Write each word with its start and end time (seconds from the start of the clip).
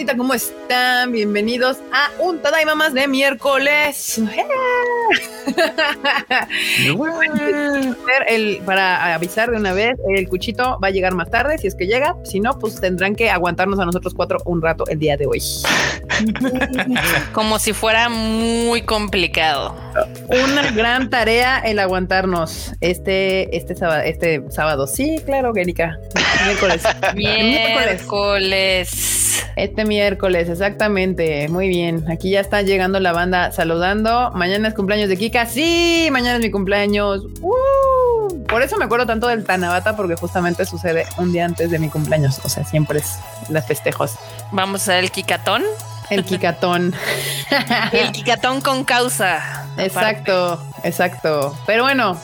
bandita? 0.00 0.16
¿Cómo 0.16 0.32
están? 0.32 1.12
Bienvenidos 1.12 1.76
a 1.92 2.10
un 2.22 2.40
Tadaima 2.40 2.74
más 2.74 2.94
de 2.94 3.06
miércoles. 3.06 4.18
el, 8.28 8.62
para 8.64 9.14
avisar 9.14 9.50
de 9.50 9.58
una 9.58 9.74
vez, 9.74 9.98
el 10.08 10.26
cuchito 10.28 10.78
va 10.82 10.88
a 10.88 10.90
llegar 10.90 11.14
más 11.14 11.30
tarde, 11.30 11.58
si 11.58 11.66
es 11.66 11.74
que 11.74 11.86
llega. 11.86 12.16
Si 12.24 12.40
no, 12.40 12.58
pues 12.58 12.80
tendrán 12.80 13.14
que 13.14 13.28
aguantarnos 13.30 13.78
a 13.78 13.84
nosotros 13.84 14.14
cuatro 14.14 14.38
un 14.46 14.62
rato 14.62 14.84
el 14.88 14.98
día 14.98 15.18
de 15.18 15.26
hoy. 15.26 15.42
Como 17.32 17.58
si 17.58 17.74
fuera 17.74 18.08
muy 18.08 18.80
complicado. 18.82 19.74
Una 20.28 20.70
gran 20.70 21.10
tarea 21.10 21.58
el 21.58 21.78
aguantarnos 21.78 22.72
este, 22.80 23.54
este 23.54 23.74
sábado, 23.74 24.00
este 24.02 24.42
sábado. 24.50 24.86
Sí, 24.86 25.20
claro, 25.26 25.52
Erika. 25.54 25.98
Miércoles. 26.46 26.82
Miércoles. 27.14 29.20
Este 29.62 29.84
miércoles, 29.84 30.48
exactamente. 30.48 31.46
Muy 31.48 31.68
bien. 31.68 32.10
Aquí 32.10 32.30
ya 32.30 32.40
está 32.40 32.62
llegando 32.62 32.98
la 32.98 33.12
banda 33.12 33.52
saludando. 33.52 34.30
Mañana 34.32 34.68
es 34.68 34.74
cumpleaños 34.74 35.10
de 35.10 35.18
Kika. 35.18 35.44
Sí, 35.44 36.08
mañana 36.10 36.36
es 36.36 36.42
mi 36.42 36.50
cumpleaños. 36.50 37.26
¡Uh! 37.42 38.42
Por 38.48 38.62
eso 38.62 38.78
me 38.78 38.86
acuerdo 38.86 39.06
tanto 39.06 39.26
del 39.26 39.44
Tanabata, 39.44 39.96
porque 39.96 40.16
justamente 40.16 40.64
sucede 40.64 41.04
un 41.18 41.32
día 41.32 41.44
antes 41.44 41.70
de 41.70 41.78
mi 41.78 41.90
cumpleaños. 41.90 42.40
O 42.42 42.48
sea, 42.48 42.64
siempre 42.64 43.00
es 43.00 43.18
las 43.50 43.66
festejos. 43.66 44.14
Vamos 44.50 44.88
a 44.88 44.98
el 44.98 45.10
Kikatón. 45.10 45.62
El 46.08 46.24
Kikatón. 46.24 46.94
el 47.92 48.12
Kikatón 48.12 48.62
con 48.62 48.84
causa. 48.84 49.66
Exacto, 49.76 50.58
exacto. 50.84 51.54
Pero 51.66 51.82
bueno, 51.84 52.18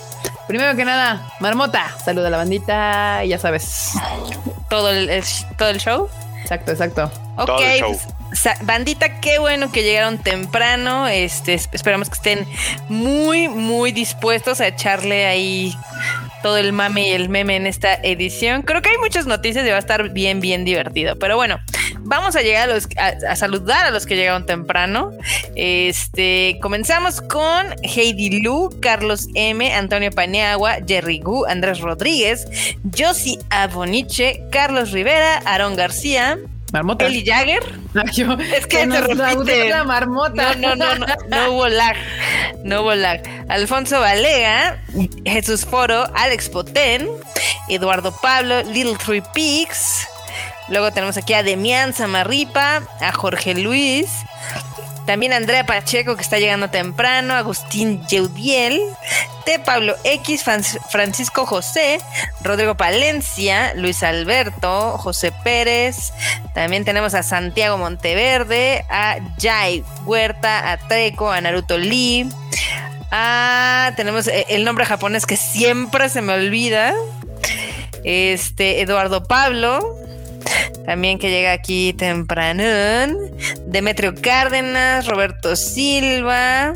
Primero 0.46 0.76
que 0.76 0.84
nada, 0.84 1.28
Marmota, 1.40 1.92
saluda 2.04 2.28
a 2.28 2.30
la 2.30 2.36
bandita 2.36 3.24
y 3.24 3.30
ya 3.30 3.38
sabes. 3.38 3.94
¿Todo 4.70 4.92
el, 4.92 5.10
todo 5.58 5.70
el 5.70 5.78
show? 5.78 6.08
Exacto, 6.46 6.70
exacto. 6.70 7.10
Ok, 7.38 7.60
pues, 7.80 8.06
bandita, 8.62 9.20
qué 9.20 9.40
bueno 9.40 9.72
que 9.72 9.82
llegaron 9.82 10.18
temprano. 10.18 11.08
Este, 11.08 11.54
esperamos 11.54 12.08
que 12.08 12.14
estén 12.14 12.46
muy, 12.88 13.48
muy 13.48 13.90
dispuestos 13.90 14.60
a 14.60 14.68
echarle 14.68 15.26
ahí 15.26 15.76
todo 16.42 16.56
el 16.56 16.72
mame 16.72 17.08
y 17.08 17.12
el 17.12 17.28
meme 17.28 17.56
en 17.56 17.66
esta 17.66 17.94
edición. 17.94 18.62
Creo 18.62 18.82
que 18.82 18.90
hay 18.90 18.98
muchas 18.98 19.26
noticias 19.26 19.66
y 19.66 19.70
va 19.70 19.76
a 19.76 19.80
estar 19.80 20.10
bien, 20.10 20.40
bien 20.40 20.64
divertido. 20.64 21.16
Pero 21.16 21.36
bueno, 21.36 21.58
vamos 22.00 22.36
a 22.36 22.42
llegar 22.42 22.68
a, 22.68 22.74
los, 22.74 22.88
a, 22.96 23.36
saludar 23.36 23.86
a 23.86 23.90
los 23.90 24.06
que 24.06 24.16
llegaron 24.16 24.46
temprano. 24.46 25.12
Este, 25.54 26.58
comenzamos 26.62 27.20
con 27.20 27.74
Heidi 27.82 28.40
Lu, 28.40 28.70
Carlos 28.80 29.28
M, 29.34 29.74
Antonio 29.74 30.10
Paniagua, 30.10 30.76
Jerry 30.86 31.20
Gu, 31.20 31.46
Andrés 31.46 31.80
Rodríguez, 31.80 32.46
Josie 32.96 33.38
Aboniche, 33.50 34.42
Carlos 34.50 34.92
Rivera, 34.92 35.38
Aaron 35.44 35.76
García. 35.76 36.38
Marmota. 36.76 37.06
Eli 37.06 37.24
Jagger. 37.24 37.62
es 38.54 38.66
que 38.66 38.84
se 38.84 39.00
repite. 39.00 39.70
La 39.70 39.84
marmota. 39.84 40.54
No, 40.56 40.76
no, 40.76 40.94
no, 40.94 41.06
no, 41.06 41.06
no 41.28 41.52
hubo 41.52 41.68
lag. 41.68 41.96
No 42.64 42.82
hubo 42.82 42.94
lag. 42.94 43.22
Alfonso 43.48 44.00
Valega, 44.00 44.82
Jesús 45.24 45.64
Foro, 45.64 46.04
Alex 46.14 46.50
Potén, 46.50 47.08
Eduardo 47.68 48.14
Pablo, 48.20 48.62
Little 48.64 48.96
Three 48.96 49.22
Peaks. 49.34 50.06
Luego 50.68 50.90
tenemos 50.92 51.16
aquí 51.16 51.32
a 51.32 51.42
Demian 51.42 51.94
Samarripa, 51.94 52.82
a 53.00 53.12
Jorge 53.12 53.54
Luis, 53.54 54.10
también 55.06 55.32
Andrea 55.32 55.64
Pacheco, 55.64 56.16
que 56.16 56.22
está 56.22 56.38
llegando 56.38 56.68
temprano, 56.68 57.34
Agustín 57.34 58.04
Yeudiel, 58.08 58.80
de 59.46 59.58
Pablo 59.60 59.94
X, 60.02 60.44
Francisco 60.90 61.46
José, 61.46 62.00
Rodrigo 62.42 62.76
Palencia, 62.76 63.72
Luis 63.74 64.02
Alberto, 64.02 64.98
José 64.98 65.32
Pérez. 65.44 66.12
También 66.54 66.84
tenemos 66.84 67.14
a 67.14 67.22
Santiago 67.22 67.78
Monteverde, 67.78 68.84
a 68.90 69.18
Jai 69.40 69.84
Huerta, 70.04 70.72
a 70.72 70.76
Treco, 70.76 71.30
a 71.30 71.40
Naruto 71.40 71.78
Lee. 71.78 72.28
Ah, 73.12 73.92
tenemos 73.96 74.26
eh, 74.26 74.46
el 74.48 74.64
nombre 74.64 74.84
japonés 74.84 75.24
que 75.24 75.36
siempre 75.36 76.08
se 76.08 76.20
me 76.20 76.34
olvida. 76.34 76.92
Este, 78.02 78.80
Eduardo 78.82 79.24
Pablo, 79.24 79.96
también 80.84 81.18
que 81.18 81.30
llega 81.30 81.52
aquí 81.52 81.92
temprano. 81.92 82.62
Demetrio 83.66 84.14
Cárdenas, 84.14 85.06
Roberto 85.06 85.56
Silva. 85.56 86.74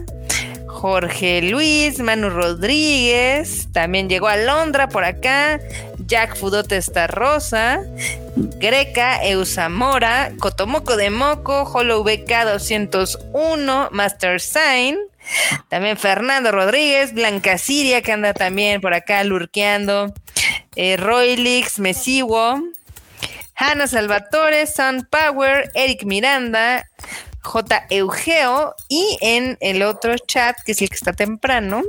Jorge 0.81 1.43
Luis, 1.43 1.99
Manu 1.99 2.31
Rodríguez, 2.31 3.69
también 3.71 4.09
llegó 4.09 4.29
a 4.29 4.37
Londra 4.37 4.89
por 4.89 5.05
acá, 5.05 5.61
Jack 6.07 6.37
Fudote 6.37 6.79
esta 6.79 7.07
rosa, 7.07 7.83
Greca, 8.35 9.23
Eusamora, 9.27 10.33
Cotomoco 10.39 10.97
de 10.97 11.11
Moco, 11.11 11.65
Hollow 11.65 12.03
BK 12.03 12.45
201, 12.53 13.89
Master 13.91 14.41
Sign, 14.41 14.97
también 15.69 15.99
Fernando 15.99 16.51
Rodríguez, 16.51 17.13
Blanca 17.13 17.59
Siria 17.59 18.01
que 18.01 18.13
anda 18.13 18.33
también 18.33 18.81
por 18.81 18.95
acá 18.95 19.23
lurqueando, 19.25 20.15
eh, 20.77 20.97
Roylix, 20.97 21.79
Hanna 23.61 23.87
Salvatore, 23.87 24.67
Sun 24.67 25.07
Power, 25.11 25.71
Eric 25.75 26.05
Miranda, 26.05 26.87
J. 27.43 27.87
Eugeo 27.91 28.75
y 28.89 29.19
en 29.21 29.59
el 29.61 29.83
otro 29.83 30.17
chat, 30.17 30.57
que 30.65 30.73
es 30.73 30.81
el 30.81 30.89
que 30.89 30.95
está 30.95 31.13
temprano. 31.13 31.83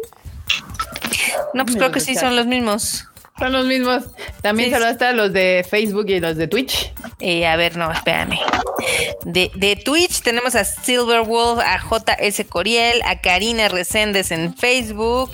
No, 1.53 1.63
pues 1.63 1.77
creo 1.77 1.93
que 1.93 2.01
sí 2.01 2.13
son 2.15 2.35
los 2.35 2.45
mismos. 2.45 3.07
Son 3.41 3.53
los 3.53 3.65
mismos. 3.65 4.03
También 4.43 4.69
sí. 4.69 4.73
saludaste 4.75 5.05
a 5.05 5.13
los 5.13 5.33
de 5.33 5.65
Facebook 5.67 6.05
y 6.09 6.19
los 6.19 6.37
de 6.37 6.47
Twitch. 6.47 6.93
Eh, 7.19 7.47
a 7.47 7.55
ver, 7.55 7.75
no, 7.75 7.91
espérame. 7.91 8.37
De, 9.25 9.81
Twitch 9.83 10.21
tenemos 10.21 10.53
a 10.53 10.63
Silverwolf, 10.63 11.59
a 11.59 11.79
JS 11.79 12.45
Coriel, 12.47 13.01
a 13.03 13.19
Karina 13.19 13.67
Reséndez 13.67 14.31
en 14.31 14.55
Facebook, 14.55 15.31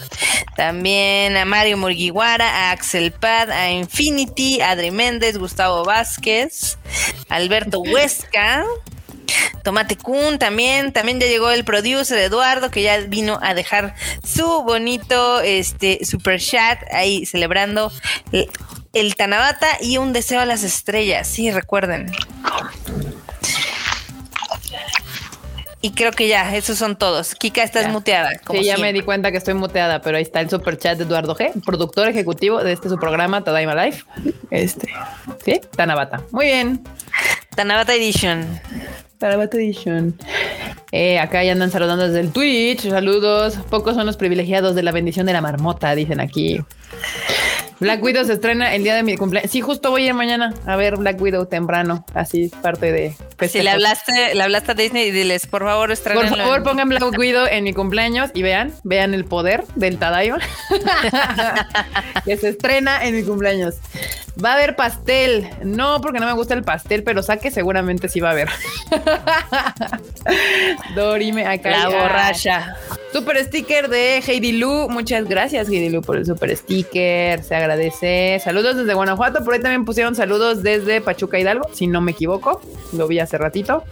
también 0.55 1.35
a 1.35 1.43
Mario 1.43 1.77
Murguiguara, 1.77 2.47
a 2.47 2.71
Axel 2.71 3.11
Pad, 3.11 3.51
a 3.51 3.71
Infinity, 3.71 4.61
a 4.61 4.71
Adri 4.71 4.91
Méndez, 4.91 5.37
Gustavo 5.37 5.83
Vázquez, 5.83 6.77
Alberto 7.27 7.81
Huesca. 7.81 8.63
Tomate 9.67 9.97
Kun 9.97 10.39
también, 10.39 10.93
también 10.93 11.19
ya 11.19 11.27
llegó 11.27 11.51
el 11.51 11.65
producer 11.65 12.17
Eduardo 12.19 12.71
que 12.71 12.83
ya 12.83 13.01
vino 13.01 13.37
a 13.41 13.53
dejar 13.53 13.95
su 14.25 14.63
bonito 14.63 15.41
este 15.41 16.05
super 16.05 16.39
chat 16.39 16.79
ahí 16.93 17.25
celebrando 17.25 17.91
el, 18.93 19.15
Tanabata 19.17 19.67
y 19.81 19.97
un 19.97 20.13
deseo 20.13 20.39
a 20.39 20.45
las 20.45 20.63
estrellas, 20.63 21.27
sí, 21.27 21.51
recuerden. 21.51 22.09
Y 25.81 25.91
creo 25.91 26.13
que 26.13 26.29
ya, 26.29 26.55
esos 26.55 26.77
son 26.77 26.95
todos. 26.97 27.35
Kika, 27.35 27.61
estás 27.61 27.89
muteada. 27.89 28.39
sí, 28.49 28.63
ya 28.63 28.77
me 28.77 28.93
di 28.93 29.01
cuenta 29.01 29.31
que 29.31 29.37
estoy 29.37 29.53
muteada, 29.53 30.01
pero 30.01 30.15
ahí 30.15 30.23
está 30.23 30.39
el 30.39 30.49
super 30.49 30.77
chat 30.77 30.97
de 30.97 31.03
Eduardo 31.03 31.35
G, 31.35 31.51
productor 31.65 32.07
ejecutivo 32.07 32.63
de 32.63 32.71
este 32.71 32.87
su 32.87 32.97
programa 32.97 33.43
Tadaima 33.43 33.75
Life. 33.75 34.05
Este, 34.49 34.87
¿sí? 35.43 35.59
Tanabata. 35.75 36.21
Muy 36.31 36.45
bien. 36.45 36.81
Tanabata 37.57 37.95
Edition. 37.95 38.47
Tanabata 39.17 39.57
Edition. 39.57 40.15
Eh, 40.91 41.17
acá 41.17 41.43
ya 41.43 41.53
andan 41.53 41.71
saludando 41.71 42.05
desde 42.05 42.19
el 42.19 42.31
Twitch. 42.31 42.87
Saludos. 42.87 43.55
Pocos 43.71 43.95
son 43.95 44.05
los 44.05 44.15
privilegiados 44.15 44.75
de 44.75 44.83
la 44.83 44.91
bendición 44.91 45.25
de 45.25 45.33
la 45.33 45.41
marmota, 45.41 45.95
dicen 45.95 46.19
aquí. 46.19 46.59
Black 47.79 48.03
Widow 48.03 48.25
se 48.25 48.33
estrena 48.33 48.73
el 48.73 48.83
día 48.83 48.95
de 48.95 49.03
mi 49.03 49.17
cumpleaños. 49.17 49.51
Sí, 49.51 49.61
justo 49.61 49.91
voy 49.91 50.03
a 50.03 50.05
ir 50.07 50.13
mañana 50.13 50.53
a 50.65 50.75
ver 50.75 50.97
Black 50.97 51.21
Widow 51.21 51.45
temprano. 51.45 52.05
Así 52.13 52.51
parte 52.61 52.91
de. 52.91 53.15
Si 53.47 53.61
le 53.61 53.69
hablaste, 53.69 54.33
le 54.33 54.41
hablaste 54.41 54.71
a 54.71 54.75
Disney 54.75 55.07
y 55.07 55.11
diles, 55.11 55.45
por 55.45 55.63
favor, 55.63 55.91
estrenen. 55.91 56.29
Por 56.29 56.37
favor, 56.37 56.63
pongan 56.63 56.89
Black 56.89 57.17
Widow 57.17 57.45
en 57.45 57.63
mi 57.63 57.73
cumpleaños 57.73 58.31
y 58.33 58.41
vean, 58.41 58.73
vean 58.83 59.13
el 59.13 59.25
poder 59.25 59.63
del 59.75 59.99
Tadaima. 59.99 60.39
que 62.25 62.37
se 62.37 62.49
estrena 62.49 63.05
en 63.05 63.15
mi 63.15 63.23
cumpleaños. 63.23 63.75
Va 64.43 64.51
a 64.51 64.53
haber 64.55 64.75
pastel. 64.75 65.49
No, 65.63 66.01
porque 66.01 66.19
no 66.19 66.25
me 66.25 66.33
gusta 66.33 66.53
el 66.53 66.63
pastel, 66.63 67.03
pero 67.03 67.23
saque 67.23 67.51
seguramente 67.51 68.09
sí 68.09 68.19
va 68.19 68.29
a 68.29 68.31
haber. 68.31 68.49
Dorime 70.95 71.45
acá. 71.45 71.69
La 71.69 71.89
borracha. 71.89 72.75
Super 73.13 73.43
sticker 73.43 73.87
de 73.87 74.21
Heidi 74.25 74.53
Lu. 74.53 74.89
Muchas 74.89 75.25
gracias, 75.25 75.69
Heidi 75.69 75.89
Lu, 75.89 76.01
por 76.01 76.17
el 76.17 76.25
super 76.25 76.55
sticker. 76.55 77.43
Se 77.43 77.55
agradece. 77.55 77.66
Saludos 78.39 78.77
desde 78.77 78.93
Guanajuato. 78.93 79.43
Por 79.43 79.53
ahí 79.53 79.61
también 79.61 79.85
pusieron 79.85 80.15
saludos 80.15 80.63
desde 80.63 81.01
Pachuca 81.01 81.39
Hidalgo, 81.39 81.67
si 81.73 81.87
no 81.87 82.01
me 82.01 82.11
equivoco. 82.11 82.61
Lo 82.93 83.07
vi 83.07 83.19
hace 83.19 83.37
ratito. 83.37 83.83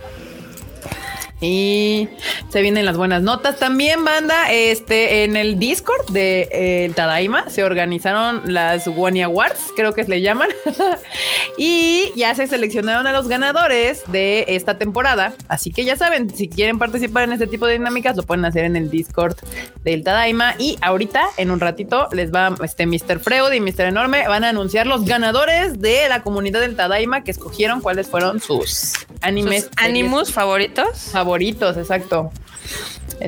Y 1.46 2.10
se 2.50 2.62
vienen 2.62 2.86
las 2.86 2.98
buenas 2.98 3.22
notas. 3.22 3.58
También, 3.58 4.04
banda, 4.04 4.52
este, 4.52 5.24
en 5.24 5.36
el 5.36 5.60
Discord 5.60 6.10
de 6.10 6.50
eh, 6.52 6.92
Tadaima 6.96 7.50
se 7.50 7.64
organizaron 7.64 8.42
las 8.46 8.88
Wani 8.88 9.24
Awards, 9.24 9.72
creo 9.76 9.94
que 9.94 10.04
se 10.04 10.10
le 10.10 10.22
llaman. 10.22 10.50
y 11.58 12.12
ya 12.16 12.34
se 12.36 12.48
seleccionaron 12.48 13.06
a 13.08 13.12
los 13.12 13.28
ganadores 13.28 14.04
de 14.08 14.46
esta 14.48 14.78
temporada. 14.78 15.34
Así 15.48 15.72
que 15.72 15.86
ya 15.86 15.96
saben, 15.96 16.36
si 16.36 16.50
quieren 16.50 16.80
participar 16.80 17.24
en 17.24 17.34
este 17.34 17.48
tipo 17.48 17.68
de 17.68 17.74
dinámicas, 17.74 18.16
lo 18.18 18.24
pueden 18.24 18.46
hacer 18.46 18.66
en 18.66 18.76
el 18.76 18.90
Discord 18.90 19.36
del 19.84 20.04
Tadaima. 20.04 20.56
Y 20.58 20.78
ahorita, 20.82 21.26
en 21.38 21.52
un 21.52 21.60
ratito, 21.60 22.08
les 22.12 22.34
va 22.34 22.56
este 22.64 22.86
Mr. 22.88 23.20
Freud 23.20 23.52
y 23.54 23.60
Mr. 23.60 23.82
Enorme 23.82 24.28
van 24.28 24.44
a 24.44 24.50
anunciar 24.50 24.88
los 24.88 25.06
ganadores 25.06 25.80
de 25.80 26.10
la 26.10 26.24
comunidad 26.24 26.62
del 26.62 26.76
Tadaima 26.76 27.24
que 27.24 27.32
escogieron 27.32 27.82
cuáles 27.82 28.08
fueron 28.08 28.40
sus 28.40 28.94
animes. 29.22 29.70
¿Animus 29.78 30.32
favoritos? 30.32 30.88
Favoritos, 31.12 31.35
exacto. 31.36 32.32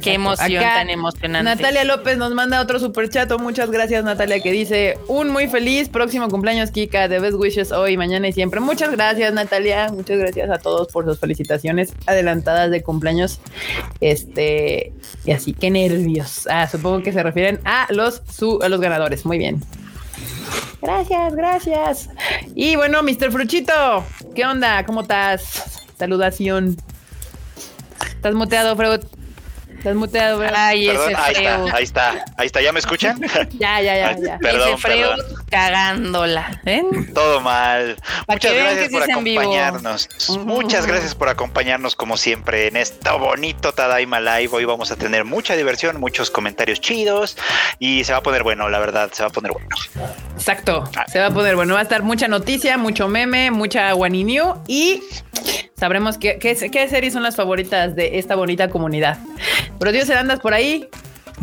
Qué 0.02 0.14
emoción 0.14 0.62
tan 0.62 0.90
emocionante. 0.90 1.50
Natalia 1.50 1.84
López 1.84 2.18
nos 2.18 2.34
manda 2.34 2.62
otro 2.62 2.80
super 2.80 3.10
chato. 3.10 3.40
Muchas 3.40 3.72
gracias, 3.72 4.04
Natalia, 4.04 4.40
que 4.42 4.52
dice 4.52 4.98
un 5.08 5.30
muy 5.30 5.48
feliz 5.48 5.90
próximo 5.90 6.28
cumpleaños, 6.30 6.72
Kika. 6.72 7.08
De 7.08 7.20
best 7.20 7.38
wishes 7.38 7.72
hoy, 7.72 7.98
mañana 7.98 8.28
y 8.28 8.34
siempre. 8.34 8.60
Muchas 8.60 8.92
gracias, 8.92 9.34
Natalia. 9.34 9.90
Muchas 9.94 10.18
gracias 10.18 10.50
a 10.50 10.58
todos 10.58 10.88
por 10.92 11.06
sus 11.06 11.20
felicitaciones 11.20 11.94
adelantadas 12.06 12.70
de 12.70 12.84
cumpleaños. 12.84 13.40
Este, 14.02 14.94
y 15.26 15.32
así, 15.32 15.54
qué 15.54 15.70
nervios. 15.70 16.48
Ah, 16.50 16.68
supongo 16.68 17.02
que 17.02 17.14
se 17.14 17.24
refieren 17.24 17.60
a 17.64 17.88
los, 17.90 18.22
su, 18.30 18.60
a 18.62 18.70
los 18.70 18.82
ganadores. 18.82 19.26
Muy 19.26 19.38
bien. 19.38 19.62
Gracias, 20.82 21.36
gracias. 21.36 22.10
Y 22.56 22.76
bueno, 22.76 23.02
Mr. 23.04 23.32
Fruchito, 23.32 24.04
¿qué 24.36 24.46
onda? 24.46 24.86
¿Cómo 24.86 25.02
estás? 25.02 25.82
Saludación. 25.98 26.78
Estás 28.06 28.34
muteado, 28.34 28.76
Freud. 28.76 29.02
Estás 29.88 30.00
muteado, 30.00 30.40
¿verdad? 30.40 30.68
Ay, 30.68 30.90
ese 30.90 31.16
ahí 31.16 31.34
está, 31.34 31.64
ahí 31.78 31.84
está, 31.84 32.26
ahí 32.36 32.46
está. 32.48 32.62
¿Ya 32.62 32.74
me 32.74 32.80
escuchan? 32.80 33.22
ya, 33.58 33.80
ya, 33.80 33.96
ya, 33.96 34.18
ya. 34.20 34.38
Perdón, 34.42 34.74
ese 34.74 34.78
Freud 34.80 35.22
cagándola. 35.50 36.60
¿ven? 36.66 37.14
Todo 37.14 37.40
mal. 37.40 37.96
Muchas 38.28 38.54
gracias 38.54 38.92
por 38.92 39.04
acompañarnos. 39.04 40.10
Muchas 40.40 40.86
gracias 40.86 41.16
por 41.16 41.30
acompañarnos 41.30 41.96
como 41.96 42.18
siempre 42.18 42.68
en 42.68 42.76
este 42.76 43.10
bonito 43.12 43.72
Tadaima 43.72 44.20
Live. 44.20 44.50
Hoy 44.52 44.66
vamos 44.66 44.92
a 44.92 44.98
tener 44.98 45.24
mucha 45.24 45.56
diversión, 45.56 46.02
muchos 46.02 46.32
comentarios 46.32 46.82
chidos 46.82 47.38
y 47.80 48.04
se 48.04 48.12
va 48.12 48.18
a 48.18 48.24
poner 48.24 48.44
bueno, 48.44 48.68
la 48.68 48.80
verdad, 48.80 49.10
se 49.14 49.24
va 49.24 49.30
a 49.30 49.32
poner 49.32 49.54
bueno. 49.54 49.70
Exacto, 50.34 50.84
ah. 50.98 51.06
se 51.08 51.20
va 51.20 51.28
a 51.28 51.32
poner 51.32 51.56
bueno. 51.56 51.76
Va 51.76 51.80
a 51.80 51.84
estar 51.84 52.04
mucha 52.04 52.28
noticia, 52.28 52.78
mucho 52.78 53.08
meme, 53.08 53.52
mucha 53.52 53.94
New 53.94 54.64
y 54.68 55.02
sabremos 55.80 56.18
qué, 56.18 56.40
qué, 56.40 56.56
qué 56.70 56.90
series 56.90 57.14
son 57.14 57.24
las 57.24 57.38
favoritas 57.38 57.96
de 57.96 58.20
esta 58.20 58.36
bonita 58.36 58.70
comunidad. 58.70 59.18
Pero 59.80 59.92
Dios, 59.92 60.10
andas 60.10 60.40
por 60.40 60.54
ahí. 60.54 60.88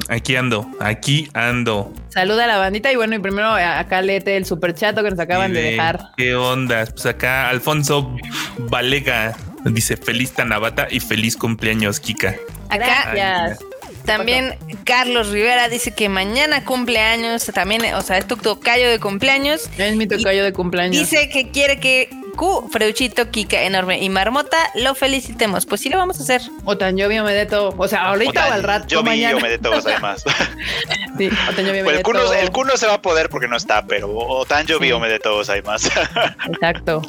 Aquí 0.09 0.37
ando, 0.37 0.69
aquí 0.81 1.29
ando. 1.35 1.93
Saluda 2.09 2.45
a 2.45 2.47
la 2.47 2.59
bandita 2.59 2.93
y 2.93 2.97
bueno, 2.97 3.15
y 3.15 3.21
primero 3.21 3.49
acá 3.53 4.03
léete 4.03 4.37
el 4.37 4.45
super 4.45 4.75
chato 4.75 5.03
que 5.03 5.11
nos 5.11 5.19
acaban 5.19 5.53
de, 5.53 5.63
dejar. 5.63 6.11
¿Qué 6.17 6.35
onda? 6.35 6.85
Pues 6.87 7.07
acá 7.07 7.49
Alfonso 7.49 8.17
Valega 8.59 9.37
dice 9.65 9.97
feliz 9.97 10.33
Tanabata 10.33 10.89
y 10.91 11.01
feliz 11.01 11.37
cumpleaños, 11.37 12.01
Kika. 12.01 12.35
Acá 12.71 13.57
también 14.05 14.57
Carlos 14.85 15.31
Rivera 15.31 15.69
dice 15.69 15.93
que 15.93 16.09
mañana 16.09 16.65
cumpleaños, 16.65 17.47
también, 17.47 17.83
o 17.95 18.03
sea, 18.03 18.19
es 18.19 18.27
tu 18.27 18.37
tocayo 18.37 18.91
de 18.91 19.01
cumpleaños. 19.01 19.71
Es 19.79 19.97
mi 19.97 20.07
tocayo 20.07 20.45
de 20.45 20.53
cumpleaños. 20.53 21.09
Dice 21.09 21.31
que 21.31 21.51
quiere 21.51 21.81
que 21.81 22.11
Q, 22.35 22.69
Freuchito, 22.71 23.31
Kika, 23.31 23.63
Enorme 23.63 24.03
y 24.03 24.09
Marmota 24.09 24.59
lo 24.75 24.95
felicitemos. 24.95 25.67
Pues 25.67 25.81
sí 25.81 25.89
lo 25.89 25.99
vamos 25.99 26.21
a 26.21 26.23
hacer. 26.23 26.43
O 26.65 26.77
tan 26.77 26.97
yo 26.97 27.09
Medeto. 27.09 27.75
O 27.77 27.89
sea, 27.89 28.07
ahorita 28.07 28.49
o, 28.49 28.53
al 28.53 28.63
rato. 28.63 28.87
Yo 28.89 29.03
mañana. 29.03 29.39
Medeto, 29.41 29.73
además. 29.73 30.25
sí, 31.19 31.29
Otan 31.51 31.67
pues 31.85 31.97
el, 31.97 32.03
Q 32.03 32.13
no, 32.13 32.33
el 32.33 32.51
Q 32.51 32.65
no 32.65 32.77
se 32.77 32.87
va 32.87 32.95
a 32.95 33.03
poder 33.03 33.29
porque 33.29 33.49
no 33.49 33.57
está, 33.57 33.85
pero 33.87 34.11
o 34.15 34.45
tan 34.45 34.67
yo 34.67 34.81
Medeto, 34.81 35.41
además. 35.41 35.91
Exacto. 36.49 37.03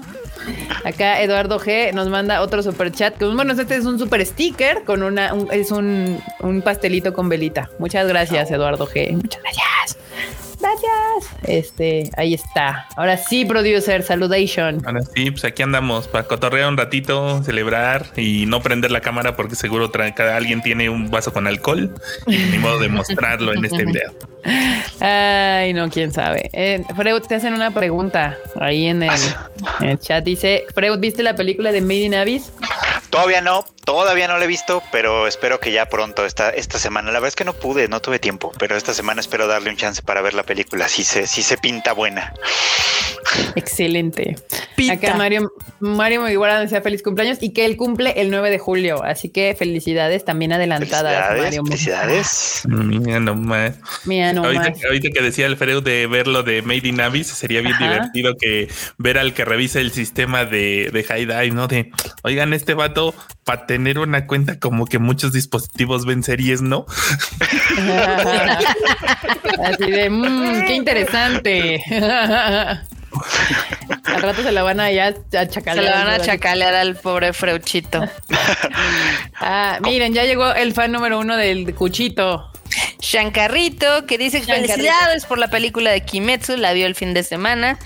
Acá 0.84 1.22
Eduardo 1.22 1.60
G 1.60 1.94
nos 1.94 2.10
manda 2.10 2.42
otro 2.42 2.62
super 2.62 2.92
chat. 2.92 3.18
Que, 3.18 3.26
bueno, 3.26 3.54
este 3.54 3.76
es 3.76 3.86
un 3.86 3.98
super 3.98 4.26
sticker 4.26 4.84
con 4.84 5.04
una, 5.04 5.34
es 5.52 5.72
un, 5.72 6.22
un 6.40 6.62
pastelito 6.62 7.14
con 7.14 7.30
velita. 7.30 7.70
Muchas 7.80 8.08
gracias, 8.08 8.52
Eduardo 8.52 8.88
G. 8.88 9.12
Muchas 9.14 9.42
gracias. 9.42 10.05
Gracias. 10.66 11.36
Este, 11.44 12.10
ahí 12.18 12.34
está. 12.34 12.88
Ahora 12.96 13.18
sí, 13.18 13.46
producer, 13.46 14.02
saludation. 14.02 14.82
Ahora 14.86 15.02
sí, 15.14 15.30
pues 15.30 15.46
aquí 15.46 15.62
andamos 15.62 16.08
para 16.08 16.24
cotorrear 16.26 16.70
un 16.70 16.78
ratito, 16.78 17.44
celebrar 17.44 18.08
y 18.18 18.46
no 18.48 18.62
prender 18.62 18.90
la 18.90 19.02
cámara 19.02 19.36
porque 19.36 19.56
seguro 19.56 19.92
cada 19.92 20.36
alguien 20.36 20.62
tiene 20.62 20.90
un 20.90 21.12
vaso 21.12 21.32
con 21.32 21.46
alcohol 21.46 21.94
y 22.26 22.38
ni 22.38 22.58
modo 22.58 22.80
de 22.80 22.90
mostrarlo 22.90 23.54
en 23.54 23.64
este 23.64 23.86
video. 23.86 24.12
Ay, 25.00 25.74
no, 25.74 25.90
quién 25.90 26.12
sabe. 26.12 26.50
Eh, 26.54 26.84
Freud, 26.96 27.22
te 27.22 27.36
hacen 27.36 27.54
una 27.54 27.72
pregunta 27.72 28.38
ahí 28.60 28.88
en 28.88 29.04
el, 29.04 29.12
en 29.82 29.90
el 29.90 30.00
chat. 30.00 30.24
Dice, 30.24 30.66
Freud, 30.74 31.00
¿viste 31.00 31.22
la 31.22 31.36
película 31.36 31.72
de 31.72 31.82
Made 31.82 32.06
in 32.06 32.16
Abyss? 32.16 32.52
Todavía 33.16 33.40
no, 33.40 33.64
todavía 33.86 34.28
no 34.28 34.38
lo 34.38 34.44
he 34.44 34.48
visto, 34.48 34.84
pero 34.92 35.26
espero 35.26 35.62
que 35.62 35.72
ya 35.72 35.88
pronto, 35.88 36.26
esta, 36.26 36.50
esta 36.50 36.80
semana. 36.80 37.14
La 37.14 37.20
verdad 37.20 37.30
es 37.30 37.36
que 37.38 37.46
no 37.46 37.54
pude, 37.54 37.88
no 37.88 38.02
tuve 38.02 38.20
tiempo, 38.20 38.52
pero 38.60 38.76
esta 38.76 38.94
semana 38.94 39.22
espero 39.22 39.48
darle 39.48 39.70
un 39.70 39.78
chance 39.78 40.02
para 40.02 40.22
ver 40.22 40.34
la 40.34 40.44
película. 40.44 40.90
Si 40.90 41.06
se, 41.06 41.26
si 41.26 41.42
se 41.42 41.58
pinta 41.58 41.94
buena. 41.94 42.34
Excelente. 43.56 44.36
Acá 44.92 45.16
Mario, 45.16 45.52
Mario 45.80 46.28
igual 46.30 46.62
decía 46.62 46.82
feliz 46.82 47.02
cumpleaños 47.02 47.38
y 47.42 47.54
que 47.54 47.66
él 47.66 47.78
cumple 47.78 48.14
el 48.18 48.30
9 48.30 48.50
de 48.50 48.60
julio. 48.60 49.04
Así 49.04 49.30
que 49.30 49.56
felicidades 49.58 50.26
también 50.26 50.52
adelantadas, 50.52 51.40
felicidades, 51.40 51.62
Felicidades. 51.66 52.64
Mira 52.68 53.20
nomás. 53.20 53.76
Mira 54.06 54.34
nomás. 54.34 54.58
Ahorita, 54.58 54.88
ahorita, 54.88 55.10
que 55.10 55.22
decía 55.22 55.46
Alfredo 55.46 55.82
de 55.82 56.08
verlo 56.08 56.44
de 56.44 56.62
Made 56.62 56.88
in 56.88 57.00
Abyss, 57.00 57.28
sería 57.28 57.62
bien 57.62 57.78
divertido 57.80 58.36
que 58.38 58.68
ver 58.98 59.18
al 59.18 59.34
que 59.34 59.46
revisa 59.46 59.80
el 59.80 59.92
sistema 59.92 60.46
de, 60.46 60.90
de 60.92 61.04
High 61.04 61.26
Dive, 61.26 61.52
¿no? 61.52 61.68
De, 61.68 61.92
oigan, 62.24 62.54
este 62.54 62.74
vato 62.74 63.05
para 63.44 63.68
tener 63.68 64.00
una 64.00 64.26
cuenta 64.28 64.60
como 64.60 64.86
que 64.86 65.00
muchos 65.00 65.32
dispositivos 65.34 66.06
ven 66.06 66.24
series, 66.24 66.62
¿no? 66.62 66.86
Así 69.64 69.92
de, 69.92 70.10
mmm, 70.10 70.66
qué 70.66 70.76
interesante. 70.76 71.84
Al 74.04 74.22
rato 74.22 74.44
se 74.44 74.52
la 74.52 74.64
van 74.64 74.80
a 74.80 74.92
ya 74.92 75.08
a 75.08 75.48
chacalear. 75.48 75.86
Se 75.86 75.92
la 75.92 76.06
van 76.06 76.10
a 76.10 76.20
chacalear 76.20 76.74
al 76.74 76.96
pobre 76.96 77.34
Freuchito. 77.34 78.04
ah, 79.40 79.80
miren, 79.82 80.14
ya 80.14 80.24
llegó 80.24 80.54
el 80.54 80.74
fan 80.74 80.92
número 80.92 81.20
uno 81.20 81.38
del 81.38 81.74
Cuchito. 81.76 82.52
Shankarrito, 83.00 84.06
que 84.06 84.18
dice 84.18 84.42
felicidades 84.42 85.26
por 85.26 85.38
la 85.38 85.50
película 85.50 85.92
de 85.92 86.02
Kimetsu, 86.02 86.58
la 86.58 86.74
vio 86.74 86.88
el 86.88 86.96
fin 86.96 87.14
de 87.14 87.24
semana. 87.24 87.78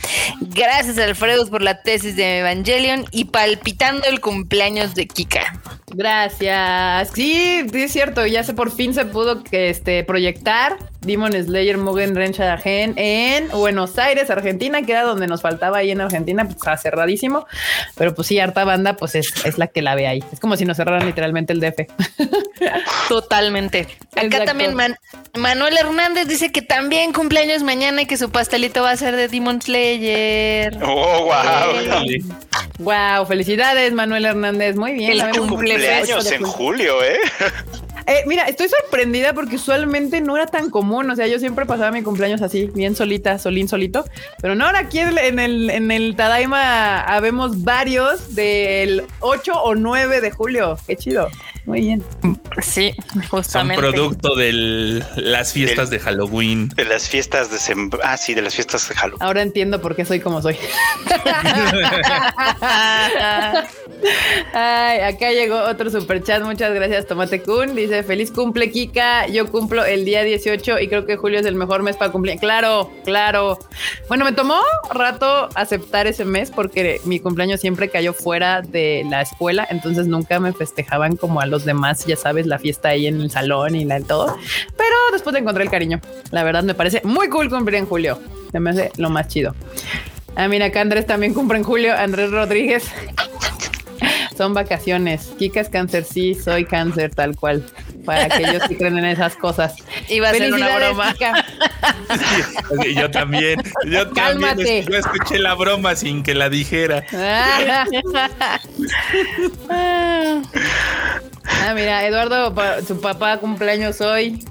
Gracias 0.42 0.98
Alfredo 0.98 1.48
por 1.50 1.62
la 1.62 1.82
tesis 1.82 2.16
de 2.16 2.40
Evangelion 2.40 3.06
y 3.12 3.26
palpitando 3.26 4.06
el 4.08 4.20
cumpleaños 4.22 4.96
de 4.96 5.08
Kika. 5.08 5.60
Gracias. 5.88 7.10
Sí, 7.14 7.66
es 7.74 7.92
cierto, 7.92 8.26
ya 8.26 8.44
se 8.44 8.54
por 8.54 8.72
fin 8.72 8.94
se 8.94 9.06
pudo 9.06 9.44
este, 9.52 10.04
proyectar 10.04 10.78
Demon 11.02 11.32
Slayer 11.32 11.78
Mugen 11.78 12.16
Renshagen 12.16 12.94
en 12.98 13.50
Buenos 13.50 13.98
Aires, 13.98 14.30
Argentina, 14.30 14.82
que 14.82 14.92
era 14.92 15.04
donde 15.04 15.28
nos 15.28 15.42
faltaba 15.42 15.78
ahí 15.78 15.92
en 15.92 16.02
Argentina, 16.02 16.46
pues 16.46 16.82
cerradísimo. 16.82 17.46
Pero 17.96 18.14
pues 18.14 18.28
sí, 18.28 18.40
harta 18.40 18.66
banda, 18.66 18.98
pues 18.98 19.16
es, 19.16 19.58
la 19.58 19.68
que 19.68 19.82
la 19.82 19.96
ve 19.96 20.08
ahí. 20.08 20.24
Es 20.32 20.40
como 20.40 20.58
si 20.58 20.66
nos 20.66 20.78
cerraran 20.78 21.06
literalmente 21.06 21.54
el 21.54 21.62
DF. 21.62 21.88
Totalmente. 23.10 23.88
Acá 24.16 24.44
también 24.44 24.76
Manuel 25.38 25.78
Hernández 25.78 26.28
dice 26.28 26.52
que 26.52 26.62
también 26.62 27.14
cumpleaños 27.14 27.64
mañana 27.64 28.02
y 28.02 28.06
que 28.06 28.18
su 28.18 28.30
pastelito 28.30 28.82
va 28.82 28.92
a 28.92 28.98
ser 28.98 29.16
de 29.16 29.28
Demon 29.28 29.62
Slayer. 29.62 30.78
Oh, 30.84 31.26
wow. 31.26 32.00
Wow, 32.80 33.26
felicidades, 33.26 33.94
Manuel 33.94 34.26
Hernández. 34.26 34.76
Muy 34.76 34.94
bien. 34.94 35.12
El 35.12 35.30
cumpleaños 35.38 36.32
en 36.32 36.44
julio, 36.44 37.04
¿eh? 37.04 37.20
Eh, 38.10 38.24
mira, 38.26 38.46
estoy 38.46 38.68
sorprendida 38.70 39.34
porque 39.34 39.58
usualmente 39.58 40.20
no 40.20 40.36
era 40.36 40.48
tan 40.48 40.72
común. 40.72 41.12
O 41.12 41.16
sea, 41.16 41.28
yo 41.28 41.38
siempre 41.38 41.68
pasaba 41.68 41.92
mi 41.92 42.02
cumpleaños 42.02 42.42
así, 42.42 42.66
bien 42.74 42.96
solita, 42.96 43.38
solín, 43.38 43.68
solito. 43.68 44.04
Pero 44.42 44.56
no, 44.56 44.66
ahora 44.66 44.80
aquí 44.80 44.98
en 44.98 45.38
el, 45.38 45.70
en 45.70 45.92
el 45.92 46.16
Tadaima 46.16 47.02
habemos 47.02 47.64
varios 47.64 48.34
del 48.34 49.04
8 49.20 49.54
o 49.62 49.76
9 49.76 50.22
de 50.22 50.32
julio. 50.32 50.76
Qué 50.88 50.96
chido. 50.96 51.28
Muy 51.66 51.82
bien. 51.82 52.04
Sí, 52.64 52.96
justamente. 53.30 53.84
Son 53.84 53.94
producto 53.94 54.36
las 55.16 55.54
fiestas 55.54 55.90
de 55.90 56.00
Halloween. 56.00 56.70
De 56.70 56.86
las 56.86 57.10
fiestas 57.10 57.52
de 57.52 57.60
Ah, 58.04 58.18
sí, 58.18 58.34
de 58.34 58.42
las 58.42 58.56
fiestas 58.56 58.88
de 58.88 58.96
Halloween. 58.96 59.22
Ahora 59.22 59.42
entiendo 59.42 59.82
por 59.82 59.96
qué 59.96 60.06
soy 60.06 60.22
como 60.22 60.42
soy. 60.42 60.56
Ay, 64.54 65.00
acá 65.02 65.32
llegó 65.32 65.62
otro 65.64 65.90
super 65.90 66.24
chat. 66.24 66.42
Muchas 66.42 66.74
gracias, 66.74 67.06
Tomate 67.06 67.42
Kun. 67.42 67.76
Dice: 67.76 68.04
Feliz 68.04 68.32
cumple, 68.32 68.72
Kika. 68.72 69.28
Yo 69.28 69.52
cumplo 69.52 69.84
el 69.84 70.06
día 70.06 70.24
18 70.24 70.80
y 70.80 70.88
creo 70.88 71.06
que 71.06 71.18
julio 71.18 71.40
es 71.40 71.46
el 71.46 71.56
mejor 71.56 71.84
mes 71.84 71.98
para 71.98 72.12
cumplir. 72.12 72.40
Claro, 72.40 72.90
claro. 73.04 73.60
Bueno, 74.08 74.24
me 74.24 74.32
tomó 74.32 74.60
rato 74.94 75.50
aceptar 75.56 76.08
ese 76.08 76.24
mes 76.24 76.52
porque 76.52 77.02
mi 77.04 77.20
cumpleaños 77.20 77.60
siempre 77.60 77.90
cayó 77.90 78.14
fuera 78.14 78.62
de 78.62 79.06
la 79.10 79.22
escuela, 79.22 79.68
entonces 79.70 80.08
nunca 80.08 80.40
me 80.40 80.54
festejaban 80.54 81.18
como 81.18 81.42
al 81.42 81.50
los 81.50 81.66
demás, 81.66 82.06
ya 82.06 82.16
sabes, 82.16 82.46
la 82.46 82.60
fiesta 82.60 82.90
ahí 82.90 83.08
en 83.08 83.20
el 83.22 83.32
salón 83.32 83.76
y 83.76 83.84
la 83.86 84.00
todo. 84.02 84.38
Pero 84.78 84.96
después 85.12 85.34
le 85.34 85.40
encontré 85.40 85.64
el 85.64 85.70
cariño. 85.70 86.00
La 86.32 86.44
verdad 86.44 86.64
me 86.64 86.74
parece 86.74 87.02
muy 87.04 87.30
cool 87.30 87.50
cumplir 87.50 87.80
en 87.80 87.86
julio. 87.86 88.20
Se 88.52 88.60
me 88.60 88.72
hace 88.72 88.92
lo 88.98 89.10
más 89.10 89.28
chido. 89.28 89.56
Ah, 90.36 90.48
mira, 90.48 90.68
acá 90.68 90.82
Andrés 90.82 91.06
también 91.06 91.34
cumple 91.34 91.58
en 91.58 91.64
julio. 91.64 91.96
Andrés 91.96 92.32
Rodríguez. 92.32 92.90
Son 94.38 94.54
vacaciones. 94.54 95.34
Kika 95.38 95.60
es 95.60 95.68
cáncer, 95.68 96.06
sí, 96.06 96.34
soy 96.34 96.64
cáncer, 96.64 97.14
tal 97.14 97.36
cual. 97.36 97.62
Para 98.06 98.24
aquellos 98.24 98.64
que 98.70 98.78
creen 98.78 98.98
en 98.98 99.04
esas 99.04 99.36
cosas. 99.36 99.76
Iba 100.08 100.30
a 100.30 100.34
ser 100.34 100.54
una 100.54 100.78
broma. 100.78 101.14
yo 102.96 103.12
también. 103.12 103.62
Yo 103.86 104.10
Cálmate. 104.14 104.86
Yo 104.90 104.98
escuché 104.98 105.40
la 105.40 105.56
broma 105.56 105.94
sin 105.98 106.24
que 106.24 106.36
la 106.36 106.50
dijera. 106.50 107.04
ah, 107.14 107.86
mira, 111.76 112.06
Eduardo, 112.06 112.54
su 112.86 113.00
papá 113.00 113.38
cumpleaños 113.38 114.02
hoy. 114.02 114.44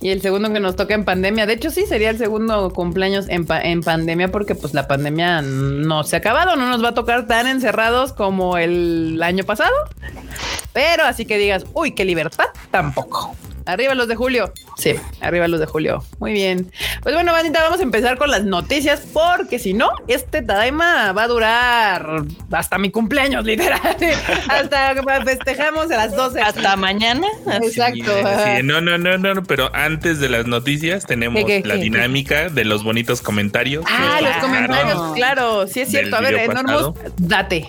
Y 0.00 0.10
el 0.10 0.20
segundo 0.20 0.52
que 0.52 0.60
nos 0.60 0.76
toca 0.76 0.94
en 0.94 1.04
pandemia. 1.04 1.46
De 1.46 1.54
hecho, 1.54 1.70
sí, 1.70 1.86
sería 1.86 2.10
el 2.10 2.18
segundo 2.18 2.70
cumpleaños 2.74 3.26
en, 3.30 3.46
en, 3.50 3.80
pandemia 3.82 4.30
porque 4.30 4.54
pues 4.54 4.74
la 4.74 4.86
pandemia 4.86 5.40
no 5.40 6.04
se 6.04 6.16
ha 6.16 6.18
acabado, 6.18 6.56
no 6.56 6.68
nos 6.68 6.84
va 6.84 6.90
a 6.90 6.94
tocar 6.94 7.26
tan 7.26 7.46
encerrados 7.46 8.12
como 8.12 8.58
el 8.58 9.22
año 9.22 9.44
pasado. 9.44 9.74
Pero 10.74 11.04
así 11.04 11.24
que 11.24 11.38
digas, 11.38 11.64
uy, 11.72 11.92
qué 11.92 12.04
libertad, 12.04 12.46
tampoco. 12.70 13.34
Arriba 13.66 13.94
los 13.94 14.08
de 14.08 14.16
julio. 14.16 14.52
Sí, 14.76 14.94
arriba 15.20 15.48
los 15.48 15.60
de 15.60 15.66
julio. 15.66 16.04
Muy 16.18 16.32
bien. 16.32 16.70
Pues 17.02 17.14
bueno, 17.14 17.32
bandita, 17.32 17.62
vamos 17.62 17.80
a 17.80 17.82
empezar 17.82 18.18
con 18.18 18.30
las 18.30 18.44
noticias 18.44 19.06
porque 19.12 19.58
si 19.58 19.72
no, 19.72 19.90
este 20.06 20.42
Tadaima 20.42 21.12
va 21.12 21.22
a 21.22 21.28
durar 21.28 22.24
hasta 22.50 22.78
mi 22.78 22.90
cumpleaños, 22.90 23.44
literal. 23.44 23.80
hasta 24.48 24.94
festejamos 25.24 25.90
a 25.90 25.96
las 25.96 26.14
12. 26.14 26.40
Hasta 26.40 26.76
mañana. 26.76 27.26
Exacto. 27.62 28.12
no, 28.62 28.80
no, 28.80 28.98
no, 28.98 29.18
no, 29.18 29.42
pero 29.44 29.74
antes 29.74 30.20
de 30.20 30.28
las 30.28 30.46
noticias 30.46 31.06
tenemos 31.06 31.42
la 31.64 31.76
dinámica 31.76 32.50
de 32.50 32.64
los 32.64 32.84
bonitos 32.84 33.22
comentarios. 33.22 33.84
Ah, 33.88 34.20
los 34.20 34.36
comentarios, 34.36 35.12
claro. 35.14 35.66
Sí 35.66 35.80
es 35.80 35.88
cierto. 35.88 36.16
A 36.16 36.20
ver, 36.20 36.34
Enormos, 36.34 36.94
date. 37.16 37.66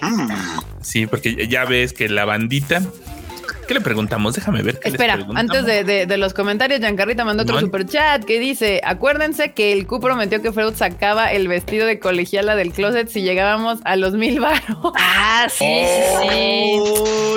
Sí, 0.82 1.08
porque 1.08 1.48
ya 1.48 1.66
ves 1.66 1.94
que 1.94 2.10
la 2.10 2.26
bandita 2.26 2.82
¿Qué 3.68 3.74
le 3.74 3.82
preguntamos? 3.82 4.34
Déjame 4.36 4.62
ver. 4.62 4.80
Espera, 4.84 5.26
antes 5.36 5.66
de, 5.66 6.18
los 6.18 6.34
comentarios, 6.34 6.80
Giancarrita 6.80 7.26
mandó 7.26 7.44
otro 7.44 7.60
super 7.60 7.86
chat 7.86 8.24
que 8.24 8.40
dice: 8.40 8.82
Acuérdense 8.84 9.54
que 9.54 9.74
el 9.74 9.88
Q 9.88 10.00
prometió 10.00 10.42
que 10.42 10.52
Freud 10.52 10.76
sacaba 10.76 11.32
el 11.32 11.48
vestido 11.48 11.86
de 11.86 12.00
colegiala 12.00 12.56
del 12.56 12.72
closet 12.72 13.10
si 13.10 13.22
llegábamos 13.22 13.80
a 13.84 13.96
los 13.96 14.14
mil 14.14 14.40
baros. 14.40 14.94
Ah, 14.96 15.48
sí, 15.50 15.84
sí, 16.22 16.80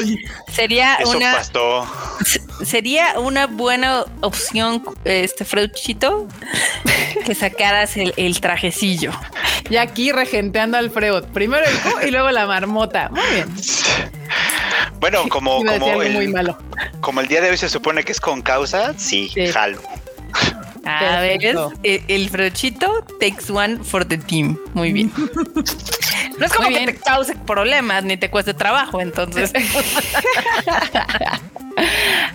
sí. 0.05 0.19
Sería 0.53 0.99
una. 1.07 1.39
Sería 2.65 3.19
una 3.19 3.47
buena 3.47 4.05
opción, 4.21 4.83
este 5.05 5.45
Freudchito, 5.45 6.27
que 7.25 7.35
sacaras 7.35 7.97
el, 7.97 8.41
trajecillo. 8.41 9.13
Y 9.71 9.77
aquí 9.77 10.13
regenteando 10.13 10.77
al 10.77 10.91
Freud. 10.91 11.25
Primero 11.33 11.65
el 11.65 11.79
Q 11.79 12.07
y 12.07 12.11
luego 12.11 12.31
la 12.31 12.47
marmota. 12.47 13.11
Muy 13.11 13.21
bien. 13.35 13.49
Bueno, 15.01 15.27
como, 15.29 15.65
como, 15.65 16.03
el, 16.03 16.55
como 17.01 17.21
el 17.21 17.29
día 17.29 17.41
de 17.41 17.51
hoy 17.51 17.57
se 17.57 17.69
supone 17.69 18.03
que 18.03 18.13
es 18.13 18.21
con 18.21 18.43
causa, 18.43 18.95
sí, 18.99 19.33
jalo. 19.53 19.81
A 20.85 21.21
ver, 21.21 21.45
el, 21.45 22.03
el 22.09 22.31
brochito 22.31 23.05
takes 23.21 23.53
one 23.53 23.85
for 23.85 24.07
the 24.07 24.17
team. 24.17 24.59
Muy 24.73 24.93
bien. 24.93 25.13
No 26.39 26.47
es 26.47 26.53
como 26.53 26.69
que 26.69 26.87
te 26.87 26.97
cause 26.97 27.35
problemas 27.47 28.05
ni 28.05 28.17
te 28.17 28.31
cueste 28.31 28.55
trabajo, 28.55 29.01
entonces. 29.01 29.53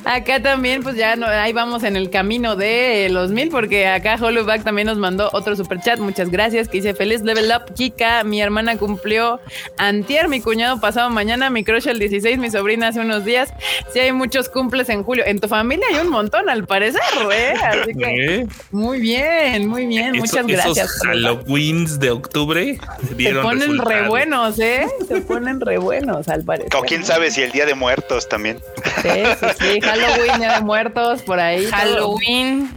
Acá 0.05 0.41
también, 0.41 0.83
pues 0.83 0.95
ya 0.95 1.15
no, 1.15 1.27
ahí 1.27 1.53
vamos 1.53 1.83
en 1.83 1.95
el 1.95 2.09
camino 2.09 2.55
de 2.55 3.09
los 3.11 3.31
mil, 3.31 3.49
porque 3.49 3.87
acá 3.87 4.17
Hollowback 4.19 4.63
también 4.63 4.87
nos 4.87 4.97
mandó 4.97 5.29
otro 5.33 5.55
super 5.55 5.79
chat. 5.81 5.99
Muchas 5.99 6.29
gracias. 6.29 6.67
Que 6.67 6.77
dice: 6.77 6.93
Feliz 6.93 7.21
level 7.21 7.51
up, 7.55 7.73
Kika. 7.73 8.23
Mi 8.23 8.41
hermana 8.41 8.77
cumplió 8.77 9.39
antier, 9.77 10.27
mi 10.27 10.41
cuñado 10.41 10.79
pasado 10.79 11.09
mañana, 11.09 11.49
mi 11.49 11.63
crush 11.63 11.87
el 11.87 11.99
16, 11.99 12.37
mi 12.37 12.49
sobrina 12.49 12.89
hace 12.89 12.99
unos 12.99 13.25
días. 13.25 13.53
Sí, 13.93 13.99
hay 13.99 14.11
muchos 14.11 14.49
cumples 14.49 14.89
en 14.89 15.03
julio. 15.03 15.23
En 15.25 15.39
tu 15.39 15.47
familia 15.47 15.85
hay 15.91 15.99
un 15.99 16.09
montón, 16.09 16.49
al 16.49 16.65
parecer, 16.65 17.01
¿eh? 17.31 17.53
Así 17.53 17.93
que 17.93 18.13
¿Eh? 18.35 18.47
muy 18.71 18.99
bien, 18.99 19.67
muy 19.67 19.85
bien. 19.85 20.17
Muchas 20.17 20.45
gracias. 20.45 20.89
Esos 20.89 21.07
Halloweens 21.07 21.99
de 21.99 22.11
octubre 22.11 22.77
se 23.17 23.33
ponen 23.35 23.77
re 23.77 24.07
buenos, 24.07 24.59
¿eh? 24.59 24.87
Se 25.07 25.21
ponen 25.21 25.59
re 25.59 25.77
buenos, 25.77 26.27
al 26.27 26.43
parecer. 26.43 26.75
O 26.75 26.81
quién 26.81 27.03
sabe 27.03 27.31
si 27.31 27.41
el 27.41 27.51
día 27.51 27.65
de 27.65 27.75
muertos 27.75 28.29
también. 28.29 28.59
Sí, 29.01 29.09
sí, 29.39 29.47
sí. 29.59 29.81
Halloween, 29.81 30.39
Día 30.39 30.53
de 30.55 30.61
Muertos, 30.61 31.21
por 31.23 31.39
ahí. 31.39 31.65
Halloween. 31.65 32.69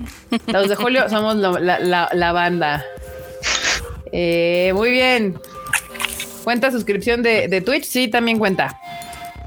Los 0.47 0.69
de 0.69 0.77
julio 0.77 1.09
somos 1.09 1.37
la, 1.37 2.33
banda. 2.33 2.85
Eh, 4.13 4.73
muy 4.75 4.91
bien. 4.91 5.39
¿Cuenta 6.45 6.71
suscripción 6.71 7.23
de, 7.23 7.49
de 7.49 7.61
Twitch? 7.61 7.85
Sí, 7.85 8.09
también 8.09 8.39
cuenta. 8.39 8.81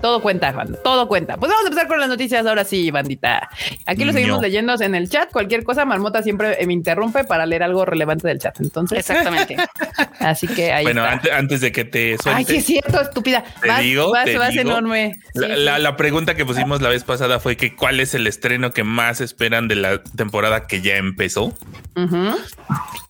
Todo 0.01 0.21
cuenta, 0.21 0.51
banda. 0.51 0.79
Todo 0.83 1.07
cuenta. 1.07 1.37
Pues 1.37 1.49
vamos 1.49 1.65
a 1.65 1.67
empezar 1.67 1.87
con 1.87 1.99
las 1.99 2.07
noticias 2.07 2.45
ahora 2.45 2.63
sí, 2.63 2.89
bandita. 2.91 3.49
Aquí 3.85 4.05
lo 4.05 4.13
seguimos 4.13 4.41
leyendo 4.41 4.73
en 4.79 4.95
el 4.95 5.09
chat. 5.09 5.31
Cualquier 5.31 5.63
cosa, 5.63 5.85
Marmota 5.85 6.23
siempre 6.23 6.57
me 6.65 6.73
interrumpe 6.73 7.23
para 7.23 7.45
leer 7.45 7.63
algo 7.63 7.85
relevante 7.85 8.27
del 8.27 8.39
chat. 8.39 8.59
Entonces, 8.61 8.99
exactamente. 8.99 9.57
Así 10.19 10.47
que 10.47 10.71
ahí 10.71 10.83
Bueno, 10.83 11.03
Antes, 11.03 11.61
de 11.61 11.71
que 11.71 11.85
te 11.85 12.17
suelte. 12.17 12.39
Ay, 12.39 12.45
sí 12.45 12.55
es 12.57 12.65
cierto, 12.65 13.01
estúpida. 13.01 13.43
Te 13.61 13.81
digo, 13.81 14.11
vas, 14.11 14.33
vas 14.35 14.55
enorme. 14.55 15.13
La, 15.33 15.97
pregunta 15.97 16.35
que 16.35 16.45
pusimos 16.45 16.81
la 16.81 16.89
vez 16.89 17.03
pasada 17.03 17.39
fue 17.39 17.57
que 17.57 17.75
cuál 17.75 17.99
es 17.99 18.13
el 18.13 18.27
estreno 18.27 18.71
que 18.71 18.83
más 18.83 19.21
esperan 19.21 19.67
de 19.67 19.75
la 19.75 20.03
temporada 20.03 20.67
que 20.67 20.81
ya 20.81 20.95
empezó. 20.95 21.53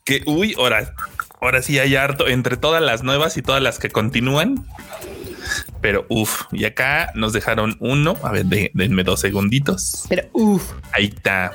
Que, 0.06 0.24
uy, 0.26 0.56
ahora, 0.58 0.94
ahora 1.40 1.62
sí 1.62 1.78
hay 1.78 1.96
harto 1.96 2.28
entre 2.28 2.58
todas 2.58 2.82
las 2.82 3.04
nuevas 3.04 3.38
y 3.38 3.42
todas 3.42 3.62
las 3.62 3.78
que 3.78 3.90
continúan. 3.90 4.66
Pero 5.82 6.06
uff, 6.10 6.44
y 6.52 6.66
acá 6.66 7.12
nos 7.16 7.34
dejaron 7.34 7.78
uno. 7.80 8.16
A 8.24 8.32
ver, 8.32 8.46
denme 8.46 9.04
dos 9.04 9.20
segunditos. 9.20 10.06
Pero 10.10 10.24
uff. 10.34 10.72
Ahí 10.94 11.06
está. 11.06 11.54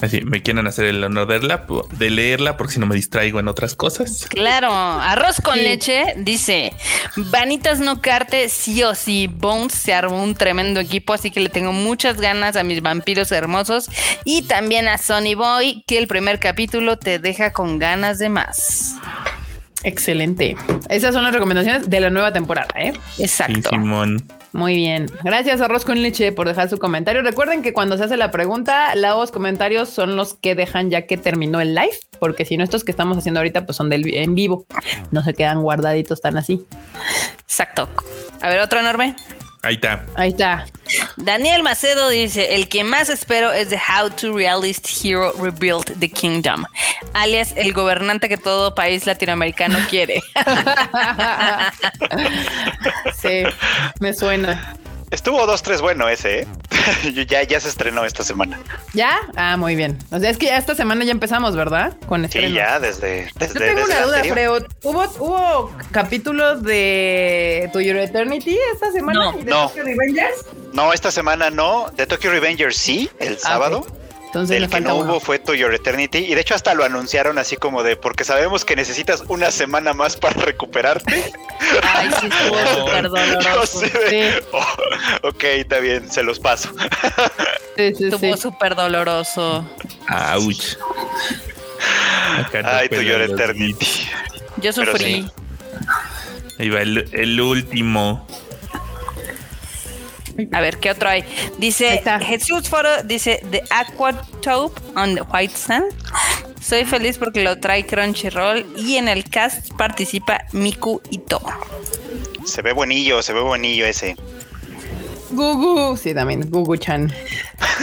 Así, 0.00 0.22
me 0.22 0.42
quieren 0.42 0.66
hacer 0.66 0.86
el 0.86 1.04
honor 1.04 1.28
de 1.28 1.38
leerla, 1.38 1.66
de 1.92 2.10
leerla 2.10 2.56
porque 2.56 2.74
si 2.74 2.80
no 2.80 2.86
me 2.86 2.96
distraigo 2.96 3.38
en 3.38 3.46
otras 3.46 3.74
cosas. 3.74 4.26
Claro, 4.28 4.72
arroz 4.72 5.40
con 5.40 5.56
leche 5.56 6.14
dice, 6.16 6.72
Vanitas 7.16 7.78
no 7.78 8.00
carte, 8.00 8.48
sí 8.48 8.82
o 8.82 8.94
sí, 8.94 9.28
Bones 9.28 9.72
se 9.72 9.94
armó 9.94 10.22
un 10.22 10.34
tremendo 10.34 10.80
equipo, 10.80 11.12
así 11.12 11.30
que 11.30 11.40
le 11.40 11.48
tengo 11.48 11.72
muchas 11.72 12.20
ganas 12.20 12.56
a 12.56 12.64
mis 12.64 12.82
vampiros 12.82 13.30
hermosos 13.30 13.88
y 14.24 14.42
también 14.42 14.88
a 14.88 14.98
Sonny 14.98 15.36
Boy, 15.36 15.84
que 15.86 15.98
el 15.98 16.08
primer 16.08 16.40
capítulo 16.40 16.98
te 16.98 17.20
deja 17.20 17.52
con 17.52 17.78
ganas 17.78 18.18
de 18.18 18.28
más. 18.28 18.96
Excelente. 19.84 20.56
Esas 20.88 21.14
son 21.14 21.22
las 21.22 21.32
recomendaciones 21.32 21.88
de 21.88 22.00
la 22.00 22.10
nueva 22.10 22.32
temporada, 22.32 22.68
¿eh? 22.76 22.92
Exacto. 23.18 23.70
Muy 24.52 24.76
bien. 24.76 25.06
Gracias, 25.22 25.60
Arroz 25.60 25.84
con 25.84 26.00
Leche, 26.00 26.32
por 26.32 26.48
dejar 26.48 26.70
su 26.70 26.78
comentario. 26.78 27.22
Recuerden 27.22 27.60
que 27.60 27.72
cuando 27.72 27.98
se 27.98 28.04
hace 28.04 28.16
la 28.16 28.30
pregunta, 28.30 28.94
los 28.94 29.30
comentarios 29.30 29.88
son 29.88 30.16
los 30.16 30.34
que 30.34 30.54
dejan 30.54 30.90
ya 30.90 31.06
que 31.06 31.16
terminó 31.16 31.60
el 31.60 31.74
live, 31.74 31.98
porque 32.18 32.44
si 32.44 32.56
no, 32.56 32.64
estos 32.64 32.84
que 32.84 32.92
estamos 32.92 33.18
haciendo 33.18 33.40
ahorita, 33.40 33.66
pues 33.66 33.76
son 33.76 33.90
del 33.90 34.14
en 34.14 34.34
vivo. 34.34 34.64
No 35.10 35.22
se 35.22 35.34
quedan 35.34 35.60
guardaditos 35.60 36.20
tan 36.20 36.36
así. 36.38 36.64
Exacto. 37.40 37.88
A 38.40 38.48
ver, 38.48 38.60
otro 38.60 38.80
enorme. 38.80 39.16
Ahí 39.64 39.74
está. 39.74 40.04
Ahí 40.14 40.30
está. 40.30 40.66
Daniel 41.16 41.62
Macedo 41.62 42.10
dice: 42.10 42.54
El 42.54 42.68
que 42.68 42.84
más 42.84 43.08
espero 43.08 43.52
es 43.52 43.70
de 43.70 43.76
How 43.76 44.10
to 44.10 44.36
Realist 44.36 44.86
Hero 45.02 45.32
Rebuild 45.40 45.98
the 45.98 46.10
Kingdom, 46.10 46.66
alias 47.14 47.54
el 47.56 47.72
gobernante 47.72 48.28
que 48.28 48.36
todo 48.36 48.74
país 48.74 49.06
latinoamericano 49.06 49.78
quiere. 49.88 50.22
sí, 53.16 53.44
me 54.00 54.12
suena. 54.12 54.76
Estuvo 55.14 55.46
dos, 55.46 55.62
tres 55.62 55.80
bueno 55.80 56.08
ese, 56.08 56.40
¿eh? 56.40 56.46
ya, 57.28 57.44
ya 57.44 57.60
se 57.60 57.68
estrenó 57.68 58.04
esta 58.04 58.24
semana. 58.24 58.58
¿Ya? 58.94 59.20
Ah, 59.36 59.56
muy 59.56 59.76
bien. 59.76 59.96
O 60.10 60.18
sea, 60.18 60.28
es 60.28 60.38
que 60.38 60.46
ya 60.46 60.56
esta 60.56 60.74
semana 60.74 61.04
ya 61.04 61.12
empezamos, 61.12 61.54
¿verdad? 61.54 61.96
Con 62.08 62.28
Sí, 62.28 62.50
ya, 62.52 62.80
desde, 62.80 63.30
desde 63.36 63.54
Yo 63.54 63.60
tengo 63.60 63.84
una 63.84 64.00
duda, 64.02 64.24
Freud. 64.24 64.64
¿Hubo, 64.82 65.04
¿Hubo 65.20 65.72
capítulos 65.92 66.64
de 66.64 67.70
To 67.72 67.80
Your 67.80 67.96
Eternity 67.98 68.58
esta 68.72 68.90
semana? 68.90 69.32
No, 69.44 69.70
no. 69.70 69.72
No, 70.72 70.92
esta 70.92 71.12
semana 71.12 71.48
no. 71.48 71.92
De 71.96 72.06
Tokyo 72.06 72.32
Revengers 72.32 72.76
sí, 72.76 73.08
el 73.20 73.34
ah, 73.34 73.38
sábado. 73.38 73.86
Entonces 74.34 74.56
el 74.56 74.68
que 74.68 74.80
no 74.80 74.96
hubo 74.96 75.20
fue 75.20 75.38
To 75.38 75.54
Your 75.54 75.72
Eternity 75.72 76.18
y 76.18 76.34
de 76.34 76.40
hecho 76.40 76.56
hasta 76.56 76.74
lo 76.74 76.82
anunciaron 76.82 77.38
así 77.38 77.56
como 77.56 77.84
de 77.84 77.94
porque 77.94 78.24
sabemos 78.24 78.64
que 78.64 78.74
necesitas 78.74 79.22
una 79.28 79.52
semana 79.52 79.94
más 79.94 80.16
para 80.16 80.34
recuperarte. 80.40 81.32
Ay, 81.84 82.10
sí, 82.18 82.26
estuvo 82.26 82.80
súper 82.86 83.08
doloroso. 83.08 83.80
Oh, 84.52 85.28
ok, 85.28 85.44
está 85.44 85.78
bien, 85.78 86.10
se 86.10 86.24
los 86.24 86.40
paso. 86.40 86.68
Sí, 87.76 87.94
sí, 87.94 88.04
estuvo 88.08 88.36
súper 88.36 88.74
doloroso. 88.74 89.64
Ouch. 90.34 90.76
Ay, 92.64 92.88
To 92.88 93.02
Your 93.02 93.22
Eternity. 93.22 94.08
Yo 94.56 94.72
sufrí. 94.72 95.30
Ahí 96.58 96.70
va 96.70 96.80
el, 96.82 97.08
el 97.12 97.40
último. 97.40 98.26
A 100.52 100.60
ver, 100.60 100.78
¿qué 100.78 100.90
otro 100.90 101.08
hay? 101.08 101.24
Dice 101.58 102.02
Jesús 102.22 102.68
Foro, 102.68 103.02
dice 103.04 103.42
The 103.50 103.62
Aquatope 103.70 104.80
on 104.96 105.14
the 105.14 105.22
White 105.22 105.56
Sand. 105.56 105.92
Soy 106.60 106.84
feliz 106.84 107.18
porque 107.18 107.42
lo 107.42 107.58
trae 107.58 107.84
Crunchyroll 107.84 108.64
y 108.76 108.96
en 108.96 109.08
el 109.08 109.24
cast 109.24 109.72
participa 109.74 110.44
Miku 110.52 111.00
Ito. 111.10 111.42
Se 112.44 112.62
ve 112.62 112.72
buenillo, 112.72 113.22
se 113.22 113.32
ve 113.32 113.40
buenillo 113.40 113.86
ese. 113.86 114.16
Gugu, 115.30 115.96
sí, 115.96 116.14
también, 116.14 116.48
Gugu-chan. 116.50 117.12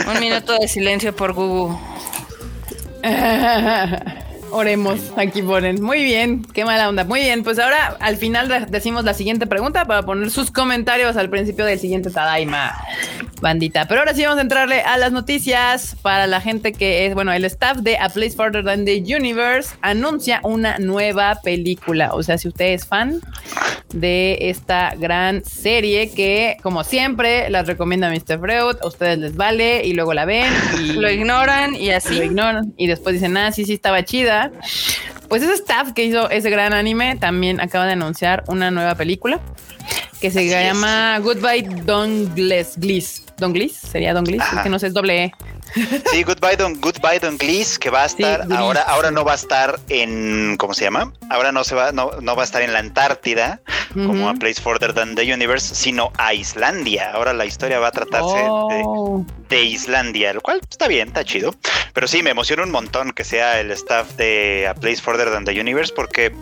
Un 0.08 0.20
minuto 0.20 0.56
de 0.58 0.68
silencio 0.68 1.14
por 1.14 1.32
Gugu. 1.32 1.78
Oremos, 4.54 5.00
aquí 5.16 5.40
ponen. 5.40 5.82
Muy 5.82 6.04
bien, 6.04 6.44
qué 6.52 6.66
mala 6.66 6.86
onda. 6.90 7.04
Muy 7.04 7.20
bien, 7.20 7.42
pues 7.42 7.58
ahora 7.58 7.96
al 8.00 8.18
final 8.18 8.68
decimos 8.68 9.02
la 9.02 9.14
siguiente 9.14 9.46
pregunta 9.46 9.86
para 9.86 10.02
poner 10.02 10.30
sus 10.30 10.50
comentarios 10.50 11.16
al 11.16 11.30
principio 11.30 11.64
del 11.64 11.78
siguiente 11.78 12.10
Tadaima, 12.10 12.76
bandita. 13.40 13.88
Pero 13.88 14.00
ahora 14.00 14.12
sí 14.12 14.22
vamos 14.22 14.38
a 14.38 14.42
entrarle 14.42 14.82
a 14.82 14.98
las 14.98 15.10
noticias 15.10 15.96
para 16.02 16.26
la 16.26 16.42
gente 16.42 16.74
que 16.74 17.06
es, 17.06 17.14
bueno, 17.14 17.32
el 17.32 17.46
staff 17.46 17.78
de 17.78 17.96
A 17.96 18.10
Place 18.10 18.32
Further 18.32 18.62
Than 18.62 18.84
the 18.84 19.02
Universe 19.16 19.74
anuncia 19.80 20.40
una 20.42 20.78
nueva 20.78 21.40
película. 21.42 22.12
O 22.12 22.22
sea, 22.22 22.36
si 22.36 22.48
usted 22.48 22.74
es 22.74 22.86
fan 22.86 23.22
de 23.94 24.36
esta 24.38 24.94
gran 24.98 25.42
serie 25.46 26.12
que, 26.12 26.58
como 26.62 26.84
siempre, 26.84 27.48
las 27.48 27.66
recomienda 27.66 28.10
Mr. 28.10 28.38
Freud, 28.38 28.76
a 28.82 28.86
ustedes 28.86 29.18
les 29.18 29.34
vale 29.34 29.82
y 29.82 29.94
luego 29.94 30.12
la 30.12 30.26
ven 30.26 30.52
y 30.78 30.92
lo 30.92 31.10
ignoran 31.10 31.74
y 31.74 31.90
así. 31.90 32.18
Lo 32.18 32.24
ignoran 32.24 32.74
y 32.76 32.86
después 32.86 33.14
dicen, 33.14 33.34
ah, 33.38 33.50
sí, 33.50 33.64
sí, 33.64 33.72
estaba 33.72 34.04
chida 34.04 34.41
pues 35.28 35.42
ese 35.42 35.54
staff 35.54 35.92
que 35.92 36.04
hizo 36.04 36.30
ese 36.30 36.50
gran 36.50 36.72
anime 36.72 37.16
también 37.16 37.60
acaba 37.60 37.86
de 37.86 37.92
anunciar 37.92 38.44
una 38.48 38.70
nueva 38.70 38.94
película 38.94 39.40
que 40.20 40.30
se 40.30 40.48
llama 40.48 41.18
Goodbye 41.18 41.62
Don 41.84 42.32
Gliss. 42.34 43.24
Don 43.38 43.52
Gliss, 43.52 43.72
sería 43.74 44.14
Don 44.14 44.24
Gliss, 44.24 44.44
que 44.62 44.68
no 44.68 44.78
sé, 44.78 44.86
es 44.88 44.94
doble 44.94 45.24
E. 45.24 45.32
Sí, 46.10 46.22
Goodbye 46.22 46.56
Don, 46.56 46.80
Goodbye 46.80 47.18
Don 47.20 47.38
Gliss, 47.38 47.78
que 47.78 47.90
va 47.90 48.02
a 48.02 48.06
estar, 48.06 48.46
ahora, 48.52 48.82
ahora 48.82 49.10
no 49.10 49.24
va 49.24 49.32
a 49.32 49.36
estar 49.36 49.80
en, 49.88 50.56
¿cómo 50.58 50.74
se 50.74 50.84
llama? 50.84 51.12
Ahora 51.30 51.52
no 51.52 51.64
se 51.64 51.74
va, 51.74 51.92
no, 51.92 52.10
no 52.20 52.36
va 52.36 52.42
a 52.42 52.44
estar 52.44 52.62
en 52.62 52.72
la 52.72 52.78
Antártida, 52.78 53.60
como 53.94 54.28
a 54.28 54.34
Place 54.34 54.60
Further 54.60 54.92
Than 54.94 55.14
the 55.14 55.32
Universe, 55.32 55.74
sino 55.74 56.12
a 56.16 56.34
Islandia. 56.34 57.12
Ahora 57.12 57.32
la 57.32 57.44
historia 57.44 57.78
va 57.78 57.88
a 57.88 57.92
tratarse 57.92 58.36
de, 58.36 58.44
oh. 58.48 59.24
de, 59.48 59.62
Islandia, 59.64 60.32
lo 60.32 60.40
cual 60.40 60.60
está 60.68 60.88
bien, 60.88 61.08
está 61.08 61.24
chido. 61.24 61.54
Pero 61.92 62.08
sí, 62.08 62.22
me 62.22 62.30
emociona 62.30 62.62
un 62.62 62.70
montón 62.70 63.12
que 63.12 63.22
sea 63.22 63.60
el 63.60 63.70
staff 63.72 64.12
de 64.16 64.66
A 64.66 64.74
Place 64.74 65.02
Further 65.02 65.30
Than 65.30 65.44
the 65.44 65.60
Universe, 65.60 65.92
porque 65.94 66.34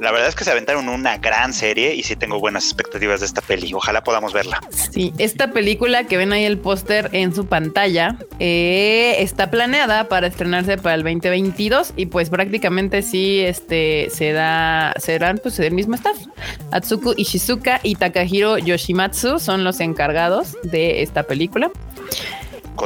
la 0.00 0.10
verdad 0.10 0.28
es 0.28 0.34
que 0.34 0.44
se 0.44 0.50
aventaron 0.50 0.88
una 0.88 1.18
gran 1.18 1.52
serie 1.52 1.94
y 1.94 2.02
sí 2.02 2.16
tengo 2.16 2.40
buenas 2.40 2.64
expectativas 2.64 3.20
de 3.20 3.26
esta 3.26 3.40
peli. 3.40 3.72
Ojalá 3.72 4.02
podamos 4.02 4.32
verla. 4.32 4.60
Sí, 4.92 5.12
esta 5.18 5.52
película 5.52 6.04
que 6.04 6.16
ven 6.16 6.32
ahí 6.32 6.44
el 6.44 6.58
póster 6.58 7.10
en 7.12 7.34
su 7.34 7.46
pantalla, 7.46 8.16
eh, 8.40 8.75
está 8.76 9.50
planeada 9.50 10.08
para 10.08 10.26
estrenarse 10.26 10.76
para 10.76 10.94
el 10.94 11.02
2022 11.02 11.92
y 11.96 12.06
pues 12.06 12.30
prácticamente 12.30 13.02
sí 13.02 13.40
este, 13.40 14.08
se 14.10 14.32
da, 14.32 14.94
serán 14.98 15.38
pues 15.42 15.58
el 15.58 15.72
mismo 15.72 15.94
staff. 15.94 16.16
Atsuku 16.70 17.14
Ishizuka 17.16 17.80
y 17.82 17.94
Takahiro 17.94 18.58
Yoshimatsu 18.58 19.38
son 19.38 19.64
los 19.64 19.80
encargados 19.80 20.56
de 20.62 21.02
esta 21.02 21.22
película 21.24 21.70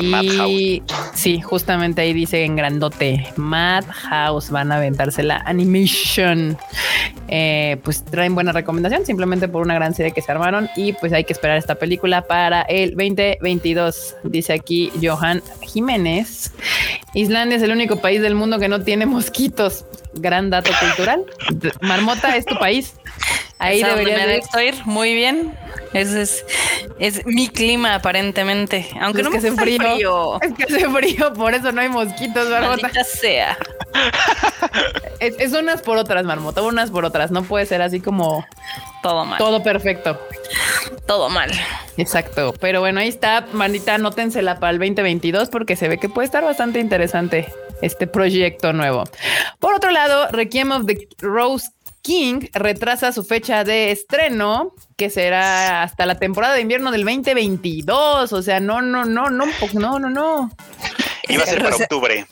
y 0.01 0.83
sí, 1.15 1.41
justamente 1.41 2.03
ahí 2.03 2.13
dice 2.13 2.45
en 2.45 2.57
grandote 2.57 3.27
Madhouse 3.37 4.51
van 4.51 4.73
a 4.73 4.77
aventarse 4.77 5.23
la 5.23 5.39
animation. 5.39 6.57
Eh, 7.29 7.77
pues 7.85 8.05
traen 8.05 8.35
buena 8.35 8.51
recomendación 8.53 9.07
simplemente 9.07 9.47
por 9.47 9.63
una 9.63 9.75
gran 9.75 9.95
serie 9.95 10.13
que 10.13 10.21
se 10.21 10.33
armaron 10.33 10.69
y 10.75 10.95
pues 10.95 11.13
hay 11.13 11.23
que 11.25 11.33
esperar 11.33 11.59
esta 11.59 11.77
película 11.77 12.27
para 12.27 12.63
el 12.63 12.91
2022. 12.91 14.17
Dice 14.25 14.53
aquí 14.53 14.91
Johan 15.01 15.43
Jiménez. 15.63 16.53
Islandia 17.15 17.57
es 17.57 17.63
el 17.63 17.71
único 17.73 17.97
país 17.97 18.21
del 18.21 18.35
mundo 18.35 18.59
que 18.59 18.69
no 18.69 18.83
tiene 18.83 19.07
mosquitos. 19.07 19.85
Gran 20.15 20.51
dato 20.51 20.71
cultural. 20.81 21.25
Marmota 21.81 22.37
es 22.37 22.45
tu 22.45 22.59
país. 22.59 22.95
Ahí 23.59 23.83
debería 23.83 24.27
de 24.27 24.43
ir 24.67 24.75
muy 24.87 25.15
bien. 25.15 25.53
Ese 25.93 26.23
es, 26.23 26.45
es 26.99 27.27
mi 27.27 27.49
clima, 27.49 27.97
aparentemente. 27.97 28.89
Aunque 29.01 29.23
no 29.23 29.31
que 29.31 29.39
hace 29.39 29.53
frío. 29.53 30.41
Es 30.41 30.53
que 30.55 30.65
hace 30.65 30.89
frío, 30.89 31.33
por 31.33 31.55
eso 31.55 31.73
no 31.73 31.81
hay 31.81 31.89
mosquitos, 31.89 32.49
marmota. 32.49 32.91
sea. 33.05 33.59
Es, 35.19 35.53
unas 35.53 35.83
por 35.83 35.99
otras, 35.99 36.25
marmota, 36.25 36.63
unas 36.63 36.91
por 36.91 37.05
otras. 37.05 37.31
No 37.31 37.43
puede 37.43 37.67
ser 37.67 37.83
así 37.83 38.01
como 38.01 38.47
todo 39.03 39.25
mal. 39.25 39.39
Todo 39.39 39.63
perfecto. 39.63 40.19
Todo 41.07 41.29
mal. 41.29 41.51
Exacto. 41.97 42.55
Pero 42.61 42.81
bueno, 42.81 43.01
ahí 43.01 43.09
está, 43.09 43.47
manita, 43.53 43.97
anótensela 43.97 44.59
para 44.61 44.71
el 44.71 44.79
2022 44.79 45.51
porque 45.51 45.77
se 45.77 45.89
ve 45.89 45.99
que 45.99 46.09
puede 46.09 46.27
estar 46.27 46.45
bastante 46.45 46.79
interesante 46.79 47.53
este 47.83 48.07
proyecto 48.07 48.73
nuevo. 48.73 49.05
Por 49.59 49.75
otro 49.75 49.91
lado, 49.91 50.29
Requiem 50.29 50.71
of 50.73 50.87
the 50.87 51.09
Rose 51.19 51.69
King 52.03 52.49
retrasa 52.53 53.13
su 53.13 53.25
fecha 53.25 53.65
de 53.65 53.91
estreno, 53.91 54.75
que 54.97 55.11
será 55.11 55.83
hasta 55.83 56.07
la 56.07 56.19
temporada 56.19 56.55
de 56.55 56.63
invierno 56.63 56.91
del 56.91 57.05
2022. 57.05 58.33
O 58.33 58.43
sea, 58.43 58.61
no, 58.61 58.81
no, 58.81 59.05
no, 59.05 59.29
no, 59.31 59.47
no, 59.75 59.99
no, 59.99 60.11
no. 60.11 60.51
Iba 61.29 61.45
a 61.45 61.47
ser 61.47 61.63
para 61.63 61.77
octubre. 61.77 62.27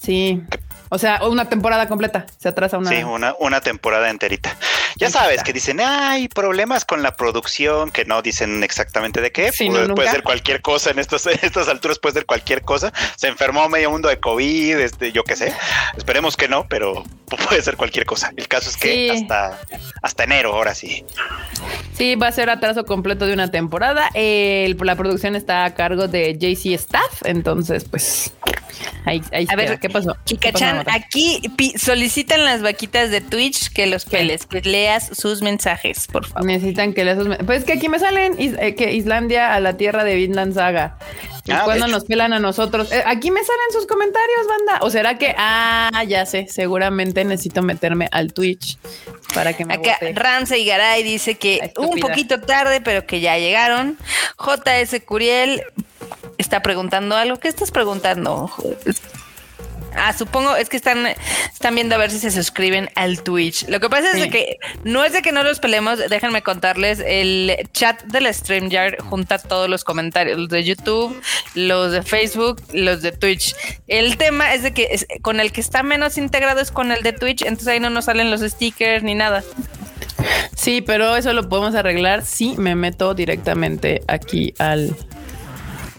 Sí. 0.00 0.42
O 0.88 0.98
sea, 0.98 1.20
una 1.24 1.48
temporada 1.48 1.88
completa. 1.88 2.26
Se 2.38 2.48
atrasa 2.48 2.78
una. 2.78 2.90
Sí, 2.90 3.02
una, 3.02 3.34
una 3.40 3.60
temporada 3.60 4.10
enterita. 4.10 4.56
Ya 4.96 5.10
sabes 5.10 5.42
que 5.42 5.52
dicen, 5.52 5.80
hay 5.80 6.28
problemas 6.28 6.84
con 6.84 7.02
la 7.02 7.16
producción, 7.16 7.90
que 7.90 8.04
no 8.04 8.22
dicen 8.22 8.62
exactamente 8.62 9.20
de 9.20 9.30
qué. 9.30 9.50
puede, 9.94 10.10
ser 10.10 10.22
cualquier 10.22 10.62
cosa 10.62 10.90
en, 10.90 10.98
estos, 10.98 11.26
estas 11.42 11.68
alturas, 11.68 11.98
puede 11.98 12.14
ser 12.14 12.26
cualquier 12.26 12.62
cosa. 12.62 12.92
Se 13.16 13.28
enfermó 13.28 13.68
medio 13.68 13.90
mundo 13.90 14.08
de 14.08 14.18
COVID, 14.18 14.78
este, 14.78 15.12
yo 15.12 15.24
qué 15.24 15.36
sé. 15.36 15.52
Esperemos 15.96 16.36
que 16.36 16.48
no, 16.48 16.66
pero 16.68 17.04
puede 17.48 17.62
ser 17.62 17.76
cualquier 17.76 18.06
cosa. 18.06 18.32
El 18.36 18.48
caso 18.48 18.70
es 18.70 18.76
que 18.76 19.10
hasta, 19.10 19.58
hasta 20.02 20.24
enero, 20.24 20.54
ahora 20.54 20.74
sí. 20.74 21.04
Sí, 21.94 22.14
va 22.14 22.28
a 22.28 22.32
ser 22.32 22.48
atraso 22.48 22.84
completo 22.84 23.26
de 23.26 23.34
una 23.34 23.50
temporada. 23.50 24.08
la 24.14 24.96
producción 24.96 25.36
está 25.36 25.64
a 25.64 25.74
cargo 25.74 26.08
de 26.08 26.38
JC 26.38 26.74
Staff, 26.74 27.22
entonces, 27.24 27.84
pues 27.84 28.32
Ahí, 29.04 29.22
a 29.48 29.56
ver, 29.56 29.78
¿qué 29.78 29.88
pasó? 29.88 30.16
Kikachan, 30.24 30.84
aquí 30.88 31.40
solicitan 31.76 32.44
las 32.44 32.62
vaquitas 32.62 33.10
de 33.10 33.20
Twitch 33.20 33.72
que 33.72 33.86
los 33.86 34.04
peles, 34.04 34.46
que 34.46 34.60
leas 34.62 35.10
sus 35.16 35.42
mensajes, 35.42 36.06
por 36.06 36.26
favor. 36.26 36.46
Necesitan 36.46 36.92
que 36.92 37.04
leas 37.04 37.18
sus 37.18 37.28
mensajes. 37.28 37.46
Pues 37.46 37.64
que 37.64 37.72
aquí 37.74 37.88
me 37.88 37.98
salen 37.98 38.36
eh, 38.38 38.74
que 38.74 38.92
Islandia 38.94 39.54
a 39.54 39.60
la 39.60 39.76
tierra 39.76 40.04
de 40.04 40.14
Vinland 40.16 40.54
Saga. 40.54 40.98
¿Y 41.46 41.52
ah, 41.52 41.62
cuando 41.64 41.86
nos 41.86 42.04
pelan 42.04 42.32
a 42.32 42.40
nosotros? 42.40 42.90
Eh, 42.90 43.02
aquí 43.06 43.30
me 43.30 43.42
salen 43.44 43.72
sus 43.72 43.86
comentarios, 43.86 44.48
banda. 44.48 44.84
¿O 44.84 44.90
será 44.90 45.16
que, 45.16 45.34
ah, 45.38 46.02
ya 46.06 46.26
sé, 46.26 46.46
seguramente 46.48 47.24
necesito 47.24 47.62
meterme 47.62 48.08
al 48.10 48.32
Twitch 48.32 48.78
para 49.32 49.52
que 49.52 49.64
me 49.64 49.74
Acá 49.74 49.98
Ramsey 50.14 50.64
Garay 50.64 51.02
dice 51.04 51.36
que 51.36 51.72
un 51.76 52.00
poquito 52.00 52.40
tarde, 52.40 52.80
pero 52.80 53.06
que 53.06 53.20
ya 53.20 53.38
llegaron. 53.38 53.96
JS 54.38 55.00
Curiel 55.04 55.62
está 56.38 56.62
preguntando 56.62 57.16
algo. 57.16 57.38
¿Qué 57.38 57.48
estás 57.48 57.70
preguntando? 57.70 58.50
Ah, 59.96 60.12
supongo 60.12 60.56
es 60.56 60.68
que 60.68 60.76
están, 60.76 61.06
están 61.52 61.74
viendo 61.74 61.94
a 61.94 61.98
ver 61.98 62.10
si 62.10 62.18
se 62.18 62.30
suscriben 62.30 62.90
al 62.96 63.22
Twitch. 63.22 63.66
Lo 63.68 63.80
que 63.80 63.88
pasa 63.88 64.12
es 64.12 64.30
que 64.30 64.58
no 64.84 65.04
es 65.04 65.14
de 65.14 65.22
que 65.22 65.32
no 65.32 65.42
los 65.42 65.58
peleemos, 65.58 65.98
déjenme 66.10 66.42
contarles, 66.42 67.02
el 67.04 67.56
chat 67.72 68.02
del 68.04 68.32
StreamYard 68.32 69.00
junta 69.00 69.38
todos 69.38 69.70
los 69.70 69.84
comentarios, 69.84 70.38
los 70.38 70.48
de 70.50 70.64
YouTube, 70.64 71.18
los 71.54 71.92
de 71.92 72.02
Facebook, 72.02 72.62
los 72.72 73.00
de 73.00 73.12
Twitch. 73.12 73.54
El 73.86 74.18
tema 74.18 74.52
es 74.52 74.62
de 74.62 74.74
que 74.74 75.06
con 75.22 75.40
el 75.40 75.50
que 75.50 75.62
está 75.62 75.82
menos 75.82 76.18
integrado 76.18 76.60
es 76.60 76.70
con 76.70 76.92
el 76.92 77.02
de 77.02 77.14
Twitch, 77.14 77.42
entonces 77.42 77.68
ahí 77.68 77.80
no 77.80 77.88
nos 77.88 78.04
salen 78.04 78.30
los 78.30 78.42
stickers 78.42 79.02
ni 79.02 79.14
nada. 79.14 79.42
Sí, 80.54 80.82
pero 80.82 81.16
eso 81.16 81.32
lo 81.32 81.48
podemos 81.48 81.74
arreglar 81.74 82.24
si 82.24 82.56
me 82.56 82.74
meto 82.74 83.14
directamente 83.14 84.02
aquí 84.08 84.52
al 84.58 84.94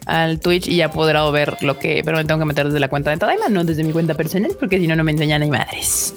al 0.08 0.40
Twitch 0.40 0.68
y 0.68 0.78
ya 0.78 0.90
podrá 0.90 1.30
ver 1.30 1.62
lo 1.62 1.78
que, 1.78 2.02
pero 2.04 2.18
me 2.18 2.24
tengo 2.24 2.40
que 2.40 2.46
meter 2.46 2.66
desde 2.66 2.80
la 2.80 2.88
cuenta 2.88 3.12
de 3.12 3.18
Tadaima, 3.18 3.50
no 3.50 3.64
desde 3.64 3.84
mi 3.84 3.92
cuenta 3.92 4.14
personal, 4.16 4.56
porque 4.58 4.80
si 4.80 4.88
no, 4.88 4.96
no 4.96 5.04
me 5.04 5.12
enseñan 5.12 5.42
ni 5.42 5.50
madres. 5.50 6.16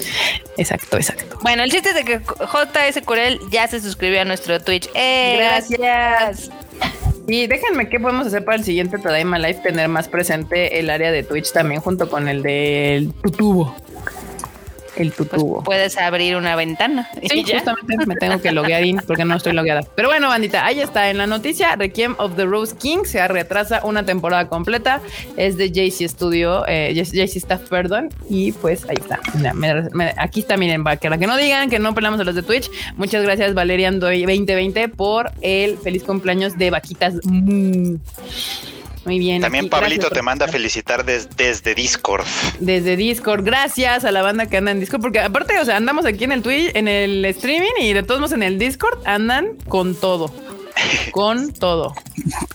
Exacto, 0.57 0.96
exacto. 0.96 1.38
Bueno, 1.42 1.64
el 1.64 1.70
chiste 1.70 1.90
es 1.90 1.94
de 1.96 2.05
que 2.05 2.20
JS 2.20 3.05
Corel 3.05 3.40
ya 3.50 3.66
se 3.66 3.81
suscribió 3.81 4.20
a 4.20 4.24
nuestro 4.24 4.61
Twitch. 4.61 4.88
¡Eh! 4.94 5.37
Gracias. 5.38 6.50
Y 7.26 7.46
déjenme 7.48 7.88
qué 7.88 7.98
podemos 7.98 8.26
hacer 8.29 8.44
para 8.44 8.57
el 8.57 8.64
siguiente 8.64 8.98
Tadaima 8.98 9.38
Live, 9.38 9.61
tener 9.62 9.88
más 9.88 10.09
presente 10.09 10.79
el 10.79 10.88
área 10.88 11.11
de 11.11 11.22
Twitch 11.24 11.53
también 11.53 11.81
junto 11.81 12.09
con 12.09 12.29
el 12.29 12.42
del 12.42 13.12
tutubo. 13.14 13.74
El 14.96 15.12
tutubo. 15.12 15.62
Pues 15.62 15.64
puedes 15.64 15.96
abrir 15.98 16.37
una 16.37 16.57
ventana. 16.57 17.09
Sí, 17.31 17.42
justamente 17.42 18.07
me 18.07 18.16
tengo 18.20 18.40
que 18.40 18.53
loguear 18.53 18.85
in 18.85 19.00
porque 19.07 19.24
no 19.24 19.37
estoy 19.37 19.53
logueada. 19.53 19.83
Pero 19.94 20.09
bueno, 20.09 20.29
bandita, 20.29 20.64
ahí 20.64 20.81
está 20.81 21.11
en 21.11 21.18
la 21.18 21.26
noticia. 21.26 21.76
Requiem 21.76 22.14
of 22.18 22.37
the 22.37 22.44
Rose 22.44 22.76
King 22.76 23.05
se 23.05 23.26
retrasa 23.29 23.81
una 23.85 24.05
temporada 24.05 24.48
completa. 24.48 25.00
Es 25.37 25.57
de 25.57 25.70
JC 25.70 26.09
Studio, 26.09 26.64
eh, 26.66 26.92
JC 26.94 27.37
Staff, 27.37 27.68
perdón. 27.68 28.11
Y 28.29 28.53
pues 28.53 28.85
ahí 28.88 28.96
está. 28.98 29.20
aquí 30.16 30.40
está, 30.40 30.57
miren, 30.57 30.85
para 30.85 30.96
que 30.96 31.26
no 31.26 31.37
digan 31.37 31.70
que 31.70 31.79
no 31.79 31.94
pelamos 31.94 32.20
a 32.20 32.24
los 32.24 32.35
de 32.35 32.42
Twitch. 32.42 32.70
Muchas 32.96 33.22
gracias, 33.22 33.55
Valerian 33.55 34.00
Doy 34.00 34.22
2020, 34.22 34.88
por 34.88 35.31
el 35.40 35.79
feliz 35.79 36.03
cumpleaños 36.03 36.57
de 36.59 36.70
Vaquitas. 36.70 37.14
Muy 39.04 39.18
bien. 39.18 39.40
También 39.40 39.68
Pablito 39.68 40.10
te 40.10 40.22
manda 40.22 40.46
felicitar 40.46 41.04
desde 41.04 41.74
Discord. 41.74 42.24
Desde 42.58 42.96
Discord. 42.96 43.44
Gracias 43.44 44.04
a 44.04 44.12
la 44.12 44.22
banda 44.22 44.46
que 44.46 44.58
anda 44.58 44.70
en 44.70 44.80
Discord. 44.80 45.00
Porque 45.00 45.20
aparte, 45.20 45.58
o 45.58 45.64
sea, 45.64 45.76
andamos 45.76 46.04
aquí 46.04 46.24
en 46.24 46.32
el 46.32 46.42
Twitch, 46.42 46.70
en 46.74 46.86
el 46.86 47.24
streaming 47.24 47.72
y 47.80 47.92
de 47.92 48.02
todos 48.02 48.20
modos 48.20 48.32
en 48.32 48.42
el 48.42 48.58
Discord 48.58 49.00
andan 49.06 49.56
con 49.68 49.94
todo. 49.94 50.32
con 51.12 51.52
todo. 51.52 51.94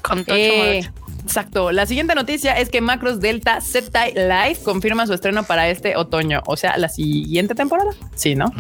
con 0.02 0.24
todo. 0.24 0.38
Eh, 0.38 0.88
exacto. 1.24 1.72
La 1.72 1.88
siguiente 1.88 2.14
noticia 2.14 2.54
es 2.54 2.70
que 2.70 2.80
Macros 2.80 3.20
Delta 3.20 3.60
Z 3.62 4.08
Live 4.10 4.60
confirma 4.64 5.08
su 5.08 5.14
estreno 5.14 5.44
para 5.44 5.68
este 5.70 5.96
otoño. 5.96 6.44
O 6.46 6.58
sea, 6.58 6.78
la 6.78 6.90
siguiente 6.90 7.56
temporada. 7.56 7.92
Sí, 8.14 8.36
¿no? 8.36 8.54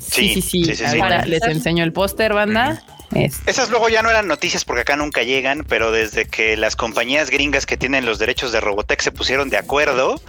Sí, 0.00 0.40
sí, 0.40 0.42
sí. 0.42 0.84
Ahora 1.00 1.24
les 1.24 1.42
enseño 1.42 1.84
el 1.84 1.92
póster, 1.92 2.32
banda. 2.32 2.82
Esas 3.12 3.70
luego 3.70 3.88
ya 3.88 4.02
no 4.02 4.10
eran 4.10 4.26
noticias 4.26 4.64
porque 4.64 4.82
acá 4.82 4.96
nunca 4.96 5.22
llegan, 5.22 5.64
pero 5.68 5.90
desde 5.90 6.26
que 6.26 6.56
las 6.56 6.76
compañías 6.76 7.30
gringas 7.30 7.66
que 7.66 7.76
tienen 7.76 8.04
los 8.04 8.18
derechos 8.18 8.52
de 8.52 8.60
Robotech 8.60 9.00
se 9.00 9.12
pusieron 9.12 9.48
de 9.48 9.56
acuerdo, 9.56 10.20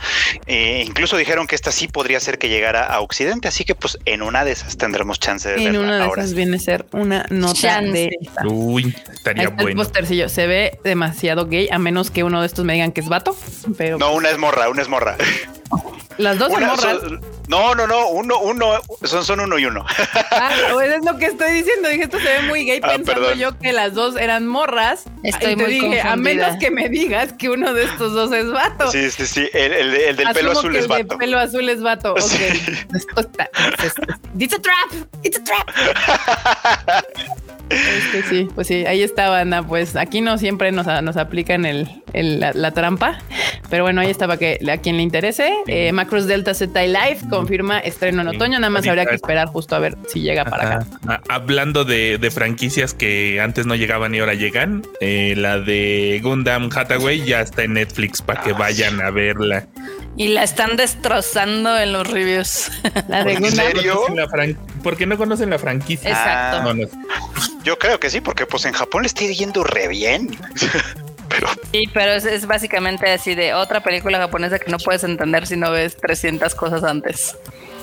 eh, 0.46 0.84
incluso 0.86 1.18
dijeron 1.18 1.48
que 1.48 1.56
esta 1.56 1.72
sí 1.72 1.88
podría 1.88 2.20
ser 2.20 2.38
que 2.38 2.50
llegara 2.50 2.86
a 2.86 3.02
Occidente, 3.02 3.48
así 3.48 3.66
que 3.66 3.76
pues 3.76 3.98
en 4.06 4.22
una 4.22 4.46
de 4.46 4.52
esas 4.52 4.78
tendremos 4.78 5.20
chance 5.20 5.50
de 5.50 5.64
En 5.64 5.78
una 5.78 6.00
de 6.00 6.08
esas 6.08 6.34
viene 6.34 6.58
a 6.58 6.60
ser 6.60 6.86
una 6.92 7.26
nota 7.30 7.82
de 7.82 8.10
Uy, 8.46 8.96
estaría 9.12 9.50
bueno. 9.50 9.70
El 9.70 9.76
postercillo 9.76 10.30
se 10.30 10.48
ve 10.48 10.80
demasiado 10.84 11.48
gay, 11.48 11.68
a 11.72 11.80
menos 11.80 12.12
que 12.12 12.24
uno 12.24 12.42
de 12.42 12.48
estos 12.48 12.64
me 12.64 12.74
digan 12.74 12.92
que 12.92 13.02
es 13.02 13.10
vato, 13.10 13.36
pero 13.78 13.98
No, 13.98 14.14
una 14.14 14.30
es 14.30 14.38
morra, 14.38 14.70
una 14.70 14.82
es 14.82 14.88
morra. 14.88 15.18
Las 16.18 16.40
dos 16.40 16.52
son 16.52 16.66
morras. 16.66 16.98
no, 17.48 17.76
no, 17.76 17.86
no, 17.86 18.10
uno, 18.10 18.40
uno, 18.40 18.82
son, 19.04 19.24
son 19.24 19.40
uno 19.40 19.60
y 19.60 19.66
uno. 19.66 19.86
Ah, 20.32 20.52
pues 20.74 20.92
es 20.92 21.06
lo 21.06 21.18
que 21.18 21.28
estoy 21.28 21.52
diciendo. 21.52 21.90
Dije, 21.90 22.04
esto 22.04 22.20
se 22.20 22.26
ve 22.26 22.42
muy 22.48 22.64
gay, 22.68 22.80
ah, 22.84 22.90
pensando 22.96 23.34
yo 23.34 23.58
que 23.58 23.74
las 23.74 23.94
dos 23.94 24.16
eran 24.18 24.46
morras. 24.48 25.06
Estoy 25.24 25.54
y 25.54 25.56
te 25.56 25.68
dije, 25.68 26.02
a 26.02 26.16
menos 26.16 26.58
que 26.58 26.70
me 26.70 26.90
digas 26.90 27.34
que 27.34 27.50
uno 27.50 27.74
de 27.74 27.86
estos 27.86 28.14
dos 28.14 28.32
es 28.32 28.52
vato. 28.52 28.92
Sí, 28.92 29.10
sí, 29.10 29.26
sí. 29.26 29.50
El, 29.54 29.74
el, 29.74 30.16
del 30.16 30.30
pelo 30.34 30.52
azul 30.52 30.76
es 30.76 30.88
vato. 30.88 31.02
El 31.02 31.08
del 31.08 31.18
pelo 31.18 31.40
azul 31.40 31.70
es 31.70 31.82
vato. 31.82 32.14
Ok. 32.14 32.22
It's 34.40 34.54
a 34.54 34.60
trap. 34.60 34.94
It's 35.24 35.38
a 35.38 35.44
trap. 35.44 35.68
Es 37.70 38.26
sí, 38.30 38.48
pues 38.56 38.68
sí, 38.68 38.86
ahí 38.86 39.02
estaba 39.02 39.42
Ana. 39.42 39.66
Pues 39.66 39.96
aquí 39.96 40.22
no 40.22 40.38
siempre 40.38 40.72
nos, 40.72 40.86
nos 41.04 41.18
aplican 41.18 41.66
el, 41.66 41.88
la, 42.14 42.72
trampa, 42.72 43.20
pero 43.70 43.84
bueno, 43.84 44.02
ahí 44.02 44.10
estaba 44.10 44.38
que 44.38 44.60
a 44.72 44.78
quien 44.78 44.98
le 44.98 45.04
interese. 45.04 45.52
Eh, 45.68 45.92
Macros 45.92 46.28
Delta 46.28 46.54
Z 46.54 46.82
Live 46.86 47.20
confirma 47.30 47.80
estreno 47.80 48.22
en 48.22 48.30
otoño. 48.30 48.60
Nada 48.60 48.70
más 48.70 48.88
habría 48.88 49.06
que 49.06 49.16
esperar 49.16 49.48
justo 49.48 49.76
a 49.76 49.80
ver 49.80 49.98
si 50.08 50.22
llega 50.22 50.46
para 50.46 50.76
acá. 50.76 50.88
Ah, 51.08 51.22
hablando 51.28 51.84
de, 51.84 52.18
franquicias 52.34 52.57
que 52.94 53.40
antes 53.40 53.66
no 53.66 53.76
llegaban 53.76 54.14
y 54.14 54.20
ahora 54.20 54.34
llegan, 54.34 54.84
eh, 55.00 55.34
la 55.38 55.60
de 55.60 56.20
Gundam 56.24 56.70
Hathaway 56.74 57.24
ya 57.24 57.42
está 57.42 57.64
en 57.64 57.74
Netflix 57.74 58.22
para 58.22 58.42
que 58.42 58.54
vayan 58.54 59.00
a 59.02 59.12
verla. 59.12 59.68
Y 60.18 60.30
la 60.30 60.44
están 60.44 60.76
destrozando 60.76 61.78
en 61.78 61.94
los 61.94 62.10
reviews. 62.10 62.72
La 63.08 63.24
de 63.24 63.34
¿En 63.34 63.52
serio? 63.52 64.02
Porque 64.82 65.06
no 65.06 65.16
conocen 65.16 65.52
la 65.52 65.60
franquicia. 65.60 66.10
Exacto. 66.10 66.74
Yo 67.64 67.78
creo 67.78 68.00
que 68.00 68.10
sí, 68.10 68.20
porque 68.20 68.48
pues 68.48 68.66
en 68.66 68.74
Japón 68.74 69.04
le 69.04 69.08
está 69.08 69.26
yendo 69.26 69.64
re 69.64 69.88
bien. 69.88 70.36
pero... 71.30 71.48
Sí, 71.72 71.88
pero 71.94 72.14
es, 72.14 72.48
básicamente 72.48 73.12
así 73.12 73.36
de 73.36 73.54
otra 73.54 73.82
película 73.82 74.18
japonesa 74.18 74.58
que 74.58 74.72
no 74.72 74.80
puedes 74.80 75.04
entender 75.04 75.46
si 75.46 75.56
no 75.56 75.70
ves 75.70 75.96
300 75.98 76.56
cosas 76.56 76.84
antes. 76.84 77.36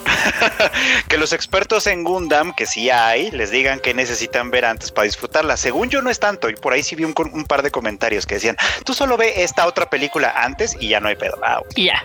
que 1.09 1.19
los 1.19 1.33
expertos 1.33 1.87
en 1.87 2.05
Gundam, 2.05 2.55
que 2.55 2.67
sí 2.67 2.91
hay, 2.91 3.31
les 3.31 3.51
digan 3.51 3.81
que 3.81 3.95
necesitan 3.95 4.51
ver 4.51 4.65
antes 4.65 4.91
para 4.91 5.05
disfrutarla. 5.05 5.57
Según 5.57 5.91
yo 5.91 6.03
no 6.03 6.11
es 6.11 6.19
tanto, 6.19 6.49
y 6.49 6.55
por 6.55 6.73
ahí 6.73 6.83
sí 6.83 6.97
vi 6.97 7.05
un, 7.05 7.15
par 7.45 7.63
de 7.63 7.71
comentarios 7.71 8.27
que 8.27 8.35
decían, 8.35 8.57
tú 8.85 8.95
solo 8.95 9.17
ve 9.17 9.43
esta 9.43 9.67
otra 9.67 9.91
película 9.91 10.33
antes 10.37 10.77
y 10.81 10.89
ya 10.89 11.01
no 11.01 11.09
hay 11.09 11.17
pedo. 11.17 11.39
Ah, 11.43 11.61
ya. 11.77 12.03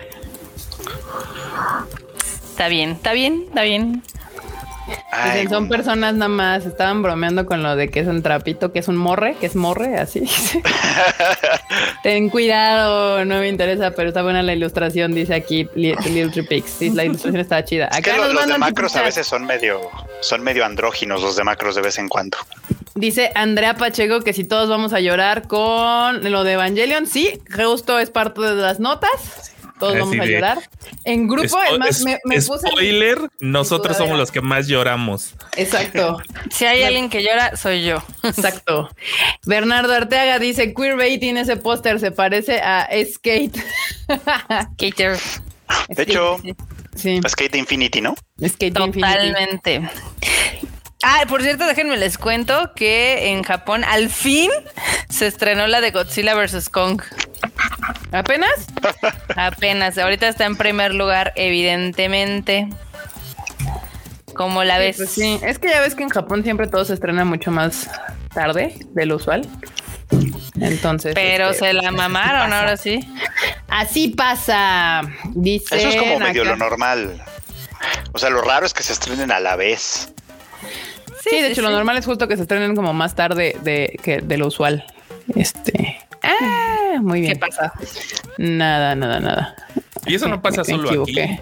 Está 2.50 2.68
bien, 2.68 2.90
está 2.90 3.12
bien, 3.12 3.44
está 3.48 3.62
bien. 3.62 4.02
Son 5.48 5.68
personas 5.68 6.14
nada 6.14 6.28
más, 6.28 6.66
estaban 6.66 7.02
bromeando 7.02 7.46
con 7.46 7.62
lo 7.62 7.76
de 7.76 7.88
que 7.88 8.00
es 8.00 8.06
un 8.06 8.22
trapito, 8.22 8.72
que 8.72 8.78
es 8.78 8.88
un 8.88 8.96
morre, 8.96 9.36
que 9.40 9.46
es 9.46 9.56
morre, 9.56 9.98
así. 9.98 10.28
Ten 12.02 12.28
cuidado, 12.30 13.24
no 13.24 13.40
me 13.40 13.48
interesa, 13.48 13.92
pero 13.92 14.08
está 14.08 14.22
buena 14.22 14.42
la 14.42 14.52
ilustración, 14.52 15.14
dice 15.14 15.34
aquí 15.34 15.68
Little 15.74 16.30
Tripix. 16.30 16.80
la 16.94 17.04
ilustración 17.04 17.40
está 17.40 17.64
chida. 17.64 17.88
Acá 17.92 18.16
los, 18.16 18.46
de 18.46 18.58
macros 18.58 18.96
a 18.96 19.02
veces 19.02 19.26
son 19.26 19.44
medio, 19.44 19.80
son 20.20 20.42
medio 20.42 20.64
andróginos 20.64 21.22
los 21.22 21.36
de 21.36 21.44
macros 21.44 21.74
de 21.74 21.82
vez 21.82 21.98
en 21.98 22.08
cuando. 22.08 22.38
Dice 22.94 23.30
Andrea 23.34 23.74
Pacheco 23.74 24.20
que 24.20 24.32
si 24.32 24.44
todos 24.44 24.68
vamos 24.68 24.92
a 24.92 25.00
llorar 25.00 25.46
con 25.46 26.30
lo 26.30 26.44
de 26.44 26.52
Evangelion, 26.52 27.06
sí, 27.06 27.40
justo 27.54 27.98
es 27.98 28.10
parte 28.10 28.40
de 28.40 28.56
las 28.56 28.80
notas 28.80 29.49
todos 29.80 29.98
vamos 29.98 30.18
a 30.18 30.26
llorar. 30.26 30.58
En 31.04 31.26
grupo, 31.26 31.58
además, 31.58 32.02
me, 32.02 32.18
me 32.24 32.36
puse. 32.36 32.68
Spoiler, 32.68 33.18
nosotros 33.40 33.96
somos 33.96 34.16
los 34.16 34.30
que 34.30 34.40
más 34.40 34.68
lloramos. 34.68 35.34
Exacto. 35.56 36.22
si 36.50 36.66
hay 36.66 36.82
alguien 36.84 37.10
que 37.10 37.22
llora, 37.22 37.56
soy 37.56 37.84
yo. 37.84 38.02
Exacto. 38.22 38.88
Bernardo 39.44 39.92
Arteaga 39.92 40.38
dice: 40.38 40.74
Queerbaiting, 40.74 41.38
ese 41.38 41.56
póster 41.56 41.98
se 41.98 42.12
parece 42.12 42.60
a 42.60 42.88
Skate. 43.04 43.56
Skater. 44.74 45.18
De 45.88 46.02
hecho, 46.02 46.36
sí. 46.94 47.20
Skate 47.26 47.56
Infinity, 47.56 48.00
¿no? 48.00 48.14
Skate 48.46 48.74
Totalmente. 48.74 49.88
Ah, 51.02 51.24
por 51.28 51.42
cierto, 51.42 51.66
déjenme 51.66 51.96
les 51.96 52.18
cuento 52.18 52.72
que 52.74 53.30
en 53.30 53.42
Japón 53.42 53.84
al 53.84 54.10
fin 54.10 54.50
se 55.08 55.26
estrenó 55.26 55.66
la 55.66 55.80
de 55.80 55.92
Godzilla 55.92 56.34
vs. 56.34 56.68
Kong. 56.68 57.00
¿Apenas? 58.12 58.66
Apenas. 59.36 59.96
Ahorita 59.96 60.28
está 60.28 60.44
en 60.44 60.56
primer 60.56 60.94
lugar, 60.94 61.32
evidentemente. 61.36 62.68
Como 64.34 64.62
la 64.64 64.78
ves? 64.78 64.96
Pues 64.96 65.10
sí, 65.10 65.38
es 65.42 65.58
que 65.58 65.68
ya 65.68 65.80
ves 65.80 65.94
que 65.94 66.02
en 66.02 66.08
Japón 66.08 66.44
siempre 66.44 66.66
todo 66.66 66.84
se 66.84 66.94
estrena 66.94 67.24
mucho 67.24 67.50
más 67.50 67.88
tarde 68.34 68.74
de 68.90 69.06
lo 69.06 69.16
usual. 69.16 69.48
Entonces. 70.60 71.14
Pero 71.14 71.50
este, 71.50 71.66
se 71.66 71.72
la 71.72 71.90
mamaron 71.90 72.52
ahora 72.52 72.76
sí. 72.76 73.08
Así 73.68 74.08
pasa. 74.08 75.02
Dice. 75.30 75.78
Eso 75.78 75.88
es 75.88 75.96
como 75.96 76.18
medio 76.18 76.44
lo 76.44 76.56
normal. 76.56 77.22
O 78.12 78.18
sea, 78.18 78.30
lo 78.30 78.42
raro 78.42 78.66
es 78.66 78.74
que 78.74 78.82
se 78.82 78.92
estrenen 78.92 79.30
a 79.30 79.40
la 79.40 79.56
vez. 79.56 80.12
Sí, 81.22 81.40
de 81.40 81.52
hecho, 81.52 81.62
lo 81.62 81.70
normal 81.70 81.96
es 81.98 82.06
justo 82.06 82.28
que 82.28 82.36
se 82.36 82.42
estrenen 82.42 82.74
como 82.74 82.92
más 82.92 83.14
tarde 83.14 83.56
de, 83.62 83.98
que 84.02 84.20
de 84.20 84.38
lo 84.38 84.46
usual. 84.46 84.84
Este. 85.34 85.98
Ah, 86.22 86.98
muy 87.00 87.20
bien. 87.20 87.34
¿Qué 87.34 87.38
pasa? 87.38 87.72
Nada, 88.38 88.94
nada, 88.94 89.20
nada. 89.20 89.56
Y 90.06 90.14
eso 90.14 90.28
no 90.28 90.40
pasa 90.40 90.64
solo 90.64 91.02
aquí. 91.02 91.38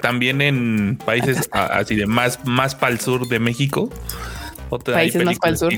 también 0.00 0.40
en 0.40 0.98
países 1.04 1.48
así 1.52 1.96
de 1.96 2.06
más, 2.06 2.44
más 2.44 2.74
para 2.74 2.92
el 2.92 3.00
sur 3.00 3.26
de 3.28 3.38
México. 3.38 3.90
países 4.84 5.24
más 5.24 5.38
para 5.38 5.50
el 5.52 5.58
sur. 5.58 5.72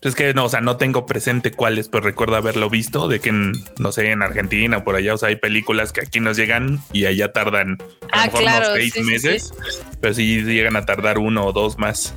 es 0.00 0.14
que 0.14 0.32
no, 0.34 0.46
o 0.46 0.48
sea, 0.48 0.60
no 0.60 0.76
tengo 0.76 1.06
presente 1.06 1.50
cuáles, 1.50 1.88
pero 1.88 2.04
recuerdo 2.04 2.36
haberlo 2.36 2.70
visto 2.70 3.06
de 3.08 3.20
que 3.20 3.32
no 3.32 3.92
sé, 3.92 4.10
en 4.10 4.22
Argentina 4.22 4.78
o 4.78 4.84
por 4.84 4.96
allá, 4.96 5.14
o 5.14 5.18
sea, 5.18 5.28
hay 5.28 5.36
películas 5.36 5.92
que 5.92 6.00
aquí 6.00 6.20
nos 6.20 6.36
llegan 6.36 6.80
y 6.92 7.04
allá 7.04 7.32
tardan 7.32 7.78
a 8.12 8.26
lo 8.26 8.32
ah, 8.32 8.40
mejor 8.48 8.64
seis 8.74 8.96
meses, 9.04 9.52
pero 10.00 10.14
sí 10.14 10.42
llegan 10.42 10.76
a 10.76 10.86
tardar 10.86 11.18
uno 11.18 11.44
o 11.44 11.52
dos 11.52 11.78
más. 11.78 12.14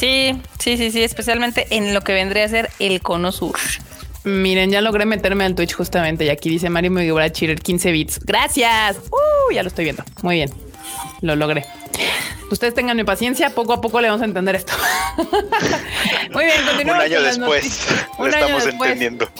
Sí, 0.00 0.34
sí, 0.58 0.78
sí, 0.78 0.90
sí, 0.90 1.02
especialmente 1.02 1.66
en 1.68 1.92
lo 1.92 2.00
que 2.00 2.14
vendría 2.14 2.46
a 2.46 2.48
ser 2.48 2.70
el 2.78 3.02
cono 3.02 3.32
sur. 3.32 3.58
Miren, 4.24 4.70
ya 4.70 4.80
logré 4.80 5.04
meterme 5.04 5.44
al 5.44 5.54
Twitch 5.54 5.74
justamente 5.74 6.24
y 6.24 6.30
aquí 6.30 6.48
dice 6.48 6.70
Mario 6.70 6.90
Mugiwara 6.90 7.30
Cheater 7.30 7.60
15 7.60 7.92
bits. 7.92 8.20
Gracias. 8.24 8.96
Uh, 9.10 9.52
ya 9.52 9.62
lo 9.62 9.68
estoy 9.68 9.84
viendo. 9.84 10.02
Muy 10.22 10.36
bien. 10.36 10.50
Lo 11.20 11.36
logré. 11.36 11.66
Ustedes 12.50 12.72
tengan 12.72 12.96
mi 12.96 13.04
paciencia, 13.04 13.50
poco 13.50 13.74
a 13.74 13.82
poco 13.82 14.00
le 14.00 14.08
vamos 14.08 14.22
a 14.22 14.24
entender 14.24 14.56
esto. 14.56 14.72
Muy 16.32 16.46
bien, 16.46 16.64
continuamos. 16.66 17.04
Un 17.04 17.12
año 17.12 17.20
después 17.20 17.86
lo 18.18 18.26
estamos 18.26 18.66
entendiendo. 18.68 19.30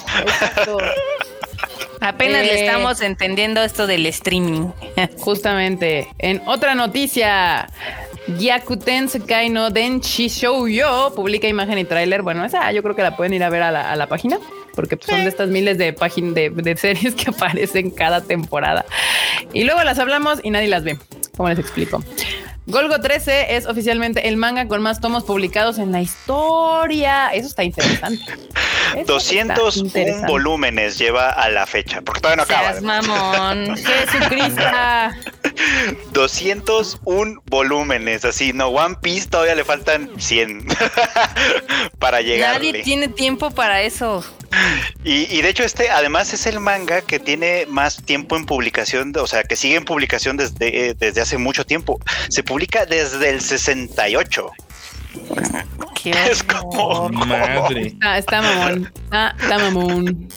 Apenas 2.02 2.42
le 2.42 2.54
eh, 2.54 2.66
estamos 2.66 3.00
entendiendo 3.00 3.62
esto 3.62 3.86
del 3.86 4.04
streaming. 4.04 4.72
Justamente. 5.18 6.08
En 6.18 6.42
otra 6.46 6.74
noticia, 6.74 7.66
Gyakuten 8.26 9.08
Sekai 9.08 9.48
no 9.48 9.70
Denshi 9.70 10.28
Yo 10.28 11.12
publica 11.14 11.48
imagen 11.48 11.78
y 11.78 11.84
tráiler. 11.84 12.22
Bueno, 12.22 12.44
esa 12.44 12.70
yo 12.72 12.82
creo 12.82 12.94
que 12.94 13.02
la 13.02 13.16
pueden 13.16 13.34
ir 13.34 13.42
a 13.42 13.50
ver 13.50 13.62
a 13.62 13.96
la, 13.96 14.06
página. 14.08 14.38
porque 14.74 14.96
pues, 14.96 15.08
son 15.08 15.22
de 15.22 15.28
estas 15.28 15.48
miles 15.48 15.78
de 15.78 15.92
páginas 15.92 16.34
de, 16.34 16.76
series 16.76 17.14
que 17.14 17.30
aparecen 17.34 17.90
cada 17.90 18.22
temporada. 18.22 18.84
Y 19.52 19.64
luego 19.64 19.82
las 19.82 19.98
hablamos 19.98 20.40
y 20.42 20.50
nadie 20.50 20.68
las 20.68 20.84
ve. 20.84 20.98
¿Cómo 21.36 21.48
les 21.48 21.58
explico? 21.58 22.02
Golgo 22.70 23.00
13 23.00 23.56
es 23.56 23.66
oficialmente 23.66 24.28
el 24.28 24.36
manga 24.36 24.68
con 24.68 24.80
más 24.80 25.00
tomos 25.00 25.24
publicados 25.24 25.78
en 25.78 25.92
la 25.92 26.00
historia. 26.00 27.28
Eso 27.28 27.48
está 27.48 27.64
interesante. 27.64 28.24
201 29.06 30.26
volúmenes 30.26 30.98
lleva 30.98 31.30
a 31.30 31.48
la 31.48 31.66
fecha, 31.66 32.00
porque 32.02 32.20
todavía 32.20 32.36
no 32.36 32.42
acaba. 32.42 32.80
mamón. 32.80 33.76
Jesucristo. 34.10 34.62
201 36.12 37.42
volúmenes, 37.46 38.24
así, 38.24 38.52
no, 38.52 38.68
One 38.68 38.96
Piece 39.00 39.28
todavía 39.28 39.54
le 39.54 39.64
faltan 39.64 40.10
100 40.18 40.66
para 41.98 42.20
llegar. 42.20 42.54
Nadie 42.54 42.82
tiene 42.82 43.08
tiempo 43.08 43.50
para 43.50 43.82
eso. 43.82 44.24
Y, 45.04 45.40
de 45.40 45.48
hecho 45.48 45.62
este 45.62 45.90
además 45.90 46.32
es 46.34 46.46
el 46.46 46.60
manga 46.60 47.00
que 47.02 47.18
tiene 47.18 47.66
más 47.68 48.02
tiempo 48.02 48.36
en 48.36 48.46
publicación, 48.46 49.12
o 49.16 49.26
sea, 49.26 49.44
que 49.44 49.56
sigue 49.56 49.76
en 49.76 49.84
publicación 49.84 50.36
desde, 50.36 50.94
desde 50.94 51.20
hace 51.20 51.38
mucho 51.38 51.64
tiempo. 51.64 52.00
Se 52.28 52.42
publica 52.42 52.86
desde 52.86 53.30
el 53.30 53.40
68. 53.40 54.50
Qué 56.02 56.10
es 56.30 56.42
como 56.42 57.08
madre. 57.10 57.96
está 58.16 58.42
mamón. 58.42 58.92
está 59.40 59.58
mamón. 59.58 60.28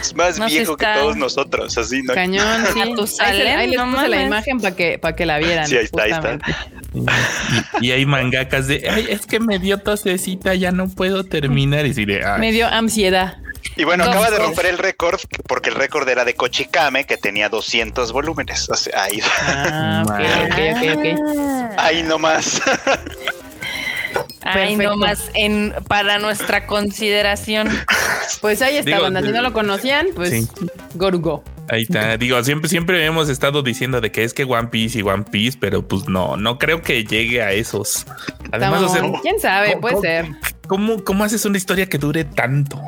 Es 0.00 0.14
más 0.14 0.38
viejo 0.46 0.76
que 0.76 0.86
todos 0.86 1.16
nosotros, 1.16 1.76
así, 1.78 2.02
¿no? 2.02 2.14
Cañón, 2.14 2.64
sí. 2.72 2.80
ahí, 3.20 3.70
les 3.70 3.80
puse 3.80 4.08
la 4.08 4.22
imagen 4.22 4.60
para 4.60 4.74
que, 4.74 4.98
para 4.98 5.16
que 5.16 5.26
la 5.26 5.38
vieran. 5.38 5.66
Sí, 5.66 5.76
ahí 5.76 5.84
está, 5.84 6.02
ahí 6.02 6.12
está. 6.12 6.38
Y, 7.80 7.90
hay 7.90 8.06
mangakas 8.06 8.66
de, 8.66 8.88
ay, 8.88 9.06
es 9.08 9.26
que 9.26 9.40
me 9.40 9.58
dio 9.58 9.78
tosecita, 9.78 10.54
ya 10.54 10.72
no 10.72 10.88
puedo 10.88 11.24
terminar. 11.24 11.86
Y 11.86 11.92
de, 11.92 12.24
Me 12.38 12.52
dio 12.52 12.66
ansiedad. 12.66 13.38
Y 13.76 13.84
bueno, 13.84 14.04
acaba 14.04 14.30
de 14.30 14.38
romper 14.38 14.66
el 14.66 14.76
récord 14.76 15.20
porque 15.46 15.70
el 15.70 15.76
récord 15.76 16.06
era 16.08 16.24
de 16.24 16.34
Kochikame 16.34 17.04
que 17.04 17.16
tenía 17.16 17.48
200 17.48 18.12
volúmenes. 18.12 18.68
ahí. 18.94 19.20
Ah, 19.46 20.04
ok, 20.04 20.20
ok, 20.76 20.98
ok. 20.98 21.78
Ahí 21.78 22.02
nomás. 22.02 22.60
Ahí 24.42 24.76
nomás 24.76 25.30
en, 25.34 25.74
para 25.88 26.18
nuestra 26.18 26.66
consideración. 26.66 27.68
Pues 28.40 28.60
ahí 28.62 28.76
está, 28.76 28.98
banda. 28.98 29.22
Si 29.22 29.28
no 29.28 29.42
lo 29.42 29.52
conocían, 29.52 30.08
pues 30.14 30.30
sí. 30.30 30.48
Gorugo. 30.94 31.44
Ahí 31.68 31.82
está. 31.82 32.16
Digo, 32.18 32.42
siempre, 32.42 32.68
siempre 32.68 33.04
hemos 33.04 33.28
estado 33.28 33.62
diciendo 33.62 34.00
de 34.00 34.10
que 34.10 34.24
es 34.24 34.34
que 34.34 34.44
One 34.44 34.68
Piece 34.68 34.98
y 34.98 35.02
One 35.02 35.24
Piece, 35.30 35.58
pero 35.60 35.86
pues 35.86 36.08
no, 36.08 36.36
no 36.36 36.58
creo 36.58 36.82
que 36.82 37.04
llegue 37.04 37.42
a 37.42 37.52
esos. 37.52 38.06
Además, 38.50 38.92
quién 39.22 39.38
sabe, 39.40 39.76
puede 39.76 40.00
ser. 40.00 40.26
¿cómo, 40.66 41.04
¿Cómo 41.04 41.24
haces 41.24 41.44
una 41.44 41.58
historia 41.58 41.86
que 41.88 41.98
dure 41.98 42.24
tanto? 42.24 42.80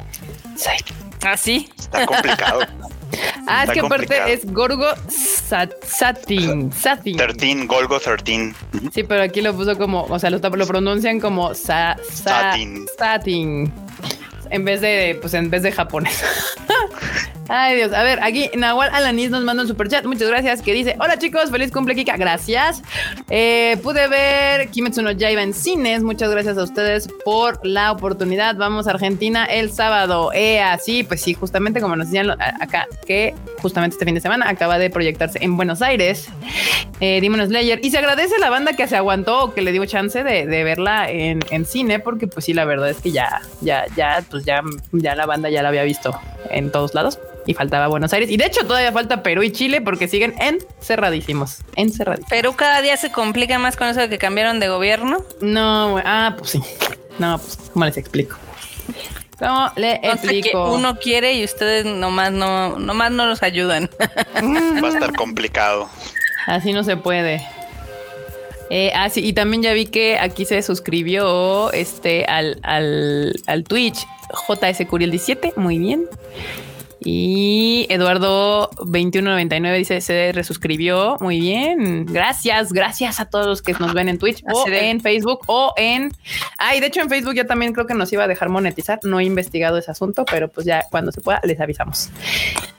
Así. 1.23 1.71
¿Ah, 1.71 1.75
Está 1.77 2.07
complicado. 2.07 2.61
ah, 3.47 3.65
es 3.65 3.71
que 3.71 3.81
aparte 3.81 4.33
es 4.33 4.53
Gorgo 4.53 4.87
Satin. 5.09 6.73
Satin. 6.73 7.17
13, 7.17 7.67
Golgo 7.67 7.99
13. 8.01 8.55
Sí, 8.93 9.03
pero 9.05 9.23
aquí 9.23 9.41
lo 9.41 9.55
puso 9.55 9.77
como, 9.77 10.05
o 10.05 10.19
sea, 10.19 10.31
lo, 10.31 10.39
lo 10.39 10.67
pronuncian 10.67 11.21
como 11.21 11.55
sa, 11.55 11.97
Satin. 12.11 12.87
Satin. 12.99 13.73
En 14.55 14.65
vez 14.65 14.81
de, 14.81 15.19
pues 15.21 15.35
en 15.35 15.51
vez 15.51 15.65
de 15.65 15.73
japonés. 15.73 16.23
Ay, 17.49 17.77
Dios. 17.77 17.93
A 17.93 18.05
ver, 18.05 18.23
aquí 18.23 18.49
Nahual 18.57 18.89
Alanis 18.93 19.31
nos 19.31 19.43
manda 19.43 19.65
un 19.65 19.69
super 19.69 19.89
chat. 19.89 20.05
Muchas 20.05 20.29
gracias. 20.29 20.63
Que 20.63 20.73
dice: 20.73 20.97
Hola 21.01 21.19
chicos, 21.19 21.51
feliz 21.51 21.73
cumple, 21.73 21.97
Kika. 21.97 22.17
Gracias. 22.17 22.81
Eh, 23.29 23.77
pude 23.83 24.07
ver 24.07 24.71
Kimetsu 24.71 25.03
no 25.03 25.11
Yaiba 25.11 25.43
en 25.43 25.53
cines. 25.53 26.05
Muchas 26.05 26.31
gracias 26.31 26.57
a 26.57 26.63
ustedes 26.63 27.09
por 27.25 27.67
la 27.67 27.91
oportunidad. 27.91 28.55
Vamos 28.55 28.87
a 28.87 28.93
Argentina 28.93 29.45
el 29.45 29.73
sábado. 29.73 30.31
Eh, 30.33 30.61
así, 30.61 31.03
pues 31.03 31.21
sí, 31.21 31.35
justamente 31.35 31.81
como 31.81 31.97
nos 31.97 32.07
decían 32.11 32.31
acá, 32.31 32.87
que 33.07 33.35
justamente 33.61 33.95
este 33.95 34.05
fin 34.05 34.15
de 34.15 34.21
semana 34.21 34.49
acaba 34.49 34.79
de 34.79 34.89
proyectarse 34.89 35.39
en 35.43 35.57
Buenos 35.57 35.83
Aires. 35.83 36.29
Eh, 37.01 37.21
Demon 37.21 37.47
Slayer. 37.47 37.81
Y 37.83 37.91
se 37.91 37.99
agradece 37.99 38.37
a 38.37 38.39
la 38.39 38.51
banda 38.51 38.73
que 38.75 38.87
se 38.87 38.97
aguantó, 38.97 39.53
que 39.53 39.63
le 39.63 39.73
dio 39.73 39.85
chance 39.85 40.23
de, 40.23 40.65
verla 40.65 41.11
en, 41.11 41.41
en, 41.51 41.67
cine, 41.67 41.99
porque 41.99 42.27
pues 42.27 42.47
sí, 42.47 42.55
la 42.55 42.65
verdad 42.65 42.89
es 42.89 42.99
que 42.99 43.11
ya, 43.11 43.43
ya, 43.61 43.85
ya, 43.97 44.25
pues 44.31 44.44
ya, 44.45 44.63
ya 44.93 45.15
la 45.15 45.27
banda 45.27 45.51
ya 45.51 45.63
la 45.63 45.69
había 45.69 45.83
visto 45.83 46.19
en 46.51 46.71
todos 46.71 46.95
lados 46.95 47.19
y 47.47 47.55
faltaba 47.55 47.89
Buenos 47.89 48.13
Aires. 48.13 48.31
Y 48.31 48.37
de 48.37 48.47
hecho 48.47 48.67
todavía 48.67 48.93
falta 48.93 49.23
Perú 49.23 49.43
y 49.43 49.53
Chile 49.53 49.81
porque 49.81 50.09
siguen 50.09 50.35
encerradísimos. 50.41 51.59
Encerradísimos. 51.77 52.31
Perú 52.31 52.55
cada 52.57 52.81
día 52.83 52.97
se 52.97 53.11
complica 53.13 53.59
más 53.59 53.77
con 53.77 53.89
eso 53.89 54.01
de 54.01 54.09
que 54.09 54.19
cambiaron 54.19 54.61
de 54.61 54.69
gobierno. 54.69 55.25
No, 55.41 56.01
ah, 56.05 56.35
pues 56.39 56.51
sí. 56.51 56.63
No, 57.19 57.39
pues, 57.39 57.59
¿cómo 57.73 57.85
les 57.85 57.97
explico? 57.97 58.37
¿Cómo 59.39 59.71
le 59.77 59.95
explico? 60.03 60.73
uno 60.73 60.99
quiere 60.99 61.35
y 61.35 61.45
ustedes 61.45 61.85
nomás 61.85 62.33
no, 62.33 62.79
nomás 62.79 63.11
no 63.11 63.27
los 63.27 63.43
ayudan. 63.43 63.91
Va 64.83 64.89
a 64.89 64.93
estar 64.93 65.13
complicado. 65.17 65.89
Así 66.47 66.73
no 66.73 66.85
se 66.85 66.97
puede. 66.97 67.47
Eh, 68.71 68.93
ah, 68.95 69.09
sí, 69.11 69.25
y 69.25 69.33
también 69.35 69.63
ya 69.63 69.73
vi 69.73 69.87
que 69.87 70.19
aquí 70.19 70.45
se 70.45 70.63
suscribió 70.63 71.71
este 71.73 72.25
al, 72.25 72.59
al, 72.63 73.35
al 73.47 73.65
Twitch 73.65 74.07
JS 74.35 74.87
Curiel 74.89 75.11
17. 75.11 75.55
Muy 75.57 75.79
bien. 75.79 76.07
Y 77.05 77.87
Eduardo 77.91 78.71
2199 78.79 79.79
dice 79.79 80.01
se 80.01 80.33
resuscribió. 80.33 81.17
Muy 81.21 81.39
bien. 81.39 82.07
Gracias, 82.07 82.73
gracias 82.73 83.21
a 83.21 83.27
todos 83.27 83.47
los 83.47 83.63
que 83.63 83.75
nos 83.75 83.93
ven 83.93 84.09
en 84.09 84.19
Twitch 84.19 84.43
o 84.53 84.67
en 84.69 85.01
Facebook 85.01 85.41
o 85.47 85.75
en. 85.77 86.13
Ay, 86.57 86.81
de 86.81 86.87
hecho 86.87 87.03
en 87.03 87.11
Facebook 87.11 87.35
ya 87.35 87.47
también 87.47 87.75
creo 87.75 87.87
que 87.87 87.95
nos 87.95 88.13
iba 88.13 88.25
a 88.25 88.29
dejar 88.29 88.49
monetizar. 88.49 89.01
No 89.03 89.21
he 89.21 89.25
investigado 89.25 89.77
ese 89.77 89.91
asunto, 89.91 90.25
pero 90.25 90.49
pues 90.49 90.67
ya 90.67 90.85
cuando 90.91 91.13
se 91.13 91.21
pueda 91.21 91.41
les 91.45 91.61
avisamos. 91.61 92.11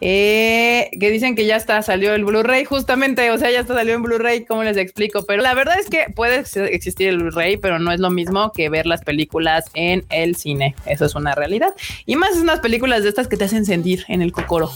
Eh, 0.01 0.89
que 0.99 1.11
dicen 1.11 1.35
que 1.35 1.45
ya 1.45 1.55
está, 1.55 1.81
salió 1.83 2.13
el 2.15 2.25
Blu-ray 2.25 2.65
justamente. 2.65 3.29
O 3.29 3.37
sea, 3.37 3.51
ya 3.51 3.59
está 3.59 3.75
salió 3.75 3.93
en 3.93 4.01
Blu-ray. 4.01 4.45
¿Cómo 4.45 4.63
les 4.63 4.77
explico? 4.77 5.23
Pero 5.25 5.43
la 5.43 5.53
verdad 5.53 5.79
es 5.79 5.87
que 5.87 6.07
puede 6.15 6.43
existir 6.71 7.09
el 7.09 7.17
Blu-ray, 7.19 7.57
pero 7.57 7.77
no 7.77 7.91
es 7.91 7.99
lo 7.99 8.09
mismo 8.09 8.51
que 8.51 8.69
ver 8.69 8.87
las 8.87 9.03
películas 9.03 9.65
en 9.75 10.03
el 10.09 10.35
cine. 10.35 10.75
Eso 10.87 11.05
es 11.05 11.13
una 11.13 11.35
realidad. 11.35 11.73
Y 12.05 12.15
más 12.15 12.37
unas 12.37 12.59
películas 12.59 13.03
de 13.03 13.09
estas 13.09 13.27
que 13.27 13.37
te 13.37 13.45
hacen 13.45 13.65
sentir 13.65 14.03
en 14.15 14.21
el 14.21 14.31
cocoro. 14.31 14.71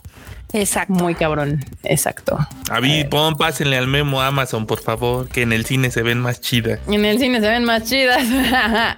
Exacto. 0.54 0.94
Muy 0.94 1.16
cabrón. 1.16 1.64
Exacto. 1.84 2.38
A 2.70 2.82
mí, 2.82 3.02
eh. 3.02 3.10
pásenle 3.38 3.78
al 3.78 3.88
memo 3.88 4.22
Amazon, 4.22 4.66
por 4.66 4.82
favor, 4.82 5.28
que 5.28 5.44
en 5.44 5.54
el 5.54 5.66
cine 5.66 5.92
se 5.92 6.02
ven 6.02 6.20
más 6.20 6.42
chidas. 6.42 6.80
En 6.88 7.06
el 7.06 7.20
cine 7.20 7.40
se 7.40 7.48
ven 7.48 7.66
más 7.66 7.84
chidas. 7.84 8.24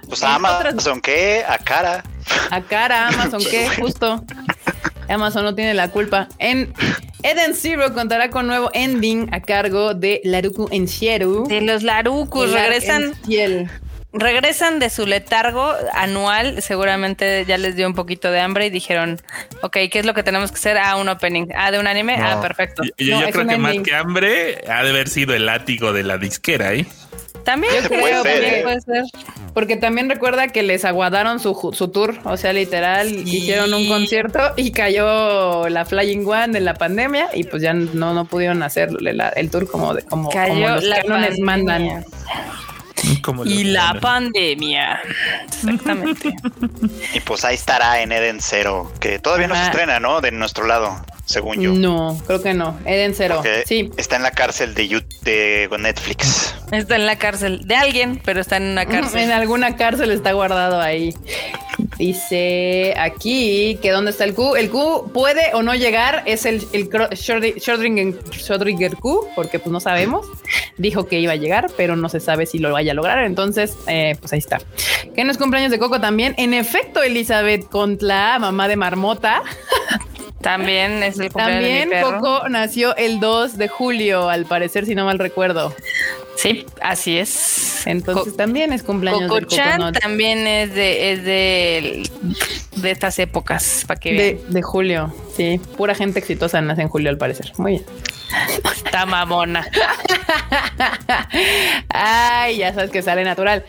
pues 0.08 0.22
a 0.22 0.36
Amazon, 0.36 1.00
¿qué? 1.00 1.44
A 1.46 1.58
cara. 1.58 2.02
A 2.50 2.60
cara, 2.62 3.08
Amazon, 3.12 3.42
¿qué? 3.50 3.68
Justo. 3.78 4.24
Amazon 5.08 5.44
no 5.44 5.54
tiene 5.54 5.74
la 5.74 5.88
culpa. 5.88 6.28
En 6.38 6.72
Eden 7.22 7.54
Zero 7.54 7.92
contará 7.92 8.30
con 8.30 8.46
nuevo 8.46 8.70
ending 8.72 9.32
a 9.34 9.40
cargo 9.40 9.94
de 9.94 10.20
Laruku 10.24 10.68
Enshieru. 10.70 11.46
De 11.48 11.60
los 11.60 11.82
Larukus 11.82 12.50
regresan 12.50 13.12
regresan 14.12 14.78
de 14.78 14.90
su 14.90 15.06
letargo 15.06 15.72
anual, 15.92 16.62
seguramente 16.62 17.44
ya 17.46 17.58
les 17.58 17.76
dio 17.76 17.86
un 17.86 17.94
poquito 17.94 18.30
de 18.30 18.40
hambre 18.40 18.66
y 18.66 18.70
dijeron, 18.70 19.20
ok, 19.62 19.76
¿qué 19.90 19.98
es 19.98 20.06
lo 20.06 20.14
que 20.14 20.22
tenemos 20.22 20.50
que 20.50 20.56
hacer? 20.56 20.78
Ah, 20.78 20.96
un 20.96 21.08
opening. 21.08 21.48
Ah, 21.54 21.70
de 21.70 21.78
un 21.78 21.86
anime. 21.86 22.16
Ah, 22.18 22.40
perfecto. 22.40 22.82
Yo, 22.98 23.20
creo 23.30 23.46
que 23.46 23.58
más 23.58 23.76
que 23.78 23.94
hambre 23.94 24.62
ha 24.68 24.82
de 24.82 24.90
haber 24.90 25.08
sido 25.08 25.34
el 25.34 25.46
látigo 25.46 25.92
de 25.92 26.02
la 26.02 26.18
disquera, 26.18 26.74
¿eh? 26.74 26.86
También 27.44 27.72
creo, 27.88 28.22
que 28.22 28.60
¿eh? 28.60 28.62
puede 28.62 28.80
ser. 28.82 29.04
Porque 29.52 29.76
también 29.76 30.08
recuerda 30.08 30.48
que 30.48 30.62
les 30.62 30.84
aguadaron 30.84 31.40
su, 31.40 31.70
su 31.72 31.88
tour, 31.88 32.16
o 32.24 32.36
sea, 32.36 32.52
literal, 32.52 33.08
hicieron 33.08 33.74
un 33.74 33.88
concierto 33.88 34.52
y 34.56 34.70
cayó 34.70 35.68
la 35.68 35.84
Flying 35.84 36.26
One 36.26 36.56
en 36.56 36.64
la 36.64 36.74
pandemia 36.74 37.30
y 37.34 37.44
pues 37.44 37.62
ya 37.62 37.72
no, 37.72 38.14
no 38.14 38.24
pudieron 38.26 38.62
hacer 38.62 38.90
el 39.36 39.50
tour 39.50 39.68
como, 39.68 39.94
de, 39.94 40.02
como, 40.02 40.30
como 40.30 40.68
los 40.68 40.84
cánones 40.88 41.40
mandan 41.40 42.04
y 43.44 43.64
la 43.64 43.98
pandemia. 44.00 45.00
Exactamente. 45.44 46.34
y 47.14 47.20
pues 47.20 47.44
ahí 47.44 47.54
estará 47.54 48.02
en 48.02 48.12
Eden 48.12 48.40
Zero, 48.40 48.92
que 49.00 49.18
todavía 49.18 49.48
no 49.48 49.54
se 49.54 49.64
estrena, 49.64 50.00
¿no? 50.00 50.20
De 50.20 50.30
nuestro 50.30 50.66
lado, 50.66 51.04
según 51.24 51.60
yo. 51.60 51.72
No, 51.72 52.20
creo 52.26 52.42
que 52.42 52.54
no. 52.54 52.78
Eden 52.84 53.14
Zero. 53.14 53.42
sí. 53.64 53.90
Está 53.96 54.16
en 54.16 54.22
la 54.22 54.32
cárcel 54.32 54.74
de, 54.74 55.02
de 55.22 55.68
Netflix. 55.78 56.54
Está 56.70 56.96
en 56.96 57.06
la 57.06 57.16
cárcel 57.16 57.66
de 57.66 57.76
alguien, 57.76 58.20
pero 58.24 58.40
está 58.40 58.56
en 58.56 58.64
una 58.64 58.86
cárcel. 58.86 59.20
En 59.20 59.30
alguna 59.30 59.76
cárcel 59.76 60.10
está 60.10 60.32
guardado 60.32 60.80
ahí. 60.80 61.14
Dice 61.98 62.94
aquí 62.98 63.78
que 63.82 63.90
dónde 63.90 64.10
está 64.10 64.24
el 64.24 64.34
Q. 64.34 64.56
El 64.56 64.70
Q 64.70 65.10
puede 65.12 65.54
o 65.54 65.62
no 65.62 65.74
llegar, 65.74 66.22
es 66.26 66.46
el, 66.46 66.66
el 66.72 66.88
Schrödinger 66.90 68.96
Q, 68.98 69.28
porque 69.34 69.58
pues 69.58 69.72
no 69.72 69.80
sabemos. 69.80 70.26
Dijo 70.78 71.06
que 71.06 71.20
iba 71.20 71.32
a 71.32 71.36
llegar, 71.36 71.70
pero 71.76 71.96
no 71.96 72.08
se 72.08 72.20
sabe 72.20 72.46
si 72.46 72.58
lo 72.58 72.72
vaya 72.72 72.92
a 72.92 72.94
lograr. 72.94 73.24
Entonces, 73.24 73.76
eh, 73.86 74.16
pues 74.20 74.32
ahí 74.32 74.38
está. 74.38 74.60
Que 75.14 75.24
no 75.24 75.30
es 75.30 75.38
cumpleaños 75.38 75.70
de 75.70 75.78
Coco 75.78 76.00
también. 76.00 76.34
En 76.38 76.54
efecto, 76.54 77.02
Elizabeth 77.02 77.68
Contla, 77.68 78.38
mamá 78.38 78.68
de 78.68 78.76
Marmota. 78.76 79.42
También 80.40 81.02
es 81.12 81.18
el 81.18 81.32
cumpleaños 81.32 81.62
También 81.62 81.90
de 81.90 81.96
mi 81.96 82.02
Coco 82.02 82.48
nació 82.48 82.96
el 82.96 83.20
2 83.20 83.58
de 83.58 83.68
julio, 83.68 84.28
al 84.28 84.46
parecer, 84.46 84.86
si 84.86 84.94
no 84.94 85.04
mal 85.04 85.18
recuerdo. 85.18 85.74
Sí, 86.36 86.66
así 86.80 87.18
es. 87.18 87.86
Entonces 87.86 88.36
también 88.36 88.72
es 88.72 88.82
cumpleaños 88.82 89.28
Coco 89.28 89.44
Chan 89.46 89.92
también 89.92 90.46
es 90.46 90.74
de 90.74 91.12
es 91.12 91.24
del 91.24 92.10
de 92.76 92.90
estas 92.90 93.18
épocas, 93.18 93.84
para 93.86 94.00
que 94.00 94.12
de, 94.12 94.44
de, 94.48 94.62
julio, 94.62 95.14
sí. 95.36 95.60
Pura 95.76 95.94
gente 95.94 96.18
exitosa 96.18 96.60
nace 96.60 96.82
en 96.82 96.88
julio, 96.88 97.10
al 97.10 97.18
parecer. 97.18 97.52
Muy 97.58 97.72
bien. 97.72 97.84
Está 98.74 99.06
mamona. 99.06 99.66
Ay, 101.88 102.58
ya 102.58 102.74
sabes 102.74 102.90
que 102.90 103.02
sale 103.02 103.24
natural. 103.24 103.64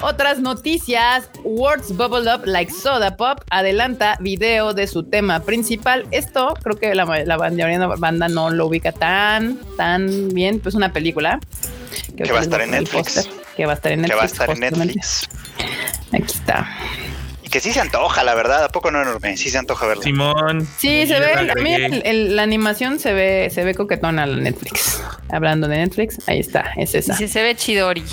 Otras 0.00 0.40
noticias. 0.40 1.30
Words 1.44 1.96
Bubble 1.96 2.32
Up 2.32 2.42
Like 2.44 2.72
Soda 2.72 3.16
Pop 3.16 3.40
adelanta 3.50 4.16
video 4.20 4.74
de 4.74 4.86
su 4.86 5.04
tema 5.04 5.40
principal. 5.40 6.06
Esto 6.10 6.54
creo 6.62 6.78
que 6.78 6.94
la, 6.94 7.04
la 7.04 7.36
banda 7.36 8.28
no 8.28 8.50
lo 8.50 8.66
ubica 8.66 8.92
tan, 8.92 9.58
tan 9.76 10.28
bien. 10.28 10.60
Pues 10.60 10.74
una 10.74 10.92
película. 10.92 11.40
Que, 12.16 12.32
va 12.32 12.40
a 12.40 12.42
estar 12.42 12.60
en 12.60 12.72
Netflix. 12.72 13.28
Que 13.56 13.66
va 13.66 13.72
a 13.72 13.74
estar 13.76 13.92
en 13.92 14.02
Netflix. 14.02 14.14
Que 14.14 14.16
va 14.16 14.22
a 14.22 14.26
estar 14.26 14.50
en 14.50 14.60
Netflix. 14.60 15.28
Aquí 16.12 16.24
está 16.24 16.68
que 17.48 17.60
sí 17.60 17.72
se 17.72 17.80
antoja, 17.80 18.24
la 18.24 18.34
verdad. 18.34 18.64
¿A 18.64 18.68
poco 18.68 18.90
no 18.90 19.02
enorme? 19.02 19.36
Sí 19.36 19.50
se 19.50 19.58
antoja 19.58 19.86
verlo. 19.86 20.02
Simón. 20.02 20.66
Sí, 20.78 21.06
se 21.06 21.18
ve. 21.20 21.32
A 21.32 21.54
mí 21.54 21.76
la 22.28 22.42
animación 22.42 22.98
se 22.98 23.12
ve, 23.12 23.50
se 23.52 23.64
ve 23.64 23.74
coquetona 23.74 24.26
la 24.26 24.36
Netflix. 24.36 25.02
Hablando 25.30 25.68
de 25.68 25.78
Netflix, 25.78 26.18
ahí 26.26 26.40
está, 26.40 26.72
es 26.76 26.94
esa. 26.94 27.16
Sí, 27.16 27.28
se 27.28 27.42
ve 27.42 27.56
chidori. 27.56 28.04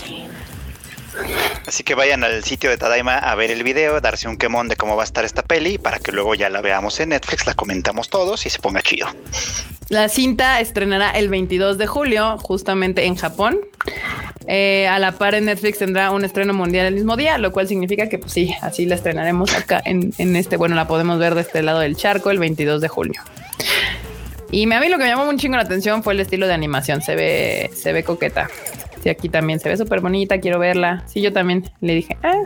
Así 1.66 1.84
que 1.84 1.96
vayan 1.96 2.24
al 2.24 2.44
sitio 2.44 2.70
de 2.70 2.78
Tadaima 2.78 3.18
a 3.18 3.36
ver 3.36 3.50
el 3.50 3.64
video, 3.64 4.00
darse 4.02 4.28
un 4.28 4.38
quemón 4.38 4.68
de 4.68 4.76
cómo 4.76 4.96
va 4.96 5.04
a 5.04 5.06
estar 5.06 5.26
esta 5.26 5.42
peli 5.42 5.78
para 5.78 6.00
que 6.00 6.12
luego 6.12 6.36
ya 6.36 6.50
la 6.50 6.62
veamos 6.62 7.00
en 7.00 7.10
Netflix, 7.10 7.48
la 7.48 7.54
comentamos 7.54 8.10
todos 8.10 8.46
y 8.46 8.50
se 8.50 8.60
ponga 8.60 8.82
chido. 8.82 9.08
La 9.90 10.10
cinta 10.10 10.60
estrenará 10.60 11.12
el 11.12 11.30
22 11.30 11.78
de 11.78 11.88
julio, 11.88 12.38
justamente 12.40 13.06
en 13.06 13.16
Japón. 13.16 13.60
Eh, 14.48 14.88
a 14.88 15.00
la 15.00 15.14
par 15.14 15.34
en 15.34 15.46
Netflix 15.46 15.80
tendrá 15.80 16.12
un 16.12 16.24
estreno 16.24 16.54
mundial 16.54 16.86
el 16.86 16.94
mismo 16.94 17.18
día, 17.18 17.38
lo 17.38 17.52
cual 17.52 17.68
significa 17.68 18.08
que 18.10 18.20
pues 18.20 18.32
sí, 18.32 18.54
así 18.62 18.86
la 18.86 18.96
estrenaremos 18.96 19.56
acá 19.56 19.82
en, 19.84 20.36
este, 20.36 20.58
bueno, 20.58 20.76
la 20.76 20.88
podemos 20.88 21.18
ver 21.18 21.34
de 21.34 21.42
este 21.42 21.64
lado 21.64 21.80
del 21.80 21.96
charco 21.96 22.30
el 22.30 22.40
22 22.40 22.82
de 22.82 22.88
julio. 22.88 23.22
Y 24.52 24.72
a 24.72 24.80
mí 24.80 24.90
lo 24.90 24.98
que 24.98 25.04
me 25.04 25.10
llamó 25.10 25.28
un 25.28 25.38
chingo 25.40 25.56
la 25.56 25.64
atención 25.64 26.04
fue 26.04 26.14
el 26.14 26.20
estilo 26.20 26.48
de 26.48 26.54
animación, 26.54 27.02
se 27.02 27.16
ve, 27.16 27.72
se 27.74 27.92
ve 27.92 28.04
coqueta. 28.04 28.48
Sí, 29.02 29.10
aquí 29.10 29.30
también 29.30 29.60
se 29.60 29.70
ve 29.70 29.78
súper 29.78 30.00
bonita, 30.00 30.40
quiero 30.40 30.60
verla. 30.60 31.04
Sí, 31.08 31.22
yo 31.22 31.34
también 31.34 31.70
le 31.82 31.96
dije, 31.96 32.18
ah, 32.24 32.44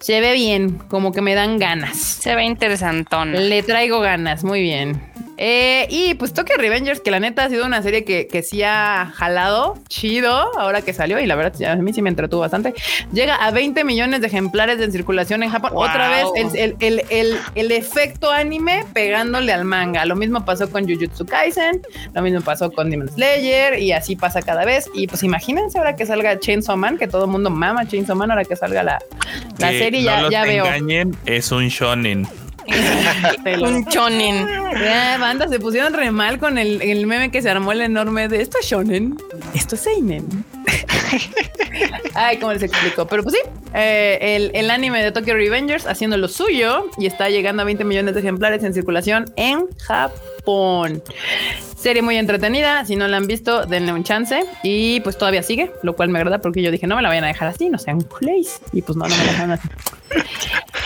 se 0.00 0.20
ve 0.20 0.32
bien, 0.34 0.78
como 0.88 1.12
que 1.12 1.22
me 1.22 1.34
dan 1.34 1.58
ganas. 1.58 1.96
Se 1.98 2.34
ve 2.34 2.44
interesantón. 2.44 3.32
Le 3.32 3.62
traigo 3.62 4.00
ganas, 4.00 4.44
muy 4.44 4.60
bien. 4.60 5.00
Eh, 5.36 5.86
y 5.90 6.14
pues 6.14 6.32
Tokyo 6.32 6.54
Revengers, 6.56 7.00
que 7.00 7.10
la 7.10 7.20
neta 7.20 7.44
ha 7.44 7.48
sido 7.48 7.66
una 7.66 7.82
serie 7.82 8.04
que, 8.04 8.26
que 8.26 8.42
sí 8.42 8.62
ha 8.62 9.12
jalado 9.14 9.78
chido 9.88 10.30
ahora 10.58 10.82
que 10.82 10.92
salió 10.92 11.18
y 11.20 11.26
la 11.26 11.34
verdad 11.34 11.72
a 11.72 11.76
mí 11.76 11.92
sí 11.92 12.02
me 12.02 12.10
entretuvo 12.10 12.40
bastante. 12.40 12.74
Llega 13.12 13.34
a 13.36 13.50
20 13.50 13.84
millones 13.84 14.20
de 14.20 14.26
ejemplares 14.26 14.80
en 14.80 14.92
circulación 14.92 15.42
en 15.42 15.50
Japón. 15.50 15.72
Otra 15.74 16.08
vez 16.08 16.26
el, 16.54 16.76
el, 16.80 17.04
el, 17.10 17.38
el, 17.54 17.72
efecto 17.72 18.30
anime 18.30 18.84
pegándole 18.92 19.52
al 19.52 19.64
manga. 19.64 20.04
Lo 20.04 20.16
mismo 20.16 20.44
pasó 20.44 20.70
con 20.70 20.88
Jujutsu 20.88 21.26
Kaisen, 21.26 21.82
lo 22.12 22.22
mismo 22.22 22.40
pasó 22.40 22.70
con 22.70 22.90
Demon 22.90 23.08
Slayer 23.08 23.78
y 23.78 23.92
así 23.92 24.16
pasa 24.16 24.42
cada 24.42 24.64
vez. 24.64 24.88
Y 24.94 25.06
pues 25.06 25.22
imagínense 25.22 25.78
ahora 25.78 25.96
que 25.96 26.06
salga 26.06 26.38
Chainsaw 26.38 26.76
Man, 26.76 26.98
que 26.98 27.08
todo 27.08 27.24
el 27.24 27.30
mundo 27.30 27.50
mama 27.50 27.86
Chainsaw 27.86 28.16
Man, 28.16 28.30
ahora 28.30 28.44
que 28.44 28.56
salga 28.56 28.82
la, 28.82 28.98
la 29.58 29.68
serie, 29.70 30.02
ya, 30.02 30.28
ya 30.30 30.44
veo. 30.44 30.66
Engañen, 30.66 31.16
es 31.26 31.50
un 31.50 31.68
shonen. 31.68 32.26
Un 33.62 33.84
shonen. 33.90 34.46
Ya, 34.72 35.18
banda, 35.18 35.48
se 35.48 35.58
pusieron 35.58 35.92
re 35.92 36.10
mal 36.10 36.38
con 36.38 36.58
el, 36.58 36.82
el, 36.82 37.06
meme 37.06 37.30
que 37.30 37.42
se 37.42 37.50
armó 37.50 37.72
el 37.72 37.82
enorme 37.82 38.28
de 38.28 38.40
esto 38.42 38.58
es 38.60 38.66
shonen, 38.66 39.16
esto 39.54 39.74
es 39.74 39.82
seinen. 39.82 40.44
Ay, 42.14 42.38
cómo 42.38 42.52
les 42.52 42.62
explico. 42.62 43.06
Pero 43.06 43.22
pues 43.22 43.34
sí, 43.34 43.50
eh, 43.74 44.18
el, 44.20 44.50
el, 44.54 44.70
anime 44.70 45.02
de 45.02 45.12
Tokyo 45.12 45.34
Revengers 45.34 45.86
haciendo 45.86 46.16
lo 46.16 46.28
suyo 46.28 46.90
y 46.98 47.06
está 47.06 47.28
llegando 47.28 47.62
a 47.62 47.64
20 47.64 47.84
millones 47.84 48.14
de 48.14 48.20
ejemplares 48.20 48.62
en 48.64 48.74
circulación 48.74 49.32
en 49.36 49.66
Japón. 49.78 51.02
Serie 51.76 52.00
muy 52.02 52.16
entretenida. 52.16 52.84
Si 52.86 52.96
no 52.96 53.06
la 53.08 53.18
han 53.18 53.26
visto, 53.26 53.66
denle 53.66 53.92
un 53.92 54.04
chance. 54.04 54.44
Y 54.62 55.00
pues 55.00 55.18
todavía 55.18 55.42
sigue, 55.42 55.70
lo 55.82 55.94
cual 55.94 56.08
me 56.08 56.18
agrada 56.18 56.40
porque 56.40 56.62
yo 56.62 56.70
dije, 56.70 56.86
no 56.86 56.96
me 56.96 57.02
la 57.02 57.08
vayan 57.08 57.24
a 57.24 57.28
dejar 57.28 57.48
así, 57.48 57.68
no 57.68 57.78
sean 57.78 58.00
culés. 58.00 58.60
Y 58.72 58.82
pues 58.82 58.96
no, 58.96 59.06
no 59.06 59.14
me 59.14 59.24
la 59.24 59.32
dejan 59.32 59.50
así. 59.50 59.68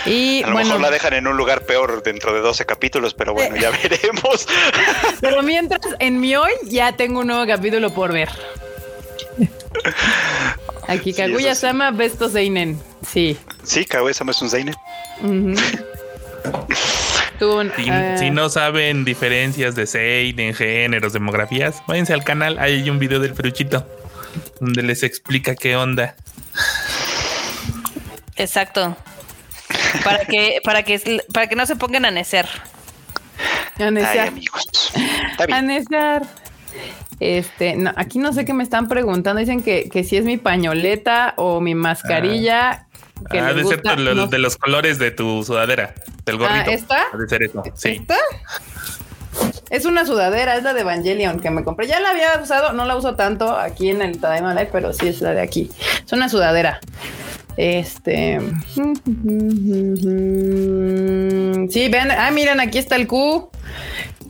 Y 0.07 0.43
a 0.43 0.49
lo 0.49 0.57
mejor 0.57 0.81
la 0.81 0.91
dejan 0.91 1.15
en 1.15 1.27
un 1.27 1.37
lugar 1.37 1.63
peor 1.63 2.03
dentro 2.03 2.33
de 2.33 2.41
12 2.41 2.67
capítulos, 2.67 3.15
pero 3.15 3.35
bueno, 3.35 3.57
ya 3.57 3.71
veremos. 3.83 4.47
Pero 5.21 5.43
mientras, 5.43 5.81
en 5.99 6.21
mi 6.21 6.37
hoy 6.37 6.53
ya 6.65 6.93
tengo 6.93 7.21
un 7.21 7.27
nuevo 7.27 7.47
capítulo 7.47 7.91
por 7.93 8.13
ver. 8.13 8.29
Aquí 10.87 11.13
Kaguya-sama 11.13 11.91
Besto 11.91 12.29
Seinen. 12.29 12.81
Sí. 13.07 13.37
Sí, 13.63 13.85
Kaguya-sama 13.85 14.33
es 14.33 14.41
un 14.41 14.51
Seinen. 14.51 14.75
Ah, 17.41 18.17
si, 18.19 18.31
no 18.31 18.49
saben 18.49 19.05
diferencias 19.05 19.75
de 19.75 19.87
Seinen, 19.87 20.55
géneros, 20.55 21.13
demografías, 21.13 21.83
váyanse 21.87 22.15
al 22.15 22.25
canal. 22.25 22.59
Ahí 22.59 22.83
hay 22.83 22.91
un 22.91 22.99
video 22.99 23.21
del 23.21 23.35
Fruchito 23.35 23.87
donde 24.61 24.83
les 24.83 25.03
explica 25.03 25.55
qué 25.55 25.77
onda. 25.77 26.17
Exacto. 28.37 28.97
Para 30.05 30.25
que, 30.25 30.61
para 30.65 30.83
que, 30.83 31.23
para 31.33 31.47
que 31.47 31.57
no 31.57 31.67
se 31.67 31.77
pongan 31.77 32.05
a 32.05 32.11
necer. 32.11 32.47
A 33.79 33.91
necer. 33.91 34.33
A 35.51 35.63
necer. 35.63 36.23
Este, 37.21 37.77
no, 37.77 37.93
aquí 37.97 38.19
no 38.19 38.33
sé 38.33 38.45
qué 38.45 38.55
me 38.55 38.63
están 38.63 38.89
preguntando. 38.89 39.41
Dicen 39.41 39.63
que, 39.63 39.89
que 39.89 40.05
si 40.05 40.17
es 40.17 40.25
mi 40.25 40.37
pañoleta 40.37 41.35
o 41.37 41.61
mi 41.61 41.75
mascarilla. 41.75 42.71
Ah, 42.71 42.85
que 43.31 43.41
ah 43.41 43.53
de 43.53 43.65
ser 43.65 43.83
de 43.83 44.39
los 44.39 44.57
colores 44.57 44.99
de 45.01 45.11
tu 45.11 45.43
sudadera, 45.43 45.95
del 46.25 46.37
ah, 46.37 46.39
gorrito. 46.39 46.71
Ah, 46.71 46.73
¿Esta? 46.73 47.17
De 47.17 47.29
ser 47.29 47.43
eso. 47.43 47.63
Sí. 47.75 48.07
Es 49.71 49.85
una 49.85 50.07
sudadera, 50.07 50.57
es 50.57 50.63
la 50.63 50.73
de 50.73 50.81
Evangelion 50.81 51.41
que 51.41 51.51
me 51.51 51.65
compré. 51.65 51.87
Ya 51.87 52.01
la 52.01 52.11
había 52.11 52.41
usado, 52.41 52.73
no 52.73 52.85
la 52.87 52.97
uso 52.97 53.17
tanto 53.17 53.57
aquí 53.57 53.91
en 53.91 54.03
el 54.03 54.19
Tadaima 54.19 54.55
Live, 54.55 54.71
pero 54.73 54.93
sí 54.93 55.09
es 55.09 55.21
la 55.21 55.33
de 55.35 55.41
aquí. 55.41 55.71
Es 56.05 56.13
una 56.13 56.29
sudadera. 56.29 56.81
Este. 57.59 58.39
Sí, 61.71 61.89
ven. 61.89 62.13
Ah, 62.13 62.31
miren, 62.33 62.61
aquí 62.61 62.79
está 62.79 62.95
el 62.95 63.09
Q. 63.09 63.51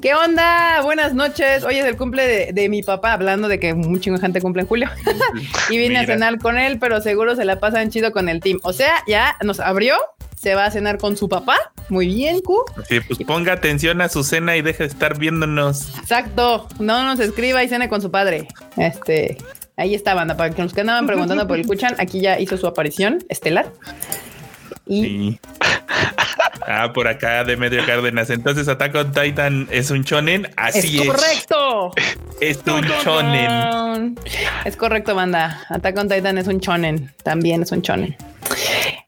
¿Qué 0.00 0.14
onda? 0.14 0.80
Buenas 0.82 1.12
noches. 1.12 1.62
Hoy 1.62 1.76
es 1.76 1.84
el 1.84 1.98
cumple 1.98 2.52
de, 2.54 2.68
mi 2.70 2.82
papá, 2.82 3.12
hablando 3.12 3.48
de 3.48 3.60
que 3.60 3.74
un 3.74 4.00
chingo 4.00 4.16
de 4.16 4.22
gente 4.22 4.40
cumple 4.40 4.62
en 4.62 4.68
julio. 4.68 4.88
y 5.70 5.76
vine 5.76 5.98
a 5.98 6.06
cenar 6.06 6.38
con 6.38 6.56
él, 6.56 6.78
pero 6.78 7.02
seguro 7.02 7.36
se 7.36 7.44
la 7.44 7.60
pasan 7.60 7.90
chido 7.90 8.12
con 8.12 8.30
el 8.30 8.40
team. 8.40 8.60
O 8.62 8.72
sea, 8.72 9.04
ya 9.06 9.36
nos 9.44 9.60
abrió, 9.60 9.96
se 10.40 10.54
va 10.54 10.64
a 10.64 10.70
cenar 10.70 10.96
con 10.96 11.18
su 11.18 11.28
papá. 11.28 11.58
Muy 11.90 12.06
bien, 12.06 12.40
Q. 12.40 12.64
Sí, 12.88 13.00
pues 13.00 13.18
ponga 13.26 13.52
atención 13.52 14.00
a 14.00 14.08
su 14.08 14.24
cena 14.24 14.56
y 14.56 14.62
deje 14.62 14.84
de 14.84 14.88
estar 14.88 15.18
viéndonos. 15.18 15.98
Exacto. 15.98 16.66
No 16.78 17.04
nos 17.04 17.20
escriba 17.20 17.62
y 17.62 17.68
cene 17.68 17.90
con 17.90 18.00
su 18.00 18.10
padre. 18.10 18.48
Este. 18.78 19.36
Ahí 19.78 19.94
está, 19.94 20.12
banda. 20.14 20.36
Para 20.36 20.50
que 20.54 20.62
los 20.62 20.74
que 20.74 20.82
andaban 20.82 21.06
preguntando 21.06 21.46
por 21.46 21.58
el 21.58 21.66
Kuchan, 21.68 21.94
aquí 21.98 22.20
ya 22.20 22.38
hizo 22.38 22.58
su 22.58 22.66
aparición 22.66 23.24
estelar. 23.28 23.72
Y. 24.86 25.38
Ah, 26.70 26.92
por 26.92 27.08
acá 27.08 27.44
de 27.44 27.56
Medio 27.56 27.84
Cárdenas. 27.86 28.28
Entonces, 28.28 28.68
Attack 28.68 28.94
on 28.94 29.12
Titan 29.12 29.66
es 29.70 29.90
un 29.90 30.02
shonen. 30.02 30.50
Así 30.56 31.00
es. 31.00 31.06
Correcto. 31.06 31.92
Es 32.42 32.58
un 32.66 32.82
shonen. 32.82 34.18
Es 34.66 34.76
correcto, 34.76 35.14
banda. 35.14 35.62
Attack 35.70 35.96
on 35.96 36.08
Titan 36.10 36.36
es 36.36 36.46
un 36.46 36.58
shonen. 36.58 37.10
También 37.22 37.62
es 37.62 37.72
un 37.72 37.80
shonen. 37.80 38.14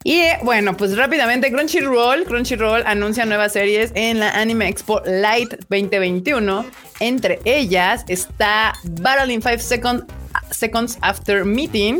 Y 0.05 0.23
bueno, 0.43 0.75
pues 0.77 0.97
rápidamente 0.97 1.53
Crunchyroll, 1.53 2.25
Crunchyroll 2.25 2.83
anuncia 2.87 3.27
nuevas 3.27 3.53
series 3.53 3.93
en 3.95 4.21
la 4.21 4.31
Anime 4.31 4.69
Expo 4.69 5.03
Light 5.05 5.53
2021. 5.69 6.65
Entre 7.01 7.41
ellas 7.45 8.05
está 8.09 8.73
Battle 9.03 9.33
in 9.33 9.43
5 9.43 9.59
Seconds, 9.59 10.05
Seconds 10.51 10.99
After 11.01 11.45
Meeting, 11.45 11.99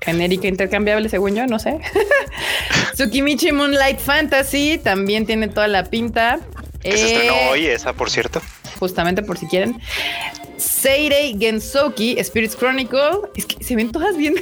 genérica 0.00 0.48
intercambiable, 0.48 1.08
según 1.08 1.34
yo, 1.34 1.46
no 1.46 1.58
sé. 1.58 1.80
Tsukimichi 2.94 3.52
Moonlight 3.52 3.98
Fantasy 3.98 4.78
también 4.82 5.26
tiene 5.26 5.48
toda 5.48 5.68
la 5.68 5.84
pinta. 5.84 6.40
Que 6.80 6.96
se 6.96 7.06
estrenó 7.06 7.34
eh, 7.34 7.48
hoy, 7.50 7.66
esa, 7.66 7.92
por 7.92 8.10
cierto. 8.10 8.42
Justamente 8.78 9.22
por 9.22 9.38
si 9.38 9.46
quieren. 9.46 9.80
Seirei 10.84 11.34
Gensoki, 11.38 12.22
Spirits 12.22 12.58
Chronicle. 12.58 13.30
Es 13.34 13.46
que 13.46 13.64
se 13.64 13.74
ven 13.74 13.90
todas 13.90 14.18
bien. 14.18 14.34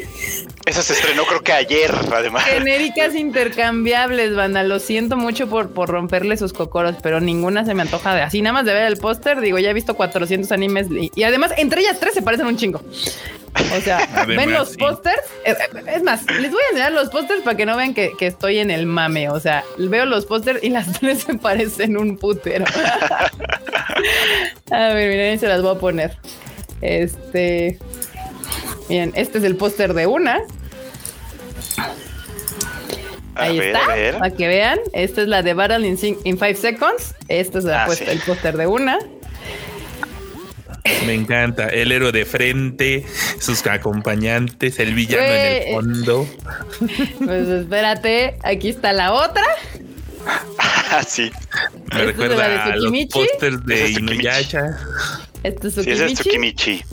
Esa 0.67 0.83
se 0.83 0.95
estrenó 0.95 1.25
creo 1.25 1.41
que 1.41 1.53
ayer, 1.53 1.95
además. 2.13 2.43
Genéricas 2.47 3.15
intercambiables, 3.15 4.35
banda. 4.35 4.65
Lo 4.65 4.81
siento 4.81 5.17
mucho 5.17 5.49
por, 5.49 5.71
por 5.71 5.89
romperle 5.89 6.37
sus 6.37 6.53
cocoros, 6.53 6.97
pero 7.01 7.21
ninguna 7.21 7.65
se 7.65 7.75
me 7.75 7.83
antoja 7.83 8.13
de 8.17 8.23
así. 8.23 8.43
Nada 8.43 8.55
más 8.55 8.65
de 8.65 8.75
ver 8.75 8.87
el 8.87 8.97
póster, 8.97 9.41
digo, 9.41 9.61
ya 9.61 9.71
he 9.71 9.73
visto 9.73 9.95
400 9.95 10.51
animes 10.51 10.89
y 10.91 11.23
además 11.23 11.53
entre 11.59 11.83
ellas 11.83 12.01
tres 12.01 12.13
se 12.13 12.23
parecen 12.23 12.47
un 12.47 12.57
chingo. 12.57 12.81
O 13.55 13.81
sea, 13.81 14.09
ven 14.27 14.53
los 14.53 14.77
pósters. 14.77 15.23
Eh, 15.45 15.53
eh, 15.53 15.85
es 15.87 16.03
más, 16.03 16.25
les 16.31 16.51
voy 16.51 16.63
a 16.63 16.69
enseñar 16.71 16.93
los 16.93 17.11
pósters 17.11 17.43
para 17.43 17.57
que 17.57 17.67
no 17.67 17.77
vean 17.77 17.95
que, 17.95 18.13
estoy 18.21 18.59
en 18.59 18.71
el 18.71 18.87
mame. 18.87 19.29
O 19.29 19.41
sea, 19.41 19.65
veo 19.79 20.07
los 20.07 20.27
pósters 20.27 20.63
y 20.63 20.71
las 20.71 20.93
tres 21.01 21.23
se 21.23 21.35
parecen 21.35 21.97
un 21.97 22.17
putero. 22.17 22.65
a 24.71 24.95
ver, 24.95 25.11
miren, 25.11 25.39
se 25.39 25.49
las 25.49 25.63
voy 25.63 25.77
a 25.77 25.79
poner. 25.79 26.17
Este. 26.81 27.79
Bien, 28.89 29.13
este 29.15 29.39
es 29.39 29.45
el 29.45 29.57
póster 29.57 29.95
de 29.95 30.07
una. 30.07 30.41
Ahí 33.35 33.59
está, 33.59 33.81
para 34.19 34.35
que 34.35 34.47
vean. 34.47 34.79
Esta 34.93 35.23
es 35.23 35.29
la 35.29 35.43
de 35.43 35.55
Battle 35.55 35.87
in 35.87 35.97
5 35.97 36.23
Seconds. 36.55 37.15
Este 37.29 37.59
es 37.59 37.67
ah, 37.67 37.87
el 38.07 38.21
póster 38.21 38.57
de 38.57 38.67
una. 38.67 38.99
Me 41.07 41.15
encanta. 41.15 41.69
El 41.69 41.93
héroe 41.93 42.13
de 42.13 42.25
frente, 42.25 43.07
sus 43.41 43.67
acompañantes, 43.67 44.79
el 44.79 44.95
villano 44.95 45.23
en 45.23 45.63
el 45.63 45.75
fondo. 45.75 46.29
Pues 47.19 47.49
espérate, 47.49 48.37
aquí 48.43 48.69
está 48.71 48.93
la 48.93 49.13
otra. 49.13 49.45
Ah, 50.59 51.03
sí. 51.07 51.31
Me 51.93 52.05
recuerda 52.05 52.65
a 52.65 52.77
los 52.77 52.93
pósters 53.11 53.65
de 53.65 53.91
Inuyasha. 53.91 54.79
Este 55.43 55.69
es 55.69 56.15
Tsukimichi. 56.15 56.85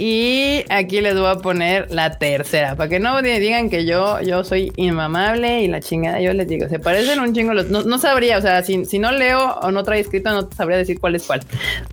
Y 0.00 0.64
aquí 0.68 1.00
les 1.00 1.18
voy 1.18 1.26
a 1.26 1.34
poner 1.38 1.90
la 1.90 2.18
tercera, 2.18 2.76
para 2.76 2.88
que 2.88 3.00
no 3.00 3.20
digan 3.20 3.68
que 3.68 3.84
yo, 3.84 4.20
yo 4.20 4.44
soy 4.44 4.72
inmamable 4.76 5.62
y 5.62 5.66
la 5.66 5.80
chingada, 5.80 6.20
yo 6.20 6.32
les 6.34 6.46
digo, 6.46 6.68
se 6.68 6.78
parecen 6.78 7.18
un 7.18 7.34
chingo, 7.34 7.52
los, 7.52 7.66
no, 7.66 7.98
sabría, 7.98 8.38
o 8.38 8.40
sea, 8.40 8.62
si, 8.62 8.84
si, 8.84 9.00
no 9.00 9.10
leo 9.10 9.54
o 9.60 9.72
no 9.72 9.82
trae 9.82 9.98
escrito, 9.98 10.30
no 10.30 10.48
sabría 10.56 10.78
decir 10.78 11.00
cuál 11.00 11.16
es 11.16 11.24
cuál. 11.24 11.40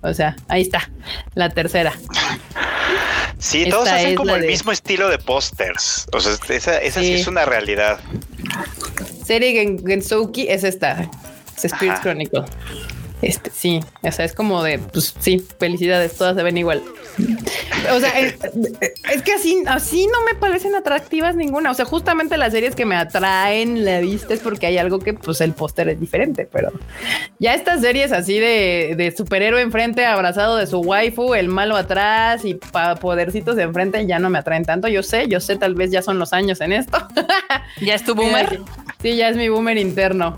O 0.02 0.14
sea, 0.14 0.36
ahí 0.50 0.62
está, 0.62 0.88
la 1.34 1.50
tercera. 1.50 1.94
Sí, 3.40 3.68
todos 3.70 3.90
hacen 3.90 4.14
como 4.14 4.36
el 4.36 4.46
mismo 4.46 4.72
estilo 4.72 5.10
de 5.10 5.18
pósters. 5.18 6.08
O 6.14 6.20
sea, 6.20 6.34
esa, 6.50 6.78
esa 6.78 7.00
sí. 7.00 7.14
es 7.14 7.26
una 7.26 7.46
realidad. 7.46 8.00
Serie 9.26 9.80
Gensouki 9.84 10.48
es 10.48 10.64
esta, 10.64 11.10
es 11.58 11.66
Spirit 11.66 11.96
Chronicle. 12.02 12.44
Este, 13.26 13.50
sí, 13.50 13.80
o 14.04 14.12
sea, 14.12 14.24
es 14.24 14.34
como 14.34 14.62
de, 14.62 14.78
pues 14.78 15.16
sí, 15.18 15.44
felicidades, 15.58 16.16
todas 16.16 16.36
se 16.36 16.44
ven 16.44 16.60
igual. 16.60 16.84
O 17.92 18.00
sea, 18.00 18.20
es, 18.20 18.36
que 19.24 19.34
así, 19.34 19.64
así 19.66 20.06
no 20.06 20.24
me 20.32 20.40
parecen 20.40 20.76
atractivas 20.76 21.36
ninguna. 21.36 21.72
O 21.72 21.74
sea, 21.74 21.86
justamente 21.86 22.38
las 22.38 22.54
series 22.54 22.76
que 22.76 22.86
me 22.86 22.96
atraen 22.96 23.84
la 23.84 24.00
vista 24.00 24.36
es 24.36 24.42
porque 24.42 24.68
hay 24.68 24.78
algo 24.78 25.00
que, 25.00 25.16
pues, 25.16 25.42
el 25.42 25.54
póster 25.54 25.90
es 25.90 26.00
diferente. 26.00 26.48
Pero 26.52 26.72
ya 27.40 27.56
estas 27.56 27.82
series 27.82 28.12
así 28.12 28.38
de, 28.38 28.94
de 28.96 29.12
superhéroe 29.12 29.62
enfrente, 29.62 30.06
abrazado 30.06 30.56
de 30.58 30.68
su 30.68 30.82
waifu, 30.82 31.34
el 31.34 31.48
malo 31.48 31.78
atrás 31.78 32.46
y 32.46 32.60
podercitos 33.02 33.56
de 33.56 33.64
enfrente 33.64 34.06
ya 34.06 34.20
no 34.20 34.30
me 34.30 34.38
atraen 34.38 34.66
tanto. 34.66 34.88
Yo 34.88 35.02
sé, 35.02 35.28
yo 35.28 35.40
sé, 35.40 35.56
tal 35.56 35.74
vez 35.74 35.90
ya 35.90 36.04
son 36.04 36.20
los 36.20 36.32
años 36.32 36.62
en 36.62 36.74
esto. 36.74 37.00
¿Ya 37.82 37.96
es 37.96 38.04
tu 38.04 38.14
boomer? 38.14 38.60
Sí, 39.02 39.16
ya 39.16 39.30
es 39.30 39.36
mi 39.36 39.50
boomer 39.50 39.80
interno. 39.80 40.38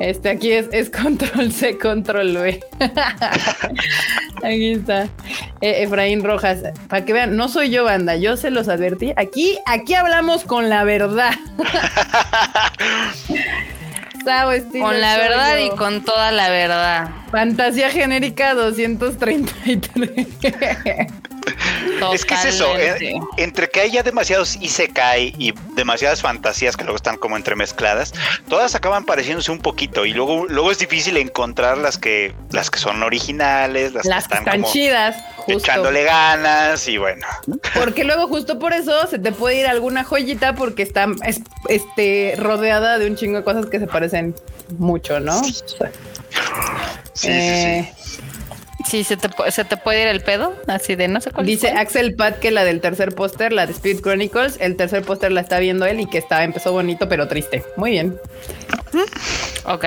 Este 0.00 0.28
aquí 0.28 0.52
es, 0.52 0.68
es 0.72 0.90
control 0.90 1.52
C, 1.52 1.78
control 1.78 2.36
V. 2.36 2.60
aquí 4.44 4.72
está. 4.72 5.04
Eh, 5.60 5.82
Efraín 5.82 6.22
Rojas. 6.22 6.62
Para 6.88 7.04
que 7.04 7.12
vean, 7.12 7.36
no 7.36 7.48
soy 7.48 7.70
yo, 7.70 7.84
banda. 7.84 8.16
Yo 8.16 8.36
se 8.36 8.50
los 8.50 8.68
advertí. 8.68 9.12
Aquí, 9.16 9.58
aquí 9.66 9.94
hablamos 9.94 10.44
con 10.44 10.68
la 10.68 10.84
verdad. 10.84 11.32
con 14.80 15.00
la 15.00 15.16
verdad 15.18 15.58
y 15.58 15.70
con 15.76 16.04
toda 16.04 16.32
la 16.32 16.50
verdad. 16.50 17.10
Fantasía 17.30 17.90
genérica 17.90 18.54
233. 18.54 19.46
Es 22.12 22.24
que 22.24 22.34
es 22.34 22.44
eso, 22.44 22.76
eh, 22.76 23.14
entre 23.36 23.70
que 23.70 23.80
hay 23.80 23.90
ya 23.90 24.02
demasiados 24.02 24.56
Isekai 24.56 25.34
y 25.38 25.54
demasiadas 25.74 26.20
fantasías 26.20 26.76
que 26.76 26.84
luego 26.84 26.96
están 26.96 27.16
como 27.16 27.36
entremezcladas, 27.36 28.12
todas 28.48 28.74
acaban 28.74 29.04
pareciéndose 29.04 29.50
un 29.50 29.60
poquito 29.60 30.04
y 30.04 30.12
luego, 30.12 30.46
luego 30.46 30.70
es 30.70 30.78
difícil 30.78 31.16
encontrar 31.16 31.78
las 31.78 31.96
que, 31.98 32.34
las 32.50 32.70
que 32.70 32.78
son 32.78 33.02
originales, 33.02 33.94
las, 33.94 34.28
que 34.28 34.34
están, 34.34 34.64
chidas, 34.64 35.16
echándole 35.48 36.04
ganas 36.04 36.86
y 36.86 36.98
bueno. 36.98 37.26
Porque 37.74 38.04
luego 38.04 38.28
justo 38.28 38.58
por 38.58 38.72
eso 38.72 39.06
se 39.06 39.18
te 39.18 39.32
puede 39.32 39.60
ir 39.60 39.66
alguna 39.66 40.04
joyita 40.04 40.54
porque 40.54 40.82
está 40.82 41.06
este, 41.68 42.34
rodeada 42.36 42.98
de 42.98 43.06
un 43.06 43.16
chingo 43.16 43.38
de 43.38 43.44
cosas 43.44 43.66
que 43.66 43.78
se 43.78 43.86
parecen 43.86 44.34
mucho, 44.78 45.18
¿no? 45.20 45.42
Sí, 45.42 45.54
sí, 45.54 45.76
sí. 47.14 47.28
Eh, 47.28 47.92
Sí, 47.96 48.35
se 48.86 49.16
te, 49.16 49.28
se 49.50 49.64
te 49.64 49.76
puede 49.76 50.02
ir 50.02 50.08
el 50.08 50.20
pedo, 50.20 50.54
así 50.66 50.94
de 50.94 51.08
no 51.08 51.20
sé 51.20 51.30
cuál. 51.30 51.46
Dice 51.46 51.70
Axel 51.70 52.14
Pat 52.14 52.38
que 52.38 52.50
la 52.50 52.64
del 52.64 52.80
tercer 52.80 53.14
póster, 53.14 53.52
la 53.52 53.66
de 53.66 53.72
Spirit 53.72 54.02
Chronicles, 54.02 54.56
el 54.60 54.76
tercer 54.76 55.02
póster 55.02 55.32
la 55.32 55.40
está 55.40 55.58
viendo 55.58 55.86
él 55.86 56.00
y 56.00 56.06
que 56.06 56.18
está, 56.18 56.44
empezó 56.44 56.72
bonito 56.72 57.08
pero 57.08 57.28
triste. 57.28 57.64
Muy 57.76 57.92
bien. 57.92 58.18
Ok. 59.64 59.84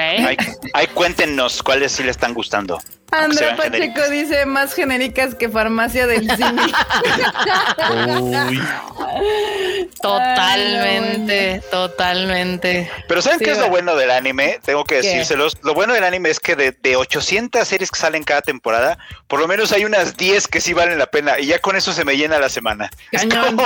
Ahí, 0.74 0.88
cuéntenos 0.94 1.64
cuáles 1.64 1.94
sí 1.94 2.04
le 2.04 2.12
están 2.12 2.34
gustando. 2.34 2.80
Andrea 3.12 3.56
Pacheco 3.56 4.08
dice 4.10 4.46
más 4.46 4.74
genéricas 4.74 5.34
que 5.34 5.50
farmacia 5.50 6.06
del 6.06 6.30
cine. 6.30 6.62
Totalmente, 10.02 11.62
totalmente. 11.72 12.90
Pero 13.08 13.22
¿saben 13.22 13.40
qué 13.40 13.52
es 13.52 13.58
lo 13.58 13.70
bueno 13.70 13.96
del 13.96 14.12
anime? 14.12 14.60
Tengo 14.64 14.86
que 14.86 14.96
decírselos. 14.96 15.58
Lo 15.62 15.74
bueno 15.74 15.94
del 15.94 16.04
anime 16.04 16.30
es 16.30 16.40
que 16.40 16.56
de, 16.56 16.72
de, 16.72 16.96
800 16.96 17.68
series 17.68 17.92
que 17.92 18.00
salen 18.00 18.24
cada 18.24 18.42
temporada, 18.42 18.89
por 19.28 19.40
lo 19.40 19.48
menos 19.48 19.72
hay 19.72 19.86
unas 19.86 20.18
10 20.18 20.48
que 20.48 20.62
sí 20.62 20.74
valen 20.74 20.98
la 20.98 21.08
pena 21.08 21.40
y 21.40 21.48
ya 21.48 21.60
con 21.60 21.76
eso 21.76 21.94
se 21.94 22.06
me 22.06 22.18
llena 22.18 22.40
la 22.40 22.50
semana. 22.50 22.90
Cañón, 23.12 23.58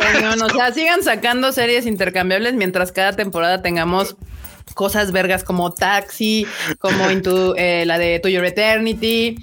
cañón. 0.00 0.42
O 0.42 0.48
sea, 0.54 0.72
sigan 0.72 1.02
sacando 1.02 1.52
series 1.52 1.86
intercambiables 1.86 2.54
mientras 2.54 2.92
cada 2.92 3.14
temporada 3.14 3.62
tengamos 3.62 4.16
cosas 4.74 5.12
vergas 5.12 5.44
como 5.44 5.72
Taxi, 5.72 6.46
como 6.78 7.08
eh, 7.56 7.84
la 7.86 7.98
de 7.98 8.20
To 8.20 8.28
Your 8.28 8.44
Eternity, 8.44 9.36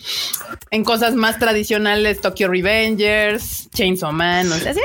en 0.72 0.84
cosas 0.84 1.16
más 1.16 1.40
tradicionales, 1.40 2.22
Tokyo 2.22 2.48
Revengers, 2.48 3.70
Chainsaw 3.72 4.12
Man, 4.12 4.52
o 4.52 4.56
sea, 4.56 4.74
sí, 4.74 4.80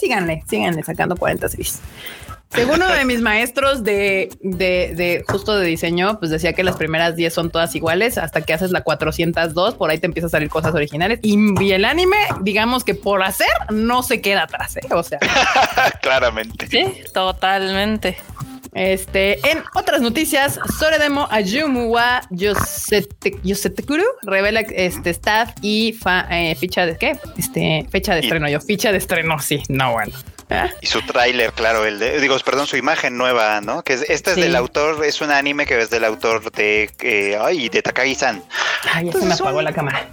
síganle, 0.00 0.42
síganle 0.48 0.82
sacando 0.82 1.16
40 1.16 1.48
series. 1.48 1.80
Según 2.52 2.76
uno 2.76 2.90
de 2.90 3.04
mis 3.04 3.20
maestros 3.20 3.84
de, 3.84 4.28
de, 4.40 5.24
justo 5.28 5.56
de 5.56 5.66
diseño, 5.66 6.18
pues 6.18 6.32
decía 6.32 6.52
que 6.52 6.64
las 6.64 6.76
primeras 6.76 7.14
10 7.14 7.32
son 7.32 7.50
todas 7.50 7.74
iguales 7.76 8.18
hasta 8.18 8.40
que 8.40 8.52
haces 8.52 8.72
la 8.72 8.82
402, 8.82 9.74
por 9.74 9.90
ahí 9.90 9.98
te 9.98 10.06
empiezan 10.06 10.28
a 10.28 10.30
salir 10.30 10.48
cosas 10.48 10.74
originales 10.74 11.20
y, 11.22 11.70
el 11.70 11.84
anime, 11.84 12.16
digamos 12.40 12.82
que 12.82 12.96
por 12.96 13.22
hacer, 13.22 13.46
no 13.70 14.02
se 14.02 14.20
queda 14.20 14.42
atrás, 14.44 14.76
¿eh? 14.76 14.80
o 14.90 15.02
sea. 15.02 15.20
Claramente. 16.02 16.66
Sí, 16.66 17.04
totalmente. 17.14 18.16
Este, 18.72 19.38
en 19.48 19.62
otras 19.74 20.00
noticias, 20.00 20.58
Soredemo 20.78 21.26
Ayumu 21.30 21.86
wa 21.86 22.20
Yosetekuru 22.30 24.04
revela 24.22 24.60
este 24.60 25.10
staff 25.10 25.52
y 25.60 25.98
eh, 26.30 26.54
ficha 26.54 26.86
de 26.86 26.96
qué? 26.96 27.18
Este, 27.36 27.86
fecha 27.90 28.14
de 28.14 28.20
estreno. 28.20 28.48
Yo, 28.48 28.60
ficha 28.60 28.92
de 28.92 28.98
estreno, 28.98 29.38
sí, 29.40 29.62
no 29.68 29.92
bueno. 29.92 30.12
Y 30.80 30.86
su 30.86 31.02
tráiler, 31.02 31.52
claro, 31.52 31.84
el 31.84 31.98
de, 31.98 32.20
digo, 32.20 32.36
perdón, 32.40 32.66
su 32.66 32.76
imagen 32.76 33.16
nueva, 33.16 33.60
¿no? 33.60 33.82
Que 33.82 33.94
esta 33.94 34.30
es 34.32 34.36
del 34.36 34.56
autor, 34.56 35.04
es 35.04 35.20
un 35.20 35.30
anime 35.30 35.66
que 35.66 35.80
es 35.80 35.90
del 35.90 36.04
autor 36.04 36.50
de, 36.52 36.90
eh, 37.00 37.38
ay, 37.40 37.68
de 37.68 37.82
Takagi-san. 37.82 38.42
Ay, 38.92 39.06
ya 39.06 39.12
se 39.12 39.24
me 39.24 39.34
apagó 39.34 39.62
la 39.62 39.72
cámara. 39.72 40.08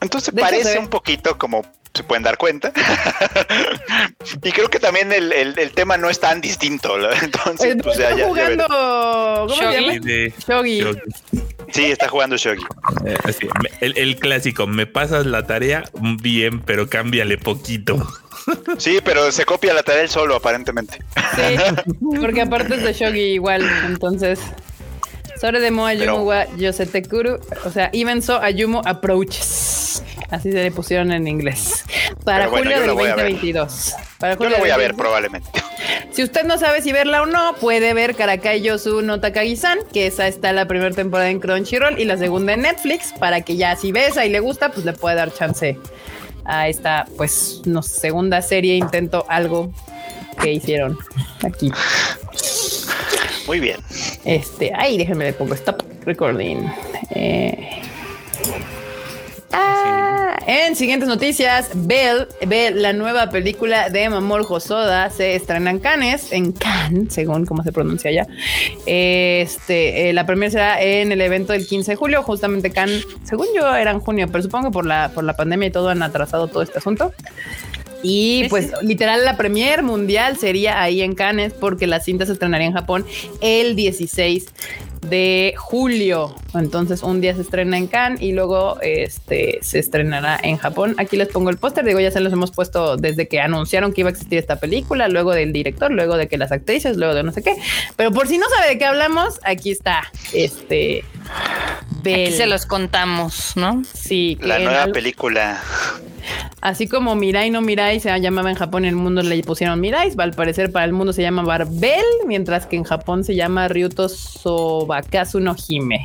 Entonces 0.00 0.34
parece 0.38 0.78
un 0.78 0.88
poquito 0.88 1.38
como 1.38 1.64
se 1.94 2.04
pueden 2.04 2.22
dar 2.22 2.36
cuenta. 2.36 2.72
y 4.42 4.52
creo 4.52 4.68
que 4.68 4.78
también 4.78 5.12
el, 5.12 5.32
el, 5.32 5.70
tema 5.72 5.96
no 5.96 6.08
es 6.08 6.20
tan 6.20 6.40
distinto. 6.40 6.96
Entonces, 7.22 7.76
pues 7.82 7.98
ya, 7.98 8.14
ya, 8.14 8.26
jugando 8.26 8.66
¿cómo 8.68 9.48
Shogi. 9.48 10.32
Shogi. 10.46 10.84
Sí, 11.72 11.86
está 11.86 12.08
jugando 12.08 12.36
Shogi. 12.36 12.62
Eh, 13.04 13.16
el, 13.80 13.98
el, 13.98 14.16
clásico, 14.16 14.66
me 14.66 14.86
pasas 14.86 15.26
la 15.26 15.46
tarea 15.46 15.84
bien, 16.22 16.60
pero 16.60 16.88
cámbiale 16.88 17.36
poquito. 17.36 17.96
Sí, 18.78 18.98
pero 19.04 19.30
se 19.32 19.44
copia 19.44 19.74
la 19.74 19.82
tarea 19.82 20.02
él 20.02 20.08
solo, 20.08 20.36
aparentemente. 20.36 20.98
Sí, 21.34 21.56
porque 22.20 22.42
aparte 22.42 22.74
es 22.74 22.82
de 22.82 22.92
Shogi 22.92 23.34
igual, 23.34 23.68
entonces. 23.86 24.40
Sobre 25.40 25.60
de 25.60 25.70
Mo 25.70 25.86
Ayumu 25.86 26.24
wa 26.24 26.46
Yosetekuru, 26.56 27.38
o 27.64 27.70
sea, 27.70 27.90
even 27.92 28.20
so 28.22 28.40
Ayumu 28.40 28.80
approaches. 28.84 30.02
Así 30.30 30.52
se 30.52 30.62
le 30.62 30.70
pusieron 30.72 31.12
en 31.12 31.28
inglés. 31.28 31.84
Para 32.24 32.48
julio 32.48 32.80
del 32.80 32.88
2022. 32.88 33.94
Para 34.18 34.36
julio 34.36 34.50
yo 34.50 34.56
lo 34.56 34.62
voy 34.62 34.70
a 34.70 34.76
ver 34.76 34.94
probablemente. 34.94 35.48
Si 36.10 36.22
usted 36.22 36.44
no 36.44 36.58
sabe 36.58 36.82
si 36.82 36.92
verla 36.92 37.22
o 37.22 37.26
no, 37.26 37.54
puede 37.54 37.94
ver 37.94 38.14
Karakai 38.14 38.60
Yosu 38.60 39.00
no 39.00 39.20
Takagi-san, 39.20 39.78
que 39.92 40.06
esa 40.06 40.26
está 40.26 40.52
la 40.52 40.66
primera 40.66 40.94
temporada 40.94 41.30
en 41.30 41.38
Crunchyroll 41.38 41.98
y 41.98 42.04
la 42.04 42.16
segunda 42.16 42.54
en 42.54 42.62
Netflix, 42.62 43.14
para 43.18 43.40
que 43.40 43.56
ya 43.56 43.76
si 43.76 43.92
besa 43.92 44.26
y 44.26 44.30
le 44.30 44.40
gusta, 44.40 44.70
pues 44.70 44.84
le 44.84 44.92
puede 44.92 45.16
dar 45.16 45.32
chance 45.32 45.78
a 46.48 46.68
esta, 46.68 47.06
pues, 47.16 47.62
no 47.66 47.82
segunda 47.82 48.42
serie, 48.42 48.74
intento 48.74 49.24
algo 49.28 49.72
que 50.40 50.52
hicieron 50.52 50.98
aquí. 51.44 51.70
Muy 53.46 53.60
bien. 53.60 53.76
Este, 54.24 54.72
ahí 54.74 54.98
déjenme 54.98 55.26
le 55.26 55.32
pongo 55.32 55.54
stop 55.54 55.82
recording. 56.04 56.58
Eh, 57.10 57.82
ah, 59.52 60.38
en 60.46 60.76
siguientes 60.76 61.08
noticias, 61.08 61.70
Bell, 61.74 62.26
Bell, 62.46 62.80
la 62.80 62.92
nueva 62.92 63.30
película 63.30 63.90
de 63.90 64.08
Mamor 64.08 64.46
Hosoda, 64.48 65.10
se 65.10 65.34
estrena 65.34 65.70
en 65.70 65.78
Cannes, 65.78 66.32
en 66.32 66.52
Cannes, 66.52 67.12
según 67.12 67.44
cómo 67.44 67.62
se 67.62 67.72
pronuncia 67.72 68.10
ya. 68.10 68.26
Este, 68.86 70.08
eh, 70.08 70.12
la 70.12 70.26
primera 70.26 70.50
será 70.50 70.82
en 70.82 71.12
el 71.12 71.20
evento 71.20 71.52
del 71.52 71.66
15 71.66 71.92
de 71.92 71.96
julio, 71.96 72.22
justamente 72.22 72.70
Cannes, 72.70 73.06
según 73.24 73.46
yo 73.54 73.74
era 73.74 73.90
en 73.90 74.00
junio, 74.00 74.26
pero 74.30 74.42
supongo 74.42 74.68
que 74.68 74.72
por 74.72 74.86
la, 74.86 75.10
por 75.14 75.24
la 75.24 75.34
pandemia 75.34 75.68
y 75.68 75.70
todo 75.70 75.88
han 75.90 76.02
atrasado 76.02 76.48
todo 76.48 76.62
este 76.62 76.78
asunto. 76.78 77.12
Y 78.02 78.48
pues 78.48 78.70
literal 78.82 79.24
la 79.24 79.36
premier 79.36 79.82
mundial 79.82 80.36
sería 80.36 80.80
ahí 80.80 81.02
en 81.02 81.14
Cannes 81.14 81.52
porque 81.52 81.86
la 81.86 82.00
cinta 82.00 82.26
se 82.26 82.32
estrenaría 82.32 82.68
en 82.68 82.72
Japón 82.72 83.04
el 83.40 83.74
16 83.74 84.46
de 85.08 85.54
julio. 85.56 86.34
Entonces 86.54 87.02
un 87.02 87.20
día 87.20 87.34
se 87.34 87.42
estrena 87.42 87.76
en 87.76 87.86
Cannes 87.86 88.22
y 88.22 88.32
luego 88.32 88.78
este 88.80 89.58
se 89.62 89.78
estrenará 89.78 90.38
en 90.42 90.56
Japón. 90.56 90.94
Aquí 90.98 91.16
les 91.16 91.28
pongo 91.28 91.50
el 91.50 91.58
póster, 91.58 91.84
digo 91.84 92.00
ya 92.00 92.10
se 92.10 92.20
los 92.20 92.32
hemos 92.32 92.50
puesto 92.50 92.96
desde 92.96 93.28
que 93.28 93.40
anunciaron 93.40 93.92
que 93.92 94.00
iba 94.02 94.10
a 94.10 94.12
existir 94.12 94.38
esta 94.38 94.56
película, 94.56 95.08
luego 95.08 95.32
del 95.32 95.52
director, 95.52 95.90
luego 95.90 96.16
de 96.16 96.28
que 96.28 96.38
las 96.38 96.52
actrices, 96.52 96.96
luego 96.96 97.14
de 97.14 97.22
no 97.22 97.32
sé 97.32 97.42
qué. 97.42 97.54
Pero 97.96 98.12
por 98.12 98.28
si 98.28 98.38
no 98.38 98.48
sabe 98.48 98.70
de 98.70 98.78
qué 98.78 98.84
hablamos, 98.84 99.40
aquí 99.44 99.70
está 99.70 100.10
este 100.32 101.04
Aquí 102.00 102.32
se 102.32 102.46
los 102.46 102.66
contamos, 102.66 103.56
¿no? 103.56 103.82
Sí. 103.92 104.38
La 104.40 104.58
nueva 104.58 104.86
película. 104.86 105.60
Así 106.60 106.88
como 106.88 107.14
Mirai 107.14 107.50
no 107.50 107.60
Mirai 107.60 108.00
se 108.00 108.18
llamaba 108.20 108.50
en 108.50 108.56
Japón, 108.56 108.84
en 108.84 108.90
el 108.90 108.96
mundo 108.96 109.22
le 109.22 109.42
pusieron 109.42 109.80
Mirai. 109.80 110.12
Al 110.16 110.32
parecer 110.32 110.72
para 110.72 110.84
el 110.84 110.92
mundo 110.92 111.12
se 111.12 111.22
llama 111.22 111.42
Barbel, 111.42 112.04
mientras 112.26 112.66
que 112.66 112.76
en 112.76 112.84
Japón 112.84 113.24
se 113.24 113.34
llama 113.34 113.68
Ryuto 113.68 114.08
Sobakazu 114.08 115.40
no 115.40 115.54
Hime. 115.68 116.04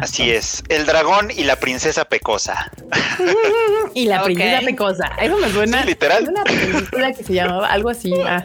Así 0.00 0.30
es, 0.30 0.62
el 0.68 0.86
dragón 0.86 1.30
y 1.34 1.42
la 1.42 1.56
princesa 1.56 2.04
pecosa. 2.04 2.70
y 3.94 4.04
la 4.04 4.22
princesa 4.22 4.60
pecosa. 4.60 5.10
Eso 5.20 5.36
me 5.36 5.50
suena. 5.50 5.84
literal. 5.84 6.28
Una 6.28 6.44
película 6.44 7.12
que 7.12 7.24
se 7.24 7.32
llamaba 7.32 7.66
algo 7.66 7.90
así. 7.90 8.12
Ah. 8.24 8.44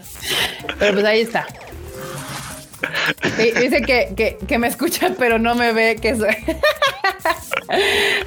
Pero 0.79 0.93
pues 0.93 1.05
ahí 1.05 1.21
está. 1.21 1.45
Dice 3.37 3.81
que, 3.81 4.37
que, 4.47 4.59
me 4.59 4.67
escucha, 4.67 5.11
pero 5.17 5.39
no 5.39 5.55
me 5.55 5.73
ve. 5.73 5.97
Que 6.01 6.15
soy. 6.15 6.35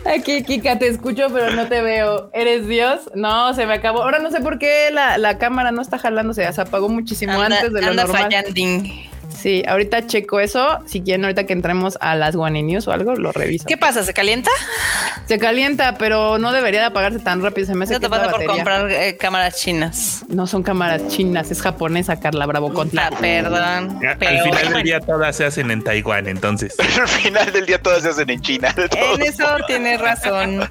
Aquí, 0.06 0.42
Kika, 0.42 0.78
te 0.78 0.88
escucho, 0.88 1.28
pero 1.32 1.50
no 1.50 1.66
te 1.66 1.82
veo. 1.82 2.30
¿Eres 2.32 2.66
Dios? 2.66 3.10
No, 3.14 3.54
se 3.54 3.66
me 3.66 3.74
acabó. 3.74 4.02
Ahora 4.02 4.18
no 4.18 4.30
sé 4.30 4.40
por 4.40 4.58
qué 4.58 4.90
la, 4.92 5.18
la 5.18 5.38
cámara 5.38 5.72
no 5.72 5.82
está 5.82 5.98
jalando, 5.98 6.34
se 6.34 6.44
apagó 6.46 6.88
muchísimo 6.88 7.40
antes 7.40 7.72
de 7.72 7.80
lo 7.80 7.88
anda 7.88 8.04
normal. 8.04 8.28
Sí, 9.28 9.62
ahorita 9.66 10.06
checo 10.06 10.40
eso. 10.40 10.78
Si 10.86 11.02
quieren, 11.02 11.24
ahorita 11.24 11.44
que 11.44 11.52
entremos 11.52 11.98
a 12.00 12.14
las 12.14 12.34
One 12.34 12.62
News 12.62 12.88
o 12.88 12.92
algo, 12.92 13.14
lo 13.14 13.32
reviso. 13.32 13.64
¿Qué 13.66 13.76
pasa? 13.76 14.02
¿Se 14.02 14.12
calienta? 14.12 14.50
Se 15.26 15.38
calienta, 15.38 15.96
pero 15.98 16.38
no 16.38 16.52
debería 16.52 16.80
de 16.80 16.86
apagarse 16.86 17.18
tan 17.18 17.42
rápido. 17.42 17.66
Se 17.66 17.74
me 17.74 17.84
hace 17.84 17.94
no 17.94 18.00
te 18.00 18.08
pasa 18.08 18.30
por 18.30 18.44
comprar 18.44 18.90
eh, 18.90 19.16
cámaras 19.16 19.60
chinas. 19.60 20.24
No 20.28 20.46
son 20.46 20.62
cámaras 20.62 21.06
chinas, 21.08 21.50
es 21.50 21.62
japonesa, 21.62 22.18
Carla 22.18 22.46
Bravo 22.46 22.72
contra. 22.72 23.08
Ah, 23.08 23.10
perdón. 23.20 24.00
Al 24.04 24.42
final 24.42 24.72
del 24.72 24.82
día 24.82 25.00
todas 25.00 25.36
se 25.36 25.44
hacen 25.44 25.70
en 25.70 25.82
Taiwán, 25.82 26.26
entonces. 26.28 26.74
Al 27.00 27.08
final 27.08 27.52
del 27.52 27.66
día 27.66 27.80
todas 27.80 28.02
se 28.02 28.10
hacen 28.10 28.30
en 28.30 28.40
China. 28.40 28.74
En 28.76 29.22
eso 29.22 29.46
tienes 29.66 30.00
razón. 30.00 30.68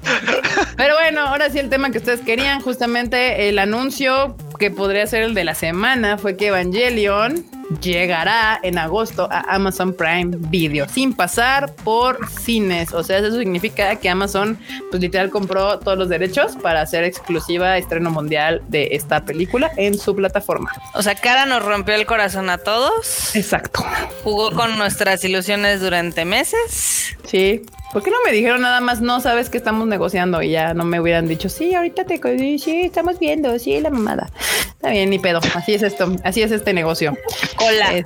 Pero 0.76 0.94
bueno, 0.94 1.20
ahora 1.20 1.50
sí 1.50 1.58
el 1.58 1.68
tema 1.68 1.90
que 1.90 1.98
ustedes 1.98 2.20
querían, 2.20 2.60
justamente 2.60 3.48
el 3.48 3.58
anuncio 3.58 4.36
que 4.58 4.70
podría 4.70 5.06
ser 5.06 5.22
el 5.22 5.34
de 5.34 5.44
la 5.44 5.54
semana 5.54 6.18
fue 6.18 6.36
que 6.36 6.48
Evangelion 6.48 7.44
llegará 7.80 8.58
en 8.62 8.78
agosto 8.78 9.28
a 9.30 9.54
Amazon 9.54 9.92
Prime 9.94 10.36
Video 10.50 10.88
sin 10.88 11.14
pasar 11.14 11.74
por 11.76 12.28
cines. 12.28 12.92
O 12.92 13.02
sea, 13.02 13.18
eso 13.18 13.36
significa 13.38 13.96
que 13.96 14.08
Amazon, 14.08 14.58
pues 14.90 15.00
literal, 15.00 15.30
compró 15.30 15.78
todos 15.78 15.98
los 15.98 16.08
derechos 16.08 16.56
para 16.56 16.80
hacer 16.82 17.04
exclusiva 17.04 17.76
estreno 17.78 18.10
mundial 18.10 18.62
de 18.68 18.88
esta 18.92 19.24
película 19.24 19.70
en 19.76 19.98
su 19.98 20.14
plataforma. 20.14 20.70
O 20.94 21.02
sea, 21.02 21.14
Cara 21.14 21.46
nos 21.46 21.64
rompió 21.64 21.94
el 21.94 22.06
corazón 22.06 22.50
a 22.50 22.58
todos. 22.58 23.34
Exacto. 23.34 23.84
Jugó 24.22 24.52
con 24.52 24.78
nuestras 24.78 25.24
ilusiones 25.24 25.80
durante 25.80 26.24
meses. 26.24 27.16
Sí. 27.24 27.62
¿Por 27.92 28.02
qué 28.02 28.10
no 28.10 28.16
me 28.24 28.32
dijeron 28.32 28.60
nada 28.62 28.80
más, 28.80 29.00
no 29.00 29.20
sabes 29.20 29.48
que 29.48 29.58
estamos 29.58 29.86
negociando 29.86 30.42
y 30.42 30.50
ya 30.50 30.74
no 30.74 30.84
me 30.84 31.00
hubieran 31.00 31.28
dicho, 31.28 31.48
sí, 31.48 31.74
ahorita 31.74 32.04
te 32.04 32.20
sí, 32.58 32.82
estamos 32.82 33.18
viendo, 33.18 33.58
sí, 33.58 33.80
la 33.80 33.90
mamada. 33.90 34.28
Está 34.68 34.90
bien, 34.90 35.10
ni 35.10 35.18
pedo. 35.18 35.40
Así 35.54 35.74
es 35.74 35.82
esto, 35.82 36.14
así 36.24 36.42
es 36.42 36.50
este 36.50 36.72
negocio. 36.72 37.16
Hola. 37.58 38.04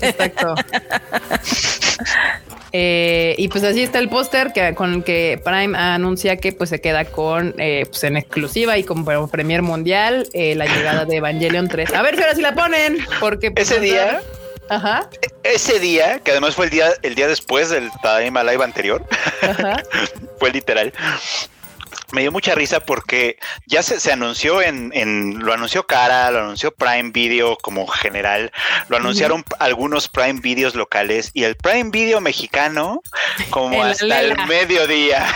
exacto. 0.00 0.54
Eh, 2.74 3.34
y 3.36 3.48
pues 3.48 3.64
así 3.64 3.82
está 3.82 3.98
el 3.98 4.08
póster 4.08 4.54
que 4.54 4.74
con 4.74 4.94
el 4.94 5.04
que 5.04 5.38
Prime 5.44 5.76
anuncia 5.76 6.38
que 6.38 6.52
pues 6.52 6.70
se 6.70 6.80
queda 6.80 7.04
con 7.04 7.54
eh, 7.58 7.84
pues 7.86 8.02
en 8.04 8.16
exclusiva 8.16 8.78
y 8.78 8.84
como 8.84 9.28
premier 9.28 9.60
mundial 9.60 10.26
eh, 10.32 10.54
la 10.54 10.64
llegada 10.64 11.04
de 11.04 11.16
Evangelion 11.16 11.68
3. 11.68 11.92
A 11.92 12.00
ver 12.00 12.16
si 12.16 12.22
ahora 12.22 12.34
sí 12.34 12.40
la 12.40 12.54
ponen, 12.54 12.96
porque 13.20 13.50
pues, 13.50 13.70
ese 13.70 13.80
día 13.80 14.22
Ajá. 14.68 15.08
Ese 15.42 15.78
día, 15.78 16.20
que 16.20 16.30
además 16.30 16.54
fue 16.54 16.66
el 16.66 16.70
día, 16.70 16.92
el 17.02 17.14
día 17.14 17.28
después 17.28 17.70
del 17.70 17.90
Tadaima 18.02 18.42
Live 18.42 18.64
anterior, 18.64 19.04
fue 20.38 20.50
literal 20.50 20.92
me 22.12 22.20
dio 22.20 22.30
mucha 22.30 22.54
risa 22.54 22.80
porque 22.80 23.38
ya 23.66 23.82
se, 23.82 23.98
se 23.98 24.12
anunció 24.12 24.62
en, 24.62 24.92
en, 24.94 25.38
lo 25.40 25.52
anunció 25.52 25.86
Cara, 25.86 26.30
lo 26.30 26.40
anunció 26.40 26.72
Prime 26.72 27.10
Video 27.10 27.56
como 27.56 27.86
general, 27.86 28.52
lo 28.88 28.98
anunciaron 28.98 29.44
algunos 29.58 30.08
Prime 30.08 30.40
Videos 30.40 30.74
locales 30.74 31.30
y 31.34 31.44
el 31.44 31.56
Prime 31.56 31.90
Video 31.90 32.20
mexicano 32.20 33.02
como 33.50 33.82
hasta 33.82 34.20
el 34.20 34.36
mediodía. 34.46 35.26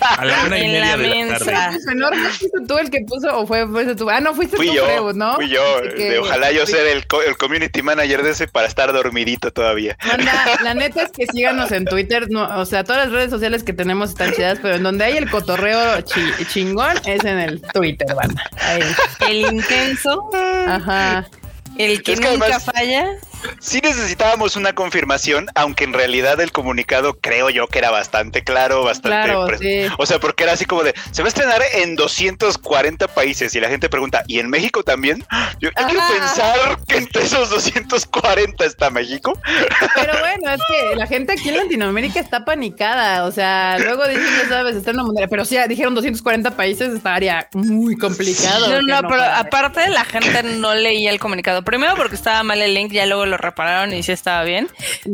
A 0.00 0.24
la 0.24 0.44
una 0.44 0.58
y 0.58 0.62
media 0.62 0.96
de 0.96 1.24
la 1.24 1.38
tarde. 1.38 1.78
fuiste 2.30 2.58
tú 2.66 2.78
el 2.78 2.90
que 2.90 3.00
puso 3.06 3.38
o 3.38 3.46
fue, 3.46 3.66
fuiste 3.66 3.94
tú? 3.94 4.10
Ah, 4.10 4.20
no, 4.20 4.34
fuiste 4.34 4.56
fui 4.56 4.68
tú, 4.68 4.74
yo, 4.74 5.12
¿no? 5.12 5.34
Fui 5.36 5.48
yo. 5.48 5.80
De, 5.80 6.18
ojalá 6.18 6.52
yo 6.52 6.66
ser 6.66 6.86
el, 6.86 7.04
el, 7.26 7.36
community 7.36 7.82
manager 7.82 8.22
de 8.22 8.30
ese 8.30 8.48
para 8.48 8.66
estar 8.66 8.92
dormidito 8.92 9.52
todavía. 9.52 9.96
la 10.62 10.74
neta 10.74 11.02
es 11.02 11.12
que 11.12 11.26
síganos 11.26 11.72
en 11.72 11.84
Twitter. 11.84 12.30
No, 12.30 12.58
o 12.58 12.66
sea, 12.66 12.84
todas 12.84 13.06
las 13.06 13.12
redes 13.12 13.30
sociales 13.30 13.62
que 13.62 13.72
tenemos 13.72 14.10
están 14.10 14.32
chidas, 14.32 14.58
pero 14.60 14.76
en 14.76 14.82
donde 14.82 15.04
hay 15.04 15.16
el 15.16 15.30
cotorreo 15.30 16.00
chingón 16.52 16.96
es 17.06 17.24
en 17.24 17.38
el 17.38 17.62
Twitter, 17.62 18.08
banda. 18.14 18.42
El 19.28 19.40
intenso. 19.40 20.30
Ajá. 20.66 21.26
El 21.78 22.02
que, 22.02 22.16
nunca 22.16 22.60
falla 22.60 23.16
sí 23.58 23.80
necesitábamos 23.82 24.56
una 24.56 24.74
confirmación, 24.74 25.46
aunque 25.54 25.84
en 25.84 25.92
realidad 25.92 26.40
el 26.40 26.52
comunicado 26.52 27.14
creo 27.20 27.50
yo 27.50 27.66
que 27.66 27.78
era 27.78 27.90
bastante 27.90 28.42
claro, 28.42 28.84
bastante... 28.84 29.90
O 29.98 30.06
sea, 30.06 30.18
porque 30.18 30.44
era 30.44 30.52
así 30.52 30.64
como 30.64 30.82
de, 30.82 30.94
se 31.10 31.22
va 31.22 31.26
a 31.26 31.30
estrenar 31.30 31.60
en 31.74 31.96
240 31.96 33.08
países 33.08 33.54
y 33.54 33.60
la 33.60 33.68
gente 33.68 33.88
pregunta, 33.88 34.22
¿y 34.26 34.38
en 34.38 34.48
México 34.48 34.82
también? 34.82 35.24
Yo, 35.60 35.70
quiero 35.72 36.00
pensar 36.18 36.78
que 36.86 36.96
entre 36.96 37.24
esos 37.24 37.50
240 37.50 38.64
está 38.64 38.90
México. 38.90 39.38
Pero 39.94 40.12
bueno, 40.20 40.50
es 40.52 40.60
que 40.68 40.96
la 40.96 41.06
gente 41.06 41.32
aquí 41.32 41.48
en 41.48 41.56
Latinoamérica 41.56 42.20
está 42.20 42.44
panicada, 42.44 43.24
o 43.24 43.32
sea, 43.32 43.78
luego 43.78 44.06
dicen, 44.08 44.24
ya 44.42 44.48
sabes, 44.48 44.76
estreno 44.76 45.04
mundial, 45.04 45.28
pero 45.28 45.44
si 45.44 45.56
dijeron 45.68 45.94
240 45.94 46.56
países, 46.56 46.94
estaría 46.94 47.48
muy 47.52 47.96
complicado. 47.96 48.68
No, 48.70 48.82
no, 48.82 49.08
pero 49.08 49.22
aparte 49.22 49.88
la 49.88 50.04
gente 50.04 50.42
no 50.42 50.74
leía 50.74 51.10
el 51.10 51.20
comunicado. 51.20 51.62
Primero 51.62 51.94
porque 51.96 52.14
estaba 52.14 52.42
mal 52.42 52.60
el 52.62 52.74
link, 52.74 52.92
ya 52.92 53.06
luego 53.06 53.26
lo 53.30 53.36
repararon 53.36 53.94
y 53.94 54.02
sí 54.02 54.12
estaba 54.12 54.44
bien. 54.44 54.68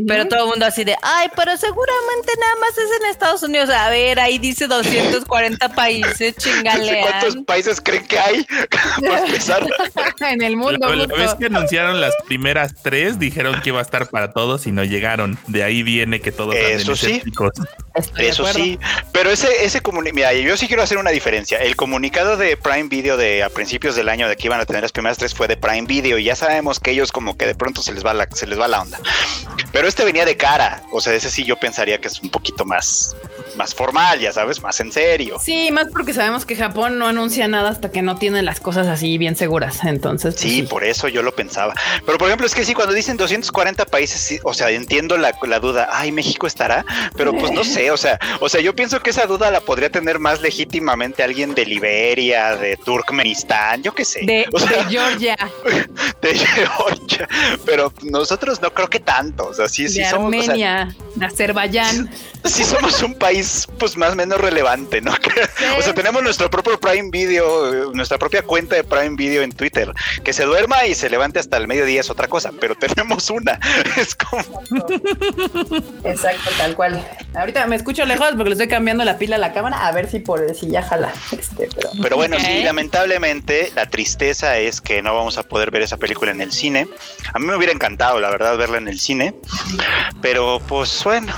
Pero 0.06 0.26
todo 0.26 0.44
el 0.44 0.50
mundo 0.50 0.66
así 0.66 0.84
de, 0.84 0.96
ay, 1.02 1.28
pero 1.36 1.56
seguramente 1.56 2.32
nada 2.40 2.56
más 2.60 2.70
es 2.78 3.00
en 3.00 3.10
Estados 3.10 3.42
Unidos. 3.42 3.70
A 3.70 3.88
ver, 3.90 4.18
ahí 4.18 4.38
dice 4.38 4.66
240 4.66 5.68
países, 5.74 6.36
chingale. 6.38 7.00
¿Cuántos 7.00 7.36
países 7.44 7.80
creen 7.80 8.06
que 8.06 8.18
hay? 8.18 8.46
en 10.20 10.42
el 10.42 10.56
mundo. 10.56 10.94
La, 10.94 11.06
vez 11.06 11.34
que 11.34 11.46
anunciaron 11.46 12.00
las 12.00 12.14
primeras 12.26 12.74
tres, 12.82 13.18
dijeron 13.18 13.60
que 13.62 13.70
iba 13.70 13.78
a 13.78 13.82
estar 13.82 14.08
para 14.08 14.32
todos 14.32 14.66
y 14.66 14.72
no 14.72 14.84
llegaron. 14.84 15.38
De 15.46 15.64
ahí 15.64 15.82
viene 15.82 16.20
que 16.20 16.32
todos 16.32 16.54
Eso 16.54 16.96
sí. 16.96 17.22
Eso 18.18 18.46
sí. 18.52 18.78
Pero 19.12 19.30
ese, 19.30 19.64
ese 19.64 19.80
comunicado, 19.80 20.14
mira, 20.14 20.32
yo 20.32 20.56
sí 20.56 20.66
quiero 20.66 20.82
hacer 20.82 20.98
una 20.98 21.10
diferencia. 21.10 21.58
El 21.58 21.76
comunicado 21.76 22.36
de 22.36 22.56
Prime 22.56 22.88
Video 22.88 23.16
de 23.16 23.42
a 23.42 23.50
principios 23.50 23.96
del 23.96 24.08
año 24.08 24.28
de 24.28 24.36
que 24.36 24.46
iban 24.46 24.60
a 24.60 24.66
tener 24.66 24.82
las 24.82 24.92
primeras 24.92 25.18
tres 25.18 25.34
fue 25.34 25.48
de 25.48 25.56
Prime 25.56 25.86
Video 25.86 26.18
y 26.18 26.24
ya 26.24 26.36
sabemos 26.36 26.80
que 26.80 26.90
ellos 26.90 27.12
como 27.12 27.36
que 27.36 27.46
de 27.46 27.54
pronto 27.54 27.82
se 27.82 27.92
les 27.92 28.02
se 28.34 28.46
les 28.46 28.58
va 28.58 28.68
la 28.68 28.82
onda. 28.82 28.98
Pero 29.72 29.88
este 29.88 30.04
venía 30.04 30.24
de 30.24 30.36
cara, 30.36 30.82
o 30.90 31.00
sea, 31.00 31.14
ese 31.14 31.30
sí 31.30 31.44
yo 31.44 31.56
pensaría 31.56 32.00
que 32.00 32.08
es 32.08 32.20
un 32.20 32.30
poquito 32.30 32.64
más, 32.64 33.14
más 33.56 33.74
formal, 33.74 34.20
ya 34.20 34.32
sabes, 34.32 34.62
más 34.62 34.78
en 34.80 34.92
serio. 34.92 35.38
Sí, 35.42 35.70
más 35.72 35.88
porque 35.92 36.12
sabemos 36.12 36.44
que 36.44 36.56
Japón 36.56 36.98
no 36.98 37.06
anuncia 37.06 37.48
nada 37.48 37.70
hasta 37.70 37.90
que 37.90 38.02
no 38.02 38.16
tiene 38.16 38.42
las 38.42 38.60
cosas 38.60 38.86
así 38.86 39.18
bien 39.18 39.36
seguras. 39.36 39.84
Entonces, 39.84 40.34
pues 40.34 40.52
sí, 40.52 40.62
por 40.62 40.84
eso 40.84 41.08
yo 41.08 41.22
lo 41.22 41.34
pensaba. 41.34 41.74
Pero 42.04 42.18
por 42.18 42.28
ejemplo, 42.28 42.46
es 42.46 42.54
que 42.54 42.64
sí, 42.64 42.74
cuando 42.74 42.94
dicen 42.94 43.16
240 43.16 43.84
países, 43.86 44.40
o 44.44 44.54
sea, 44.54 44.70
entiendo 44.70 45.16
la, 45.16 45.32
la 45.42 45.60
duda, 45.60 45.88
ay, 45.92 46.12
México 46.12 46.46
estará, 46.46 46.84
pero 47.16 47.32
pues 47.32 47.52
no 47.52 47.64
sé, 47.64 47.90
o 47.90 47.96
sea, 47.96 48.18
o 48.40 48.48
sea, 48.48 48.60
yo 48.60 48.74
pienso 48.74 49.00
que 49.00 49.10
esa 49.10 49.26
duda 49.26 49.50
la 49.50 49.60
podría 49.60 49.90
tener 49.90 50.18
más 50.18 50.40
legítimamente 50.40 51.22
alguien 51.22 51.54
de 51.54 51.66
Liberia, 51.66 52.56
de 52.56 52.76
Turkmenistán, 52.76 53.82
yo 53.82 53.94
qué 53.94 54.04
sé. 54.04 54.20
De, 54.24 54.46
Georgia. 54.88 55.36
De 56.22 56.34
Georgia. 56.34 57.28
Pero 57.64 57.92
nosotros 58.02 58.60
no 58.60 58.72
creo 58.72 58.88
que 58.88 59.00
tanto. 59.00 59.46
O 59.48 59.54
sea, 59.54 59.68
sí, 59.68 59.88
sí 59.88 60.04
somos. 60.04 60.32
Armenia, 60.34 60.94
Azerbaiyán. 61.20 62.10
Sí 62.44 62.64
somos 62.64 63.02
un 63.02 63.14
país, 63.14 63.45
pues 63.78 63.96
más 63.96 64.12
o 64.12 64.16
menos 64.16 64.40
relevante, 64.40 65.00
¿no? 65.00 65.12
O 65.78 65.82
sea, 65.82 65.94
tenemos 65.94 66.22
nuestro 66.22 66.50
propio 66.50 66.78
Prime 66.80 67.10
Video, 67.10 67.92
nuestra 67.92 68.18
propia 68.18 68.42
cuenta 68.42 68.76
de 68.76 68.84
Prime 68.84 69.16
Video 69.16 69.42
en 69.42 69.52
Twitter. 69.52 69.92
Que 70.24 70.32
se 70.32 70.44
duerma 70.44 70.86
y 70.86 70.94
se 70.94 71.10
levante 71.10 71.38
hasta 71.38 71.56
el 71.56 71.66
mediodía 71.66 72.00
es 72.00 72.10
otra 72.10 72.28
cosa, 72.28 72.52
pero 72.58 72.74
tenemos 72.78 73.30
una. 73.30 73.58
Es 73.96 74.14
como. 74.14 74.62
Exacto, 76.04 76.50
tal 76.56 76.74
cual. 76.74 77.06
Ahorita 77.34 77.66
me 77.66 77.76
escucho 77.76 78.04
lejos 78.04 78.28
porque 78.30 78.50
le 78.50 78.52
estoy 78.52 78.68
cambiando 78.68 79.04
la 79.04 79.18
pila 79.18 79.36
a 79.36 79.38
la 79.38 79.52
cámara 79.52 79.86
a 79.86 79.92
ver 79.92 80.08
si 80.08 80.20
por 80.20 80.54
si 80.54 80.70
ya 80.70 80.82
jala. 80.82 81.12
Este, 81.32 81.68
pero... 82.02 82.16
bueno, 82.16 82.36
sí, 82.40 82.62
lamentablemente 82.62 83.72
la 83.74 83.86
tristeza 83.86 84.58
es 84.58 84.80
que 84.80 85.02
no 85.02 85.14
vamos 85.14 85.38
a 85.38 85.42
poder 85.42 85.70
ver 85.70 85.82
esa 85.82 85.96
película 85.96 86.30
en 86.30 86.40
el 86.40 86.52
cine. 86.52 86.88
A 87.32 87.38
mí 87.38 87.46
me 87.46 87.56
hubiera 87.56 87.72
encantado, 87.72 88.20
la 88.20 88.30
verdad, 88.30 88.56
verla 88.56 88.78
en 88.78 88.88
el 88.88 88.98
cine. 88.98 89.34
Pero 90.22 90.60
pues 90.66 91.02
bueno. 91.04 91.32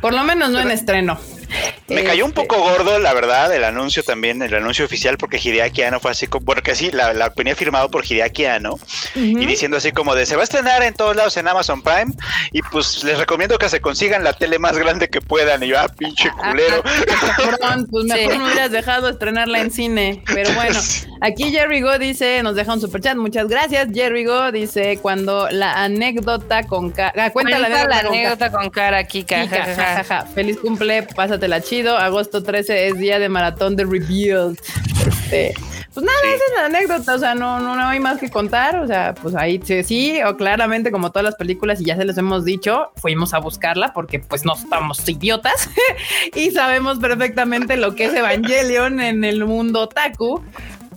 Por 0.00 0.12
lo 0.12 0.24
menos 0.24 0.50
no 0.50 0.60
en 0.60 0.70
estreno. 0.70 1.18
Yeah. 1.28 1.41
Me 1.88 2.04
cayó 2.04 2.24
un 2.24 2.30
este, 2.30 2.42
poco 2.42 2.60
gordo, 2.60 2.98
la 2.98 3.12
verdad, 3.12 3.54
el 3.54 3.64
anuncio 3.64 4.02
también, 4.02 4.42
el 4.42 4.54
anuncio 4.54 4.84
oficial, 4.84 5.18
porque 5.18 5.38
Hideaki 5.38 5.82
Anno 5.82 6.00
fue 6.00 6.10
así 6.10 6.26
como, 6.26 6.44
porque 6.44 6.74
sí, 6.74 6.90
la, 6.90 7.12
la 7.12 7.30
venía 7.30 7.54
firmado 7.54 7.90
por 7.90 8.04
Hideaki 8.04 8.44
Anno 8.46 8.78
y 9.14 9.46
diciendo 9.46 9.76
así 9.76 9.92
como 9.92 10.14
de 10.14 10.26
se 10.26 10.36
va 10.36 10.42
a 10.42 10.44
estrenar 10.44 10.82
en 10.82 10.94
todos 10.94 11.16
lados 11.16 11.36
en 11.36 11.48
Amazon 11.48 11.82
Prime 11.82 12.12
y 12.52 12.62
pues 12.62 13.04
les 13.04 13.18
recomiendo 13.18 13.58
que 13.58 13.68
se 13.68 13.80
consigan 13.80 14.24
la 14.24 14.32
tele 14.32 14.58
más 14.58 14.76
grande 14.78 15.08
que 15.08 15.20
puedan. 15.20 15.62
Y 15.62 15.68
yo, 15.68 15.78
ah, 15.78 15.88
pinche 15.88 16.30
culero. 16.30 16.82
Perdón, 17.36 17.86
pues 17.90 18.04
mejor 18.04 18.38
no 18.38 18.44
hubieras 18.46 18.70
dejado 18.70 19.08
estrenarla 19.08 19.60
en 19.60 19.70
cine. 19.70 20.22
Pero 20.26 20.52
bueno, 20.54 20.78
aquí 21.20 21.50
Jerry 21.50 21.80
Go 21.80 21.98
dice, 21.98 22.42
nos 22.42 22.54
deja 22.54 22.72
un 22.72 22.80
super 22.80 23.00
chat. 23.00 23.16
Muchas 23.16 23.48
gracias. 23.48 23.88
Jerry 23.92 24.24
Go 24.24 24.52
dice, 24.52 24.98
cuando 25.00 25.48
la 25.50 25.84
anécdota 25.84 26.66
con 26.66 26.90
cara. 26.90 27.26
Ah, 27.26 27.30
cuenta, 27.30 27.58
la 27.58 27.98
anécdota, 27.98 28.50
con, 28.50 28.70
cara, 28.70 29.04
Kika. 29.04 30.26
Feliz 30.34 30.58
cumple, 30.58 31.02
pásate 31.02 31.41
la 31.48 31.60
chido. 31.60 31.96
Agosto 31.96 32.42
13 32.42 32.88
es 32.88 32.98
día 32.98 33.18
de 33.18 33.28
maratón 33.28 33.76
de 33.76 33.84
Revealed. 33.84 34.58
Este, 35.06 35.54
pues 35.94 36.06
nada, 36.06 36.18
esa 36.22 36.34
es 36.34 36.52
la 36.56 36.66
anécdota, 36.66 37.14
o 37.14 37.18
sea, 37.18 37.34
no, 37.34 37.60
no, 37.60 37.76
no 37.76 37.86
hay 37.86 38.00
más 38.00 38.18
que 38.18 38.30
contar, 38.30 38.78
o 38.78 38.86
sea, 38.86 39.14
pues 39.14 39.34
ahí 39.34 39.60
sí, 39.84 40.22
o 40.22 40.38
claramente 40.38 40.90
como 40.90 41.10
todas 41.10 41.24
las 41.24 41.34
películas 41.34 41.82
y 41.82 41.84
ya 41.84 41.96
se 41.96 42.06
les 42.06 42.16
hemos 42.16 42.46
dicho, 42.46 42.92
fuimos 42.96 43.34
a 43.34 43.38
buscarla 43.40 43.92
porque 43.92 44.18
pues 44.18 44.46
no 44.46 44.54
estamos 44.54 45.06
idiotas 45.06 45.68
y 46.34 46.50
sabemos 46.50 46.98
perfectamente 46.98 47.76
lo 47.76 47.94
que 47.94 48.06
es 48.06 48.14
Evangelion 48.14 49.00
en 49.00 49.22
el 49.24 49.44
mundo 49.44 49.80
otaku, 49.80 50.42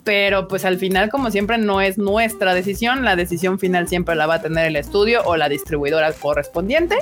pero 0.06 0.48
pues 0.48 0.64
al 0.64 0.78
final, 0.78 1.10
como 1.10 1.32
siempre, 1.32 1.58
no 1.58 1.82
es 1.82 1.98
nuestra 1.98 2.54
decisión. 2.54 3.04
La 3.04 3.16
decisión 3.16 3.60
final 3.60 3.88
siempre 3.90 4.16
la 4.16 4.28
va 4.28 4.36
a 4.36 4.42
tener 4.42 4.68
el 4.68 4.76
estudio 4.76 5.24
o 5.26 5.36
la 5.36 5.50
distribuidora 5.50 6.14
correspondiente. 6.14 6.96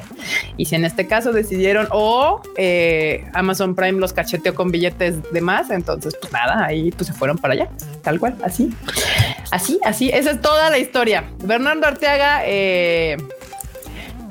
Y 0.58 0.66
si 0.66 0.76
en 0.76 0.86
este 0.86 1.06
caso 1.06 1.34
decidieron 1.34 1.88
o 1.92 2.42
eh, 2.56 3.30
Amazon 3.34 3.76
Prime 3.76 4.00
los 4.00 4.14
cacheteó 4.14 4.56
con 4.56 4.72
billetes 4.72 5.22
de 5.32 5.42
más, 5.42 5.70
entonces 5.70 6.16
pues 6.20 6.32
nada, 6.32 6.66
ahí 6.66 6.92
pues 6.92 7.08
se 7.08 7.14
fueron 7.14 7.38
para 7.38 7.54
allá, 7.54 7.70
tal 8.02 8.20
cual, 8.20 8.36
así, 8.44 8.74
así, 9.52 9.80
así. 9.84 10.10
Esa 10.10 10.32
es 10.32 10.42
toda 10.42 10.70
la 10.70 10.78
historia. 10.78 11.26
Bernardo 11.44 11.86
Arteaga, 11.86 12.44
eh, 12.46 13.18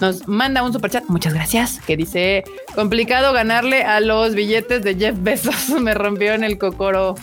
nos 0.02 0.26
manda 0.26 0.64
un 0.64 0.72
superchat, 0.72 1.04
muchas 1.06 1.32
gracias, 1.32 1.78
que 1.86 1.96
dice, 1.96 2.42
complicado 2.74 3.32
ganarle 3.32 3.84
a 3.84 4.00
los 4.00 4.34
billetes 4.34 4.82
de 4.82 4.96
Jeff 4.96 5.14
Bezos, 5.20 5.70
me 5.80 5.94
rompió 5.94 6.32
en 6.32 6.42
el 6.42 6.58
cocoro 6.58 7.14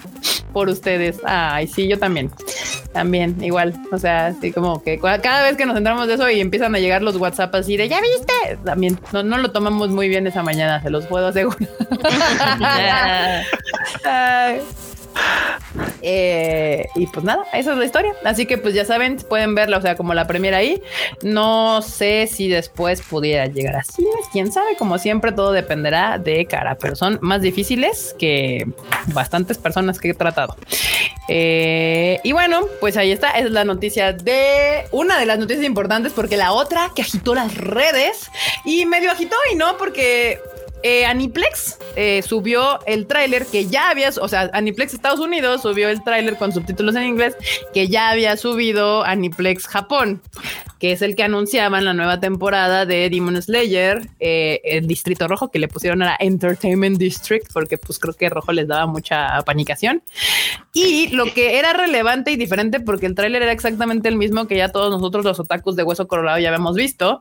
por 0.53 0.69
ustedes. 0.69 1.19
Ay, 1.25 1.67
sí, 1.67 1.89
yo 1.89 1.99
también. 1.99 2.31
También, 2.93 3.35
igual. 3.43 3.75
O 3.91 3.97
sea, 3.97 4.27
así 4.27 4.51
como 4.51 4.81
que 4.81 4.97
cada 4.97 5.43
vez 5.43 5.57
que 5.57 5.65
nos 5.65 5.77
entramos 5.77 6.07
de 6.07 6.13
eso 6.13 6.29
y 6.29 6.39
empiezan 6.39 6.73
a 6.73 6.79
llegar 6.79 7.03
los 7.03 7.17
WhatsApp 7.17 7.53
así 7.53 7.75
de 7.75 7.89
ya 7.89 7.99
viste, 8.01 8.57
también 8.63 8.97
no, 9.11 9.23
no 9.23 9.37
lo 9.37 9.51
tomamos 9.51 9.89
muy 9.89 10.07
bien 10.07 10.25
esa 10.25 10.41
mañana, 10.41 10.81
se 10.81 10.89
los 10.89 11.05
puedo 11.05 11.27
asegurar. 11.27 11.59
Eh, 16.01 16.87
y 16.95 17.07
pues 17.07 17.25
nada, 17.25 17.45
esa 17.53 17.73
es 17.73 17.77
la 17.77 17.85
historia. 17.85 18.13
Así 18.23 18.45
que 18.45 18.57
pues 18.57 18.73
ya 18.73 18.85
saben, 18.85 19.17
pueden 19.17 19.55
verla, 19.55 19.77
o 19.77 19.81
sea, 19.81 19.95
como 19.95 20.13
la 20.13 20.27
primera 20.27 20.57
ahí. 20.57 20.81
No 21.21 21.81
sé 21.81 22.27
si 22.27 22.47
después 22.47 23.01
pudiera 23.01 23.47
llegar 23.47 23.75
así, 23.75 24.05
quién 24.31 24.51
sabe, 24.51 24.75
como 24.77 24.97
siempre 24.97 25.31
todo 25.31 25.51
dependerá 25.51 26.17
de 26.17 26.45
cara, 26.45 26.77
pero 26.79 26.95
son 26.95 27.19
más 27.21 27.41
difíciles 27.41 28.15
que 28.17 28.67
bastantes 29.07 29.57
personas 29.57 29.99
que 29.99 30.09
he 30.09 30.13
tratado. 30.13 30.55
Eh, 31.27 32.19
y 32.23 32.31
bueno, 32.31 32.61
pues 32.79 32.97
ahí 32.97 33.11
está, 33.11 33.31
esa 33.31 33.47
es 33.47 33.51
la 33.51 33.63
noticia 33.63 34.13
de 34.13 34.85
una 34.91 35.19
de 35.19 35.25
las 35.25 35.37
noticias 35.37 35.65
importantes 35.65 36.11
porque 36.13 36.37
la 36.37 36.53
otra 36.53 36.91
que 36.95 37.03
agitó 37.03 37.35
las 37.35 37.55
redes 37.55 38.31
y 38.65 38.85
medio 38.85 39.11
agitó 39.11 39.35
y 39.51 39.55
no 39.55 39.77
porque 39.77 40.39
eh, 40.83 41.05
Aniplex 41.05 41.77
eh, 41.95 42.21
subió 42.21 42.79
el 42.85 43.07
tráiler 43.07 43.45
que 43.45 43.67
ya 43.67 43.89
había, 43.89 44.09
o 44.21 44.27
sea, 44.27 44.49
Aniplex 44.53 44.93
Estados 44.93 45.19
Unidos 45.19 45.61
subió 45.61 45.89
el 45.89 46.03
tráiler 46.03 46.37
con 46.37 46.53
subtítulos 46.53 46.95
en 46.95 47.03
inglés 47.03 47.35
que 47.73 47.87
ya 47.87 48.09
había 48.09 48.37
subido 48.37 49.03
Aniplex 49.03 49.67
Japón, 49.67 50.21
que 50.79 50.93
es 50.93 51.01
el 51.01 51.15
que 51.15 51.23
anunciaban 51.23 51.83
la 51.83 51.93
nueva 51.93 52.19
temporada 52.19 52.85
de 52.85 53.09
Demon 53.09 53.41
Slayer, 53.41 54.09
eh, 54.19 54.81
Distrito 54.83 55.27
Rojo, 55.27 55.51
que 55.51 55.59
le 55.59 55.67
pusieron 55.67 56.01
a 56.03 56.15
Entertainment 56.19 56.97
District, 56.97 57.51
porque 57.53 57.77
pues 57.77 57.99
creo 57.99 58.13
que 58.13 58.29
Rojo 58.29 58.53
les 58.53 58.67
daba 58.67 58.85
mucha 58.87 59.41
panicación. 59.45 60.01
Y 60.73 61.09
lo 61.09 61.25
que 61.33 61.59
era 61.59 61.73
relevante 61.73 62.31
y 62.31 62.37
diferente, 62.37 62.79
porque 62.79 63.05
el 63.05 63.15
tráiler 63.15 63.43
era 63.43 63.51
exactamente 63.51 64.07
el 64.07 64.15
mismo 64.15 64.47
que 64.47 64.57
ya 64.57 64.69
todos 64.69 64.89
nosotros 64.89 65.25
los 65.25 65.39
otakus 65.39 65.75
de 65.75 65.83
Hueso 65.83 66.07
Colorado 66.07 66.39
ya 66.39 66.49
habíamos 66.49 66.75
visto, 66.75 67.19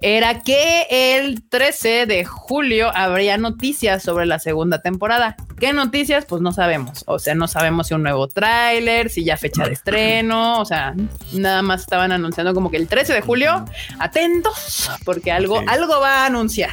era 0.00 0.40
que 0.40 0.86
el 0.90 1.42
13 1.48 2.06
de 2.06 2.24
julio 2.24 2.90
habría 2.94 3.36
noticias 3.36 4.02
sobre 4.02 4.26
la 4.26 4.38
segunda 4.38 4.80
temporada. 4.80 5.36
¿Qué 5.58 5.74
noticias? 5.74 6.24
Pues 6.24 6.40
no 6.40 6.52
sabemos. 6.52 7.04
O 7.06 7.18
sea, 7.18 7.34
no 7.34 7.46
sabemos 7.46 7.88
si 7.88 7.94
un 7.94 8.02
nuevo 8.02 8.26
tráiler, 8.26 9.10
si 9.10 9.24
ya 9.24 9.36
fecha 9.36 9.64
de 9.66 9.74
estreno. 9.74 10.58
O 10.58 10.64
sea, 10.64 10.94
nada 11.32 11.60
más 11.60 11.82
estaban 11.82 12.12
anunciando 12.12 12.54
como 12.54 12.70
que 12.70 12.78
el 12.80 12.88
13 12.88 13.12
de 13.12 13.20
julio, 13.20 13.64
atentos, 13.98 14.90
porque 15.04 15.30
algo, 15.30 15.62
algo 15.68 16.00
va 16.00 16.22
a 16.22 16.26
anunciar. 16.26 16.70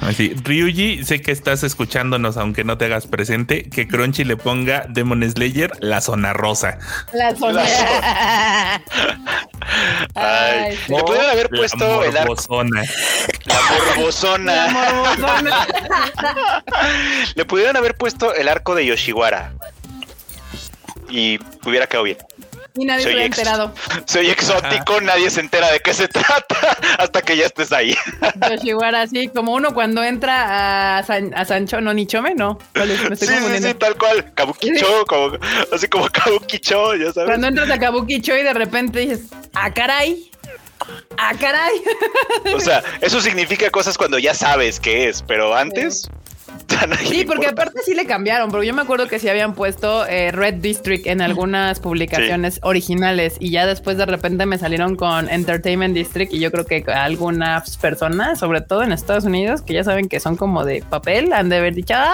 Así, 0.00 0.34
Ryuji, 0.42 1.04
sé 1.04 1.20
que 1.20 1.30
estás 1.30 1.62
escuchándonos, 1.62 2.36
aunque 2.36 2.64
no 2.64 2.76
te 2.76 2.86
hagas 2.86 3.06
presente, 3.06 3.68
que 3.70 3.86
Crunchy 3.86 4.24
le 4.24 4.36
ponga 4.36 4.86
Demon 4.88 5.28
Slayer 5.28 5.70
la 5.80 6.00
zona 6.00 6.32
rosa. 6.32 6.78
La 7.12 7.34
zona 7.34 7.62
rosa. 7.62 8.82
Ay, 10.14 10.78
le 10.88 11.02
pudieron 11.02 11.30
haber 11.30 11.48
puesto 11.48 12.04
el 12.04 12.16
arco. 12.16 12.34
La 13.44 13.60
morbosona. 13.94 14.44
La 14.44 14.68
morbosona. 14.68 15.66
le 17.34 17.44
pudieron 17.44 17.76
haber 17.76 17.94
puesto 17.96 18.34
el 18.34 18.48
arco 18.48 18.74
de 18.74 18.86
Yoshiwara. 18.86 19.52
Y 21.08 21.38
hubiera 21.64 21.86
quedado 21.86 22.04
bien. 22.04 22.18
Y 22.76 22.84
nadie 22.84 23.04
se 23.04 23.12
ha 23.12 23.24
enterado. 23.24 23.74
Soy 24.06 24.28
exótico, 24.28 25.00
nadie 25.00 25.30
se 25.30 25.40
entera 25.40 25.70
de 25.72 25.80
qué 25.80 25.94
se 25.94 26.08
trata 26.08 26.76
hasta 26.98 27.22
que 27.22 27.36
ya 27.36 27.46
estés 27.46 27.72
ahí. 27.72 27.96
Yoshiwara, 28.50 29.02
así 29.02 29.28
como 29.28 29.54
uno 29.54 29.74
cuando 29.74 30.02
entra 30.04 30.98
a, 30.98 30.98
a 30.98 31.44
Sancho, 31.44 31.80
no 31.80 31.94
Nichome, 31.94 32.34
¿no? 32.34 32.58
sí, 33.16 33.26
sí, 33.26 33.62
sí, 33.62 33.74
tal 33.74 33.96
cual. 33.96 34.32
Kabukicho, 34.34 35.04
como, 35.06 35.38
así 35.72 35.88
como 35.88 36.08
Kabukicho, 36.08 36.94
ya 36.96 37.12
sabes. 37.12 37.28
Cuando 37.28 37.48
entras 37.48 37.70
a 37.70 37.78
Kabukicho 37.78 38.36
y 38.36 38.42
de 38.42 38.52
repente 38.52 39.00
dices, 39.00 39.26
ah, 39.54 39.72
caray. 39.72 40.30
Ah, 41.16 41.32
caray. 41.40 41.80
O 42.54 42.60
sea, 42.60 42.82
eso 43.00 43.20
significa 43.20 43.70
cosas 43.70 43.96
cuando 43.96 44.18
ya 44.18 44.34
sabes 44.34 44.78
qué 44.78 45.08
es, 45.08 45.22
pero 45.22 45.54
antes. 45.54 46.02
Sí, 46.02 46.25
porque 47.26 47.46
aparte 47.46 47.80
sí 47.84 47.94
le 47.94 48.06
cambiaron, 48.06 48.50
pero 48.50 48.62
yo 48.62 48.74
me 48.74 48.82
acuerdo 48.82 49.08
que 49.08 49.18
sí 49.18 49.28
habían 49.28 49.54
puesto 49.54 50.06
eh, 50.06 50.30
Red 50.32 50.54
District 50.54 51.06
en 51.06 51.20
algunas 51.20 51.80
publicaciones 51.80 52.60
originales 52.62 53.36
y 53.40 53.50
ya 53.50 53.66
después 53.66 53.96
de 53.96 54.06
repente 54.06 54.46
me 54.46 54.58
salieron 54.58 54.96
con 54.96 55.28
Entertainment 55.28 55.94
District 55.94 56.32
y 56.32 56.40
yo 56.40 56.50
creo 56.50 56.66
que 56.66 56.84
algunas 56.92 57.76
personas, 57.76 58.38
sobre 58.38 58.60
todo 58.60 58.82
en 58.82 58.92
Estados 58.92 59.24
Unidos, 59.24 59.62
que 59.62 59.74
ya 59.74 59.84
saben 59.84 60.08
que 60.08 60.20
son 60.20 60.36
como 60.36 60.64
de 60.64 60.82
papel, 60.82 61.32
han 61.32 61.48
de 61.48 61.56
haber 61.56 61.74
dicho, 61.74 61.94
ay, 61.96 62.10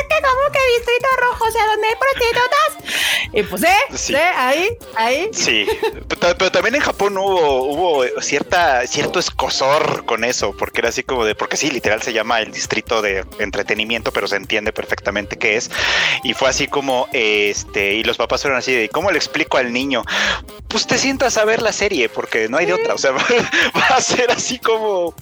es 0.00 0.08
que 0.08 0.22
como 0.22 0.52
que 0.52 0.58
Distrito 0.76 1.08
Rojo, 1.20 1.44
o 1.44 1.50
sea, 1.50 1.66
donde 1.66 1.88
hay 1.88 1.94
prostitutas. 2.00 3.30
Y 3.32 3.42
pues, 3.42 3.62
¿eh? 3.64 3.76
Sí. 3.94 4.14
Ahí, 4.14 4.68
ahí. 4.96 5.28
Sí, 5.32 5.66
pero, 6.08 6.50
también 6.52 6.76
en 6.76 6.80
Japón 6.80 7.16
hubo, 7.18 7.64
hubo 7.64 8.20
cierta, 8.20 8.86
cierto 8.86 9.18
escosor 9.18 10.04
con 10.04 10.24
eso, 10.24 10.54
porque 10.56 10.80
era 10.80 10.90
así 10.90 11.02
como 11.02 11.24
de, 11.24 11.34
porque 11.34 11.56
sí, 11.56 11.70
literal 11.70 12.00
se 12.02 12.12
llama 12.12 12.40
el 12.40 12.52
Distrito 12.52 13.02
de 13.02 13.24
Entretenimiento 13.38 13.83
pero 14.12 14.26
se 14.26 14.36
entiende 14.36 14.72
perfectamente 14.72 15.36
qué 15.36 15.56
es. 15.56 15.70
Y 16.22 16.34
fue 16.34 16.48
así 16.48 16.66
como, 16.66 17.08
este, 17.12 17.94
y 17.94 18.04
los 18.04 18.16
papás 18.16 18.42
fueron 18.42 18.58
así 18.58 18.72
de, 18.72 18.88
¿cómo 18.88 19.10
le 19.10 19.16
explico 19.18 19.58
al 19.58 19.72
niño? 19.72 20.04
Pues 20.68 20.86
te 20.86 20.98
sientas 20.98 21.36
a 21.36 21.44
ver 21.44 21.62
la 21.62 21.72
serie, 21.72 22.08
porque 22.08 22.48
no 22.48 22.56
hay 22.56 22.66
de 22.66 22.74
otra. 22.74 22.94
O 22.94 22.98
sea, 22.98 23.12
va, 23.12 23.22
a 23.96 24.00
ser 24.00 24.30
así 24.30 24.58
como, 24.58 25.14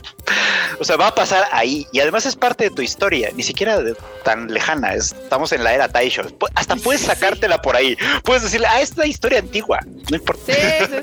o 0.78 0.84
sea, 0.84 0.96
va 0.96 1.08
a 1.08 1.14
pasar 1.14 1.44
ahí. 1.52 1.86
Y 1.92 2.00
además 2.00 2.26
es 2.26 2.36
parte 2.36 2.64
de 2.64 2.70
tu 2.70 2.82
historia, 2.82 3.30
ni 3.34 3.42
siquiera 3.42 3.80
tan 4.24 4.52
lejana. 4.52 4.94
Estamos 4.94 5.52
en 5.52 5.64
la 5.64 5.74
era 5.74 5.88
Taisho. 5.88 6.22
Hasta 6.54 6.76
puedes 6.76 7.02
sacártela 7.02 7.60
por 7.60 7.76
ahí. 7.76 7.96
Puedes 8.24 8.42
decirle, 8.42 8.66
ah, 8.68 8.80
esta 8.80 9.06
historia 9.06 9.40
antigua. 9.40 9.80
No 10.10 10.16
importa. 10.16 10.52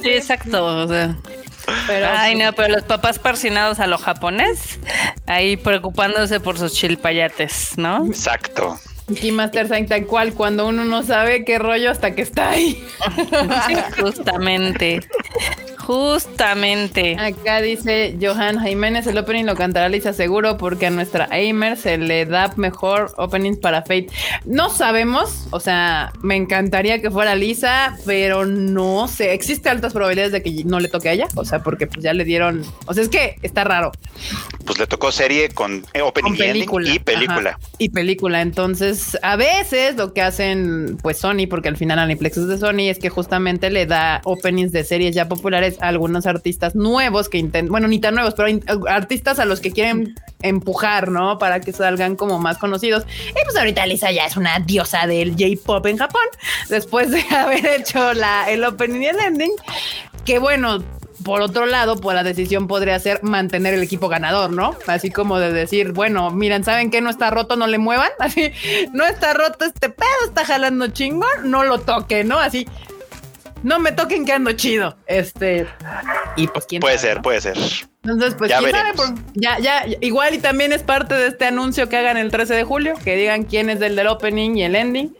Sí, 0.01 0.09
exacto. 0.09 0.65
O 0.65 0.87
sea. 0.87 1.15
Pero, 1.87 2.07
Ay, 2.11 2.35
no, 2.35 2.53
pero 2.53 2.73
los 2.73 2.83
papás 2.83 3.19
persinados 3.19 3.79
a 3.79 3.87
lo 3.87 3.97
japonés, 3.97 4.79
ahí 5.27 5.57
preocupándose 5.57 6.39
por 6.39 6.57
sus 6.57 6.73
chilpayates, 6.73 7.77
¿no? 7.77 8.05
Exacto. 8.05 8.79
Y 9.21 9.31
Master 9.31 9.67
Sign 9.67 9.87
tal 9.87 10.05
cual, 10.05 10.33
cuando 10.33 10.67
uno 10.67 10.85
no 10.85 11.03
sabe 11.03 11.43
qué 11.45 11.59
rollo 11.59 11.91
hasta 11.91 12.15
que 12.15 12.21
está 12.21 12.51
ahí. 12.51 12.83
justamente. 13.99 15.01
Justamente. 15.89 17.17
Acá 17.17 17.61
dice 17.61 18.15
Johan 18.21 18.63
Jiménez, 18.63 19.07
el 19.07 19.17
opening 19.17 19.45
lo 19.45 19.55
cantará 19.55 19.89
Lisa 19.89 20.13
seguro 20.13 20.55
porque 20.55 20.85
a 20.85 20.91
nuestra 20.91 21.27
Aimer 21.31 21.77
se 21.77 21.97
le 21.97 22.27
da 22.27 22.53
mejor 22.57 23.11
openings 23.17 23.57
para 23.57 23.81
Fate. 23.81 24.05
No 24.45 24.69
sabemos, 24.69 25.47
o 25.49 25.59
sea, 25.59 26.13
me 26.21 26.35
encantaría 26.35 27.01
que 27.01 27.09
fuera 27.09 27.33
Lisa, 27.33 27.97
pero 28.05 28.45
no 28.45 29.07
sé, 29.07 29.33
existe 29.33 29.67
altas 29.67 29.93
probabilidades 29.93 30.31
de 30.31 30.43
que 30.43 30.63
no 30.63 30.79
le 30.79 30.89
toque 30.89 31.09
a 31.09 31.13
ella, 31.13 31.27
o 31.33 31.43
sea, 31.43 31.63
porque 31.63 31.87
pues 31.87 32.03
ya 32.03 32.13
le 32.13 32.23
dieron, 32.23 32.63
o 32.85 32.93
sea, 32.93 33.01
es 33.01 33.09
que 33.09 33.37
está 33.41 33.63
raro. 33.63 33.91
Pues 34.65 34.77
le 34.77 34.85
tocó 34.85 35.11
serie 35.11 35.49
con 35.49 35.83
eh, 35.95 36.03
opening 36.03 36.37
película, 36.37 36.87
y 36.87 36.99
película. 36.99 37.57
y 37.79 37.89
película, 37.89 38.41
entonces 38.41 38.98
a 39.21 39.35
veces 39.35 39.95
lo 39.95 40.13
que 40.13 40.21
hacen 40.21 40.97
pues 41.01 41.17
Sony, 41.17 41.47
porque 41.49 41.69
al 41.69 41.77
final 41.77 41.99
Aniplex 41.99 42.37
es 42.37 42.47
de 42.47 42.57
Sony, 42.57 42.89
es 42.89 42.99
que 42.99 43.09
justamente 43.09 43.69
le 43.69 43.85
da 43.85 44.21
openings 44.25 44.71
de 44.71 44.83
series 44.83 45.15
ya 45.15 45.27
populares 45.27 45.77
a 45.81 45.87
algunos 45.87 46.25
artistas 46.25 46.75
nuevos 46.75 47.29
que 47.29 47.37
intentan, 47.37 47.69
bueno, 47.71 47.87
ni 47.87 47.99
tan 47.99 48.15
nuevos, 48.15 48.33
pero 48.35 48.59
artistas 48.87 49.39
a 49.39 49.45
los 49.45 49.59
que 49.59 49.71
quieren 49.71 50.15
empujar, 50.41 51.09
¿no? 51.09 51.37
Para 51.37 51.59
que 51.59 51.73
salgan 51.73 52.15
como 52.15 52.39
más 52.39 52.57
conocidos. 52.57 53.05
Y 53.29 53.43
pues 53.43 53.55
ahorita 53.57 53.85
Lisa 53.85 54.11
ya 54.11 54.25
es 54.25 54.37
una 54.37 54.59
diosa 54.59 55.07
del 55.07 55.31
J-pop 55.31 55.85
en 55.85 55.97
Japón, 55.97 56.25
después 56.69 57.11
de 57.11 57.21
haber 57.35 57.65
hecho 57.65 58.13
la, 58.13 58.49
el 58.49 58.63
opening 58.63 59.01
y 59.01 59.07
el 59.07 59.19
ending, 59.19 59.51
que 60.25 60.39
bueno, 60.39 60.83
por 61.23 61.41
otro 61.41 61.65
lado, 61.65 61.97
pues 61.97 62.15
la 62.15 62.23
decisión 62.23 62.67
podría 62.67 62.99
ser 62.99 63.23
mantener 63.23 63.73
el 63.73 63.83
equipo 63.83 64.07
ganador, 64.07 64.51
¿no? 64.51 64.75
Así 64.87 65.09
como 65.09 65.39
de 65.39 65.51
decir, 65.51 65.91
bueno, 65.91 66.31
miren, 66.31 66.63
¿saben 66.63 66.91
qué? 66.91 67.01
No 67.01 67.09
está 67.09 67.29
roto, 67.29 67.55
no 67.55 67.67
le 67.67 67.77
muevan. 67.77 68.09
Así, 68.19 68.51
no 68.93 69.05
está 69.05 69.33
roto 69.33 69.65
este 69.65 69.89
pedo, 69.89 70.07
está 70.27 70.45
jalando 70.45 70.87
chingón, 70.87 71.29
no 71.45 71.63
lo 71.63 71.79
toque, 71.79 72.23
¿no? 72.23 72.39
Así, 72.39 72.67
no 73.63 73.79
me 73.79 73.91
toquen 73.91 74.25
que 74.25 74.33
ando 74.33 74.51
chido. 74.53 74.97
Este, 75.05 75.67
y 76.35 76.47
pues 76.47 76.65
quién 76.65 76.81
Puede 76.81 76.97
ser, 76.97 77.21
puede 77.21 77.41
ser. 77.41 77.57
Entonces, 78.03 78.33
pues 78.35 78.49
ya, 78.49 78.61
ya, 79.35 79.59
ya, 79.59 79.85
igual 79.99 80.33
y 80.33 80.37
también 80.37 80.71
es 80.71 80.83
parte 80.83 81.15
de 81.15 81.27
este 81.27 81.45
anuncio 81.45 81.89
que 81.89 81.97
hagan 81.97 82.15
el 82.15 82.31
13 82.31 82.55
de 82.55 82.63
julio, 82.63 82.93
que 83.03 83.17
digan 83.17 83.43
quién 83.43 83.69
es 83.69 83.81
el 83.81 83.97
del 83.97 84.07
opening 84.07 84.55
y 84.55 84.63
el 84.63 84.75
ending. 84.75 85.13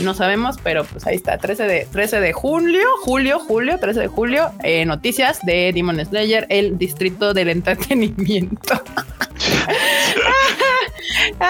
No 0.00 0.14
sabemos, 0.14 0.56
pero 0.62 0.84
pues 0.84 1.06
ahí 1.06 1.16
está, 1.16 1.36
13 1.36 1.64
de, 1.64 1.86
13 1.92 2.20
de 2.20 2.32
julio, 2.32 2.86
julio, 3.02 3.38
julio, 3.38 3.78
13 3.78 4.00
de 4.00 4.06
julio, 4.08 4.52
eh, 4.62 4.86
noticias 4.86 5.40
de 5.42 5.70
Demon 5.74 6.02
Slayer, 6.02 6.46
el 6.48 6.78
distrito 6.78 7.34
del 7.34 7.50
entretenimiento. 7.50 8.82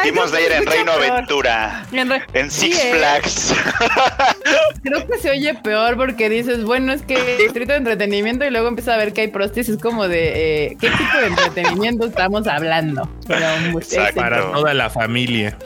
Dimos 0.04 0.32
de 0.32 0.44
ir 0.44 0.52
en 0.52 0.66
Reino 0.66 0.92
Aventura. 0.92 1.84
En, 2.32 2.50
Six 2.50 2.78
eh. 2.78 2.92
Flags. 2.94 3.54
Creo 4.82 5.06
que 5.06 5.18
se 5.18 5.30
oye 5.30 5.54
peor 5.54 5.96
porque 5.96 6.28
dices, 6.28 6.64
bueno, 6.64 6.92
es 6.92 7.02
que 7.02 7.36
distrito 7.36 7.72
de 7.72 7.78
entretenimiento 7.78 8.44
y 8.44 8.50
luego 8.50 8.68
empieza 8.68 8.94
a 8.94 8.96
ver 8.96 9.12
que 9.12 9.22
hay 9.22 9.28
prostis. 9.28 9.68
Es 9.68 9.80
como 9.80 10.08
de 10.08 10.66
eh, 10.66 10.76
qué 10.80 10.90
tipo 10.90 11.18
de 11.18 11.26
entretenimiento 11.26 12.06
estamos 12.06 12.46
hablando. 12.46 13.08
para 14.14 14.52
toda 14.52 14.74
la 14.74 14.90
familia. 14.90 15.56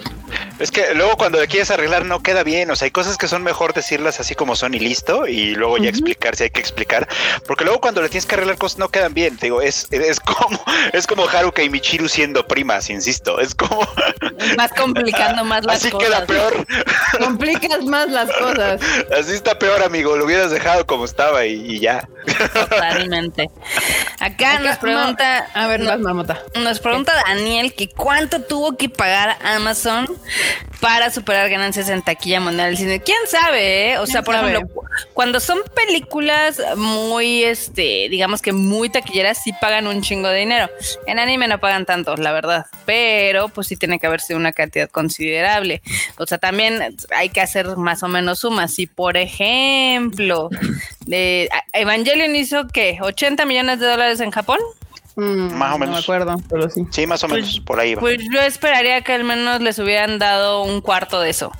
Es 0.58 0.70
que 0.70 0.94
luego 0.94 1.16
cuando 1.16 1.40
le 1.40 1.46
quieres 1.46 1.70
arreglar 1.70 2.04
no 2.04 2.22
queda 2.22 2.42
bien, 2.42 2.70
o 2.70 2.76
sea, 2.76 2.86
hay 2.86 2.90
cosas 2.90 3.16
que 3.16 3.28
son 3.28 3.42
mejor 3.42 3.74
decirlas 3.74 4.20
así 4.20 4.34
como 4.34 4.56
son 4.56 4.74
y 4.74 4.78
listo, 4.78 5.26
y 5.26 5.54
luego 5.54 5.78
ya 5.78 5.88
explicar 5.88 6.36
si 6.36 6.44
hay 6.44 6.50
que 6.50 6.60
explicar, 6.60 7.08
porque 7.46 7.64
luego 7.64 7.80
cuando 7.80 8.02
le 8.02 8.08
tienes 8.08 8.26
que 8.26 8.34
arreglar 8.34 8.58
cosas 8.58 8.78
no 8.78 8.88
quedan 8.88 9.14
bien, 9.14 9.36
te 9.36 9.46
digo, 9.46 9.62
es, 9.62 9.86
es 9.90 10.20
como 10.20 10.60
es 10.92 11.06
como 11.06 11.28
Haruka 11.28 11.62
y 11.62 11.70
Michiru 11.70 12.08
siendo 12.08 12.46
primas, 12.46 12.90
insisto, 12.90 13.40
es 13.40 13.54
como 13.54 13.86
más 14.56 14.72
complicando 14.72 15.44
más 15.44 15.64
las 15.64 15.82
cosas. 15.84 15.94
Así 15.94 16.06
queda 16.06 16.26
peor. 16.26 16.66
Complicas 17.18 17.84
más 17.84 18.08
las 18.10 18.30
cosas. 18.32 18.80
Así 19.18 19.32
está 19.32 19.58
peor, 19.58 19.82
amigo, 19.82 20.16
lo 20.16 20.24
hubieras 20.24 20.50
dejado 20.50 20.86
como 20.86 21.04
estaba 21.04 21.44
y, 21.46 21.80
ya. 21.80 22.08
Totalmente. 22.52 23.50
Acá, 24.20 24.58
nos 24.60 24.76
pregunta, 24.78 25.48
a 25.54 25.66
ver, 25.66 25.80
más 25.82 25.98
mamota. 26.00 26.42
Nos 26.56 26.80
pregunta 26.80 27.12
Daniel 27.26 27.74
que 27.74 27.88
cuánto 27.88 28.42
tuvo 28.42 28.76
que 28.76 28.88
pagar 28.88 29.38
Amazon 29.42 30.06
para 30.80 31.10
superar 31.10 31.48
ganancias 31.48 31.88
en 31.88 32.02
taquilla 32.02 32.40
mundial 32.40 32.68
del 32.68 32.76
cine. 32.76 33.00
¿Quién 33.00 33.18
sabe? 33.26 33.92
Eh? 33.92 33.98
O 33.98 34.06
sea, 34.06 34.22
por 34.22 34.34
ejemplo, 34.34 34.60
cuando 35.14 35.40
son 35.40 35.58
películas 35.74 36.60
muy, 36.76 37.44
este, 37.44 38.08
digamos 38.08 38.42
que 38.42 38.52
muy 38.52 38.88
taquilleras, 38.88 39.42
sí 39.42 39.52
pagan 39.60 39.86
un 39.86 40.02
chingo 40.02 40.28
de 40.28 40.40
dinero. 40.40 40.70
En 41.06 41.18
anime 41.18 41.48
no 41.48 41.58
pagan 41.58 41.86
tanto, 41.86 42.16
la 42.16 42.32
verdad. 42.32 42.66
Pero, 42.84 43.48
pues 43.48 43.66
sí 43.66 43.76
tiene 43.76 43.98
que 43.98 44.06
haberse 44.06 44.34
una 44.34 44.52
cantidad 44.52 44.88
considerable. 44.88 45.82
O 46.18 46.26
sea, 46.26 46.38
también 46.38 46.96
hay 47.10 47.28
que 47.30 47.40
hacer 47.40 47.76
más 47.76 48.02
o 48.02 48.08
menos 48.08 48.40
sumas. 48.40 48.74
Si, 48.74 48.86
por 48.86 49.16
ejemplo, 49.16 50.50
de 51.06 51.48
Evangelion 51.72 52.36
hizo 52.36 52.68
que 52.68 52.98
80 53.00 53.44
millones 53.46 53.80
de 53.80 53.86
dólares 53.86 54.20
en 54.20 54.30
Japón. 54.30 54.58
Mm, 55.18 55.52
más 55.54 55.74
o 55.74 55.78
menos. 55.78 55.88
No 55.88 55.92
me 55.94 55.98
acuerdo, 55.98 56.40
pero 56.48 56.70
sí. 56.70 56.86
Sí, 56.90 57.04
más 57.04 57.24
o 57.24 57.28
menos, 57.28 57.50
pues, 57.50 57.60
por 57.60 57.80
ahí 57.80 57.96
va. 57.96 58.00
Pues 58.00 58.18
yo 58.32 58.40
esperaría 58.40 59.00
que 59.02 59.12
al 59.12 59.24
menos 59.24 59.60
les 59.60 59.76
hubieran 59.80 60.20
dado 60.20 60.62
un 60.62 60.80
cuarto 60.80 61.20
de 61.20 61.30
eso. 61.30 61.50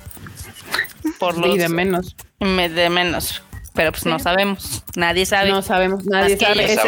Por 1.19 1.37
los, 1.37 1.55
y 1.55 1.57
de 1.57 1.67
menos. 1.67 2.15
De 2.39 2.89
menos. 2.89 3.43
Pero 3.73 3.91
pues 3.91 4.05
no 4.05 4.17
sabemos. 4.17 4.83
Nadie 4.95 5.25
sabe. 5.25 5.49
No 5.49 5.61
sabemos, 5.61 6.05
nadie 6.05 6.37
sabe. 6.37 6.71
Es, 6.71 6.79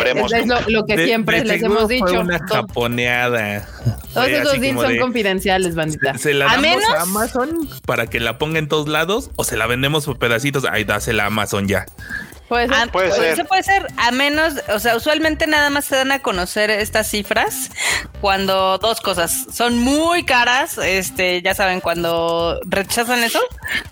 lo, 0.67 0.85
que 0.85 1.05
siempre 1.05 1.43
les 1.43 1.61
hemos 1.61 1.89
dicho. 1.89 2.21
una 2.21 2.39
japoneada. 2.39 3.67
Todos 4.13 4.29
esos 4.29 4.59
deals 4.61 4.79
son 4.79 4.97
confidenciales, 4.97 5.75
bandita. 5.75 6.17
¿Se 6.17 6.33
la 6.33 6.45
damos 6.45 6.83
a, 6.85 7.01
Amazon 7.01 7.69
para 7.85 8.07
que 8.07 8.21
la 8.21 8.37
ponga 8.37 8.59
en 8.59 8.69
todos 8.69 8.87
lados 8.87 9.29
o 9.35 9.43
se 9.43 9.57
la 9.57 9.67
vendemos 9.67 10.05
por 10.05 10.19
pedacitos? 10.19 10.63
Ahí 10.63 10.85
dásela 10.85 11.23
a 11.23 11.27
Amazon 11.27 11.67
ya. 11.67 11.85
Puede 12.51 12.67
ser. 12.67 12.75
Ah, 12.75 12.87
puede 12.91 13.11
ser. 13.13 13.23
Eso 13.27 13.45
puede 13.45 13.63
ser, 13.63 13.87
a 13.95 14.11
menos, 14.11 14.55
o 14.73 14.79
sea, 14.79 14.97
usualmente 14.97 15.47
nada 15.47 15.69
más 15.69 15.85
se 15.85 15.95
dan 15.95 16.11
a 16.11 16.19
conocer 16.19 16.69
estas 16.69 17.09
cifras 17.09 17.71
cuando 18.19 18.77
dos 18.77 18.99
cosas 18.99 19.47
son 19.53 19.77
muy 19.77 20.25
caras, 20.25 20.77
este, 20.77 21.41
ya 21.41 21.55
saben, 21.55 21.79
cuando 21.79 22.59
rechazan 22.65 23.23
eso, 23.23 23.39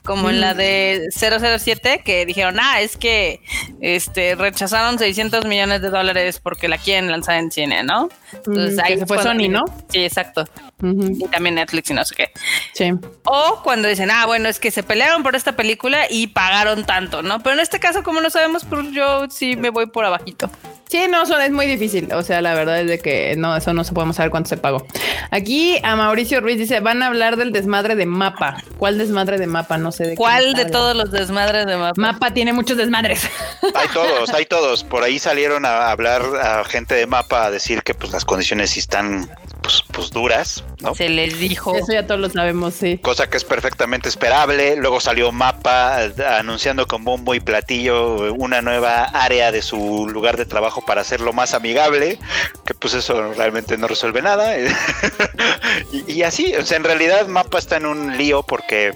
como 0.03 0.30
en 0.30 0.41
la 0.41 0.55
de 0.55 1.07
007, 1.10 2.01
que 2.03 2.26
dijeron, 2.26 2.57
ah, 2.60 2.82
es 2.82 2.97
que 2.97 3.39
este, 3.80 4.36
rechazaron 4.36 4.99
600 4.99 5.45
millones 5.45 5.82
de 5.82 5.89
dólares 5.89 6.41
porque 6.43 6.68
la 6.68 6.78
quieren 6.78 7.10
lanzar 7.10 7.38
en 7.38 7.51
cine, 7.51 7.84
¿no? 7.84 8.10
Entonces 8.34 8.78
ahí 8.84 8.99
se 8.99 9.05
fue 9.05 9.24
Sony, 9.24 9.47
¿no? 9.49 9.64
Sí, 9.88 10.03
exacto. 10.03 10.43
Y 10.82 11.28
también 11.28 11.55
Netflix 11.55 11.89
y 11.89 11.93
no 11.93 12.05
sé 12.05 12.16
qué. 12.16 12.32
Sí. 12.74 12.91
O 13.24 13.62
cuando 13.64 13.88
dicen, 13.88 14.12
ah, 14.12 14.26
bueno, 14.26 14.47
es 14.47 14.60
que 14.60 14.72
se 14.72 14.84
pelearon 14.84 15.24
por 15.24 15.36
esta 15.36 15.53
película 15.53 16.05
y 16.10 16.28
pagaron 16.28 16.86
tanto, 16.86 17.22
¿no? 17.22 17.41
Pero 17.41 17.55
en 17.55 17.62
este 17.62 17.80
caso, 17.80 18.03
como 18.03 18.22
no 18.22 18.30
sabemos, 18.30 18.49
pues 18.70 18.91
yo 18.91 19.30
sí 19.30 19.56
me 19.56 19.70
voy 19.70 19.88
por 19.88 20.06
abajito. 20.06 20.50
Sí, 20.89 21.06
no, 21.08 21.24
son, 21.28 21.39
es 21.41 21.52
muy 21.52 21.68
difícil. 21.68 22.12
O 22.14 22.24
sea, 22.24 22.41
la 22.41 22.56
verdad 22.56 22.82
es 22.82 22.88
de 22.88 22.97
que 22.97 23.36
no, 23.38 23.56
eso 23.56 23.74
no 23.74 23.84
se 23.84 23.93
podemos 23.93 24.16
saber 24.16 24.32
cuánto 24.32 24.50
se 24.50 24.58
pagó. 24.58 24.88
Aquí 25.30 25.80
a 25.84 25.95
Mauricio 25.95 26.41
Ruiz 26.41 26.58
dice, 26.58 26.80
van 26.80 27.04
a 27.04 27.08
hablar 27.08 27.38
del 27.38 27.52
desmadre 27.52 27.95
de 27.95 28.08
mapa. 28.08 28.64
¿Cuál 28.80 28.97
desmadre 28.97 29.38
de 29.38 29.45
mapa? 29.45 29.78
No 29.78 29.91
sé 29.91 30.08
de 30.08 30.16
¿Cuál 30.16 30.56
de 30.56 30.66
todos 30.66 30.95
los 30.95 31.12
desmadres 31.12 31.68
de 31.68 31.78
mapa? 31.78 31.93
Mapa 31.95 32.34
tiene 32.34 32.54
muchos 32.54 32.76
desmadres. 32.76 33.30
Hay 33.76 33.88
todos, 33.93 34.34
hay 34.34 34.47
todos. 34.47 34.84
Por 34.84 35.04
ahí 35.04 35.20
salieron 35.20 35.64
a 35.64 35.91
hablar 35.91 36.24
a 36.41 36.64
gente 36.64 36.95
de 36.95 37.06
mapa 37.06 37.45
a 37.45 37.52
decir 37.52 37.84
que 37.84 37.93
pues 37.93 38.12
las 38.12 38.26
condiciones 38.26 38.72
sí 38.72 38.80
están 38.80 39.30
pues, 39.62 39.84
pues, 39.91 40.12
duras, 40.12 40.64
¿no? 40.82 40.95
Se 40.95 41.10
les 41.10 41.39
dijo. 41.39 41.76
Eso 41.76 41.91
ya 41.91 42.05
todos 42.05 42.20
lo 42.20 42.30
sabemos, 42.30 42.74
sí. 42.74 42.97
Cosa 42.97 43.30
que 43.30 43.38
es 43.38 43.43
perfectamente 43.43 44.10
esperable. 44.10 44.76
Luego 44.76 44.99
salió 44.99 45.32
Mapa 45.32 45.99
anunciando 46.38 46.88
con 46.88 47.03
bombo 47.03 47.36
y 47.36 47.39
platillo 47.39 48.34
una 48.34 48.62
nueva 48.62 49.03
área 49.03 49.51
de 49.51 49.62
su 49.62 50.07
lugar 50.12 50.38
de 50.38 50.45
trabajo 50.45 50.84
para 50.86 51.01
hacerlo 51.01 51.34
más 51.34 51.53
amigable, 51.53 52.20
que 52.66 52.74
pues 52.74 52.93
eso 52.93 53.34
realmente 53.34 53.78
no 53.78 53.88
resuelve 53.88 54.22
nada. 54.22 54.55
y, 56.07 56.24
así, 56.24 56.55
o 56.55 56.66
sea, 56.66 56.78
en 56.78 56.84
realidad 56.84 57.28
Mapa 57.28 57.60
está 57.60 57.78
en 57.78 57.86
un 57.86 58.18
lío 58.18 58.43
porque, 58.43 58.93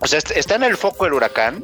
o 0.00 0.06
sea, 0.06 0.18
está 0.18 0.54
en 0.54 0.64
el 0.64 0.76
foco 0.76 1.04
del 1.04 1.14
huracán 1.14 1.62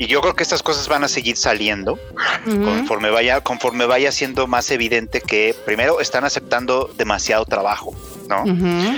y 0.00 0.06
yo 0.06 0.22
creo 0.22 0.34
que 0.34 0.42
estas 0.42 0.62
cosas 0.62 0.88
van 0.88 1.04
a 1.04 1.08
seguir 1.08 1.36
saliendo 1.36 1.98
conforme 2.46 3.10
vaya, 3.10 3.42
conforme 3.42 3.84
vaya 3.84 4.10
siendo 4.10 4.46
más 4.46 4.70
evidente 4.70 5.20
que 5.20 5.54
primero 5.66 6.00
están 6.00 6.24
aceptando 6.24 6.90
demasiado 6.96 7.44
trabajo, 7.44 7.94
¿no? 8.26 8.44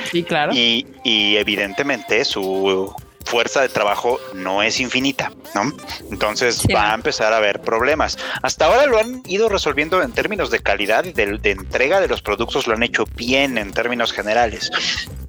Sí, 0.09 0.23
claro. 0.23 0.53
Y, 0.55 0.87
y 1.03 1.39
evidentemente 1.39 2.25
su 2.25 2.95
fuerza 3.25 3.63
de 3.63 3.69
trabajo 3.69 4.21
no 4.35 4.63
es 4.63 4.79
infinita, 4.79 5.33
¿no? 5.55 5.73
Entonces 6.11 6.65
va 6.73 6.93
a 6.93 6.95
empezar 6.95 7.33
a 7.33 7.39
haber 7.39 7.61
problemas. 7.61 8.17
Hasta 8.43 8.67
ahora 8.67 8.87
lo 8.87 8.99
han 8.99 9.23
ido 9.27 9.49
resolviendo 9.49 10.03
en 10.03 10.13
términos 10.13 10.51
de 10.51 10.61
calidad 10.61 11.05
y 11.05 11.13
de, 11.13 11.39
entrega 11.51 12.01
de 12.01 12.09
los 12.09 12.23
productos, 12.23 12.67
lo 12.67 12.75
han 12.75 12.83
hecho 12.85 13.07
bien 13.17 13.59
en 13.59 13.73
términos 13.73 14.13
generales. 14.13 14.71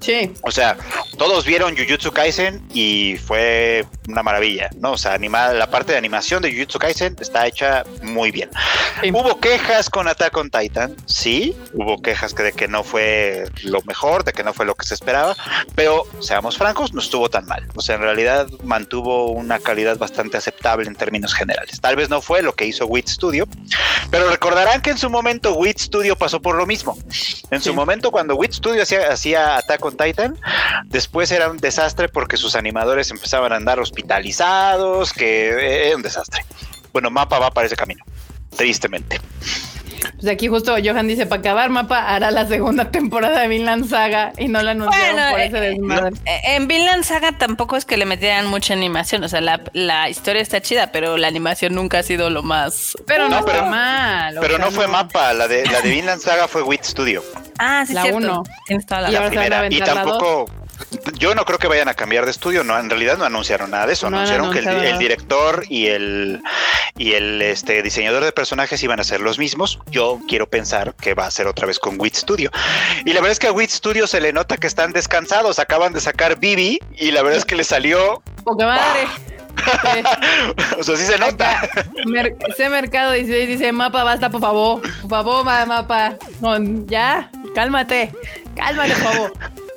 Sí. 0.04 0.34
O 0.42 0.50
sea, 0.50 0.76
todos 1.16 1.46
vieron 1.46 1.74
Jujutsu 1.74 2.12
Kaisen 2.12 2.62
y 2.74 3.16
fue 3.16 3.86
una 4.06 4.22
maravilla, 4.22 4.68
¿no? 4.78 4.92
O 4.92 4.98
sea, 4.98 5.14
animada, 5.14 5.54
la 5.54 5.70
parte 5.70 5.92
de 5.92 5.98
animación 5.98 6.42
de 6.42 6.52
Jujutsu 6.52 6.78
Kaisen 6.78 7.16
está 7.18 7.46
hecha 7.46 7.84
muy 8.02 8.30
bien. 8.30 8.50
Hubo 9.14 9.40
quejas 9.40 9.88
con 9.88 10.06
Attack 10.06 10.36
on 10.36 10.50
Titan, 10.50 10.94
sí, 11.06 11.56
hubo 11.72 12.02
quejas 12.02 12.34
de 12.34 12.52
que 12.52 12.68
no 12.68 12.84
fue 12.84 13.48
lo 13.62 13.80
mejor, 13.82 14.24
de 14.24 14.34
que 14.34 14.44
no 14.44 14.52
fue 14.52 14.66
lo 14.66 14.74
que 14.74 14.86
se 14.86 14.92
esperaba, 14.92 15.34
pero 15.74 16.04
seamos 16.20 16.58
francos, 16.58 16.92
no 16.92 17.00
estuvo 17.00 17.30
tan 17.30 17.46
mal. 17.46 17.66
O 17.74 17.80
sea, 17.80 17.94
en 17.94 18.02
realidad 18.02 18.46
mantuvo 18.62 19.30
una 19.30 19.58
calidad 19.58 19.96
bastante 19.96 20.36
aceptable 20.36 20.86
en 20.86 20.96
términos 20.96 21.32
generales. 21.32 21.80
Tal 21.80 21.96
vez 21.96 22.10
no 22.10 22.20
fue 22.20 22.42
lo 22.42 22.54
que 22.54 22.66
hizo 22.66 22.84
Wit 22.84 23.08
Studio, 23.08 23.48
pero 24.10 24.28
recordarán 24.28 24.82
que 24.82 24.90
en 24.90 24.98
su 24.98 25.08
momento 25.08 25.54
Wit 25.54 25.78
Studio 25.78 26.14
pasó 26.14 26.42
por 26.42 26.56
lo 26.56 26.66
mismo. 26.66 26.94
En 27.50 27.62
su 27.62 27.72
momento, 27.72 28.10
cuando 28.10 28.34
Wit 28.34 28.52
Studio 28.52 28.82
hacía, 28.82 29.10
hacía 29.10 29.56
Attack 29.56 29.82
on 29.82 29.93
Titan, 29.96 30.38
después 30.86 31.30
era 31.30 31.50
un 31.50 31.58
desastre 31.58 32.08
porque 32.08 32.36
sus 32.36 32.54
animadores 32.54 33.10
empezaban 33.10 33.52
a 33.52 33.56
andar 33.56 33.80
hospitalizados, 33.80 35.12
que 35.12 35.86
era 35.86 35.96
un 35.96 36.02
desastre. 36.02 36.44
Bueno, 36.92 37.10
Mapa 37.10 37.38
va 37.38 37.50
para 37.50 37.66
ese 37.66 37.76
camino, 37.76 38.04
tristemente. 38.56 39.20
Pues 40.14 40.26
aquí 40.32 40.48
justo 40.48 40.74
Johan 40.82 41.06
dice, 41.06 41.26
para 41.26 41.40
acabar 41.40 41.70
mapa 41.70 42.14
hará 42.14 42.30
la 42.30 42.46
segunda 42.46 42.90
temporada 42.90 43.40
de 43.40 43.48
Vinland 43.48 43.88
Saga 43.88 44.32
y 44.38 44.48
no 44.48 44.62
la 44.62 44.72
anunciaron 44.72 45.30
por 45.30 45.40
ese 45.40 45.58
eh, 45.58 45.60
desmadre. 45.60 46.16
Eh, 46.26 46.40
en 46.56 46.68
Vinland 46.68 47.04
Saga 47.04 47.32
tampoco 47.32 47.76
es 47.76 47.84
que 47.84 47.96
le 47.96 48.06
metieran 48.06 48.46
mucha 48.46 48.74
animación, 48.74 49.24
o 49.24 49.28
sea, 49.28 49.40
la, 49.40 50.08
historia 50.08 50.42
está 50.42 50.60
chida, 50.60 50.92
pero 50.92 51.16
la 51.16 51.28
animación 51.28 51.74
nunca 51.74 51.98
ha 51.98 52.02
sido 52.02 52.30
lo 52.30 52.42
más... 52.42 52.96
Pero 53.06 53.28
no, 53.28 53.44
pero, 53.44 53.66
mal. 53.66 54.36
Pero 54.40 54.58
no 54.58 54.70
fue 54.70 54.86
mapa, 54.86 55.32
la 55.32 55.48
de, 55.48 55.64
la 55.66 55.80
de 55.80 55.90
Vinland 55.90 56.20
Saga 56.20 56.48
fue 56.48 56.62
Wit 56.62 56.84
Studio. 56.84 57.22
Ah, 57.58 57.84
sí, 57.86 57.94
la 57.94 58.06
uno. 58.06 58.42
Tienes 58.66 58.86
toda 58.86 59.02
la, 59.02 59.10
la 59.10 59.28
primera. 59.28 59.66
Y 59.70 59.80
tampoco 59.80 60.46
yo 61.14 61.34
no 61.34 61.44
creo 61.44 61.58
que 61.58 61.68
vayan 61.68 61.88
a 61.88 61.94
cambiar 61.94 62.24
de 62.24 62.30
estudio, 62.30 62.64
no, 62.64 62.78
en 62.78 62.88
realidad 62.90 63.18
no 63.18 63.24
anunciaron 63.24 63.70
nada 63.70 63.86
de 63.86 63.92
eso, 63.92 64.06
anunciaron 64.06 64.52
que 64.52 64.58
el, 64.60 64.98
director 64.98 65.64
y 65.68 65.86
el 65.86 66.42
y 66.96 67.12
el 67.12 67.42
este 67.42 67.82
diseñador 67.82 68.24
de 68.24 68.32
personajes 68.32 68.82
iban 68.82 69.00
a 69.00 69.04
ser 69.04 69.20
los 69.20 69.38
mismos. 69.38 69.80
Yo 69.90 70.20
quiero 70.28 70.48
pensar 70.48 70.94
que 70.94 71.14
va 71.14 71.26
a 71.26 71.30
ser 71.30 71.46
otra 71.46 71.66
vez 71.66 71.78
con 71.78 72.00
Wit 72.00 72.14
Studio. 72.14 72.50
Y 73.04 73.12
la 73.12 73.20
verdad 73.20 73.32
es 73.32 73.38
que 73.38 73.48
a 73.48 73.52
Wit 73.52 73.70
Studio 73.70 74.06
se 74.06 74.20
le 74.20 74.32
nota 74.32 74.56
que 74.56 74.66
están 74.66 74.92
descansados, 74.92 75.58
acaban 75.58 75.92
de 75.92 76.00
sacar 76.00 76.38
Bibi 76.38 76.80
y 76.96 77.10
la 77.10 77.22
verdad 77.22 77.38
es 77.38 77.44
que 77.44 77.56
le 77.56 77.64
salió 77.64 78.22
Poca 78.44 78.66
madre. 78.66 79.06
o 80.78 80.82
sea, 80.82 80.96
sí 80.96 81.04
se 81.04 81.18
nota. 81.18 81.68
ese 82.48 82.68
mercado 82.68 83.12
dice, 83.12 83.46
dice, 83.46 83.72
mapa, 83.72 84.04
basta, 84.04 84.30
por 84.30 84.40
favor. 84.40 84.82
Por 85.00 85.10
favor, 85.10 85.44
mapa. 85.44 86.16
ya, 86.86 87.30
cálmate. 87.54 88.12
Cálmate, 88.54 88.94
por 88.94 89.02
favor. 89.02 89.32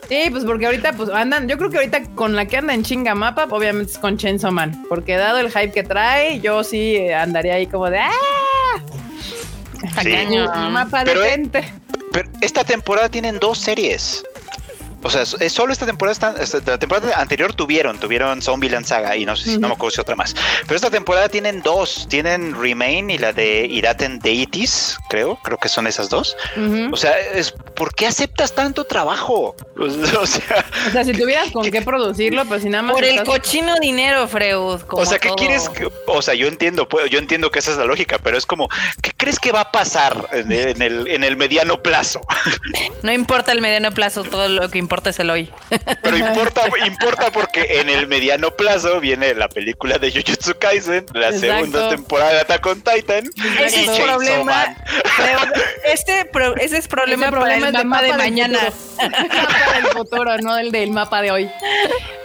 Sí, 0.07 0.29
pues 0.31 0.45
porque 0.45 0.65
ahorita 0.65 0.93
pues 0.93 1.09
andan, 1.09 1.49
yo 1.49 1.57
creo 1.57 1.69
que 1.69 1.77
ahorita 1.77 2.03
con 2.15 2.35
la 2.35 2.45
que 2.45 2.57
anda 2.57 2.73
en 2.73 2.83
chinga 2.83 3.13
mapa, 3.13 3.47
obviamente 3.49 3.91
es 3.91 3.97
con 3.97 4.17
Chainsaw 4.17 4.51
Man, 4.51 4.85
porque 4.87 5.17
dado 5.17 5.39
el 5.39 5.49
hype 5.49 5.71
que 5.71 5.83
trae, 5.83 6.39
yo 6.39 6.63
sí 6.63 6.95
eh, 6.95 7.13
andaría 7.13 7.55
ahí 7.55 7.67
como 7.67 7.89
de 7.89 7.99
¡ah! 7.99 8.11
Sí. 10.01 10.09
Mapa 10.71 11.03
de 11.03 11.15
gente. 11.15 11.73
Pero 12.11 12.29
esta 12.41 12.63
temporada 12.63 13.09
tienen 13.09 13.37
dos 13.39 13.57
series. 13.57 14.23
O 15.03 15.09
sea, 15.09 15.21
es 15.21 15.53
solo 15.53 15.71
esta 15.71 15.85
temporada, 15.85 16.35
la 16.65 16.77
temporada 16.77 17.19
anterior 17.19 17.53
tuvieron, 17.53 17.99
tuvieron 17.99 18.41
Zombie 18.41 18.67
Saga 18.83 19.15
y 19.15 19.25
no 19.25 19.35
sé 19.35 19.51
si 19.51 19.57
no 19.57 19.67
me 19.67 19.75
acuerdo 19.75 19.91
si 19.91 20.01
otra 20.01 20.15
más. 20.15 20.35
Pero 20.63 20.75
esta 20.75 20.89
temporada 20.89 21.29
tienen 21.29 21.61
dos, 21.61 22.07
tienen 22.09 22.59
Remain 22.59 23.09
y 23.09 23.17
la 23.17 23.31
de 23.31 23.65
Iraten 23.65 24.19
Deities, 24.19 24.97
creo, 25.09 25.37
creo 25.43 25.57
que 25.57 25.69
son 25.69 25.87
esas 25.87 26.09
dos. 26.09 26.35
O 26.91 26.97
sea, 26.97 27.17
es 27.19 27.51
¿por 27.75 27.93
qué 27.93 28.07
aceptas 28.07 28.53
tanto 28.53 28.83
trabajo? 28.85 29.55
O 29.77 30.25
sea, 30.25 30.65
o 30.87 30.91
sea 30.91 31.03
si 31.03 31.13
tuvieras 31.13 31.51
con 31.51 31.69
qué 31.69 31.81
producirlo, 31.83 32.43
pues 32.45 32.63
si 32.63 32.69
nada 32.69 32.81
más. 32.81 32.95
Por 32.95 33.05
el 33.05 33.23
cochino 33.23 33.75
dinero, 33.79 34.27
Freud. 34.27 34.81
O 34.89 35.05
sea, 35.05 35.19
¿qué 35.19 35.29
quieres? 35.37 35.69
o 36.07 36.21
sea, 36.21 36.33
yo 36.33 36.47
entiendo, 36.47 36.87
yo 37.09 37.19
entiendo 37.19 37.51
que 37.51 37.59
esa 37.59 37.71
es 37.71 37.77
la 37.77 37.85
lógica, 37.85 38.17
pero 38.17 38.37
es 38.37 38.45
como, 38.47 38.67
¿qué 39.01 39.11
crees 39.15 39.39
que 39.39 39.51
va 39.51 39.61
a 39.61 39.71
pasar 39.71 40.27
en 40.31 40.51
el, 40.81 41.07
en 41.07 41.23
el 41.23 41.37
mediano 41.37 41.81
plazo? 41.83 42.21
No 43.03 43.11
importa 43.11 43.51
el 43.51 43.61
mediano 43.61 43.91
plazo, 43.91 44.23
todo 44.23 44.49
lo 44.49 44.69
que 44.69 44.79
importa 44.79 44.86
es 45.05 45.19
el 45.19 45.29
hoy. 45.29 45.49
Pero 46.01 46.17
importa, 46.27 46.61
importa 46.85 47.31
porque 47.31 47.79
en 47.79 47.89
el 47.89 48.07
mediano 48.07 48.51
plazo 48.51 48.99
viene 48.99 49.33
la 49.33 49.49
película 49.49 49.97
de 49.97 50.11
Jujutsu 50.11 50.57
Kaisen, 50.59 51.05
la 51.13 51.31
segunda 51.33 51.89
temporada 51.89 52.33
de 52.33 52.39
Attack 52.41 52.65
on 52.65 52.81
Titan. 52.81 53.29
Ese 53.59 53.85
es 53.85 53.99
problema. 53.99 54.75
Este 55.85 56.29
ese 56.59 56.77
es 56.77 56.87
problema, 56.87 57.29
problema 57.31 57.69
el 57.69 57.85
mapa, 57.85 58.03
de, 58.03 58.13
mañana. 58.13 58.59
para 58.97 59.77
el 59.79 59.85
futuro, 59.87 60.37
no 60.39 60.57
el 60.57 60.71
del 60.71 60.91
mapa 60.91 61.21
de 61.21 61.31
hoy. 61.31 61.49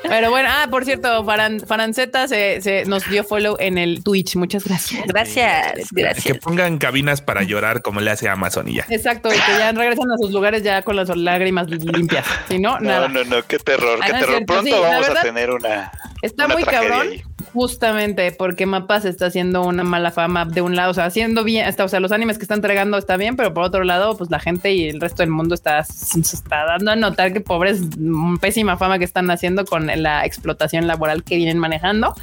Pero 0.02 0.30
bueno, 0.30 0.48
ah, 0.50 0.66
por 0.70 0.84
cierto, 0.84 1.24
Faranceta 1.24 2.28
se, 2.28 2.84
nos 2.86 3.08
dio 3.08 3.24
follow 3.24 3.56
en 3.58 3.78
el 3.78 4.02
Twitch. 4.02 4.36
Muchas 4.36 4.64
gracias. 4.64 5.06
Gracias, 5.06 5.88
gracias. 5.92 6.24
Que 6.24 6.34
pongan 6.34 6.78
cabinas 6.78 7.22
para 7.22 7.42
llorar 7.42 7.82
como 7.82 8.00
le 8.00 8.10
hace 8.10 8.28
Amazon 8.28 8.68
y 8.68 8.74
ya. 8.74 8.86
Exacto, 8.88 9.28
y 9.28 9.38
que 9.38 9.58
ya 9.58 9.72
regresan 9.72 10.10
a 10.10 10.16
sus 10.18 10.32
lugares 10.32 10.62
ya 10.62 10.82
con 10.82 10.96
las 10.96 11.08
lágrimas 11.16 11.68
limpias. 11.68 12.26
Si 12.52 12.58
no, 12.58 12.78
nada. 12.80 13.08
No, 13.08 13.24
no, 13.24 13.36
no, 13.36 13.46
qué 13.46 13.58
terror, 13.58 13.98
qué 14.04 14.12
ah, 14.12 14.18
terror. 14.20 14.44
Pronto 14.44 14.82
vamos 14.82 15.08
a 15.08 15.22
tener 15.22 15.50
una. 15.50 15.90
Está 16.20 16.48
muy 16.48 16.62
cabrón. 16.64 17.08
Justamente 17.52 18.32
porque 18.32 18.66
Mapas 18.66 19.04
está 19.04 19.26
haciendo 19.26 19.62
una 19.62 19.84
mala 19.84 20.10
fama 20.10 20.44
de 20.44 20.62
un 20.62 20.76
lado, 20.76 20.90
o 20.90 20.94
sea, 20.94 21.06
haciendo 21.06 21.44
bien, 21.44 21.66
o 21.78 21.88
sea, 21.88 22.00
los 22.00 22.12
animes 22.12 22.38
que 22.38 22.44
están 22.44 22.58
entregando 22.58 22.96
está 22.98 23.16
bien, 23.16 23.36
pero 23.36 23.52
por 23.54 23.64
otro 23.64 23.84
lado, 23.84 24.16
pues 24.16 24.30
la 24.30 24.38
gente 24.38 24.72
y 24.72 24.88
el 24.88 25.00
resto 25.00 25.22
del 25.22 25.30
mundo 25.30 25.54
está, 25.54 25.84
se 25.84 26.20
está 26.20 26.64
dando 26.64 26.90
a 26.90 26.96
notar 26.96 27.32
que 27.32 27.40
pobres, 27.40 27.80
pésima 28.40 28.76
fama 28.76 28.98
que 28.98 29.04
están 29.04 29.30
haciendo 29.30 29.64
con 29.64 29.86
la 29.86 30.24
explotación 30.24 30.86
laboral 30.86 31.24
que 31.24 31.36
vienen 31.36 31.58
manejando. 31.58 32.14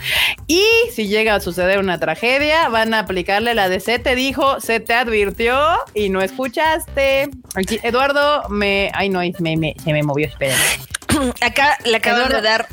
Y 0.48 0.64
si 0.94 1.08
llega 1.08 1.36
a 1.36 1.40
suceder 1.40 1.80
una 1.80 2.00
tragedia, 2.00 2.70
van 2.70 2.94
a 2.94 3.00
aplicarle 3.00 3.54
la 3.54 3.70
de 3.70 3.80
se 3.80 4.00
te 4.00 4.16
dijo, 4.16 4.60
se 4.60 4.80
te 4.80 4.94
advirtió 4.94 5.60
y 5.94 6.10
no 6.10 6.22
escuchaste. 6.22 7.30
Aquí, 7.56 7.80
Eduardo 7.84 8.48
me, 8.50 8.92
ay 8.94 9.10
no, 9.10 9.20
me, 9.40 9.58
me, 9.58 9.76
se 9.84 9.94
me 9.94 10.04
movió, 10.04 10.28
espérenme. 10.28 10.64
Acá 11.42 11.78
le 11.86 11.98
acabo 11.98 12.30
de 12.30 12.42
dar 12.42 12.68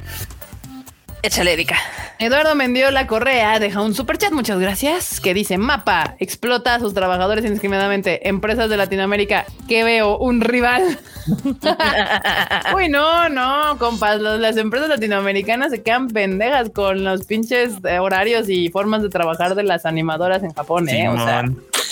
Échale, 1.23 1.55
Erika. 1.55 1.77
Eduardo 2.19 2.55
Mendiola 2.55 3.07
Correa 3.07 3.59
deja 3.59 3.83
un 3.83 3.95
super 3.95 4.17
chat, 4.17 4.33
muchas 4.33 4.59
gracias, 4.59 5.21
que 5.21 5.35
dice, 5.35 5.59
mapa, 5.59 6.17
explota 6.19 6.75
a 6.75 6.81
sus 6.81 6.95
trabajadores 6.95 7.45
indiscriminadamente, 7.45 8.27
empresas 8.29 8.71
de 8.71 8.79
Latinoamérica, 8.79 9.45
que 9.69 9.85
veo 9.85 10.17
un 10.17 10.41
rival. 10.41 10.99
Uy, 12.75 12.89
no, 12.89 13.29
no, 13.29 13.77
compas, 13.79 14.21
las 14.21 14.57
empresas 14.57 14.89
latinoamericanas 14.89 15.71
se 15.73 15.83
quedan 15.83 16.09
pendejas 16.09 16.71
con 16.71 17.05
los 17.05 17.27
pinches 17.27 17.75
horarios 18.01 18.49
y 18.49 18.71
formas 18.71 19.03
de 19.03 19.11
trabajar 19.11 19.55
de 19.55 19.65
las 19.65 19.85
animadoras 19.85 20.43
en 20.43 20.55
Japón, 20.55 20.89
¿eh? 20.89 21.11
O 21.11 21.17
sea, 21.17 21.45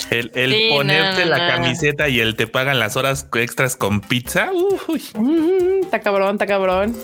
el, 0.09 0.69
ponerte 0.69 1.25
la 1.25 1.47
camiseta 1.47 2.09
y 2.09 2.19
el 2.19 2.35
te 2.35 2.47
pagan 2.47 2.79
las 2.79 2.95
horas 2.97 3.27
extras 3.35 3.75
con 3.75 4.01
pizza. 4.01 4.49
Uy. 4.51 5.01
Mm, 5.15 5.83
está 5.83 5.99
cabrón, 5.99 6.35
está 6.35 6.45
cabrón. 6.45 6.95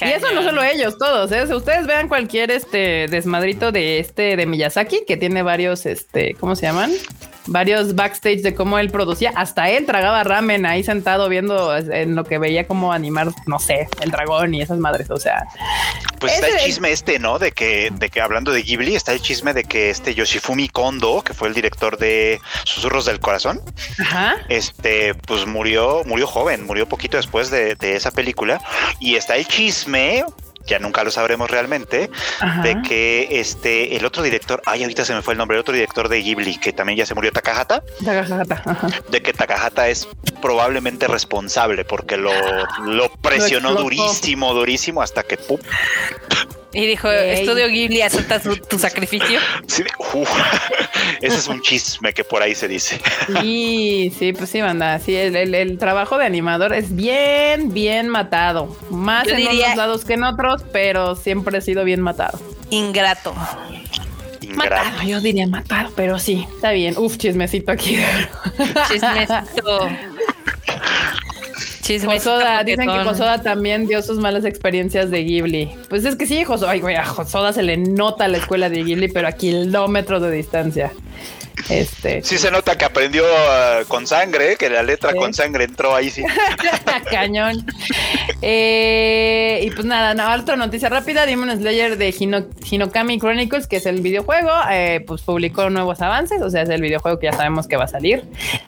Y 0.00 0.04
eso 0.04 0.26
no 0.34 0.42
solo 0.42 0.62
ellos, 0.62 0.96
todos. 0.98 1.30
¿eh? 1.32 1.44
ustedes 1.54 1.86
vean 1.86 2.08
cualquier 2.08 2.50
este 2.50 3.06
desmadrito 3.08 3.72
de 3.72 3.98
este 3.98 4.36
de 4.36 4.46
Miyazaki, 4.46 5.04
que 5.06 5.16
tiene 5.16 5.42
varios, 5.42 5.86
este, 5.86 6.34
¿cómo 6.38 6.56
se 6.56 6.66
llaman? 6.66 6.90
Varios 7.50 7.96
backstage 7.96 8.42
de 8.42 8.54
cómo 8.54 8.78
él 8.78 8.90
producía. 8.90 9.32
Hasta 9.34 9.68
él 9.70 9.84
tragaba 9.84 10.24
ramen 10.24 10.64
ahí 10.64 10.82
sentado 10.82 11.28
viendo 11.28 11.76
en 11.76 12.14
lo 12.14 12.24
que 12.24 12.38
veía 12.38 12.66
como 12.66 12.92
animar, 12.92 13.28
no 13.46 13.58
sé, 13.58 13.88
el 14.00 14.10
dragón 14.10 14.54
y 14.54 14.62
esas 14.62 14.78
madres. 14.78 15.10
O 15.10 15.18
sea, 15.18 15.46
pues 16.18 16.34
está 16.34 16.46
el 16.48 16.58
chisme 16.58 16.92
este, 16.92 17.18
¿no? 17.18 17.38
De 17.38 17.52
que, 17.52 17.90
de 17.92 18.08
que 18.08 18.20
hablando 18.20 18.52
de 18.52 18.62
Ghibli, 18.62 18.94
está 18.94 19.12
el 19.12 19.20
chisme 19.20 19.52
de 19.52 19.64
que 19.64 19.90
este 19.90 20.14
Yoshifumi 20.14 20.68
Kondo, 20.68 21.22
que 21.22 21.34
fue 21.34 21.48
el 21.48 21.54
director 21.54 21.98
de 21.98 22.40
Susurros 22.64 23.04
del 23.04 23.20
Corazón, 23.20 23.60
este, 24.48 25.14
pues 25.14 25.46
murió, 25.46 26.02
murió 26.06 26.26
joven, 26.26 26.64
murió 26.64 26.88
poquito 26.88 27.16
después 27.16 27.50
de, 27.50 27.74
de 27.74 27.96
esa 27.96 28.12
película. 28.12 28.60
Y 29.00 29.16
está 29.16 29.36
el 29.36 29.46
chisme 29.46 30.24
ya 30.70 30.78
nunca 30.78 31.02
lo 31.02 31.10
sabremos 31.10 31.50
realmente, 31.50 32.10
de 32.62 32.80
que 32.82 33.28
este, 33.40 33.96
el 33.96 34.04
otro 34.06 34.22
director, 34.22 34.62
ay, 34.66 34.82
ahorita 34.84 35.04
se 35.04 35.12
me 35.14 35.20
fue 35.20 35.34
el 35.34 35.38
nombre, 35.38 35.56
el 35.56 35.60
otro 35.62 35.74
director 35.74 36.08
de 36.08 36.22
Ghibli, 36.22 36.58
que 36.58 36.72
también 36.72 36.96
ya 36.96 37.06
se 37.06 37.14
murió, 37.14 37.32
Takahata, 37.32 37.82
de 39.10 39.20
que 39.20 39.32
Takahata 39.32 39.88
es 39.88 40.06
probablemente 40.40 41.08
responsable 41.08 41.84
porque 41.84 42.16
lo, 42.16 42.30
lo 42.84 43.10
presionó 43.20 43.74
durísimo, 43.74 44.54
durísimo 44.54 45.02
hasta 45.02 45.24
que 45.24 45.36
¡pum! 45.36 45.58
Y 46.72 46.86
dijo, 46.86 47.10
Estudio 47.10 47.68
Ghibli, 47.68 48.02
acepta 48.02 48.40
tu 48.40 48.78
sacrificio. 48.78 49.40
Sí, 49.66 49.82
ese 51.20 51.36
es 51.36 51.48
un 51.48 51.60
chisme 51.62 52.12
que 52.12 52.22
por 52.22 52.42
ahí 52.42 52.54
se 52.54 52.68
dice. 52.68 53.00
Sí, 53.40 54.12
sí, 54.16 54.32
pues 54.32 54.50
sí, 54.50 54.60
banda. 54.60 54.98
Sí, 55.00 55.16
el, 55.16 55.78
trabajo 55.78 56.16
de 56.16 56.26
animador 56.26 56.72
es 56.72 56.94
bien, 56.94 57.72
bien 57.72 58.08
matado. 58.08 58.76
Más 58.90 59.26
en 59.26 59.48
unos 59.48 59.76
lados 59.76 60.04
que 60.04 60.14
en 60.14 60.24
otros, 60.24 60.62
pero 60.72 61.16
siempre 61.16 61.58
ha 61.58 61.60
sido 61.60 61.84
bien 61.84 62.00
matado. 62.00 62.38
Ingrato. 62.70 63.34
Matado, 64.54 65.02
yo 65.04 65.20
diría 65.20 65.46
matado, 65.46 65.92
pero 65.96 66.18
sí, 66.18 66.46
está 66.54 66.70
bien. 66.70 66.96
Uf, 66.96 67.16
chismecito 67.16 67.72
aquí. 67.72 67.98
Chismecito. 68.88 69.88
Josoda, 71.82 72.62
dicen 72.64 72.88
que 72.88 73.04
Josoda 73.04 73.42
también 73.42 73.86
dio 73.86 74.02
sus 74.02 74.18
malas 74.18 74.44
experiencias 74.44 75.10
de 75.10 75.24
Ghibli. 75.24 75.70
Pues 75.88 76.04
es 76.04 76.16
que 76.16 76.26
sí, 76.26 76.44
Josoda, 76.44 76.72
ay, 76.72 76.80
güey, 76.80 76.96
a 76.96 77.04
Josoda 77.04 77.52
se 77.52 77.62
le 77.62 77.76
nota 77.76 78.28
la 78.28 78.38
escuela 78.38 78.68
de 78.68 78.84
Ghibli, 78.84 79.08
pero 79.08 79.28
a 79.28 79.32
kilómetros 79.32 80.22
de 80.22 80.30
distancia. 80.30 80.92
Este, 81.68 82.22
sí 82.22 82.38
se 82.38 82.50
nota 82.50 82.76
que 82.76 82.84
aprendió 82.84 83.24
uh, 83.24 83.86
con 83.86 84.06
sangre, 84.06 84.56
que 84.56 84.70
la 84.70 84.82
letra 84.82 85.14
con 85.14 85.34
sangre 85.34 85.64
entró 85.64 85.94
ahí 85.94 86.10
sí. 86.10 86.22
Cañón. 87.10 87.64
Eh, 88.42 89.60
y 89.62 89.70
pues 89.70 89.84
nada, 89.84 90.36
otra 90.36 90.56
noticia 90.56 90.88
rápida, 90.88 91.26
Demon 91.26 91.50
Slayer 91.56 91.96
de 91.96 92.14
Hinokami 92.70 93.18
Chronicles, 93.18 93.66
que 93.66 93.76
es 93.76 93.86
el 93.86 94.00
videojuego, 94.00 94.50
eh, 94.70 95.04
pues 95.06 95.22
publicó 95.22 95.70
nuevos 95.70 96.00
avances, 96.00 96.40
o 96.42 96.50
sea, 96.50 96.62
es 96.62 96.68
el 96.68 96.80
videojuego 96.80 97.18
que 97.18 97.26
ya 97.26 97.32
sabemos 97.32 97.66
que 97.66 97.76
va 97.76 97.84
a 97.84 97.88
salir 97.88 98.24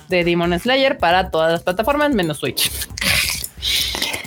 de 0.09 0.25
Demon 0.25 0.59
Slayer 0.59 0.99
para 0.99 1.31
todas 1.31 1.53
las 1.53 1.63
plataformas 1.63 2.13
menos 2.13 2.39
Switch. 2.39 2.71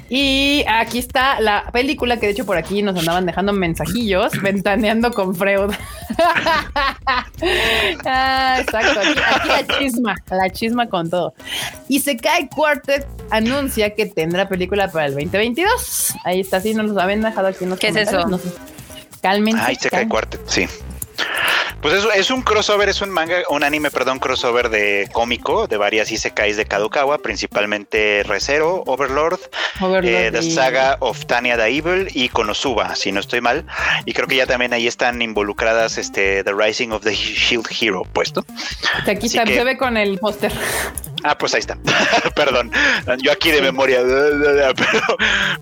Y 0.10 0.64
aquí 0.68 1.00
está 1.00 1.40
la 1.40 1.72
película 1.72 2.20
que 2.20 2.28
de 2.28 2.34
hecho 2.34 2.46
por 2.46 2.58
aquí 2.58 2.82
nos 2.84 2.98
andaban 2.98 3.26
dejando 3.26 3.54
mensajillos, 3.54 4.34
ventaneando 4.42 5.12
con 5.12 5.36
Freud. 5.36 5.72
ah, 8.06 8.58
exacto, 8.60 9.00
aquí, 9.00 9.48
la 9.48 9.66
chisma, 9.80 10.16
la 10.30 10.50
chisma 10.50 10.88
con 10.88 11.10
todo. 11.10 11.34
Y 11.88 12.00
se 12.02 12.18
cae 12.18 12.48
Quartet 12.50 13.08
anuncia 13.32 13.96
que 13.96 14.06
tendrá 14.06 14.48
película 14.48 14.92
para 14.92 15.08
el 15.08 15.14
2022. 15.14 16.14
Ahí 16.24 16.42
está, 16.42 16.62
sí, 16.62 16.74
nos 16.74 16.92
lo 16.92 17.02
habían 17.02 17.22
dejado 17.22 17.48
aquí 17.48 17.64
en 17.64 17.72
los 17.72 17.80
¿Qué 17.80 17.88
es 17.88 17.96
eso? 17.96 18.28
No 18.28 18.38
sé. 18.38 18.52
Cálmense. 19.22 19.64
Ahí 19.64 19.76
se 19.76 19.90
cae 19.90 20.08
Quartet, 20.08 20.42
sí. 20.48 20.68
Pues 21.82 21.94
es, 21.94 22.06
es 22.16 22.32
un 22.32 22.42
crossover, 22.42 22.90
es 22.90 23.02
un 23.02 23.10
manga, 23.10 23.38
un 23.50 23.64
anime, 23.64 23.92
perdón, 23.92 24.20
crossover 24.20 24.70
de 24.70 25.08
cómico 25.12 25.68
de 25.68 25.78
varias 25.78 26.12
isekais 26.12 26.58
de 26.58 26.66
Kadokawa, 26.66 27.20
principalmente 27.20 28.24
Recero, 28.24 28.84
Overlord, 28.86 29.40
eh, 30.04 30.30
The 30.32 30.42
Saga 30.42 30.98
of 31.00 31.26
Tanya 31.26 31.58
the 31.58 31.68
Evil 31.68 32.10
y 32.14 32.30
Konosuba, 32.30 32.96
si 32.96 33.12
no 33.12 33.20
estoy 33.20 33.42
mal. 33.42 33.66
Y 34.06 34.14
creo 34.14 34.28
que 34.28 34.36
ya 34.36 34.46
también 34.46 34.74
ahí 34.74 34.88
están 34.88 35.22
involucradas 35.22 35.98
este 35.98 36.44
The 36.44 36.54
Rising 36.54 36.90
of 36.90 37.04
the 37.04 37.14
Shield 37.14 37.68
Hero 37.80 38.04
puesto. 38.14 38.46
Aquí 39.08 39.30
se 39.30 39.44
ve 39.44 39.78
con 39.78 39.98
el 39.98 40.18
póster. 40.18 40.52
Ah, 41.24 41.36
pues 41.36 41.56
ahí 41.56 41.60
está. 41.60 41.76
Perdón, 42.36 42.72
yo 43.20 43.32
aquí 43.32 43.50
de 43.50 43.62
memoria. 43.62 44.02
Pero, 44.06 45.18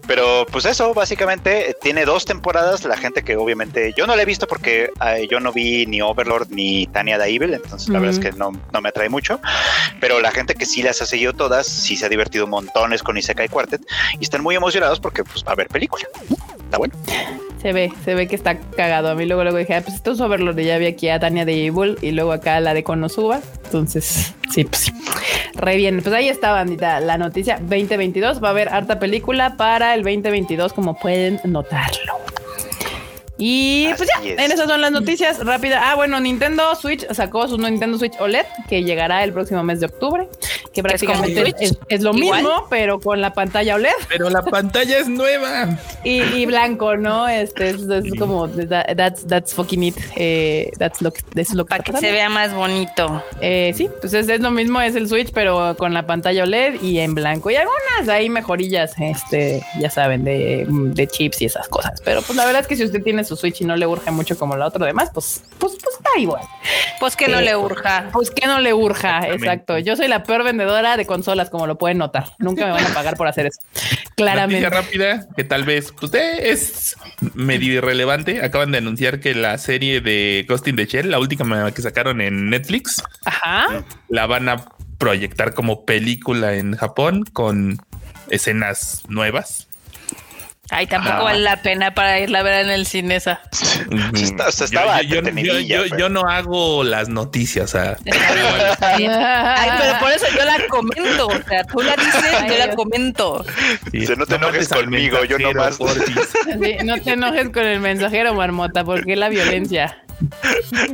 pero, 0.08 0.46
pues 0.52 0.66
eso, 0.66 0.94
básicamente 0.94 1.76
tiene 1.82 2.06
dos 2.06 2.26
temporadas. 2.26 2.84
La 2.84 2.98
gente 2.98 3.24
que 3.24 3.38
obviamente 3.38 3.94
yo 3.96 4.06
no 4.06 4.16
la 4.16 4.24
he 4.24 4.26
visto 4.26 4.48
porque 4.48 4.92
yo 5.30 5.40
no 5.40 5.54
vi 5.54 5.86
ni 5.86 6.02
Overlord 6.10 6.50
ni 6.50 6.88
Tania 6.88 7.18
da 7.18 7.28
Evil, 7.28 7.54
entonces 7.54 7.90
la 7.90 8.00
verdad 8.00 8.16
es 8.16 8.20
que 8.20 8.38
no, 8.38 8.52
no, 8.72 8.82
me 8.82 8.90
atrae 8.90 9.10
mucho. 9.10 9.40
Pero 10.00 10.20
la 10.22 10.32
gente 10.32 10.56
que 10.56 10.66
sí 10.66 10.82
las 10.82 11.02
ha 11.02 11.06
seguido 11.06 11.34
todas, 11.34 11.68
sí 11.68 11.96
se 11.96 12.06
ha 12.06 12.10
divertido 12.10 12.48
montones 12.48 13.04
con 13.04 13.18
Isekai 13.18 13.50
Quartet 13.50 13.82
y 14.20 14.24
están 14.24 14.42
muy 14.44 14.56
emocionados 14.56 15.00
porque 15.00 15.24
pues 15.24 15.44
va 15.44 15.50
a 15.50 15.54
haber 15.54 15.68
película. 15.68 16.06
Está 16.64 16.78
bueno. 16.78 16.94
Se 17.62 17.72
ve, 17.72 17.94
se 18.04 18.14
ve 18.14 18.28
que 18.28 18.36
está 18.36 18.58
cagado. 18.58 19.10
A 19.10 19.16
mí 19.16 19.26
luego, 19.26 19.44
luego 19.44 19.58
dije, 19.58 19.76
ah, 19.76 19.82
pues 19.82 19.96
esto 19.96 20.12
es 20.12 20.20
Overlord. 20.20 20.60
Ya 20.60 20.78
vi 20.78 20.86
aquí 20.86 21.08
a 21.08 21.20
Tania 21.20 21.46
de 21.46 21.66
Evil 21.66 21.98
y 22.02 22.12
luego 22.12 22.34
acá 22.34 22.60
la 22.60 22.74
de 22.74 22.84
Konosuba. 22.84 23.40
Entonces, 23.64 24.34
sí, 24.52 24.66
pues 24.66 24.82
sí. 24.82 24.92
Re 25.56 25.78
bien. 25.78 26.02
Pues 26.02 26.14
ahí 26.14 26.28
está, 26.28 26.52
bandita, 26.52 27.00
la 27.00 27.18
noticia 27.18 27.60
2022. 27.60 28.44
Va 28.44 28.50
a 28.50 28.52
haber 28.52 28.68
harta 28.68 29.00
película 29.00 29.56
para 29.56 29.94
el 29.94 30.04
2022, 30.04 30.74
como 30.74 31.00
pueden 31.00 31.40
notarlo. 31.46 32.23
Y 33.46 33.94
pues 33.98 34.08
ya, 34.08 34.42
en 34.42 34.52
esas 34.54 34.70
son 34.70 34.80
las 34.80 34.94
noticias 34.94 35.46
rápidas. 35.46 35.82
Ah, 35.84 35.96
bueno, 35.96 36.18
Nintendo 36.22 36.74
Switch 36.76 37.06
sacó 37.12 37.46
su 37.50 37.58
Nintendo 37.58 37.98
Switch 37.98 38.14
OLED 38.18 38.46
que 38.70 38.86
llegará 38.86 39.22
el 39.22 39.34
próximo 39.34 39.62
mes 39.64 39.82
de 39.82 39.88
octubre, 39.88 40.30
que 40.74 40.84
prácticamente 40.84 41.54
es, 41.90 42.02
lo 42.02 42.14
mismo, 42.14 42.68
pero 42.70 43.00
con 43.00 43.22
la 43.22 43.34
pantalla 43.34 43.76
OLED. 43.76 43.92
Pero 44.10 44.30
la 44.30 44.42
pantalla 44.42 44.98
es 44.98 45.08
nueva. 45.08 45.78
Y, 46.04 46.46
blanco, 46.46 46.98
¿no? 46.98 47.28
Este 47.28 47.70
es, 47.70 47.82
como 48.20 48.50
that's, 48.50 49.26
that's 49.28 49.54
fucking 49.54 49.84
it. 49.84 49.98
Eh, 50.16 50.72
that's 50.78 51.02
lo, 51.02 51.12
lo 51.54 51.66
Para 51.66 51.84
que 51.84 51.94
se 51.94 52.12
vea 52.12 52.30
más 52.30 52.54
bonito. 52.54 53.24
Eh, 53.42 53.74
sí, 53.76 53.90
pues 54.02 54.14
es, 54.14 54.40
lo 54.40 54.52
mismo, 54.52 54.82
es 54.82 54.96
el 54.96 55.08
Switch, 55.08 55.32
pero 55.32 55.76
con 55.78 55.94
la 55.94 56.06
pantalla 56.06 56.44
OLED 56.44 56.82
y 56.82 57.00
en 57.00 57.16
blanco. 57.16 57.50
Y 57.50 57.56
algunas 57.56 58.10
ahí 58.10 58.30
mejorillas, 58.30 58.96
este, 59.00 59.64
ya 59.80 59.90
saben, 59.90 60.24
de, 60.24 60.66
de 60.68 61.08
chips 61.08 61.42
y 61.42 61.46
esas 61.46 61.68
cosas. 61.68 62.02
Pero 62.04 62.22
pues 62.22 62.36
la 62.36 62.46
verdad 62.46 62.62
es 62.62 62.68
que 62.68 62.76
si 62.76 62.84
usted 62.84 63.04
tiene 63.04 63.24
su 63.24 63.36
Switch 63.36 63.62
y 63.62 63.66
no 63.66 63.76
le 63.76 63.88
urge 63.88 64.12
mucho 64.12 64.38
como 64.38 64.56
la 64.56 64.68
otra 64.68 64.84
demás, 64.86 65.10
pues, 65.14 65.44
pues, 65.58 65.74
pues 65.82 65.96
está 65.96 66.10
igual. 66.18 66.44
Pues 67.00 67.16
que 67.16 67.28
no 67.28 67.42
le 67.42 67.56
urja. 67.56 68.10
Pues 68.12 68.32
que 68.32 68.48
no 68.48 68.60
le 68.60 68.74
urja, 68.74 69.28
exacto. 69.28 69.78
Yo 69.78 69.96
soy 69.96 70.08
la 70.08 70.24
peor 70.24 70.44
vendedora 70.44 70.63
de 70.64 71.06
consolas, 71.06 71.50
como 71.50 71.68
lo 71.68 71.78
pueden 71.78 71.98
notar. 71.98 72.34
Nunca 72.40 72.66
me 72.66 72.72
van 72.72 72.86
a 72.86 72.94
pagar 72.94 73.16
por 73.16 73.28
hacer 73.28 73.48
eso. 73.48 73.60
Claramente. 74.16 74.70
rápida, 74.70 75.28
que 75.36 75.44
tal 75.44 75.64
vez 75.64 75.94
usted 76.02 76.38
pues, 76.38 76.46
es 76.46 76.98
medio 77.34 77.74
irrelevante. 77.74 78.44
Acaban 78.44 78.72
de 78.72 78.78
anunciar 78.78 79.20
que 79.20 79.34
la 79.34 79.58
serie 79.58 80.02
de 80.02 80.46
Ghost 80.48 80.68
in 80.68 80.76
the 80.76 80.86
Shell, 80.86 81.10
la 81.10 81.20
última 81.20 81.72
que 81.72 81.82
sacaron 81.82 82.22
en 82.22 82.50
Netflix, 82.50 83.02
la 84.10 84.26
van 84.28 84.50
a 84.50 84.66
proyectar 84.98 85.54
como 85.54 85.86
película 85.86 86.54
en 86.54 86.76
Japón 86.76 87.26
con 87.34 87.80
escenas 88.30 89.04
nuevas. 89.08 89.68
Ay, 90.74 90.88
tampoco 90.88 91.26
vale 91.26 91.42
la 91.42 91.62
pena 91.62 91.94
para 91.94 92.20
irla 92.20 92.40
a 92.40 92.44
ver 92.44 92.66
en 92.66 92.72
el 92.72 92.86
cine 92.86 93.18
esa. 93.18 93.40
yo, 95.98 96.10
no 96.10 96.22
hago 96.22 96.84
las 96.84 97.10
noticias. 97.10 97.76
Ay, 97.76 97.96
pero 98.02 100.00
por 100.00 100.12
eso 100.12 100.26
yo 100.36 100.46
la 100.46 100.68
comento. 100.70 101.28
O 101.28 101.44
sea, 101.48 101.64
tú 101.66 101.82
la 101.82 101.96
dices, 101.96 102.24
yo 102.48 102.58
la 102.58 102.76
comento. 102.76 103.46
no 104.18 104.26
te 104.26 104.36
enojes 104.36 104.70
conmigo, 104.70 105.24
yo 105.26 105.38
nomás. 105.40 105.78
Sí, 105.78 106.78
no 106.84 107.00
te 107.00 107.12
enojes 107.12 107.50
con 107.50 107.64
el 107.64 107.80
mensajero, 107.80 108.34
marmota, 108.34 108.84
porque 108.84 109.16
la 109.16 109.30
violencia. 109.30 110.00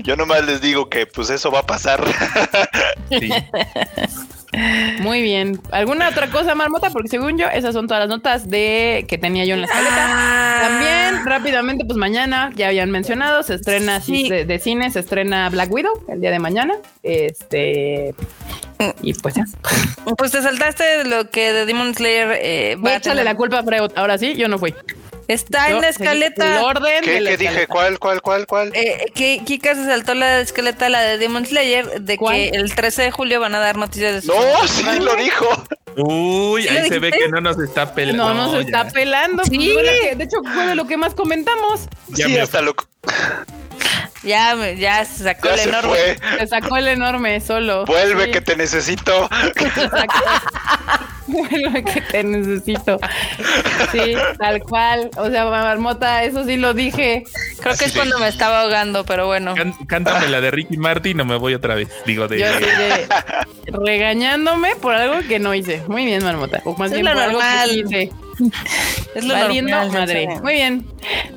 Yo 0.03 0.15
nomás 0.15 0.45
les 0.45 0.61
digo 0.61 0.89
que 0.89 1.05
pues 1.05 1.29
eso 1.29 1.51
va 1.51 1.59
a 1.59 1.65
pasar. 1.65 2.03
Sí. 3.09 3.29
Muy 5.01 5.21
bien. 5.21 5.61
¿Alguna 5.71 6.09
otra 6.09 6.29
cosa, 6.29 6.55
Marmota? 6.55 6.89
Porque 6.89 7.09
según 7.09 7.37
yo, 7.37 7.47
esas 7.47 7.73
son 7.73 7.87
todas 7.87 8.01
las 8.01 8.09
notas 8.09 8.49
de 8.49 9.05
que 9.07 9.17
tenía 9.17 9.45
yo 9.45 9.53
en 9.53 9.61
la 9.61 9.67
escaleta. 9.67 10.07
Ah. 10.09 10.59
También, 10.61 11.25
rápidamente, 11.25 11.85
pues 11.85 11.97
mañana, 11.97 12.51
ya 12.55 12.67
habían 12.67 12.91
mencionado, 12.91 13.43
se 13.43 13.55
estrena 13.55 13.99
de, 13.99 14.59
cine, 14.59 14.91
se 14.91 14.99
estrena 14.99 15.49
Black 15.49 15.71
Widow 15.71 16.03
el 16.07 16.21
día 16.21 16.31
de 16.31 16.39
mañana. 16.39 16.75
Este. 17.03 18.13
Y 19.01 19.13
pues 19.13 19.35
ya. 19.35 19.45
Pues 20.17 20.31
te 20.31 20.41
saltaste 20.41 21.03
lo 21.03 21.29
que 21.29 21.51
de 21.51 21.65
Demon 21.65 21.93
Slayer 21.93 22.39
eh, 22.41 22.77
va 22.77 22.95
Échale 22.95 23.23
la 23.23 23.35
culpa 23.35 23.59
a 23.59 23.63
Freud. 23.63 23.91
Ahora 23.95 24.17
sí, 24.17 24.35
yo 24.35 24.47
no 24.47 24.57
fui. 24.57 24.73
Está 25.29 25.69
en 25.69 25.79
la 25.79 25.89
escaleta. 25.89 26.57
El 26.57 26.63
orden 26.63 27.03
¿Qué, 27.03 27.23
¿qué 27.23 27.37
dije? 27.37 27.67
¿Cuál, 27.67 27.99
cuál, 27.99 28.19
cuál, 28.19 28.47
cuál? 28.47 28.71
Eh, 28.73 29.11
que 29.13 29.41
Kika 29.45 29.75
se 29.75 29.85
saltó 29.85 30.15
la 30.15 30.39
escaleta, 30.39 30.89
la 30.89 31.01
de 31.01 31.19
Demon 31.19 31.45
Slayer, 31.45 32.01
de 32.01 32.17
que 32.17 32.49
el 32.49 32.73
13 32.73 33.03
de 33.03 33.11
julio 33.11 33.39
van 33.39 33.53
a 33.53 33.59
dar 33.59 33.77
noticias 33.77 34.15
de 34.15 34.21
su 34.23 34.29
No, 34.29 34.67
sí 34.67 34.83
lo 34.99 35.15
dijo. 35.15 35.45
Uy, 35.97 36.67
ahí 36.67 36.89
se 36.89 36.97
ve 36.97 37.11
que 37.11 37.27
no 37.29 37.41
nos 37.41 37.59
está 37.59 37.93
pelando. 37.93 38.33
No, 38.33 38.51
nos 38.51 38.65
está 38.65 38.89
pelando. 38.89 39.43
Pues, 39.43 39.49
sí. 39.49 39.67
de 40.15 40.23
hecho, 40.23 40.37
fue 40.51 40.65
de 40.65 40.73
lo 40.73 40.87
que 40.87 40.97
más 40.97 41.13
comentamos. 41.13 41.81
Ya 42.07 42.25
sí, 42.25 42.35
hasta 42.39 42.61
lo... 42.63 42.73
Ya, 44.23 44.73
ya 44.73 45.05
se 45.05 45.23
sacó 45.23 45.49
el 45.49 45.59
enorme. 45.59 45.97
Se, 46.39 46.47
sacó 46.47 46.77
el 46.77 46.87
enorme 46.89 47.39
solo. 47.39 47.85
Vuelve 47.85 48.31
que 48.31 48.41
te 48.41 48.55
necesito. 48.55 49.29
Vuelve 51.27 51.83
que 51.83 52.01
te 52.01 52.23
necesito. 52.23 52.99
Sí, 53.91 54.15
tal 54.37 54.61
cual. 54.63 55.09
O 55.15 55.29
sea, 55.29 55.45
marmota, 55.45 56.23
eso 56.23 56.43
sí 56.43 56.57
lo 56.57 56.73
dije. 56.73 57.23
Creo 57.61 57.77
que 57.77 57.85
es 57.85 57.93
cuando 57.93 58.19
me 58.19 58.27
estaba 58.27 58.61
ahogando, 58.61 59.05
pero 59.05 59.27
bueno. 59.27 59.55
cántame 59.87 60.27
la 60.27 60.41
de 60.41 60.51
Ricky 60.51 60.77
Martin, 60.77 61.17
no 61.17 61.25
me 61.25 61.37
voy 61.37 61.53
otra 61.53 61.75
vez. 61.75 61.87
Digo, 62.05 62.27
de, 62.27 62.45
regañándome 63.67 64.75
por 64.75 64.95
algo 64.95 65.25
que 65.27 65.39
no 65.39 65.53
hice. 65.53 65.81
Muy 65.87 66.05
bien, 66.05 66.23
marmota. 66.23 66.61
O 66.65 66.75
más 66.75 66.91
bien 66.91 67.05
por 67.05 67.17
algo 67.17 67.39
que 67.39 67.73
hice. 67.73 68.11
Es 69.15 69.25
lo 69.25 69.37
normal, 69.37 69.91
madre. 69.91 70.27
Muy 70.41 70.53
bien. 70.53 70.87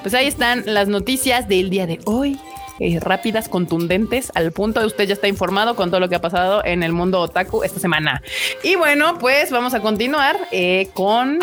Pues 0.01 0.15
ahí 0.15 0.27
están 0.27 0.63
las 0.67 0.89
noticias 0.89 1.49
del 1.49 1.71
día 1.71 1.87
de 1.87 2.01
hoy. 2.05 2.39
Eh, 2.85 2.99
rápidas, 2.99 3.49
contundentes, 3.49 4.33
al 4.35 4.51
punto 4.51 4.81
de 4.81 4.87
usted 4.87 5.07
ya 5.07 5.15
está 5.15 5.29
informado 5.29 5.77
con 5.77 5.91
todo 5.91 6.01
lo 6.01 6.09
que 6.09 6.17
ha 6.17 6.21
pasado 6.21 6.65
en 6.65 6.83
el 6.83 6.93
mundo 6.93 7.21
otaku 7.21 7.63
esta 7.63 7.79
semana. 7.79 8.21
Y 8.65 8.75
bueno, 8.75 9.19
pues 9.21 9.53
vamos 9.53 9.73
a 9.75 9.79
continuar 9.79 10.37
eh, 10.51 10.89
con 10.93 11.39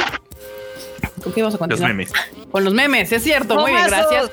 ¿Con 1.24 1.32
qué 1.32 1.42
vamos 1.42 1.56
a 1.56 1.58
continuar? 1.58 1.92
Los 1.92 1.98
memes. 1.98 2.12
Con 2.52 2.66
los 2.66 2.74
memes, 2.74 3.12
es 3.12 3.24
cierto. 3.24 3.56
Muy 3.56 3.72
bien, 3.72 3.86
gracias. 3.88 4.32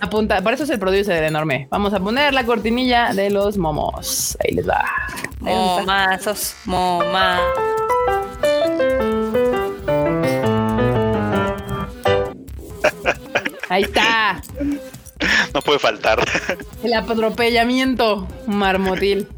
Apunta, 0.00 0.42
por 0.42 0.52
eso 0.52 0.62
es 0.62 0.70
el 0.70 0.78
producer 0.78 1.14
del 1.14 1.24
enorme. 1.24 1.66
Vamos 1.70 1.92
a 1.92 1.98
poner 1.98 2.34
la 2.34 2.44
cortinilla 2.44 3.12
de 3.14 3.30
los 3.30 3.56
momos. 3.56 4.36
Ahí 4.44 4.54
les 4.54 4.68
va. 4.68 4.84
Momazos, 5.40 6.54
momazos. 6.66 7.74
Ahí 13.68 13.82
está. 13.82 14.40
No 15.54 15.62
puede 15.62 15.78
faltar. 15.78 16.18
El 16.82 16.92
atropellamiento 16.92 18.28
marmotil. 18.46 19.28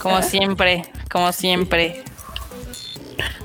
Como 0.00 0.22
siempre, 0.22 0.84
como 1.10 1.32
siempre. 1.32 2.04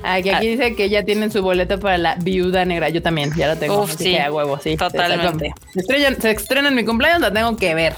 Aquí, 0.04 0.30
aquí 0.30 0.46
dice 0.46 0.76
que 0.76 0.88
ya 0.88 1.04
tienen 1.04 1.32
su 1.32 1.42
boleto 1.42 1.80
para 1.80 1.98
la 1.98 2.14
viuda 2.14 2.64
negra. 2.64 2.90
Yo 2.90 3.02
también, 3.02 3.32
ya 3.36 3.48
lo 3.48 3.56
tengo. 3.56 3.82
Uf, 3.82 3.96
sí. 3.98 4.16
a 4.16 4.32
huevo, 4.32 4.60
sí. 4.62 4.76
Totalmente. 4.76 5.52
Se, 5.72 5.80
estrellan, 5.80 6.20
se 6.20 6.30
estrena 6.30 6.68
en 6.68 6.76
mi 6.76 6.84
cumpleaños, 6.84 7.20
la 7.20 7.32
tengo 7.32 7.56
que 7.56 7.74
ver. 7.74 7.96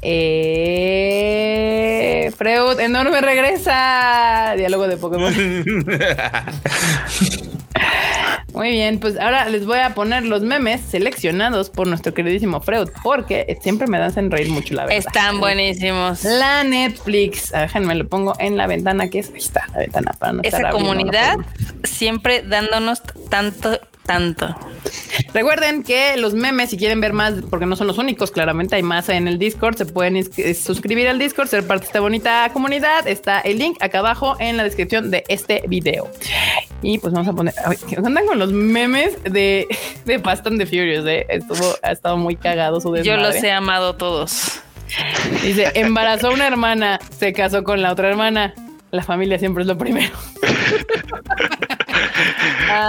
Eh, 0.00 1.12
Freud, 2.36 2.80
enorme 2.80 3.20
regresa. 3.20 4.54
Diálogo 4.56 4.88
de 4.88 4.96
Pokémon. 4.96 5.32
Muy 8.52 8.70
bien, 8.70 8.98
pues 8.98 9.18
ahora 9.18 9.48
les 9.48 9.64
voy 9.64 9.78
a 9.78 9.94
poner 9.94 10.24
los 10.24 10.42
memes 10.42 10.80
seleccionados 10.82 11.70
por 11.70 11.86
nuestro 11.86 12.12
queridísimo 12.12 12.60
Freud, 12.60 12.88
porque 13.02 13.58
siempre 13.62 13.86
me 13.86 13.98
hacen 13.98 14.30
reír 14.30 14.50
mucho 14.50 14.74
la 14.74 14.86
verdad. 14.86 14.98
Están 14.98 15.40
buenísimos. 15.40 16.24
La 16.24 16.62
Netflix, 16.64 17.50
déjenme 17.52 17.94
lo 17.94 18.06
pongo 18.06 18.34
en 18.38 18.56
la 18.56 18.66
ventana 18.66 19.08
que 19.08 19.20
es, 19.20 19.30
ahí 19.30 19.38
está 19.38 19.66
la 19.72 19.78
ventana 19.78 20.12
para 20.18 20.32
no 20.34 20.42
Esa 20.42 20.70
comunidad 20.70 21.38
siempre 21.84 22.42
dándonos 22.42 23.02
tanto 23.30 23.80
tanto. 24.04 24.54
Recuerden 25.32 25.82
que 25.82 26.16
los 26.16 26.34
memes, 26.34 26.70
si 26.70 26.76
quieren 26.76 27.00
ver 27.00 27.12
más, 27.12 27.34
porque 27.48 27.66
no 27.66 27.76
son 27.76 27.86
los 27.86 27.98
únicos, 27.98 28.30
claramente 28.30 28.76
hay 28.76 28.82
más 28.82 29.08
en 29.08 29.28
el 29.28 29.38
Discord, 29.38 29.76
se 29.76 29.86
pueden 29.86 30.16
eh, 30.16 30.54
suscribir 30.54 31.08
al 31.08 31.18
Discord, 31.18 31.48
ser 31.48 31.66
parte 31.66 31.82
de 31.82 31.86
esta 31.86 32.00
bonita 32.00 32.50
comunidad. 32.52 33.06
Está 33.06 33.40
el 33.40 33.58
link 33.58 33.76
acá 33.80 34.00
abajo 34.00 34.36
en 34.38 34.56
la 34.56 34.64
descripción 34.64 35.10
de 35.10 35.24
este 35.28 35.62
video. 35.68 36.10
Y 36.82 36.98
pues 36.98 37.12
vamos 37.12 37.28
a 37.28 37.32
poner, 37.32 37.54
¿qué 37.88 37.96
andan 37.96 38.26
con 38.26 38.38
los 38.38 38.52
memes 38.52 39.22
de, 39.24 39.66
de 40.04 40.18
Fast 40.18 40.46
and 40.46 40.58
the 40.58 40.66
Furious? 40.66 41.06
Eh? 41.06 41.26
Estuvo, 41.28 41.76
ha 41.82 41.92
estado 41.92 42.16
muy 42.16 42.36
cagado 42.36 42.80
su 42.80 42.92
desmadre. 42.92 43.22
Yo 43.22 43.28
los 43.28 43.42
he 43.42 43.52
amado 43.52 43.94
todos. 43.94 44.60
Dice, 45.42 45.70
embarazó 45.74 46.28
a 46.28 46.30
una 46.34 46.46
hermana, 46.46 47.00
se 47.18 47.32
casó 47.32 47.62
con 47.62 47.80
la 47.82 47.92
otra 47.92 48.08
hermana. 48.10 48.54
La 48.90 49.02
familia 49.02 49.38
siempre 49.38 49.62
es 49.62 49.68
lo 49.68 49.78
primero. 49.78 50.12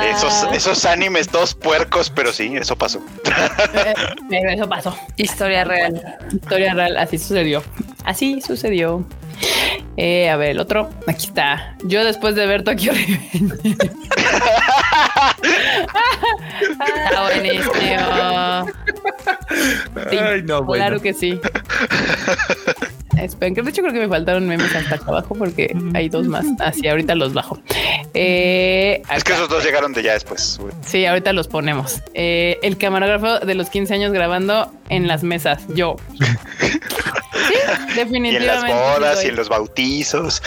esos, 0.04 0.34
ah. 0.34 0.50
esos 0.54 0.86
animes 0.86 1.28
todos 1.28 1.54
puercos, 1.54 2.10
pero 2.10 2.32
sí, 2.34 2.54
eso 2.56 2.76
pasó. 2.76 3.02
Eso 4.32 4.68
pasó. 4.68 4.98
Historia 5.18 5.64
real. 5.64 6.18
Historia 6.32 6.74
real, 6.74 6.98
así 6.98 7.18
sucedió. 7.18 7.64
Así 8.04 8.42
sucedió. 8.42 9.06
Eh, 9.98 10.30
a 10.30 10.36
ver, 10.38 10.52
el 10.52 10.60
otro. 10.60 10.90
Aquí 11.08 11.28
está. 11.28 11.76
Yo 11.84 12.04
después 12.04 12.36
de 12.36 12.46
ver 12.46 12.64
Tokyo 12.64 12.92
Revenge. 12.94 13.90
está 16.62 17.22
buenísimo. 17.24 17.74
Ay, 20.12 20.44
no, 20.44 20.66
Claro 20.66 21.02
que 21.02 21.14
sí. 21.14 21.40
De 23.14 23.26
hecho 23.26 23.82
creo 23.82 23.94
que 23.94 24.00
me 24.00 24.08
faltaron 24.08 24.48
memes 24.48 24.76
hasta 24.76 24.96
acá 24.96 25.06
abajo 25.08 25.36
porque 25.36 25.76
hay 25.94 26.10
dos 26.10 26.28
más. 26.28 26.46
Así, 26.60 26.88
ahorita 26.88 27.16
los 27.16 27.34
bajo. 27.34 27.60
Eh, 28.14 29.02
es 29.16 29.24
que 29.24 29.34
esos 29.34 29.48
dos 29.50 29.64
llegaron 29.64 29.94
de 29.94 30.04
ya 30.04 30.14
después. 30.14 30.60
Sí, 30.86 31.06
ahorita 31.06 31.32
los 31.32 31.48
ponemos. 31.48 32.02
Eh, 32.14 32.60
el 32.64 32.78
camarógrafo 32.78 33.46
de 33.46 33.56
los 33.56 33.70
15 33.70 33.94
años 33.94 34.14
grabando 34.14 34.72
en 34.90 35.08
las 35.08 35.24
mesas. 35.24 35.64
Yo. 35.70 35.96
sí, 36.20 37.56
definitivamente. 37.96 38.34
Y 38.34 38.36
en 38.36 38.48
las 38.48 38.64
bodas 38.64 39.24
y 39.24 39.28
en 39.28 39.36
los 39.36 39.48
bautizos. 39.50 40.42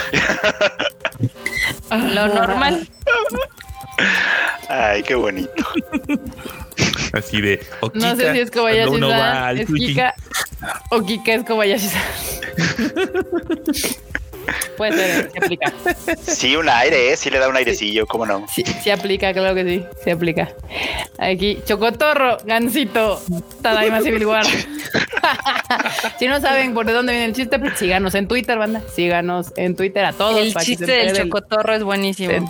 Lo 1.89 2.27
normal. 2.27 2.87
Ay, 4.69 5.03
qué 5.03 5.15
bonito. 5.15 5.63
Así 7.13 7.41
de. 7.41 7.65
no 7.93 8.15
sé 8.15 8.33
si 8.33 8.39
es 8.39 8.51
Kobayashi-san, 8.51 9.57
es 9.57 9.67
Kika 9.67 10.13
o 10.91 11.01
Kika 11.03 11.33
es 11.33 11.43
Kobayashi-san. 11.43 12.01
Puede 14.77 14.93
ser, 14.93 15.31
se 15.31 15.37
aplica. 15.37 15.73
Sí, 16.23 16.55
un 16.55 16.69
aire, 16.69 17.11
¿eh? 17.11 17.17
sí 17.17 17.29
le 17.29 17.39
da 17.39 17.47
un 17.47 17.55
airecillo, 17.55 18.05
¿cómo 18.05 18.25
no? 18.25 18.45
Sí, 18.53 18.63
sí 18.81 18.89
aplica, 18.89 19.33
claro 19.33 19.55
que 19.55 19.63
sí, 19.63 19.85
se 20.03 20.11
aplica. 20.11 20.49
Aquí, 21.17 21.59
Chocotorro, 21.65 22.37
Gansito, 22.45 23.21
Tadaima 23.61 24.01
Civil 24.01 24.25
War. 24.25 24.45
si 26.19 26.27
no 26.27 26.39
saben 26.39 26.73
por 26.73 26.85
de 26.85 26.93
dónde 26.93 27.13
viene 27.13 27.25
el 27.25 27.33
chiste, 27.33 27.59
pues 27.59 27.77
síganos 27.77 28.15
en 28.15 28.27
Twitter, 28.27 28.57
banda. 28.57 28.81
Síganos 28.93 29.53
en 29.57 29.75
Twitter 29.75 30.05
a 30.05 30.13
todos. 30.13 30.39
El 30.39 30.53
chiste 30.55 30.85
del 30.85 31.13
Chocotorro 31.15 31.73
es 31.73 31.83
buenísimo. 31.83 32.49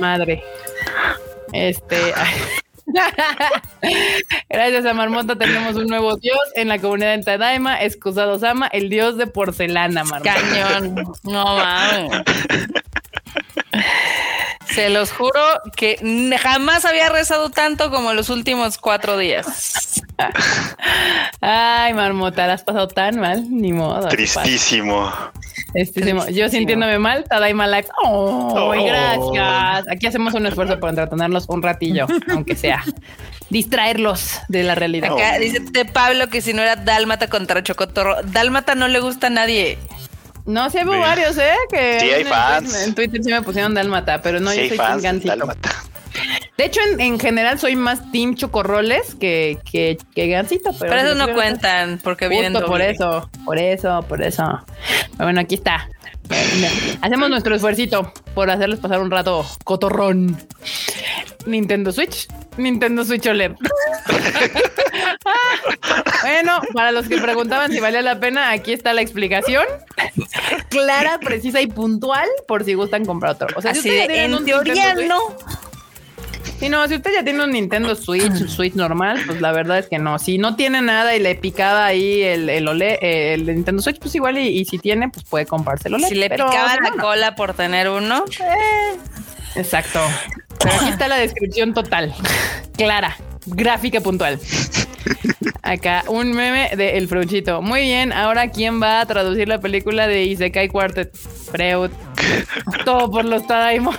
madre. 0.00 0.42
Este. 1.52 2.12
Gracias 4.48 4.86
a 4.86 4.94
Marmota 4.94 5.36
tenemos 5.36 5.76
un 5.76 5.86
nuevo 5.86 6.16
dios 6.16 6.38
en 6.54 6.68
la 6.68 6.78
comunidad 6.78 7.16
de 7.16 7.24
Tadaima, 7.24 7.82
Excusado 7.82 8.38
Sama, 8.38 8.68
el 8.68 8.88
dios 8.88 9.16
de 9.16 9.26
porcelana, 9.26 10.04
Marmota. 10.04 10.34
Cañón. 10.34 11.12
No 11.24 11.44
mames. 11.56 12.22
Se 14.76 14.90
los 14.90 15.10
juro 15.10 15.40
que 15.74 15.96
jamás 16.38 16.84
había 16.84 17.08
rezado 17.08 17.48
tanto 17.48 17.90
como 17.90 18.12
los 18.12 18.28
últimos 18.28 18.76
cuatro 18.76 19.16
días. 19.16 20.02
Ay, 21.40 21.94
Marmota, 21.94 22.46
la 22.46 22.52
has 22.52 22.62
pasado 22.62 22.86
tan 22.86 23.18
mal, 23.18 23.46
ni 23.50 23.72
modo. 23.72 24.06
Tristísimo. 24.08 25.10
Yo 26.30 26.50
sintiéndome 26.50 26.98
mal, 26.98 27.24
Tadaima 27.24 27.66
Life. 27.66 27.88
Oh, 28.04 28.74
gracias. 28.84 29.88
Aquí 29.90 30.08
hacemos 30.08 30.34
un 30.34 30.44
esfuerzo 30.44 30.78
por 30.78 30.90
entretenerlos 30.90 31.48
un 31.48 31.62
ratillo, 31.62 32.06
aunque 32.30 32.54
sea. 32.54 32.84
Distraerlos 33.48 34.40
de 34.48 34.62
la 34.62 34.74
realidad. 34.74 35.14
Acá 35.14 35.38
dice 35.38 35.62
Pablo 35.90 36.28
que 36.28 36.42
si 36.42 36.52
no 36.52 36.60
era 36.60 36.76
Dálmata 36.76 37.28
contra 37.28 37.62
Chocotorro. 37.62 38.22
Dálmata 38.24 38.74
no 38.74 38.88
le 38.88 39.00
gusta 39.00 39.28
a 39.28 39.30
nadie. 39.30 39.78
No, 40.46 40.70
sí 40.70 40.78
hay 40.78 40.84
varios, 40.84 41.36
¿eh? 41.38 41.54
Que 41.70 41.98
sí 42.00 42.10
hay 42.10 42.24
fans. 42.24 42.86
En 42.86 42.94
Twitter 42.94 43.22
sí 43.22 43.30
me 43.30 43.42
pusieron 43.42 43.74
Dálmata, 43.74 44.22
pero 44.22 44.40
no, 44.40 44.54
yo 44.54 44.68
soy 44.68 44.76
fans 44.76 45.02
Dálmata. 45.24 45.70
De 46.56 46.64
hecho, 46.64 46.80
en, 46.98 47.18
general 47.20 47.58
soy 47.58 47.76
más 47.76 48.10
Team 48.10 48.34
Chocorroles 48.34 49.14
que, 49.16 49.58
que, 49.70 49.98
que 50.14 50.28
Gansito. 50.28 50.70
Pero, 50.78 50.90
pero 50.90 51.08
eso 51.08 51.14
no 51.14 51.34
cuentan 51.34 52.00
porque 52.02 52.28
vienen 52.28 52.54
por 52.62 52.80
eso, 52.80 53.28
por 53.44 53.58
eso, 53.58 54.02
por 54.08 54.22
eso. 54.22 54.64
bueno, 55.18 55.40
aquí 55.40 55.56
está. 55.56 55.88
Hacemos 57.02 57.30
nuestro 57.30 57.54
esfuerzo 57.54 58.12
por 58.34 58.50
hacerles 58.50 58.80
pasar 58.80 59.00
un 59.00 59.10
rato 59.10 59.46
cotorrón. 59.64 60.36
Nintendo 61.46 61.92
Switch, 61.92 62.28
Nintendo 62.56 63.04
Switch 63.04 63.26
OLED. 63.26 63.52
bueno, 66.22 66.60
para 66.74 66.92
los 66.92 67.08
que 67.08 67.18
preguntaban 67.18 67.70
si 67.70 67.80
valía 67.80 68.02
la 68.02 68.20
pena, 68.20 68.50
aquí 68.50 68.72
está 68.72 68.92
la 68.92 69.02
explicación. 69.02 69.64
Clara, 70.68 71.18
precisa 71.18 71.60
y 71.60 71.66
puntual 71.66 72.28
por 72.46 72.64
si 72.64 72.74
gustan 72.74 73.04
comprar 73.04 73.32
otro. 73.32 73.48
O 73.56 73.62
sea, 73.62 73.74
si 73.74 73.88
en 73.90 74.44
teoría 74.44 74.94
no. 74.94 75.18
Sí, 76.58 76.70
no, 76.70 76.88
si 76.88 76.94
usted 76.94 77.10
ya 77.12 77.22
tiene 77.22 77.44
un 77.44 77.50
Nintendo 77.50 77.94
Switch, 77.94 78.48
Switch 78.48 78.74
normal, 78.74 79.22
pues 79.26 79.42
la 79.42 79.52
verdad 79.52 79.78
es 79.78 79.88
que 79.88 79.98
no. 79.98 80.18
Si 80.18 80.38
no 80.38 80.56
tiene 80.56 80.80
nada 80.80 81.14
y 81.14 81.20
le 81.20 81.34
picaba 81.34 81.84
ahí 81.84 82.22
el, 82.22 82.48
el, 82.48 82.66
OLED, 82.66 82.96
el 83.02 83.44
Nintendo 83.46 83.82
Switch, 83.82 83.98
pues 83.98 84.14
igual, 84.14 84.38
y, 84.38 84.64
si 84.64 84.78
tiene, 84.78 85.10
pues 85.10 85.26
puede 85.26 85.44
comprarse 85.44 85.88
el 85.88 86.02
Si 86.04 86.14
le 86.14 86.30
picaba 86.30 86.76
la 86.82 86.92
cola 86.92 87.34
por 87.34 87.52
tener 87.52 87.90
uno. 87.90 88.24
Eh, 88.40 88.96
exacto. 89.54 90.00
Pero 90.58 90.74
aquí 90.74 90.88
está 90.88 91.08
la 91.08 91.16
descripción 91.16 91.74
total, 91.74 92.14
clara, 92.76 93.16
gráfica 93.46 94.00
puntual. 94.00 94.40
Acá 95.62 96.04
un 96.08 96.32
meme 96.32 96.70
de 96.76 96.96
El 96.96 97.08
Fruchito. 97.08 97.62
Muy 97.62 97.82
bien, 97.82 98.12
ahora 98.12 98.50
¿quién 98.50 98.80
va 98.80 99.00
a 99.00 99.06
traducir 99.06 99.48
la 99.48 99.60
película 99.60 100.06
de 100.06 100.24
Isekai 100.24 100.68
Quartet? 100.68 101.14
Freud. 101.16 101.90
Todo 102.84 103.10
por 103.10 103.24
los 103.24 103.46
Tadaimo. 103.46 103.94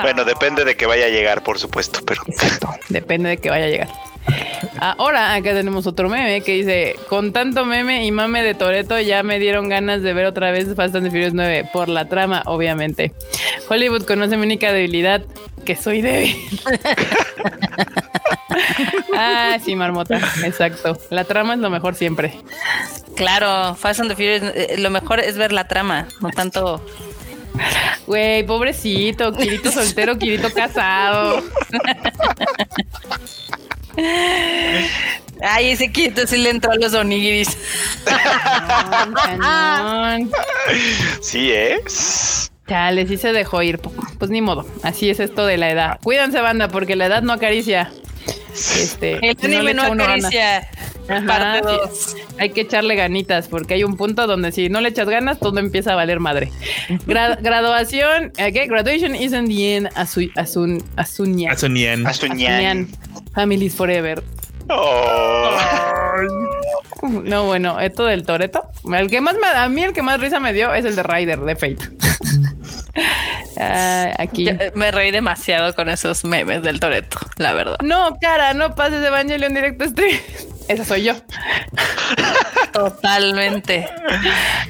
bueno, 0.00 0.24
depende 0.24 0.64
de 0.64 0.76
que 0.76 0.86
vaya 0.86 1.06
a 1.06 1.08
llegar, 1.08 1.42
por 1.42 1.58
supuesto, 1.58 2.00
pero. 2.06 2.22
Exacto, 2.26 2.70
depende 2.88 3.30
de 3.30 3.36
que 3.38 3.50
vaya 3.50 3.66
a 3.66 3.68
llegar. 3.68 3.88
Ahora 4.78 5.34
acá 5.34 5.52
tenemos 5.52 5.86
otro 5.86 6.08
meme 6.08 6.42
que 6.42 6.52
dice: 6.52 6.96
Con 7.08 7.32
tanto 7.32 7.64
meme 7.64 8.04
y 8.04 8.10
mame 8.10 8.42
de 8.42 8.54
Toreto, 8.54 9.00
ya 9.00 9.22
me 9.22 9.38
dieron 9.38 9.68
ganas 9.68 10.02
de 10.02 10.12
ver 10.12 10.26
otra 10.26 10.50
vez 10.50 10.74
Fast 10.74 10.96
and 10.96 11.10
Furious 11.10 11.34
9 11.34 11.70
por 11.72 11.88
la 11.88 12.08
trama, 12.08 12.42
obviamente. 12.46 13.12
Hollywood 13.68 14.04
conoce 14.04 14.36
mi 14.36 14.44
única 14.44 14.72
debilidad, 14.72 15.22
que 15.64 15.76
soy 15.76 16.02
débil. 16.02 16.36
ah, 19.16 19.58
sí, 19.64 19.76
marmota, 19.76 20.20
exacto. 20.44 20.98
La 21.10 21.24
trama 21.24 21.54
es 21.54 21.60
lo 21.60 21.70
mejor 21.70 21.94
siempre. 21.94 22.34
Claro, 23.16 23.74
Fast 23.74 24.00
and 24.00 24.10
the 24.10 24.16
Furious, 24.16 24.42
eh, 24.54 24.76
lo 24.78 24.90
mejor 24.90 25.20
es 25.20 25.36
ver 25.36 25.52
la 25.52 25.68
trama, 25.68 26.08
no 26.20 26.30
tanto 26.30 26.82
Güey, 28.06 28.44
pobrecito, 28.44 29.32
Kirito 29.32 29.70
soltero, 29.70 30.18
Kirito 30.18 30.52
casado. 30.52 31.42
Ay, 35.42 35.70
ese 35.70 35.90
Kirito 35.90 36.26
sí 36.26 36.38
le 36.38 36.50
entró 36.50 36.72
a 36.72 36.76
los 36.76 36.94
onigiris. 36.94 37.56
sí 41.20 41.50
es. 41.52 42.50
Chale, 42.68 43.06
sí 43.06 43.16
se 43.16 43.32
dejó 43.32 43.62
ir. 43.62 43.78
Pues 44.18 44.30
ni 44.30 44.40
modo. 44.40 44.66
Así 44.82 45.10
es 45.10 45.20
esto 45.20 45.44
de 45.46 45.58
la 45.58 45.70
edad. 45.70 45.98
Cuídense, 46.02 46.40
banda, 46.40 46.68
porque 46.68 46.96
la 46.96 47.06
edad 47.06 47.22
no 47.22 47.32
acaricia. 47.32 47.90
Este, 48.54 49.18
el 49.26 49.36
anime 49.42 49.74
no, 49.74 49.82
acaricia. 49.82 50.68
Parte 51.06 51.60
dos. 51.66 52.16
Hay 52.38 52.50
que 52.50 52.62
echarle 52.62 52.94
ganitas 52.94 53.48
porque 53.48 53.74
hay 53.74 53.84
un 53.84 53.96
punto 53.96 54.26
donde 54.26 54.52
si 54.52 54.68
no 54.68 54.80
le 54.80 54.88
echas 54.88 55.08
ganas, 55.08 55.38
todo 55.38 55.58
empieza 55.58 55.92
a 55.92 55.96
valer 55.96 56.20
madre. 56.20 56.50
graduación, 57.06 58.32
¿qué? 58.36 58.66
Graduation 58.66 59.14
isn't 59.14 59.48
the 59.48 59.76
end. 59.76 59.88
Asun, 59.94 60.30
asun, 60.36 60.82
asunyan. 60.96 61.52
Asunyan. 61.52 62.06
Asunyan. 62.06 62.88
Families 63.34 63.74
forever. 63.74 64.22
Oh. 64.70 65.50
No, 67.02 67.44
bueno, 67.46 67.80
esto 67.80 68.04
del 68.04 68.24
Toreto. 68.24 68.62
El 68.92 69.10
que 69.10 69.20
más 69.20 69.36
a 69.54 69.68
mí 69.68 69.82
el 69.82 69.92
que 69.92 70.02
más 70.02 70.20
risa 70.20 70.40
me 70.40 70.52
dio 70.52 70.72
es 70.72 70.84
el 70.84 70.96
de 70.96 71.02
Ryder 71.02 71.40
de 71.40 71.56
Fate. 71.56 71.78
Ah, 73.56 74.12
aquí 74.18 74.48
me 74.74 74.90
reí 74.90 75.12
demasiado 75.12 75.72
con 75.74 75.88
esos 75.88 76.24
memes 76.24 76.62
del 76.62 76.80
Toreto, 76.80 77.18
la 77.36 77.52
verdad. 77.52 77.76
No, 77.84 78.16
cara, 78.20 78.52
no 78.52 78.74
pases 78.74 79.00
de 79.00 79.06
Evangelion 79.06 79.54
directo 79.54 79.86
stream. 79.88 80.18
Esa 80.68 80.84
soy 80.84 81.04
yo. 81.04 81.14
Totalmente. 82.72 83.88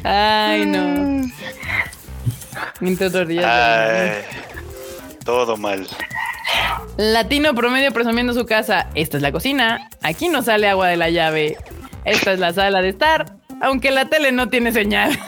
Ay, 0.02 0.66
no. 0.66 1.30
todo 5.24 5.56
mal. 5.56 5.86
Latino 6.96 7.54
promedio 7.54 7.92
presumiendo 7.92 8.34
su 8.34 8.46
casa. 8.46 8.88
Esta 8.94 9.16
es 9.16 9.22
la 9.22 9.32
cocina. 9.32 9.88
Aquí 10.02 10.28
no 10.28 10.42
sale 10.42 10.68
agua 10.68 10.88
de 10.88 10.96
la 10.96 11.10
llave. 11.10 11.56
Esta 12.04 12.32
es 12.32 12.38
la 12.38 12.52
sala 12.52 12.82
de 12.82 12.90
estar. 12.90 13.36
Aunque 13.60 13.90
la 13.90 14.06
tele 14.06 14.32
no 14.32 14.48
tiene 14.48 14.72
señal. 14.72 15.12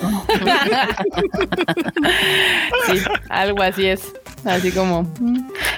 sí, 2.86 3.00
algo 3.28 3.62
así 3.62 3.86
es. 3.86 4.12
Así 4.44 4.70
como, 4.70 5.12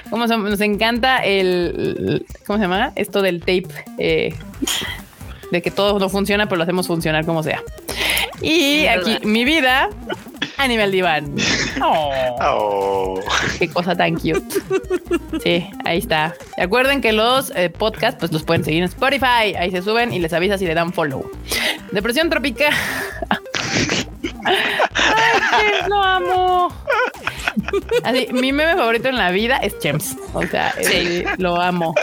como 0.09 0.27
nos 0.27 0.61
encanta 0.61 1.17
el, 1.19 2.25
¿cómo 2.45 2.57
se 2.57 2.63
llama? 2.65 2.91
Esto 2.95 3.21
del 3.21 3.39
tape, 3.39 3.67
eh, 3.97 4.35
de 5.51 5.61
que 5.61 5.71
todo 5.71 5.99
no 5.99 6.09
funciona, 6.09 6.45
pero 6.47 6.57
lo 6.57 6.63
hacemos 6.63 6.87
funcionar 6.87 7.25
como 7.25 7.43
sea. 7.43 7.63
Y 8.41 8.85
aquí, 8.87 9.17
mi 9.23 9.43
vida, 9.43 9.89
Animal 10.57 10.91
Diván. 10.91 11.35
Oh, 11.81 12.11
oh. 12.41 13.19
Qué 13.57 13.69
cosa 13.69 13.95
tan 13.95 14.15
cute. 14.15 14.43
Sí, 15.41 15.65
ahí 15.85 15.99
está. 15.99 16.35
Recuerden 16.57 16.99
que 16.99 17.13
los 17.13 17.53
eh, 17.55 17.69
podcasts, 17.69 18.17
pues 18.19 18.33
los 18.33 18.43
pueden 18.43 18.65
seguir 18.65 18.83
en 18.83 18.89
Spotify. 18.89 19.55
Ahí 19.57 19.71
se 19.71 19.81
suben 19.81 20.11
y 20.11 20.19
les 20.19 20.33
avisa 20.33 20.57
si 20.57 20.65
le 20.65 20.73
dan 20.73 20.91
follow. 20.91 21.31
Depresión 21.93 22.29
tropical. 22.29 22.73
Ay, 24.43 25.87
lo 25.87 26.03
amo. 26.03 26.73
Así, 28.03 28.27
mi 28.33 28.51
meme 28.51 28.75
favorito 28.75 29.07
en 29.07 29.15
la 29.15 29.31
vida 29.31 29.55
es 29.57 29.79
Chems. 29.79 30.17
O 30.33 30.45
sea, 30.45 30.73
eh, 30.79 31.23
lo 31.37 31.61
amo. 31.61 31.95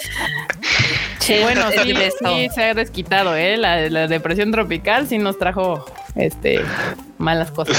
bueno, 1.42 1.70
sí, 1.70 1.94
sí, 2.24 2.48
se 2.54 2.64
ha 2.64 2.74
desquitado, 2.74 3.36
¿eh? 3.36 3.56
La, 3.56 3.88
la 3.88 4.06
depresión 4.06 4.50
tropical 4.52 5.08
sí 5.08 5.18
nos 5.18 5.38
trajo 5.38 5.84
este, 6.16 6.60
malas 7.18 7.50
cosas. 7.50 7.76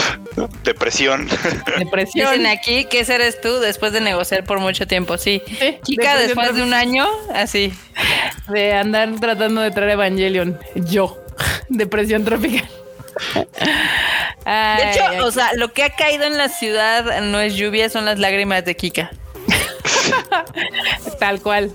Depresión. 0.64 1.28
Depresión. 1.78 2.32
Dicen 2.32 2.48
aquí 2.48 2.86
que 2.86 3.02
ese 3.02 3.16
eres 3.16 3.42
tú 3.42 3.60
después 3.60 3.92
de 3.94 4.02
negociar 4.02 4.44
por 4.44 4.60
mucho 4.60 4.88
tiempo, 4.88 5.18
sí. 5.18 5.42
Chica, 5.84 6.18
después 6.18 6.56
de 6.56 6.64
un 6.64 6.74
año, 6.74 7.08
así. 7.34 7.74
De 8.50 8.74
andar 8.74 9.10
tratando 9.20 9.62
de 9.62 9.72
traer 9.72 9.92
Evangelion. 9.92 10.60
Yo. 10.76 11.18
Depresión 11.70 12.24
tropical. 12.24 12.68
de 13.36 14.92
hecho, 14.92 15.26
o 15.26 15.32
sea, 15.32 15.52
lo 15.56 15.74
que 15.74 15.84
ha 15.84 15.90
caído 15.90 16.26
en 16.26 16.38
la 16.38 16.50
ciudad 16.50 17.22
no 17.22 17.40
es 17.40 17.56
lluvia, 17.56 17.90
son 17.90 18.06
las 18.06 18.20
lágrimas 18.20 18.66
de 18.66 18.76
Kika. 18.76 19.12
Tal 21.20 21.42
cual. 21.42 21.72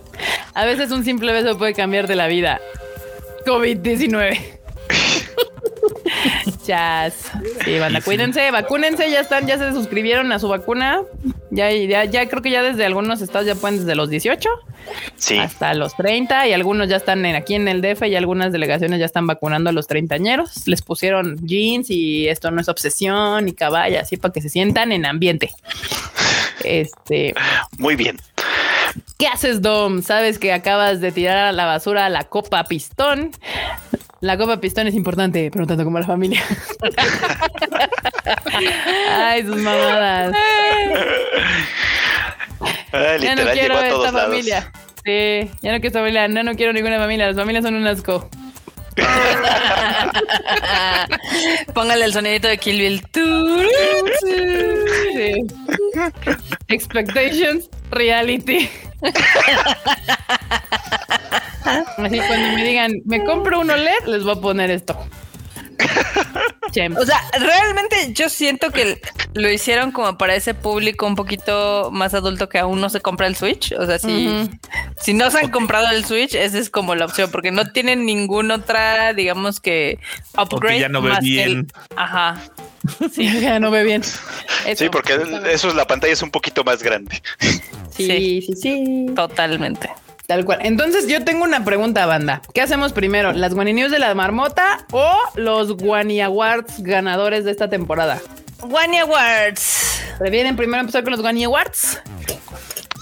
A 0.55 0.65
veces 0.65 0.91
un 0.91 1.05
simple 1.05 1.33
beso 1.33 1.57
puede 1.57 1.75
cambiarte 1.75 2.15
la 2.15 2.27
vida. 2.27 2.61
COVID-19. 3.47 4.39
Chas. 6.67 7.31
Sí, 7.65 7.79
banda, 7.79 8.01
cuídense, 8.01 8.51
vacúnense, 8.51 9.11
ya 9.11 9.21
están, 9.21 9.47
ya 9.47 9.59
se 9.59 9.73
suscribieron 9.73 10.31
a 10.33 10.39
su 10.39 10.49
vacuna. 10.49 11.03
Ya, 11.51 11.71
ya, 11.71 12.05
ya 12.05 12.29
creo 12.29 12.43
que 12.43 12.51
ya 12.51 12.63
desde 12.63 12.85
algunos 12.85 13.21
estados 13.21 13.47
ya 13.47 13.55
pueden 13.55 13.81
desde 13.81 13.95
los 13.95 14.09
18 14.09 14.49
sí. 15.17 15.39
hasta 15.39 15.75
los 15.75 15.95
30 15.97 16.49
y 16.49 16.53
algunos 16.53 16.89
ya 16.89 16.97
están 16.97 17.25
en, 17.27 17.37
aquí 17.37 17.55
en 17.55 17.69
el 17.69 17.83
DF 17.83 18.07
y 18.07 18.17
algunas 18.17 18.53
delegaciones 18.53 19.01
ya 19.01 19.07
están 19.07 19.27
vacunando 19.27 19.71
a 19.71 19.73
los 19.73 19.87
treintañeros. 19.87 20.67
Les 20.67 20.83
pusieron 20.83 21.37
jeans 21.47 21.91
y 21.91 22.29
esto 22.29 22.51
no 22.51 22.61
es 22.61 22.69
obsesión 22.69 23.49
y 23.49 23.53
caballa, 23.53 24.01
así 24.01 24.17
para 24.17 24.33
que 24.33 24.41
se 24.41 24.49
sientan 24.49 24.93
en 24.93 25.07
ambiente. 25.07 25.51
Este. 26.65 27.35
Muy 27.79 27.97
bien. 27.97 28.19
¿Qué 29.19 29.27
haces, 29.27 29.63
Dom? 29.63 30.03
Sabes 30.03 30.39
que 30.39 30.53
acabas 30.53 31.01
de 31.01 31.13
tirar 31.13 31.37
a 31.37 31.53
la 31.53 31.67
basura 31.67 32.09
la 32.09 32.25
copa 32.25 32.65
pistón. 32.65 33.31
La 34.21 34.37
copa 34.37 34.61
pistón 34.61 34.87
es 34.87 34.95
importante, 34.95 35.51
pero 35.51 35.63
no 35.63 35.67
tanto 35.67 35.85
como 35.85 35.99
la 35.99 36.07
familia. 36.07 36.43
Ay, 39.11 39.43
sus 39.43 39.57
mamadas. 39.57 40.35
ya 43.21 43.35
no 43.35 43.43
quiero 43.53 43.81
esta 43.81 44.13
familia. 44.13 44.73
Sí, 45.05 45.51
ya 45.61 45.73
no 45.73 45.81
quiero 45.81 45.89
esta 45.89 46.01
familia. 46.01 46.29
No, 46.29 46.43
no 46.43 46.55
quiero 46.55 46.73
ninguna 46.73 46.99
familia. 46.99 47.27
Las 47.27 47.37
familias 47.37 47.65
son 47.65 47.75
un 47.75 47.87
asco. 47.87 48.29
Póngale 51.75 52.05
el 52.05 52.13
sonidito 52.13 52.49
de 52.49 52.59
Kill 52.59 52.79
Bill. 52.79 53.03
Expectations, 56.69 57.71
reality. 57.91 58.69
Así 61.65 62.19
cuando 62.19 62.57
me 62.57 62.65
digan, 62.65 62.93
me 63.05 63.25
compro 63.25 63.61
un 63.61 63.71
OLED, 63.71 64.07
les 64.07 64.25
voy 64.25 64.33
a 64.33 64.41
poner 64.41 64.71
esto. 64.71 64.97
O 66.99 67.05
sea, 67.05 67.21
realmente 67.39 68.13
yo 68.13 68.29
siento 68.29 68.71
que 68.71 69.01
lo 69.35 69.51
hicieron 69.51 69.93
como 69.93 70.17
para 70.17 70.35
ese 70.35 70.55
público 70.55 71.07
un 71.07 71.17
poquito 71.17 71.91
más 71.93 72.15
adulto 72.15 72.49
que 72.49 72.59
aún 72.59 72.81
no 72.81 72.89
se 72.89 73.01
compra 73.01 73.27
el 73.27 73.37
Switch. 73.37 73.73
O 73.73 73.85
sea, 73.85 73.99
si, 73.99 74.49
si 75.01 75.13
no 75.13 75.31
se 75.31 75.39
han 75.39 75.51
comprado 75.51 75.91
el 75.91 76.05
Switch, 76.05 76.35
esa 76.35 76.59
es 76.59 76.71
como 76.71 76.95
la 76.95 77.05
opción, 77.05 77.31
porque 77.31 77.51
no 77.51 77.71
tienen 77.73 78.07
ninguna 78.07 78.57
otra, 78.57 79.13
digamos 79.13 79.61
que 79.61 79.99
upgrade. 80.37 80.81
ya 80.81 80.89
no 80.89 81.03
ve 81.03 81.13
bien. 81.21 81.71
ajá. 81.97 82.41
Sí, 83.13 83.29
ya 83.41 83.61
no 83.61 83.71
ve 83.71 83.85
bien. 83.85 84.03
sí, 84.03 84.89
porque 84.91 85.15
eso 85.51 85.69
es 85.69 85.75
la 85.75 85.87
pantalla 85.87 86.13
es 86.13 86.23
un 86.23 86.31
poquito 86.31 86.65
más 86.65 86.83
grande. 86.83 87.23
sí, 87.91 88.43
sí. 88.43 88.55
sí. 88.57 89.07
Totalmente. 89.15 89.91
Tal 90.33 90.47
cual. 90.47 90.61
Entonces 90.63 91.09
yo 91.09 91.23
tengo 91.27 91.45
una 91.45 91.63
pregunta, 91.63 92.07
banda. 92.07 92.41
¿Qué 92.55 92.63
hacemos 92.63 92.95
primero? 92.95 93.35
¿Las 93.35 93.53
Guani 93.53 93.75
News 93.75 93.91
de 93.91 93.99
la 93.99 94.15
marmota 94.15 94.87
o 94.91 95.15
los 95.35 95.77
Guani 95.77 96.23
Awards 96.23 96.83
ganadores 96.83 97.45
de 97.45 97.51
esta 97.51 97.69
temporada? 97.69 98.19
Guani 98.63 99.01
Awards. 99.01 100.01
¿Prefieren 100.19 100.57
primero 100.57 100.81
empezar 100.81 101.03
con 101.03 101.11
los 101.11 101.21
Guani 101.21 101.45
Awards? 101.45 102.01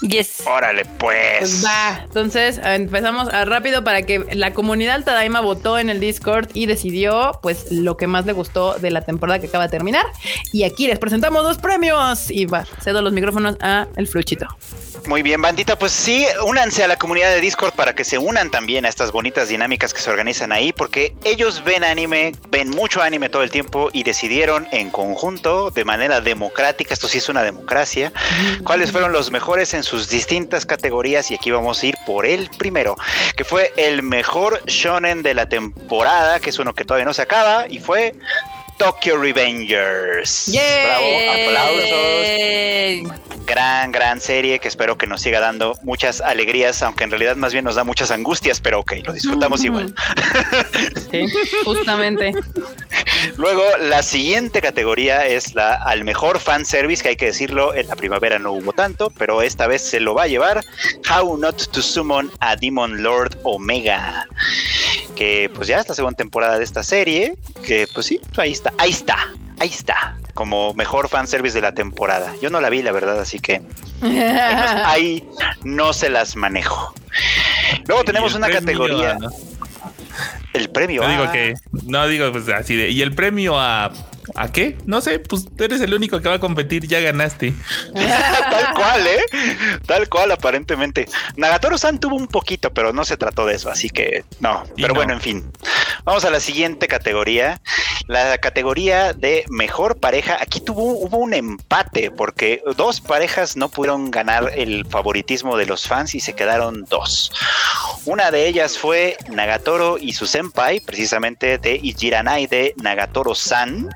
Yes. 0.01 0.43
Órale, 0.45 0.83
pues. 0.97 1.39
pues. 1.39 1.65
va. 1.65 2.01
Entonces 2.03 2.59
empezamos 2.61 3.29
a 3.29 3.45
rápido 3.45 3.81
para 3.85 4.01
que 4.01 4.25
la 4.33 4.51
comunidad 4.51 5.01
Tadaima 5.05 5.39
votó 5.39 5.79
en 5.79 5.89
el 5.89 6.01
Discord 6.01 6.49
y 6.53 6.65
decidió 6.65 7.39
pues 7.41 7.71
lo 7.71 7.95
que 7.95 8.07
más 8.07 8.25
le 8.25 8.33
gustó 8.33 8.73
de 8.73 8.91
la 8.91 9.05
temporada 9.05 9.39
que 9.39 9.47
acaba 9.47 9.67
de 9.67 9.69
terminar. 9.69 10.05
Y 10.51 10.63
aquí 10.63 10.87
les 10.87 10.99
presentamos 10.99 11.43
dos 11.43 11.59
premios. 11.59 12.29
Y 12.29 12.45
va, 12.45 12.65
cedo 12.81 13.01
los 13.01 13.13
micrófonos 13.13 13.55
a 13.61 13.87
el 13.95 14.05
Fluchito. 14.09 14.47
Muy 15.07 15.23
bien, 15.23 15.41
bandita, 15.41 15.77
pues 15.77 15.91
sí, 15.91 16.25
únanse 16.45 16.83
a 16.83 16.87
la 16.87 16.95
comunidad 16.95 17.31
de 17.31 17.41
Discord 17.41 17.73
para 17.73 17.95
que 17.95 18.03
se 18.03 18.17
unan 18.17 18.51
también 18.51 18.85
a 18.85 18.89
estas 18.89 19.11
bonitas 19.11 19.49
dinámicas 19.49 19.93
que 19.93 19.99
se 19.99 20.09
organizan 20.09 20.51
ahí, 20.51 20.71
porque 20.71 21.13
ellos 21.23 21.63
ven 21.63 21.83
anime, 21.83 22.33
ven 22.49 22.69
mucho 22.69 23.01
anime 23.01 23.27
todo 23.27 23.41
el 23.41 23.49
tiempo 23.49 23.89
y 23.91 24.03
decidieron 24.03 24.67
en 24.71 24.91
conjunto, 24.91 25.71
de 25.71 25.85
manera 25.85 26.21
democrática, 26.21 26.93
esto 26.93 27.07
sí 27.07 27.17
es 27.17 27.29
una 27.29 27.41
democracia, 27.41 28.13
cuáles 28.63 28.91
fueron 28.91 29.11
los 29.11 29.31
mejores 29.31 29.73
en 29.73 29.83
sus 29.83 30.07
distintas 30.07 30.65
categorías 30.65 31.31
y 31.31 31.35
aquí 31.35 31.49
vamos 31.49 31.81
a 31.81 31.87
ir 31.87 31.95
por 32.05 32.25
el 32.25 32.49
primero, 32.57 32.95
que 33.35 33.43
fue 33.43 33.73
el 33.77 34.03
mejor 34.03 34.63
shonen 34.67 35.23
de 35.23 35.33
la 35.33 35.49
temporada, 35.49 36.39
que 36.39 36.51
es 36.51 36.59
uno 36.59 36.73
que 36.73 36.85
todavía 36.85 37.05
no 37.05 37.13
se 37.13 37.23
acaba 37.23 37.65
y 37.67 37.79
fue 37.79 38.13
Tokyo 38.81 39.15
Revengers. 39.15 40.49
Bravo, 40.51 41.05
aplausos. 41.33 43.21
Gran, 43.45 43.91
gran 43.91 44.19
serie 44.19 44.57
que 44.57 44.67
espero 44.67 44.97
que 44.97 45.05
nos 45.05 45.21
siga 45.21 45.39
dando 45.39 45.77
muchas 45.83 46.19
alegrías, 46.19 46.81
aunque 46.81 47.03
en 47.03 47.11
realidad 47.11 47.35
más 47.35 47.53
bien 47.53 47.63
nos 47.63 47.75
da 47.75 47.83
muchas 47.83 48.09
angustias, 48.09 48.59
pero 48.59 48.79
ok, 48.79 48.93
lo 49.05 49.13
disfrutamos 49.13 49.63
igual. 49.63 49.93
Sí, 51.11 51.27
justamente. 51.63 52.31
Luego, 53.37 53.63
la 53.81 54.01
siguiente 54.01 54.61
categoría 54.61 55.27
es 55.27 55.53
la 55.53 55.75
al 55.75 56.03
mejor 56.03 56.39
fan 56.39 56.65
service, 56.65 57.03
que 57.03 57.09
hay 57.09 57.15
que 57.17 57.27
decirlo, 57.27 57.75
en 57.75 57.87
la 57.87 57.95
primavera 57.95 58.39
no 58.39 58.53
hubo 58.53 58.73
tanto, 58.73 59.11
pero 59.11 59.43
esta 59.43 59.67
vez 59.67 59.83
se 59.83 59.99
lo 59.99 60.15
va 60.15 60.23
a 60.23 60.27
llevar 60.27 60.63
How 61.07 61.37
Not 61.37 61.67
to 61.71 61.83
Summon 61.83 62.31
a 62.39 62.55
Demon 62.55 63.03
Lord 63.03 63.37
Omega. 63.43 64.25
Que 65.21 65.51
pues 65.53 65.67
ya 65.67 65.79
es 65.79 65.87
la 65.87 65.93
segunda 65.93 66.17
temporada 66.17 66.57
de 66.57 66.63
esta 66.63 66.81
serie, 66.81 67.35
que 67.63 67.85
pues 67.93 68.07
sí, 68.07 68.19
ahí 68.37 68.53
está 68.53 68.73
ahí 68.79 68.89
está, 68.89 69.17
ahí 69.59 69.69
está, 69.69 70.17
como 70.33 70.73
mejor 70.73 71.09
fanservice 71.09 71.53
de 71.53 71.61
la 71.61 71.75
temporada. 71.75 72.33
Yo 72.41 72.49
no 72.49 72.59
la 72.59 72.71
vi, 72.71 72.81
la 72.81 72.91
verdad, 72.91 73.19
así 73.19 73.39
que 73.39 73.61
ahí 74.01 75.23
no 75.63 75.93
se 75.93 76.09
las 76.09 76.35
manejo. 76.35 76.95
Luego 77.85 78.03
tenemos 78.03 78.33
una 78.33 78.49
categoría. 78.49 79.19
El 80.53 80.71
premio. 80.71 81.03
No 81.03 81.09
digo 81.09 81.31
que, 81.31 81.53
no 81.83 82.07
digo 82.07 82.31
pues 82.31 82.49
así 82.49 82.75
de, 82.75 82.89
y 82.89 83.03
el 83.03 83.13
premio 83.13 83.59
a 83.59 83.91
¿A 84.35 84.51
qué? 84.51 84.77
No 84.85 85.01
sé, 85.01 85.19
pues 85.19 85.45
tú 85.55 85.63
eres 85.63 85.81
el 85.81 85.93
único 85.93 86.19
que 86.21 86.29
va 86.29 86.35
a 86.35 86.39
competir, 86.39 86.87
ya 86.87 86.99
ganaste. 86.99 87.53
Tal 87.93 88.73
cual, 88.73 89.07
¿eh? 89.07 89.79
Tal 89.85 90.09
cual, 90.09 90.31
aparentemente. 90.31 91.07
Nagatoro-san 91.35 91.99
tuvo 91.99 92.15
un 92.15 92.27
poquito, 92.27 92.73
pero 92.73 92.93
no 92.93 93.03
se 93.05 93.17
trató 93.17 93.45
de 93.45 93.55
eso, 93.55 93.69
así 93.69 93.89
que 93.89 94.23
no. 94.39 94.63
pero 94.75 94.93
bueno, 94.93 95.13
en 95.13 95.21
fin. 95.21 95.51
Vamos 96.03 96.25
a 96.25 96.31
la 96.31 96.39
siguiente 96.39 96.87
categoría. 96.87 97.61
La 98.07 98.37
categoría 98.39 99.13
de 99.13 99.45
mejor 99.49 99.99
pareja. 99.99 100.37
Aquí 100.41 100.59
tuvo, 100.59 100.93
hubo 100.93 101.17
un 101.17 101.33
empate, 101.33 102.11
porque 102.11 102.61
dos 102.75 103.01
parejas 103.01 103.55
no 103.55 103.69
pudieron 103.69 104.11
ganar 104.11 104.51
el 104.55 104.85
favoritismo 104.85 105.57
de 105.57 105.65
los 105.65 105.87
fans 105.87 106.15
y 106.15 106.19
se 106.19 106.33
quedaron 106.33 106.85
dos. 106.89 107.31
Una 108.05 108.31
de 108.31 108.47
ellas 108.47 108.79
fue 108.79 109.15
Nagatoro 109.31 109.97
y 109.99 110.13
su 110.13 110.25
senpai, 110.25 110.79
precisamente 110.79 111.59
de 111.59 111.75
Ijiranai 111.75 112.47
de 112.47 112.73
Nagatoro-san. 112.81 113.89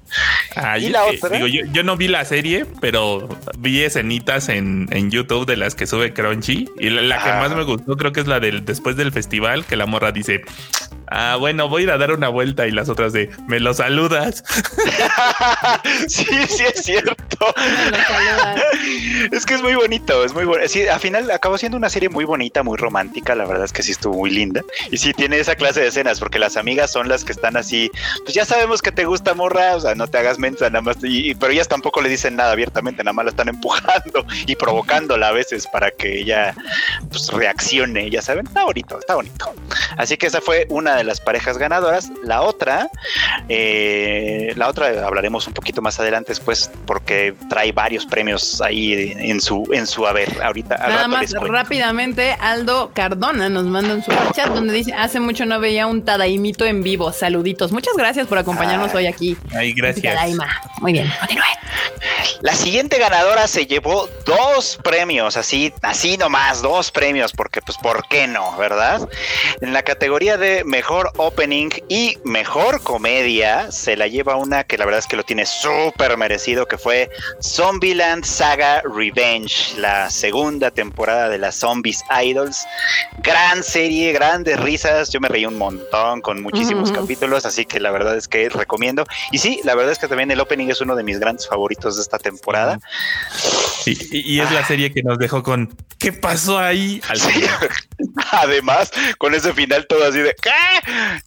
Ah, 0.55 0.77
y 0.77 0.89
la 0.89 1.05
otra. 1.05 1.29
Digo, 1.29 1.47
yo, 1.47 1.83
no 1.83 1.97
vi 1.97 2.07
la 2.07 2.23
serie, 2.23 2.65
pero 2.81 3.27
vi 3.57 3.81
escenitas 3.81 4.49
en, 4.49 4.87
en 4.91 5.09
YouTube 5.09 5.47
de 5.47 5.57
las 5.57 5.73
que 5.73 5.87
sube 5.87 6.13
Crunchy. 6.13 6.69
Y 6.79 6.89
la, 6.91 7.23
que 7.23 7.29
más 7.29 7.55
me 7.55 7.63
gustó 7.63 7.97
creo 7.97 8.11
que 8.11 8.19
es 8.19 8.27
la 8.27 8.39
del 8.39 8.63
después 8.63 8.95
del 8.95 9.11
festival, 9.11 9.65
que 9.65 9.75
la 9.75 9.87
morra 9.87 10.11
dice, 10.11 10.43
Ah, 11.07 11.37
bueno, 11.39 11.69
voy 11.69 11.81
a 11.81 11.83
ir 11.83 11.91
a 11.91 11.97
dar 11.97 12.11
una 12.11 12.29
vuelta 12.29 12.67
y 12.67 12.71
las 12.71 12.89
otras 12.89 13.13
de, 13.13 13.29
¿me 13.47 13.59
lo 13.59 13.73
saludas? 13.73 14.43
sí, 16.07 16.25
sí 16.47 16.63
es 16.63 16.83
cierto. 16.83 17.15
es 19.31 19.45
que 19.45 19.53
es 19.55 19.61
muy 19.61 19.75
bonito, 19.75 20.23
es 20.25 20.33
muy 20.33 20.45
bueno. 20.45 20.67
Sí, 20.67 20.87
al 20.87 20.99
final 20.99 21.29
acabó 21.31 21.57
siendo 21.57 21.77
una 21.77 21.89
serie 21.89 22.09
muy 22.09 22.25
bonita, 22.25 22.63
muy 22.63 22.77
romántica, 22.77 23.35
la 23.35 23.45
verdad 23.45 23.65
es 23.65 23.73
que 23.73 23.83
sí 23.83 23.91
estuvo 23.91 24.15
muy 24.15 24.31
linda. 24.31 24.61
Y 24.91 24.97
sí 24.97 25.13
tiene 25.13 25.39
esa 25.39 25.55
clase 25.55 25.81
de 25.81 25.87
escenas, 25.87 26.19
porque 26.19 26.39
las 26.39 26.57
amigas 26.57 26.91
son 26.91 27.07
las 27.07 27.23
que 27.23 27.31
están 27.33 27.57
así, 27.57 27.91
pues 28.23 28.33
ya 28.33 28.45
sabemos 28.45 28.81
que 28.81 28.91
te 28.91 29.05
gusta 29.05 29.33
morra, 29.33 29.75
o 29.75 29.79
sea, 29.79 29.95
no 29.95 30.07
te 30.07 30.17
hagas 30.17 30.39
mensa 30.39 30.69
nada 30.69 30.81
más, 30.81 30.97
pero 31.01 31.51
ellas 31.51 31.67
tampoco 31.67 32.01
le 32.01 32.09
dicen 32.09 32.35
nada 32.35 32.51
abiertamente, 32.51 33.03
nada 33.03 33.13
más 33.13 33.25
la 33.25 33.31
están 33.31 33.49
empujando 33.49 34.25
y 34.45 34.55
provocándola 34.55 35.29
a 35.29 35.31
veces 35.31 35.67
para 35.67 35.91
que 35.91 36.19
ella 36.21 36.55
pues 37.09 37.29
reaccione, 37.29 38.09
ya 38.09 38.21
saben, 38.21 38.47
está 38.47 38.63
bonito, 38.63 38.99
está 38.99 39.15
bonito. 39.15 39.53
Así 39.97 40.17
que 40.17 40.27
esa 40.27 40.41
fue 40.41 40.65
una 40.69 40.94
de 40.97 41.03
las 41.03 41.21
parejas 41.21 41.57
ganadoras. 41.57 42.11
La 42.23 42.41
otra, 42.41 42.89
eh, 43.49 44.53
la 44.55 44.67
otra 44.67 45.05
hablaremos 45.05 45.47
un 45.47 45.53
poquito 45.53 45.81
más 45.81 45.99
adelante 45.99 46.29
después 46.29 46.69
porque 46.85 47.33
trae 47.49 47.71
varios 47.71 48.05
premios 48.05 48.61
ahí 48.61 49.13
en 49.17 49.41
su 49.41 49.67
en 49.71 49.87
su 49.87 50.05
haber. 50.05 50.41
Ahorita 50.41 50.77
nada 50.77 51.07
más 51.07 51.31
rápidamente 51.31 52.35
Aldo 52.39 52.91
Cardona 52.93 53.49
nos 53.49 53.65
manda 53.65 53.95
un 53.95 54.03
super 54.03 54.31
chat 54.33 54.49
donde 54.49 54.73
dice 54.73 54.93
hace 54.93 55.19
mucho 55.19 55.45
no 55.45 55.59
veía 55.59 55.87
un 55.87 56.03
Tadaimito 56.03 56.65
en 56.65 56.83
vivo. 56.83 57.11
Saluditos. 57.11 57.71
Muchas 57.71 57.95
gracias 57.95 58.27
por 58.27 58.37
acompañarnos 58.37 58.93
hoy 58.93 59.07
aquí. 59.07 59.37
Ay, 59.53 59.73
gracias. 59.73 60.15
Tadaima. 60.15 60.47
Muy 60.81 60.93
bien. 60.93 61.11
Continúe. 61.19 61.43
La 62.41 62.53
siguiente 62.53 62.97
ganadora 62.97 63.47
se 63.47 63.65
llevó 63.65 64.09
dos 64.25 64.77
premios, 64.83 65.37
así, 65.37 65.73
así 65.81 66.17
nomás, 66.17 66.61
dos 66.61 66.91
premios, 66.91 67.31
porque 67.31 67.61
pues, 67.61 67.77
¿por 67.77 68.07
qué 68.07 68.27
no? 68.27 68.55
¿Verdad? 68.57 69.07
En 69.61 69.73
la 69.73 69.83
categoría 69.83 70.37
de 70.37 70.63
mejor 70.85 71.11
opening 71.17 71.71
y 71.89 72.15
mejor 72.25 72.79
comedia 72.83 73.71
se 73.71 73.97
la 73.97 74.05
lleva 74.05 74.35
una 74.35 74.65
que 74.65 74.77
la 74.77 74.85
verdad 74.85 74.99
es 74.99 75.07
que 75.07 75.15
lo 75.15 75.23
tiene 75.23 75.47
súper 75.47 76.15
merecido, 76.15 76.67
que 76.67 76.77
fue 76.77 77.09
Zombieland 77.41 78.23
Saga 78.23 78.83
Revenge, 78.83 79.79
la 79.79 80.11
segunda 80.11 80.69
temporada 80.69 81.27
de 81.27 81.39
las 81.39 81.55
Zombies 81.55 82.03
Idols. 82.23 82.67
Gran 83.23 83.63
serie, 83.63 84.11
grandes 84.11 84.59
risas, 84.59 85.09
yo 85.09 85.19
me 85.19 85.27
reí 85.27 85.47
un 85.47 85.57
montón 85.57 86.21
con 86.21 86.43
muchísimos 86.43 86.91
capítulos, 86.91 87.47
así 87.47 87.65
que 87.65 87.79
la 87.79 87.89
verdad 87.89 88.15
es 88.15 88.27
que 88.27 88.47
recomiendo. 88.49 89.05
Y 89.31 89.39
sí, 89.39 89.61
la 89.63 89.73
verdad 89.73 89.91
es 89.91 89.97
que 89.97 90.07
también 90.07 90.29
el 90.29 90.39
opening 90.39 90.67
es 90.67 90.81
uno 90.81 90.95
de 90.95 91.01
mis 91.01 91.17
grandes 91.19 91.47
favoritos 91.47 91.95
de 91.95 92.03
esta 92.03 92.19
temporada. 92.19 92.77
y, 93.87 94.39
es 94.39 94.51
la 94.51 94.63
serie 94.63 94.93
que 94.93 95.01
nos 95.01 95.17
dejó 95.17 95.41
con 95.41 95.75
¿qué 95.97 96.13
pasó 96.13 96.59
ahí? 96.59 97.01
Al 97.09 97.19
Además, 98.31 98.91
con 99.17 99.33
ese 99.33 99.53
final 99.53 99.87
todo 99.87 100.05
así 100.07 100.19
de 100.19 100.35
¿qué? 100.41 100.51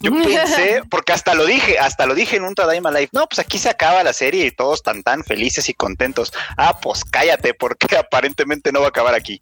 Yo 0.01 0.13
pensé, 0.23 0.83
porque 0.91 1.13
hasta 1.13 1.35
lo 1.35 1.47
dije, 1.47 1.79
hasta 1.79 2.07
lo 2.07 2.15
dije 2.15 2.37
en 2.37 2.45
un 2.45 2.55
Tadaima 2.55 2.91
Live. 2.91 3.11
No, 3.13 3.27
pues 3.27 3.39
aquí 3.39 3.59
se 3.59 3.69
acaba 3.69 4.03
la 4.03 4.13
serie 4.13 4.47
y 4.47 4.51
todos 4.51 4.83
tan 4.83 5.03
tan 5.03 5.25
felices 5.25 5.69
y 5.69 5.75
contentos. 5.75 6.33
Ah, 6.57 6.79
pues 6.81 7.05
cállate, 7.05 7.55
porque 7.55 7.97
aparentemente 7.97 8.73
no 8.73 8.81
va 8.81 8.87
a 8.87 8.91
acabar 8.91 9.15
aquí. 9.15 9.39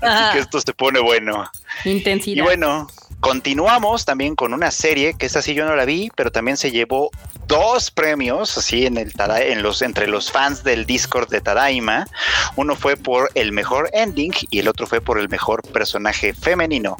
así 0.00 0.32
que 0.32 0.38
esto 0.38 0.60
se 0.60 0.72
pone 0.72 1.00
bueno. 1.00 1.50
Intensidad. 1.84 2.36
Y 2.36 2.40
bueno, 2.40 2.88
Continuamos 3.22 4.04
también 4.04 4.34
con 4.34 4.52
una 4.52 4.72
serie 4.72 5.14
que 5.14 5.26
esta 5.26 5.42
sí 5.42 5.54
yo 5.54 5.64
no 5.64 5.76
la 5.76 5.84
vi, 5.84 6.10
pero 6.16 6.32
también 6.32 6.56
se 6.56 6.72
llevó 6.72 7.08
dos 7.46 7.92
premios 7.92 8.58
así 8.58 8.84
en 8.84 8.98
el 8.98 9.12
en 9.38 9.62
los 9.62 9.80
entre 9.80 10.08
los 10.08 10.32
fans 10.32 10.64
del 10.64 10.86
Discord 10.86 11.28
de 11.28 11.40
Tadaima. 11.40 12.08
Uno 12.56 12.74
fue 12.74 12.96
por 12.96 13.30
el 13.36 13.52
mejor 13.52 13.90
ending 13.92 14.32
y 14.50 14.58
el 14.58 14.66
otro 14.66 14.88
fue 14.88 15.00
por 15.00 15.20
el 15.20 15.28
mejor 15.28 15.62
personaje 15.62 16.34
femenino. 16.34 16.96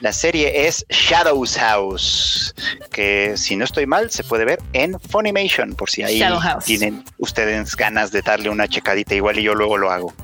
La 0.00 0.14
serie 0.14 0.66
es 0.66 0.86
Shadows 0.88 1.58
House, 1.58 2.54
que 2.90 3.36
si 3.36 3.54
no 3.54 3.66
estoy 3.66 3.84
mal 3.84 4.10
se 4.10 4.24
puede 4.24 4.46
ver 4.46 4.60
en 4.72 4.98
Funimation 4.98 5.74
por 5.74 5.90
si 5.90 6.02
ahí 6.02 6.22
tienen 6.64 7.04
ustedes 7.18 7.76
ganas 7.76 8.10
de 8.10 8.22
darle 8.22 8.48
una 8.48 8.68
checadita 8.68 9.14
igual 9.14 9.38
y 9.38 9.42
yo 9.42 9.54
luego 9.54 9.76
lo 9.76 9.90
hago. 9.90 10.14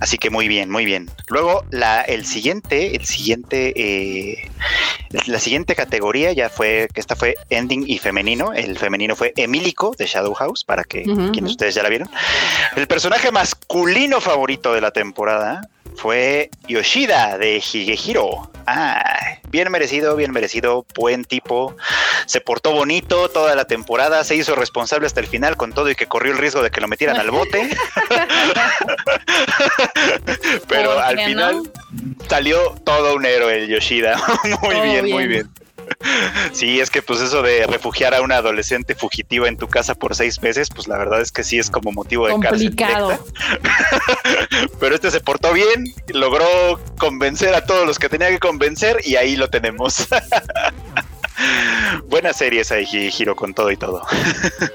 Así 0.00 0.18
que 0.18 0.30
muy 0.30 0.48
bien, 0.48 0.70
muy 0.70 0.84
bien. 0.84 1.10
Luego 1.28 1.64
la, 1.70 2.02
el 2.02 2.24
siguiente, 2.24 2.96
el 2.96 3.04
siguiente, 3.04 3.72
eh, 3.76 4.50
la 5.26 5.38
siguiente 5.38 5.74
categoría 5.74 6.32
ya 6.32 6.48
fue 6.48 6.88
que 6.92 7.00
esta 7.00 7.16
fue 7.16 7.36
ending 7.50 7.84
y 7.86 7.98
femenino. 7.98 8.52
El 8.52 8.78
femenino 8.78 9.16
fue 9.16 9.32
Emílico 9.36 9.94
de 9.98 10.06
Shadow 10.06 10.34
House 10.34 10.64
para 10.64 10.84
que 10.84 11.02
quienes 11.02 11.52
ustedes 11.52 11.74
ya 11.74 11.82
la 11.82 11.88
vieron. 11.88 12.08
El 12.76 12.86
personaje 12.86 13.30
masculino 13.30 14.20
favorito 14.20 14.72
de 14.72 14.80
la 14.80 14.90
temporada 14.90 15.62
fue 15.98 16.50
Yoshida 16.68 17.36
de 17.38 17.56
Higehiro. 17.56 18.50
Ah, 18.66 19.02
bien 19.50 19.70
merecido, 19.72 20.14
bien 20.14 20.30
merecido, 20.30 20.86
buen 20.94 21.24
tipo. 21.24 21.76
Se 22.26 22.40
portó 22.40 22.72
bonito 22.72 23.28
toda 23.30 23.56
la 23.56 23.64
temporada, 23.64 24.22
se 24.22 24.36
hizo 24.36 24.54
responsable 24.54 25.06
hasta 25.06 25.20
el 25.20 25.26
final 25.26 25.56
con 25.56 25.72
todo 25.72 25.90
y 25.90 25.96
que 25.96 26.06
corrió 26.06 26.32
el 26.32 26.38
riesgo 26.38 26.62
de 26.62 26.70
que 26.70 26.80
lo 26.80 26.86
metieran 26.86 27.16
al 27.18 27.30
bote. 27.30 27.68
Pero 30.68 31.00
al 31.00 31.18
final 31.18 31.62
salió 32.28 32.74
todo 32.84 33.16
un 33.16 33.26
héroe 33.26 33.64
el 33.64 33.68
Yoshida. 33.68 34.22
muy 34.62 34.80
bien, 34.80 35.10
muy 35.10 35.26
bien. 35.26 35.50
Sí, 36.52 36.80
es 36.80 36.90
que 36.90 37.02
pues 37.02 37.20
eso 37.20 37.42
de 37.42 37.66
refugiar 37.66 38.14
a 38.14 38.22
una 38.22 38.36
adolescente 38.36 38.94
fugitiva 38.94 39.48
en 39.48 39.56
tu 39.56 39.68
casa 39.68 39.94
por 39.94 40.14
seis 40.14 40.40
meses, 40.42 40.68
pues 40.74 40.88
la 40.88 40.98
verdad 40.98 41.20
es 41.20 41.30
que 41.30 41.44
sí 41.44 41.58
es 41.58 41.70
como 41.70 41.92
motivo 41.92 42.26
de 42.26 42.32
Complicado. 42.32 43.18
Pero 44.80 44.94
este 44.94 45.10
se 45.10 45.20
portó 45.20 45.52
bien, 45.52 45.94
logró 46.08 46.80
convencer 46.98 47.54
a 47.54 47.64
todos 47.64 47.86
los 47.86 47.98
que 47.98 48.08
tenía 48.08 48.28
que 48.28 48.38
convencer 48.38 48.98
y 49.04 49.16
ahí 49.16 49.36
lo 49.36 49.48
tenemos. 49.48 50.08
Buena 52.06 52.32
serie 52.32 52.60
esa 52.60 52.76
de 52.76 52.86
Giro 52.86 53.36
con 53.36 53.54
todo 53.54 53.70
y 53.70 53.76
todo. 53.76 54.02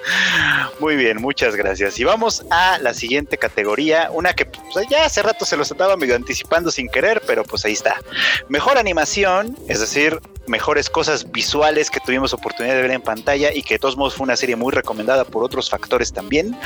Muy 0.79 0.95
bien, 0.95 1.21
muchas 1.21 1.55
gracias. 1.55 1.99
Y 1.99 2.03
vamos 2.03 2.43
a 2.49 2.77
la 2.79 2.93
siguiente 2.93 3.37
categoría, 3.37 4.09
una 4.11 4.33
que 4.33 4.45
pues, 4.45 4.87
ya 4.89 5.05
hace 5.05 5.21
rato 5.21 5.45
se 5.45 5.57
los 5.57 5.71
estaba 5.71 5.97
medio 5.97 6.15
anticipando 6.15 6.71
sin 6.71 6.89
querer, 6.89 7.21
pero 7.25 7.43
pues 7.43 7.65
ahí 7.65 7.73
está. 7.73 8.01
Mejor 8.49 8.77
animación, 8.77 9.57
es 9.67 9.79
decir, 9.79 10.19
mejores 10.47 10.89
cosas 10.89 11.31
visuales 11.31 11.89
que 11.89 11.99
tuvimos 11.99 12.33
oportunidad 12.33 12.75
de 12.75 12.81
ver 12.81 12.91
en 12.91 13.01
pantalla 13.01 13.53
y 13.53 13.63
que 13.63 13.75
de 13.75 13.79
todos 13.79 13.95
modos 13.95 14.15
fue 14.15 14.25
una 14.25 14.35
serie 14.35 14.55
muy 14.55 14.71
recomendada 14.71 15.23
por 15.25 15.43
otros 15.43 15.69
factores 15.69 16.11
también. 16.11 16.57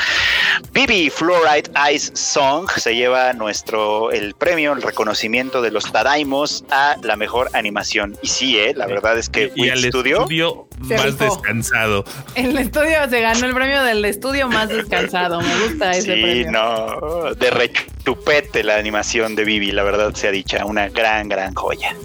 Bibi 0.72 1.10
Fluoride 1.10 1.70
Ice 1.94 2.16
Song 2.16 2.70
se 2.76 2.96
lleva 2.96 3.34
nuestro 3.34 4.12
el 4.12 4.34
premio, 4.34 4.74
el 4.74 4.82
reconocimiento 4.82 5.62
de 5.62 5.72
los 5.72 5.92
Tadaimos 5.92 6.64
a 6.72 6.98
la 7.04 7.16
mejor 7.16 7.50
animación. 7.54 8.18
Y 8.22 8.28
sí, 8.28 8.58
eh, 8.58 8.74
la 8.76 8.88
verdad 8.88 9.18
es 9.18 9.30
que 9.30 9.52
y, 9.56 9.70
estudio, 9.88 10.68
más 10.80 11.18
descansado. 11.18 12.06
El 12.36 12.58
estudio 12.58 13.10
se 13.10 13.22
ganó 13.22 13.46
el 13.46 13.54
premio 13.54 13.84
del 13.84 14.06
estudio 14.06 14.48
más 14.48 14.70
descansado. 14.70 15.42
Me 15.42 15.68
gusta 15.68 15.92
ese 15.92 16.16
sí, 16.16 16.22
premio. 16.22 16.52
no, 16.52 17.34
de 17.36 17.50
rechupete 17.50 18.64
la 18.64 18.78
animación 18.78 19.36
de 19.36 19.44
Bibi, 19.46 19.72
la 19.72 19.84
verdad 19.84 20.14
sea 20.14 20.32
dicha, 20.32 20.66
una 20.66 20.90
gran, 20.90 21.30
gran 21.30 21.54
joya. 21.54 21.96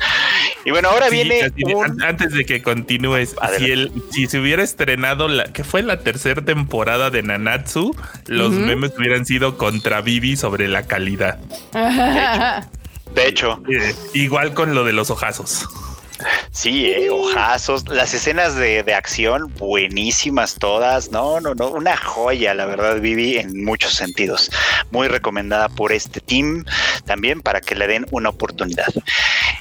Y 0.64 0.70
bueno, 0.70 0.88
ahora 0.90 1.09
viene 1.09 1.52
antes 2.06 2.32
de 2.32 2.44
que 2.44 2.62
continúes, 2.62 3.34
si, 4.10 4.26
se 4.26 4.38
hubiera 4.38 4.62
estrenado 4.62 5.28
la 5.28 5.44
que 5.52 5.64
fue 5.64 5.82
la 5.82 6.00
tercera 6.00 6.42
temporada 6.42 7.10
de 7.10 7.22
Nanatsu, 7.22 7.96
los 8.26 8.52
memes 8.52 8.92
hubieran 8.96 9.26
sido 9.26 9.59
contra 9.59 10.00
Vivi 10.00 10.36
sobre 10.36 10.68
la 10.68 10.86
calidad. 10.86 11.38
De 13.14 13.28
hecho, 13.28 13.62
eh, 13.68 13.94
igual 14.14 14.54
con 14.54 14.74
lo 14.74 14.84
de 14.84 14.92
los 14.92 15.10
ojazos. 15.10 15.68
Sí, 16.51 16.86
eh, 16.86 17.11
ojazos. 17.11 17.89
Las 17.89 18.15
escenas 18.15 18.57
de, 18.57 18.82
de, 18.82 18.94
acción, 18.94 19.53
buenísimas 19.55 20.57
todas. 20.57 21.11
No, 21.11 21.40
no, 21.40 21.55
no. 21.55 21.69
Una 21.69 21.97
joya, 21.97 22.55
la 22.55 22.66
verdad, 22.66 23.01
Vivi, 23.01 23.39
en 23.39 23.65
muchos 23.65 23.94
sentidos. 23.94 24.51
Muy 24.90 25.09
recomendada 25.09 25.69
por 25.69 25.93
este 25.93 26.20
team 26.20 26.65
también 27.05 27.40
para 27.40 27.61
que 27.61 27.74
le 27.74 27.86
den 27.86 28.07
una 28.11 28.28
oportunidad. 28.28 28.86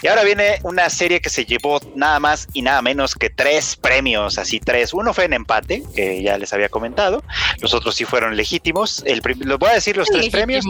Y 0.02 0.08
ahora 0.08 0.24
viene 0.24 0.60
una 0.64 0.90
serie 0.90 1.22
que 1.22 1.30
se 1.30 1.46
llevó 1.46 1.80
nada 1.96 2.20
más 2.20 2.48
y 2.54 2.62
nada 2.62 2.82
menos 2.82 3.16
que 3.16 3.30
tres 3.30 3.76
premios, 3.76 4.38
así 4.38 4.60
tres. 4.60 4.94
Uno 4.94 5.14
fue 5.14 5.26
en 5.26 5.34
empate, 5.34 5.84
que 5.96 6.22
ya 6.24 6.38
les 6.38 6.54
había 6.54 6.70
comentado. 6.70 7.24
Los 7.60 7.74
otros 7.74 7.96
sí 7.96 8.06
fueron 8.06 8.36
legítimos. 8.36 9.04
El, 9.06 9.22
los 9.40 9.60
voy 9.60 9.70
a 9.70 9.74
decir 9.74 9.98
los 9.98 10.08
tres 10.08 10.30
premios. 10.30 10.66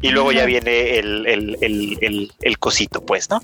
Y 0.00 0.10
luego 0.10 0.32
ya 0.32 0.44
viene 0.44 0.98
el, 0.98 1.26
el, 1.26 1.58
el, 1.60 2.32
el, 2.40 2.58
cosito, 2.58 3.04
pues, 3.04 3.30
¿no? 3.30 3.40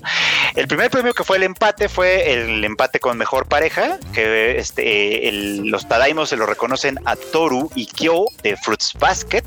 El 0.55 0.67
primer 0.67 0.89
premio 0.89 1.13
que 1.13 1.23
fue 1.23 1.37
el 1.37 1.43
empate 1.43 1.68
fue 1.89 2.33
el 2.33 2.63
empate 2.63 2.99
con 2.99 3.17
mejor 3.17 3.47
pareja, 3.47 3.97
que 4.13 4.57
este, 4.57 5.29
los 5.63 5.87
Tadaimos 5.87 6.29
se 6.29 6.37
lo 6.37 6.45
reconocen 6.45 6.99
a 7.05 7.15
Toru 7.15 7.69
y 7.75 7.85
Kyo 7.85 8.25
de 8.43 8.57
Fruits 8.57 8.93
Basket, 8.99 9.43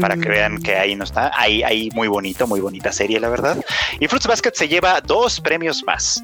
para 0.00 0.16
que 0.16 0.28
vean 0.28 0.62
que 0.62 0.76
ahí 0.76 0.94
no 0.94 1.04
está. 1.04 1.30
Ahí, 1.34 1.62
ahí 1.62 1.90
muy 1.94 2.08
bonito, 2.08 2.46
muy 2.46 2.60
bonita 2.60 2.92
serie, 2.92 3.20
la 3.20 3.28
verdad. 3.28 3.56
Y 4.00 4.08
Fruits 4.08 4.26
Basket 4.26 4.52
se 4.54 4.68
lleva 4.68 5.00
dos 5.00 5.40
premios 5.40 5.82
más. 5.84 6.22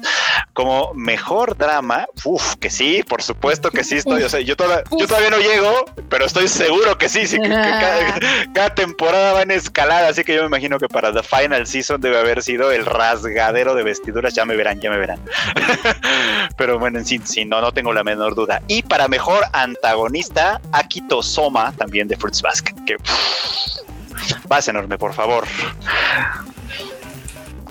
Como 0.53 0.93
mejor 0.93 1.57
drama, 1.57 2.07
uff, 2.23 2.55
que 2.55 2.69
sí, 2.69 3.03
por 3.07 3.21
supuesto 3.21 3.71
que 3.71 3.83
sí 3.83 3.97
estoy. 3.97 4.23
O 4.23 4.29
sea, 4.29 4.39
yo, 4.39 4.55
yo 4.55 5.07
todavía 5.07 5.29
no 5.29 5.37
llego, 5.37 5.85
pero 6.09 6.25
estoy 6.25 6.47
seguro 6.47 6.97
que 6.97 7.09
sí, 7.09 7.27
sí, 7.27 7.39
que, 7.39 7.49
cada, 8.53 8.75
temporada 8.75 9.33
va 9.33 9.41
en 9.43 9.51
escalada. 9.51 10.09
Así 10.09 10.23
que 10.23 10.35
yo 10.35 10.41
me 10.41 10.47
imagino 10.47 10.79
que 10.79 10.87
para 10.87 11.13
The 11.13 11.23
Final 11.23 11.67
Season 11.67 12.01
debe 12.01 12.17
haber 12.17 12.43
sido 12.43 12.71
el 12.71 12.85
rasgadero 12.85 13.75
de 13.75 13.83
vestiduras. 13.83 14.33
Ya 14.33 14.45
me 14.45 14.55
verán, 14.55 14.79
ya 14.79 14.89
me 14.89 14.97
verán. 14.97 15.18
pero 16.57 16.79
bueno, 16.79 16.99
en 16.99 17.49
no, 17.49 17.61
no 17.61 17.71
tengo 17.71 17.93
la 17.93 18.03
menor 18.03 18.35
duda. 18.35 18.61
Y 18.67 18.81
para 18.83 19.07
mejor 19.07 19.43
antagonista, 19.53 20.61
Akito 20.71 21.21
Soma, 21.21 21.71
también 21.73 22.07
de 22.07 22.17
Fruits 22.17 22.41
Basket, 22.41 22.75
que 22.85 22.97
vas 24.47 24.67
enorme, 24.67 24.97
por 24.97 25.13
favor. 25.13 25.45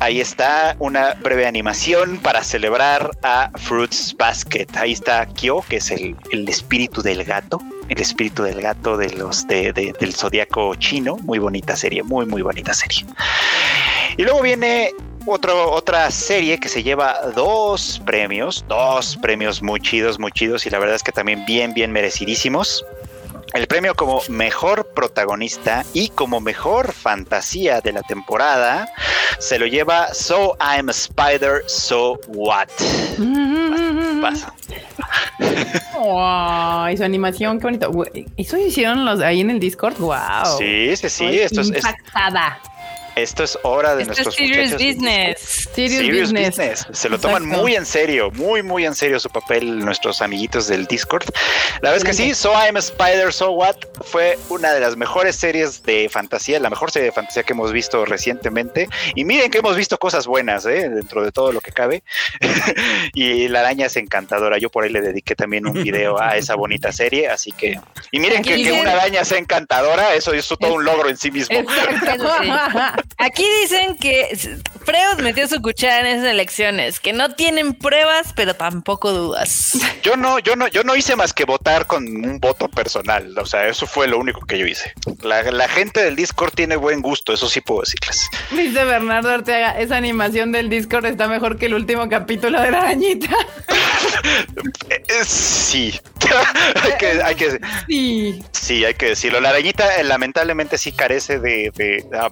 Ahí 0.01 0.21
está 0.21 0.77
una 0.79 1.15
breve 1.15 1.45
animación 1.45 2.19
para 2.19 2.45
celebrar 2.45 3.11
a 3.25 3.51
Fruits 3.57 4.15
Basket. 4.17 4.69
Ahí 4.77 4.93
está 4.93 5.27
Kyo, 5.27 5.63
que 5.69 5.79
es 5.79 5.91
el, 5.91 6.17
espíritu 6.49 7.03
del 7.03 7.25
gato, 7.25 7.61
el 7.89 8.01
espíritu 8.01 8.45
del 8.45 8.61
gato 8.61 8.97
de 8.97 9.11
los 9.11 9.49
de, 9.49 9.73
del 9.73 10.15
zodiaco 10.15 10.77
chino. 10.77 11.17
Muy 11.17 11.41
bonita 11.41 11.75
serie, 11.75 12.05
muy, 12.05 12.27
muy 12.27 12.43
bonita 12.43 12.75
serie. 12.75 13.05
Y 14.17 14.23
luego 14.23 14.41
viene 14.41 14.93
otro, 15.31 15.71
otra 15.73 16.11
serie 16.11 16.59
que 16.59 16.69
se 16.69 16.83
lleva 16.83 17.21
dos 17.35 18.01
premios, 18.05 18.65
dos 18.69 19.17
premios 19.17 19.63
muy 19.63 19.81
chidos, 19.81 20.19
muy 20.19 20.33
chidos, 20.33 20.67
y 20.67 20.71
la 20.71 20.79
verdad 20.79 20.97
es 20.97 21.03
que 21.03 21.13
también 21.13 21.45
bien, 21.47 21.75
bien 21.75 21.93
merecidísimos. 21.93 22.85
El 23.55 23.67
premio 23.67 23.95
como 23.95 24.21
mejor 24.29 24.89
protagonista 24.95 25.85
y 25.95 26.11
como 26.11 26.39
mejor 26.39 26.93
fantasía 26.93 27.81
de 27.81 27.93
la 27.93 28.03
temporada 28.03 28.87
se 29.39 29.59
lo 29.59 29.67
lleva 29.67 30.13
So 30.13 30.57
I'm 30.61 30.91
a 30.91 30.93
Spider, 30.93 31.63
So 31.67 32.21
What. 32.29 32.69
Pasa. 34.21 34.53
y 36.93 36.97
su 36.97 37.05
animación, 37.05 37.59
qué 37.59 37.65
bonito. 37.65 37.91
¿Eso 38.37 38.59
hicieron 38.59 39.07
los 39.07 39.21
ahí 39.21 39.41
en 39.41 39.51
el 39.51 39.61
Discord? 39.61 39.97
Wow. 39.97 40.59
Sí, 40.59 40.95
sí, 40.97 41.09
sí. 41.09 41.39
Esto 41.39 41.63
es, 41.63 41.71
esto 43.19 43.45
es 43.45 43.59
hora 43.63 43.97
de 43.97 44.05
nuestros 44.05 44.35
serious 44.35 44.73
business. 44.73 45.69
Serious, 45.75 46.33
business. 46.33 46.87
Se 46.93 47.09
lo 47.09 47.19
toman 47.19 47.47
muy 47.47 47.75
en 47.75 47.87
serio, 47.87 48.31
muy, 48.33 48.63
muy 48.63 48.85
en 48.85 48.95
serio 48.95 49.19
su 49.21 49.31
papel 49.31 49.79
nuestros 49.81 50.23
amiguitos 50.23 50.69
del 50.69 50.87
Discord. 50.87 51.25
La 51.81 51.93
vez 51.93 52.05
que 52.05 52.13
sí, 52.13 52.35
So 52.35 52.53
I'm 52.53 52.77
a 52.77 52.81
Spider, 52.81 53.33
So 53.33 53.53
What 53.53 53.77
fue 54.03 54.39
una 54.49 54.73
de 54.73 54.81
las 54.81 54.97
mejores 54.97 55.37
series 55.37 55.83
de 55.83 56.09
fantasía, 56.09 56.61
la 56.61 56.71
mejor 56.71 56.91
serie 56.91 57.07
de 57.07 57.13
fantasía 57.13 57.43
que 57.43 57.53
hemos 57.53 57.73
visto 57.73 58.05
recientemente. 58.05 58.89
Y 59.15 59.25
miren 59.25 59.51
que 59.51 59.59
hemos 59.59 59.77
visto 59.77 59.99
cosas 59.99 60.27
buenas, 60.27 60.67
¿eh? 60.67 60.89
dentro 60.89 61.23
de 61.23 61.33
todo 61.33 61.53
lo 61.53 61.61
que 61.61 61.73
cabe. 61.73 62.03
y 63.15 63.49
la 63.49 63.61
araña 63.61 63.87
es 63.87 63.97
encantadora. 63.97 64.59
Yo 64.59 64.71
por 64.71 64.85
ahí 64.85 64.91
le 64.91 65.01
dediqué 65.01 65.35
también 65.35 65.67
un 65.67 65.75
video 65.75 66.21
a 66.21 66.37
esa 66.37 66.55
bonita 66.55 66.93
serie, 66.93 67.29
así 67.29 67.53
que... 67.53 67.79
Y 68.11 68.21
miren 68.21 68.43
que, 68.43 68.63
que, 68.63 68.73
una 68.73 68.93
araña 68.93 69.25
sea 69.25 69.39
encantadora, 69.39 70.15
eso 70.15 70.33
es 70.33 70.49
todo 70.49 70.75
un 70.75 70.85
logro 70.85 71.09
en 71.09 71.17
sí 71.17 71.31
mismo. 71.31 71.59
Aquí 73.17 73.45
dicen 73.63 73.97
que 73.97 74.37
Freud 74.85 75.23
metió 75.23 75.49
su 75.49 75.61
cuchara 75.61 76.01
en 76.01 76.07
esas 76.19 76.31
elecciones, 76.31 77.01
que 77.01 77.13
no 77.13 77.35
tienen 77.35 77.75
pruebas, 77.75 78.33
pero 78.35 78.55
tampoco 78.55 79.13
dudas. 79.13 79.79
Yo 80.03 80.17
no, 80.17 80.39
yo 80.39 80.57
no, 80.57 80.69
yo 80.69 80.85
no 80.85 80.95
hice 80.95 81.17
más 81.17 81.33
que 81.33 81.45
votar 81.45 81.87
con 81.87 82.07
un 82.07 82.39
voto 82.39 82.69
personal. 82.69 83.37
O 83.39 83.47
sea, 83.47 83.67
eso 83.69 83.87
fue 83.87 84.07
lo 84.09 84.19
único 84.19 84.41
que 84.47 84.59
yo 84.59 84.67
hice. 84.67 84.93
La, 85.23 85.69
gente 85.69 86.03
del 86.03 86.17
Discord 86.17 86.53
tiene 86.55 86.77
buen 86.77 87.03
gusto, 87.03 87.33
eso 87.33 87.49
sí 87.49 87.61
puedo 87.61 87.81
decirles. 87.81 88.29
Dice 88.51 88.85
Bernardo 88.85 89.31
Arteaga, 89.31 89.79
esa 89.79 89.97
animación 89.97 90.53
del 90.53 90.71
Discord 90.71 91.07
está 91.07 91.29
mejor 91.29 91.59
que 91.59 91.67
el 91.67 91.75
último 91.75 92.09
capítulo 92.09 92.61
de 92.61 92.71
la 92.71 92.79
arañita. 92.79 93.31
Eh, 94.89 95.25
sí. 95.25 95.99
hay, 97.25 97.35
que, 97.37 97.59
sí. 97.87 98.43
sí, 98.53 98.85
hay 98.85 98.95
que 98.95 99.07
decirlo. 99.07 99.41
La 99.41 99.51
arañita 99.51 99.97
eh, 99.97 100.05
lamentablemente 100.05 100.79
sí 100.79 100.93
carece 100.93 101.39
de, 101.39 101.71
de 101.75 102.05
ah, 102.19 102.29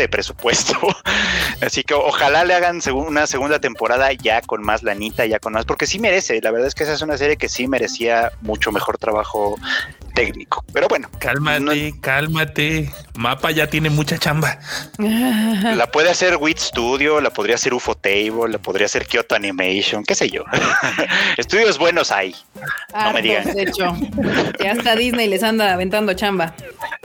de 0.00 0.08
presupuesto. 0.08 0.74
Así 1.60 1.82
que 1.84 1.94
ojalá 1.94 2.44
le 2.44 2.54
hagan 2.54 2.80
una 2.92 3.26
segunda 3.26 3.60
temporada 3.60 4.12
ya 4.12 4.42
con 4.42 4.62
más 4.62 4.82
lanita, 4.82 5.26
ya 5.26 5.38
con 5.38 5.52
más, 5.52 5.64
porque 5.64 5.86
sí 5.86 5.98
merece. 5.98 6.40
La 6.40 6.50
verdad 6.50 6.68
es 6.68 6.74
que 6.74 6.84
esa 6.84 6.94
es 6.94 7.02
una 7.02 7.16
serie 7.16 7.36
que 7.36 7.48
sí 7.48 7.68
merecía 7.68 8.32
mucho 8.42 8.72
mejor 8.72 8.98
trabajo 8.98 9.56
técnico. 10.14 10.64
Pero 10.72 10.88
bueno. 10.88 11.08
Cálmate, 11.18 11.94
cálmate. 12.00 12.90
Mapa 13.16 13.50
ya 13.50 13.68
tiene 13.68 13.90
mucha 13.90 14.18
chamba. 14.18 14.58
La 14.98 15.90
puede 15.90 16.10
hacer 16.10 16.36
Wit 16.36 16.58
Studio, 16.58 17.20
la 17.20 17.30
podría 17.30 17.56
hacer 17.56 17.74
UFO 17.74 17.94
Table, 17.94 18.48
la 18.48 18.58
podría 18.58 18.86
hacer 18.86 19.06
Kyoto 19.06 19.34
Animation, 19.34 20.04
qué 20.04 20.14
sé 20.14 20.30
yo. 20.30 20.44
Estudios 21.36 21.78
buenos 21.78 22.10
hay. 22.10 22.34
no 22.94 23.12
me 23.12 23.22
digan. 23.22 23.52
De 23.52 23.62
hecho, 23.62 23.96
ya 24.62 24.72
hasta 24.72 24.96
Disney 24.96 25.28
les 25.28 25.42
anda 25.42 25.72
aventando 25.72 26.14
chamba. 26.14 26.54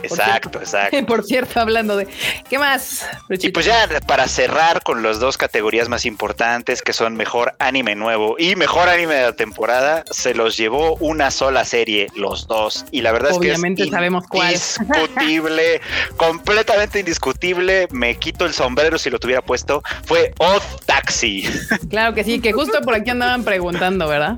Exacto, 0.02 0.58
exacto. 0.60 1.06
Por 1.06 1.24
cierto, 1.24 1.60
hablando 1.60 1.96
de 1.96 2.08
¿qué 2.48 2.58
más? 2.58 3.06
Y 3.28 3.50
pues 3.50 3.66
ya 3.66 3.88
para 4.06 4.28
cerrar 4.28 4.82
con 4.82 5.02
las 5.02 5.20
dos 5.20 5.36
categorías 5.36 5.88
más 5.88 6.06
importantes 6.06 6.82
que 6.82 6.92
son 6.92 7.16
mejor 7.16 7.54
anime 7.58 7.94
nuevo 7.94 8.36
y 8.38 8.56
mejor 8.56 8.88
anime 8.88 9.14
de 9.14 9.22
la 9.22 9.32
temporada, 9.32 10.04
se 10.10 10.34
los 10.34 10.56
llevó 10.56 10.96
una 10.96 11.30
sola 11.30 11.64
serie, 11.64 12.08
los 12.14 12.46
dos. 12.46 12.84
Y 12.90 12.99
la 13.00 13.12
verdad 13.12 13.32
es 13.32 13.38
que 13.38 13.52
es 13.52 13.90
sabemos 13.90 14.24
cuál. 14.28 14.52
indiscutible, 14.52 15.80
completamente 16.16 17.00
indiscutible. 17.00 17.88
Me 17.90 18.16
quito 18.16 18.46
el 18.46 18.52
sombrero 18.52 18.98
si 18.98 19.10
lo 19.10 19.18
tuviera 19.18 19.42
puesto. 19.42 19.82
Fue 20.04 20.32
Odd 20.38 20.62
Taxi. 20.86 21.48
Claro 21.88 22.14
que 22.14 22.24
sí, 22.24 22.40
que 22.40 22.52
justo 22.52 22.80
por 22.82 22.94
aquí 22.94 23.10
andaban 23.10 23.44
preguntando, 23.44 24.08
¿verdad? 24.08 24.36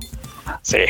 Sí. 0.62 0.84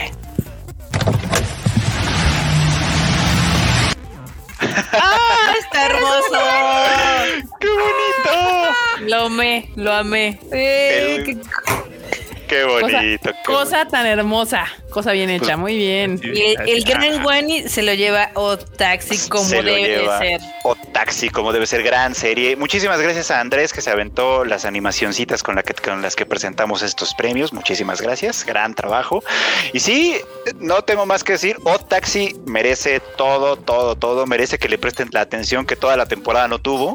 ¡Ah! 4.93 5.55
Está 5.59 5.87
hermoso. 5.87 7.47
¡Qué 7.61 7.69
bonito! 7.69 9.09
Lo 9.09 9.27
amé, 9.27 9.71
lo 9.77 9.93
amé. 9.93 10.39
Eh, 10.53 11.23
qué... 11.27 11.37
bonito. 12.65 13.31
Cosa, 13.45 13.87
tan 13.87 14.07
hermosa, 14.07 14.67
cosa 14.91 15.13
bien 15.13 15.31
hecha, 15.31 15.57
muy 15.57 15.77
bien. 15.77 16.21
Y 16.23 16.55
el, 16.71 16.85
gran 16.85 17.25
Wani 17.25 17.69
se 17.69 17.83
lo 17.83 17.95
lleva 17.95 18.31
o 18.35 18.57
taxi 18.57 19.29
como 19.29 19.49
debe 19.49 20.07
ser. 20.19 20.41
O 20.65 20.75
taxi 20.75 21.29
como 21.31 21.53
debe 21.53 21.67
ser, 21.67 21.83
gran 21.83 22.15
serie. 22.15 22.57
Muchísimas 22.57 23.01
gracias 23.01 23.31
a 23.31 23.41
Andrés 23.41 23.73
que 23.73 23.81
se 23.81 23.91
aventó 23.91 24.45
las 24.45 24.65
animacioncitas 24.65 25.43
con, 25.43 25.55
la 25.55 25.63
que, 25.63 25.75
con 25.75 26.03
las 26.03 26.17
que 26.17 26.27
presentamos 26.27 26.83
estos 26.83 27.15
premios. 27.15 27.53
Muchísimas 27.53 28.01
gracias, 28.01 28.45
gran 28.45 28.75
trabajo. 28.75 29.23
Y 29.73 29.81
sí, 29.81 30.17
no 30.59 30.83
tengo 30.83 31.07
más 31.07 31.25
que 31.25 31.33
decir, 31.33 31.57
O 31.65 31.79
Taxi 31.79 32.37
merece 32.47 33.01
todo, 33.17 33.57
todo, 33.57 33.97
todo. 33.97 34.27
Merece 34.27 34.59
que 34.59 34.69
le 34.69 34.79
presten 34.79 35.09
la 35.13 35.21
atención 35.21 35.67
que 35.67 35.77
toda 35.77 35.97
la 35.97 36.07
temporada 36.07 36.49
no 36.49 36.59
tuvo. 36.59 36.95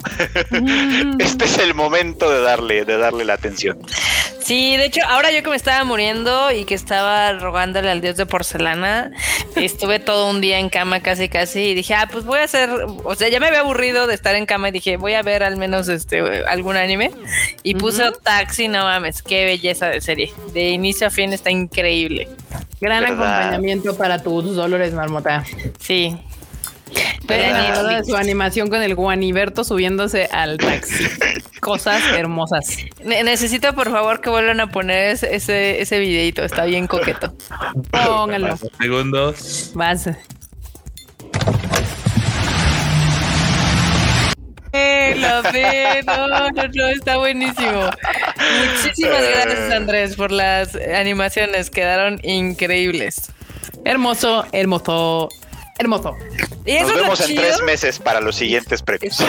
este 1.19 1.45
es 1.45 1.57
el 1.57 1.73
momento 1.73 2.29
de 2.29 2.41
darle, 2.41 2.85
de 2.85 2.97
darle 2.97 3.25
la 3.25 3.33
atención. 3.33 3.77
Sí, 4.47 4.77
de 4.77 4.85
hecho, 4.85 5.01
ahora 5.05 5.29
yo 5.29 5.43
que 5.47 5.51
me 5.51 5.55
estaba 5.55 5.85
muriendo 5.85 6.51
y 6.51 6.65
que 6.65 6.75
estaba 6.75 7.31
rogándole 7.31 7.89
al 7.89 8.01
dios 8.01 8.17
de 8.17 8.25
porcelana, 8.25 9.11
estuve 9.55 9.99
todo 9.99 10.29
un 10.29 10.41
día 10.41 10.59
en 10.59 10.67
cama 10.67 10.99
casi 10.99 11.29
casi 11.29 11.69
y 11.69 11.73
dije, 11.73 11.93
ah, 11.93 12.09
pues 12.11 12.25
voy 12.25 12.39
a 12.39 12.43
hacer, 12.43 12.69
o 12.69 13.15
sea, 13.15 13.29
ya 13.29 13.39
me 13.39 13.47
había 13.47 13.61
aburrido 13.61 14.07
de 14.07 14.13
estar 14.13 14.35
en 14.35 14.45
cama 14.45 14.67
y 14.67 14.71
dije, 14.73 14.97
voy 14.97 15.13
a 15.13 15.23
ver 15.23 15.43
al 15.43 15.55
menos 15.55 15.87
este 15.87 16.19
algún 16.45 16.75
anime 16.75 17.11
y 17.63 17.75
puse 17.75 18.03
Taxi, 18.23 18.67
no 18.67 18.83
mames, 18.83 19.21
qué 19.21 19.45
belleza 19.45 19.87
de 19.87 20.01
serie. 20.01 20.33
De 20.53 20.71
inicio 20.71 21.07
a 21.07 21.11
fin 21.11 21.31
está 21.31 21.49
increíble. 21.49 22.27
Gran 22.81 23.05
acompañamiento 23.05 23.95
para 23.95 24.21
tus 24.21 24.53
dolores, 24.53 24.93
marmota. 24.93 25.45
Sí. 25.79 26.17
De 27.27 28.03
su 28.05 28.15
animación 28.15 28.69
con 28.69 28.81
el 28.81 28.95
Guaniberto 28.95 29.63
subiéndose 29.63 30.27
al 30.31 30.57
taxi. 30.57 31.05
Cosas 31.59 32.01
hermosas. 32.15 32.77
necesito 33.03 33.73
por 33.73 33.91
favor 33.91 34.21
que 34.21 34.29
vuelvan 34.29 34.59
a 34.59 34.67
poner 34.67 35.17
ese, 35.23 35.81
ese, 35.81 35.99
videito. 35.99 36.43
Está 36.43 36.65
bien 36.65 36.87
coqueto. 36.87 37.33
Pónganlo. 37.91 38.57
Segundos. 38.79 39.71
Vas. 39.73 40.09
Eh, 44.73 45.15
lo 45.17 45.51
ve, 45.51 46.03
no, 46.05 46.27
no, 46.27 46.49
no, 46.51 46.87
está 46.87 47.17
buenísimo. 47.17 47.89
Muchísimas 48.75 49.21
gracias, 49.21 49.71
Andrés, 49.71 50.15
por 50.15 50.31
las 50.31 50.75
animaciones. 50.75 51.69
Quedaron 51.69 52.19
increíbles. 52.23 53.31
Hermoso, 53.85 54.45
hermoso, 54.51 55.29
hermoso. 55.77 56.15
Nos 56.65 56.95
vemos 56.95 57.29
en 57.29 57.35
tres 57.35 57.61
meses 57.61 57.99
para 57.99 58.19
los 58.21 58.35
siguientes 58.35 58.81
premios. 58.81 59.19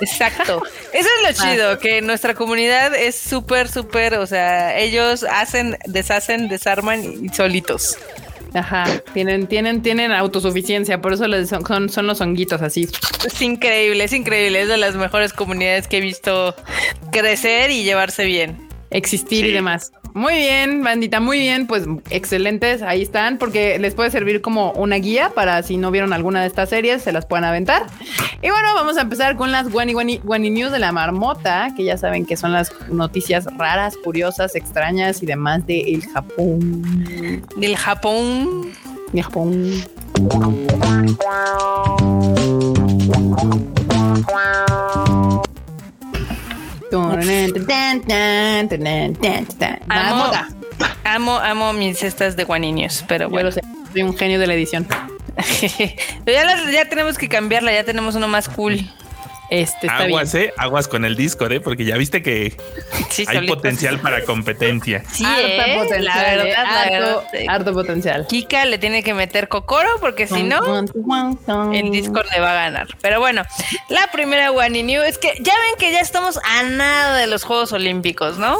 Exacto. 0.00 0.62
Eso 0.92 1.08
es 1.16 1.22
lo 1.22 1.28
ah. 1.28 1.32
chido, 1.32 1.78
que 1.78 2.02
nuestra 2.02 2.34
comunidad 2.34 2.94
es 2.94 3.16
súper, 3.16 3.68
súper, 3.68 4.14
o 4.14 4.26
sea, 4.26 4.78
ellos 4.78 5.24
hacen, 5.24 5.76
deshacen, 5.86 6.48
desarman 6.48 7.24
y 7.24 7.28
solitos. 7.30 7.98
Ajá, 8.54 8.86
tienen, 9.12 9.46
tienen, 9.46 9.82
tienen 9.82 10.10
autosuficiencia, 10.12 11.00
por 11.02 11.12
eso 11.12 11.26
les 11.26 11.50
son, 11.50 11.90
son, 11.90 12.06
los 12.06 12.20
honguitos 12.20 12.62
así. 12.62 12.88
Es 13.26 13.42
increíble, 13.42 14.04
es 14.04 14.12
increíble, 14.12 14.62
es 14.62 14.68
de 14.68 14.78
las 14.78 14.96
mejores 14.96 15.32
comunidades 15.32 15.86
que 15.86 15.98
he 15.98 16.00
visto 16.00 16.54
crecer 17.12 17.70
y 17.70 17.84
llevarse 17.84 18.24
bien. 18.24 18.68
Existir 18.90 19.44
y 19.44 19.52
demás. 19.52 19.92
Muy 20.14 20.34
bien, 20.34 20.82
bandita, 20.82 21.20
muy 21.20 21.38
bien. 21.38 21.66
Pues 21.66 21.84
excelentes, 22.10 22.82
ahí 22.82 23.02
están, 23.02 23.38
porque 23.38 23.78
les 23.78 23.94
puede 23.94 24.10
servir 24.10 24.40
como 24.40 24.72
una 24.72 24.96
guía 24.96 25.30
para 25.34 25.62
si 25.62 25.76
no 25.76 25.90
vieron 25.90 26.12
alguna 26.12 26.40
de 26.40 26.46
estas 26.46 26.68
series, 26.70 27.02
se 27.02 27.12
las 27.12 27.26
puedan 27.26 27.44
aventar. 27.44 27.86
Y 28.42 28.50
bueno, 28.50 28.68
vamos 28.74 28.96
a 28.96 29.02
empezar 29.02 29.36
con 29.36 29.52
las 29.52 29.72
Wani 29.72 29.94
Wani, 29.94 30.20
Wani 30.24 30.50
News 30.50 30.72
de 30.72 30.78
la 30.78 30.92
marmota, 30.92 31.70
que 31.76 31.84
ya 31.84 31.96
saben 31.96 32.26
que 32.26 32.36
son 32.36 32.52
las 32.52 32.72
noticias 32.88 33.46
raras, 33.56 33.96
curiosas, 33.96 34.54
extrañas 34.54 35.22
y 35.22 35.26
demás 35.26 35.66
del 35.66 36.04
Japón. 36.06 37.44
Del 37.56 37.76
Japón. 37.76 38.72
Del 39.12 39.22
Japón. 39.24 39.84
Amo, 49.88 50.32
amo, 51.04 51.36
amo 51.38 51.72
mis 51.72 51.98
cestas 51.98 52.36
de 52.36 52.44
guaninios, 52.44 53.04
pero 53.08 53.28
bueno. 53.28 53.50
soy 53.52 54.02
un 54.02 54.16
genio 54.16 54.38
de 54.38 54.46
la 54.46 54.54
edición. 54.54 54.86
ya, 56.26 56.70
ya 56.70 56.88
tenemos 56.88 57.18
que 57.18 57.28
cambiarla, 57.28 57.72
ya 57.72 57.84
tenemos 57.84 58.14
uno 58.14 58.28
más 58.28 58.48
cool. 58.48 58.80
Este, 59.50 59.88
aguas, 59.88 60.34
eh, 60.34 60.52
aguas 60.58 60.88
con 60.88 61.04
el 61.06 61.16
Discord, 61.16 61.52
eh, 61.52 61.60
porque 61.60 61.84
ya 61.86 61.96
viste 61.96 62.22
que 62.22 62.54
hay 63.26 63.46
potencial 63.46 63.98
para 63.98 64.24
competencia. 64.24 65.02
Sí, 65.10 65.24
potencial, 65.24 66.04
la 66.04 66.22
verdad, 66.22 67.24
harto, 67.48 67.72
potencial. 67.72 68.26
Kika 68.26 68.66
le 68.66 68.78
tiene 68.78 69.02
que 69.02 69.14
meter 69.14 69.48
cocoro 69.48 69.88
porque 70.00 70.26
si 70.26 70.42
no, 70.42 70.60
el 71.72 71.90
Discord 71.90 72.26
le 72.30 72.40
va 72.40 72.50
a 72.52 72.54
ganar. 72.64 72.88
Pero 73.00 73.20
bueno, 73.20 73.42
la 73.88 74.08
primera 74.12 74.50
One 74.50 74.82
New 74.82 75.02
es 75.02 75.16
que 75.16 75.32
ya 75.40 75.54
ven 75.54 75.78
que 75.78 75.92
ya 75.92 76.00
estamos 76.00 76.38
a 76.44 76.64
nada 76.64 77.16
de 77.16 77.26
los 77.26 77.44
Juegos 77.44 77.72
Olímpicos, 77.72 78.38
¿no? 78.38 78.58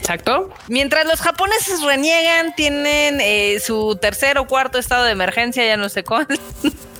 Exacto. 0.00 0.50
Mientras 0.68 1.06
los 1.06 1.20
japoneses 1.20 1.80
reniegan, 1.80 2.54
tienen 2.54 3.20
eh, 3.20 3.58
su 3.60 3.96
tercer 4.00 4.36
o 4.36 4.46
cuarto 4.46 4.78
estado 4.78 5.04
de 5.04 5.12
emergencia, 5.12 5.64
ya 5.64 5.76
no 5.76 5.88
sé 5.88 6.04
cuál. 6.04 6.26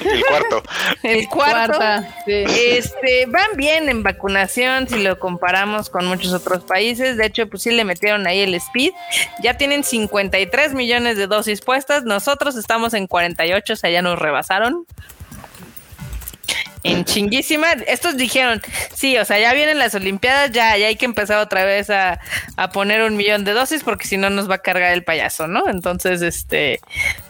El 0.04 0.24
cuarto. 0.24 0.62
El 1.02 1.28
cuarto. 1.28 2.06
Este, 2.26 3.26
van 3.26 3.56
bien 3.56 3.88
en 3.88 4.02
vacunación 4.02 4.88
si 4.88 5.02
lo 5.02 5.18
comparamos 5.18 5.90
con 5.90 6.06
muchos 6.06 6.32
otros 6.32 6.64
países. 6.64 7.16
De 7.16 7.26
hecho, 7.26 7.48
pues 7.48 7.62
sí 7.62 7.70
le 7.70 7.84
metieron 7.84 8.26
ahí 8.26 8.40
el 8.40 8.54
speed. 8.54 8.92
Ya 9.42 9.56
tienen 9.56 9.84
53 9.84 10.74
millones 10.74 11.16
de 11.16 11.26
dosis 11.26 11.60
puestas. 11.60 12.04
Nosotros 12.04 12.56
estamos 12.56 12.94
en 12.94 13.06
48, 13.06 13.72
o 13.72 13.76
sea, 13.76 13.90
ya 13.90 14.02
nos 14.02 14.18
rebasaron 14.18 14.86
en 16.82 17.04
chinguísima. 17.04 17.72
Estos 17.86 18.16
dijeron, 18.16 18.62
sí, 18.94 19.18
o 19.18 19.24
sea, 19.24 19.38
ya 19.38 19.52
vienen 19.52 19.78
las 19.78 19.94
Olimpiadas, 19.94 20.50
ya, 20.50 20.76
ya 20.76 20.86
hay 20.86 20.96
que 20.96 21.04
empezar 21.04 21.38
otra 21.38 21.64
vez 21.64 21.90
a, 21.90 22.20
poner 22.72 23.02
un 23.02 23.16
millón 23.16 23.44
de 23.44 23.52
dosis 23.52 23.82
porque 23.82 24.06
si 24.06 24.16
no 24.16 24.30
nos 24.30 24.48
va 24.48 24.56
a 24.56 24.58
cargar 24.58 24.92
el 24.92 25.02
payaso, 25.02 25.48
¿no? 25.48 25.68
Entonces, 25.68 26.22
este, 26.22 26.80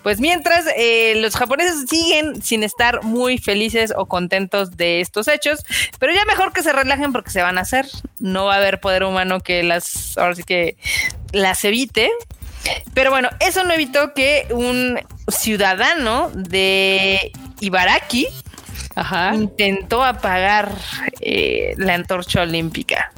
pues 0.02 0.20
mientras 0.20 0.66
eh, 0.76 1.14
los 1.16 1.36
japoneses 1.36 1.86
siguen 1.88 2.42
sin 2.42 2.62
estar 2.62 3.02
muy 3.02 3.38
felices 3.38 3.92
o 3.96 4.06
contentos 4.06 4.76
de 4.76 5.00
estos 5.00 5.28
hechos, 5.28 5.64
pero 5.98 6.12
ya 6.12 6.24
mejor 6.24 6.52
que 6.52 6.62
se 6.62 6.72
relajen 6.72 7.12
porque 7.12 7.30
se 7.30 7.42
van 7.42 7.58
a 7.58 7.62
hacer. 7.62 7.86
No 8.18 8.46
va 8.46 8.54
a 8.54 8.58
haber 8.58 8.80
poder 8.80 9.04
humano 9.04 9.40
que 9.40 9.62
las, 9.62 10.16
ahora 10.18 10.34
sí 10.34 10.42
que 10.42 10.76
las 11.32 11.64
evite. 11.64 12.10
Pero 12.92 13.10
bueno, 13.10 13.30
eso 13.40 13.64
no 13.64 13.72
evitó 13.72 14.12
que 14.12 14.46
un 14.50 15.00
ciudadano 15.28 16.30
de 16.34 17.32
Ibaraki, 17.60 18.28
intentó 19.34 20.04
apagar 20.04 20.72
eh, 21.20 21.74
la 21.76 21.94
antorcha 21.94 22.42
olímpica. 22.42 23.12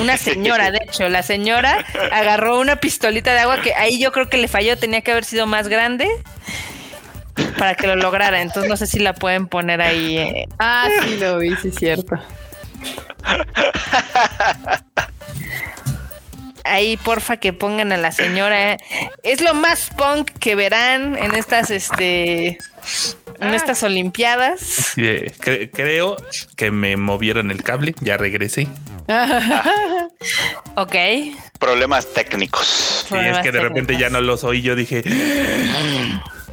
Una 0.00 0.16
señora, 0.16 0.70
de 0.70 0.78
hecho, 0.86 1.08
la 1.08 1.22
señora 1.22 1.84
agarró 2.12 2.60
una 2.60 2.76
pistolita 2.76 3.32
de 3.32 3.40
agua 3.40 3.60
que 3.60 3.74
ahí 3.74 3.98
yo 3.98 4.12
creo 4.12 4.28
que 4.28 4.36
le 4.36 4.48
falló, 4.48 4.78
tenía 4.78 5.00
que 5.00 5.10
haber 5.12 5.24
sido 5.24 5.46
más 5.46 5.68
grande 5.68 6.08
para 7.58 7.74
que 7.74 7.86
lo 7.86 7.96
lograra. 7.96 8.40
Entonces 8.40 8.68
no 8.68 8.76
sé 8.76 8.86
si 8.86 8.98
la 8.98 9.14
pueden 9.14 9.46
poner 9.46 9.80
ahí. 9.80 10.18
Eh. 10.18 10.48
Ah, 10.58 10.88
sí 11.02 11.16
lo 11.18 11.38
vi, 11.38 11.54
sí 11.56 11.68
es 11.68 11.74
cierto. 11.74 12.16
Ahí 16.70 16.96
porfa 16.96 17.38
que 17.38 17.52
pongan 17.52 17.92
a 17.92 17.96
la 17.96 18.12
señora. 18.12 18.78
Es 19.22 19.40
lo 19.40 19.54
más 19.54 19.90
punk 19.96 20.30
que 20.38 20.54
verán 20.54 21.16
en 21.18 21.34
estas 21.34 21.70
este 21.70 22.58
en 23.40 23.48
ah. 23.48 23.56
estas 23.56 23.82
Olimpiadas. 23.82 24.92
creo 25.72 26.16
que 26.56 26.70
me 26.70 26.96
movieron 26.96 27.50
el 27.50 27.62
cable, 27.62 27.94
ya 28.00 28.16
regresé. 28.16 28.68
ok. 30.76 30.94
Problemas 31.58 32.12
técnicos. 32.12 33.06
Sí, 33.08 33.16
es 33.16 33.38
que 33.38 33.50
de 33.50 33.60
repente 33.60 33.96
ya 33.96 34.08
no 34.10 34.20
los 34.20 34.44
oí, 34.44 34.62
yo 34.62 34.76
dije. 34.76 35.02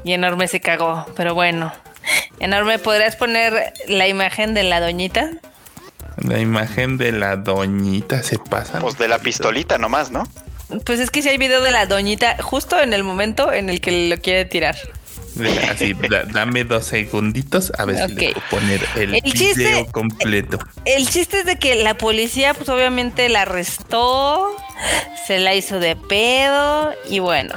Y 0.04 0.14
enorme 0.14 0.48
se 0.48 0.62
cagó, 0.62 1.06
pero 1.18 1.34
bueno. 1.34 1.74
Enorme, 2.40 2.80
¿podrías 2.80 3.18
poner 3.18 3.74
la 3.88 4.08
imagen 4.08 4.54
de 4.54 4.64
la 4.64 4.80
doñita? 4.80 5.32
La 6.18 6.40
imagen 6.40 6.98
de 6.98 7.12
la 7.12 7.36
doñita 7.38 8.24
se 8.24 8.40
pasa. 8.40 8.80
Pues 8.80 8.98
de 8.98 9.08
la 9.08 9.20
pistolita 9.20 9.78
nomás, 9.78 10.12
¿no? 10.12 10.24
Pues 10.86 11.00
es 11.00 11.12
que 11.12 11.22
si 11.22 11.30
hay 11.30 11.38
video 11.38 11.62
de 11.62 11.72
la 11.72 11.86
doñita 11.86 12.38
justo 12.42 12.80
en 12.80 12.94
el 12.94 13.04
momento 13.04 13.54
en 13.54 13.70
el 13.70 13.80
que 13.80 14.10
lo 14.10 14.18
quiere 14.18 14.46
tirar. 14.46 14.76
Así, 15.70 15.96
dame 16.34 16.64
dos 16.64 16.86
segunditos 16.86 17.72
a 17.78 17.86
ver 17.86 18.08
si 18.08 18.16
le 18.16 18.34
puedo 18.34 18.48
poner 18.50 18.82
el, 18.96 19.22
video 19.22 19.86
completo. 19.92 20.58
El 20.86 21.08
chiste 21.08 21.40
es 21.40 21.46
de 21.46 21.58
que 21.58 21.76
la 21.76 21.96
policía, 21.96 22.56
pues 22.56 22.68
obviamente 22.70 23.30
la 23.30 23.44
arrestó, 23.44 24.56
se 25.28 25.38
la 25.38 25.54
hizo 25.54 25.80
de 25.80 25.96
pedo 25.96 26.92
y 27.08 27.20
bueno 27.20 27.54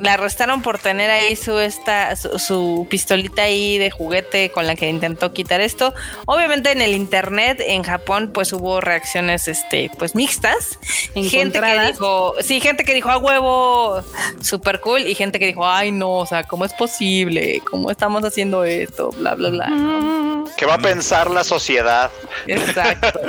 la 0.00 0.14
arrestaron 0.14 0.62
por 0.62 0.78
tener 0.78 1.10
ahí 1.10 1.36
su 1.36 1.58
esta 1.58 2.16
su, 2.16 2.86
pistolita 2.88 3.42
ahí 3.42 3.78
de 3.78 3.90
juguete 3.90 4.50
con 4.50 4.66
la 4.66 4.74
que 4.74 4.88
intentó 4.88 5.32
quitar 5.32 5.60
esto. 5.60 5.94
Obviamente 6.26 6.72
en 6.72 6.80
el 6.80 6.92
internet 6.92 7.62
en 7.64 7.82
Japón 7.82 8.30
pues 8.32 8.52
hubo 8.52 8.80
reacciones 8.80 9.48
este 9.48 9.90
pues 9.98 10.14
mixtas. 10.14 10.78
Gente 11.14 11.60
que 11.60 11.80
dijo, 11.86 12.34
sí, 12.40 12.60
gente 12.60 12.84
que 12.84 12.94
dijo 12.94 13.10
a 13.10 13.18
huevo 13.18 14.02
super 14.40 14.80
cool 14.80 15.06
y 15.06 15.14
gente 15.14 15.38
que 15.38 15.46
dijo, 15.46 15.66
"Ay, 15.66 15.92
no, 15.92 16.12
o 16.12 16.26
sea, 16.26 16.44
¿cómo 16.44 16.64
es 16.64 16.72
posible? 16.72 17.62
¿Cómo 17.70 17.90
estamos 17.90 18.24
haciendo 18.24 18.64
esto?" 18.64 19.10
bla 19.10 19.34
bla 19.34 19.50
bla. 19.50 20.44
¿Qué 20.56 20.66
va 20.66 20.74
a 20.74 20.78
pensar 20.78 21.30
la 21.30 21.44
sociedad? 21.44 22.10
Exacto. 22.46 23.20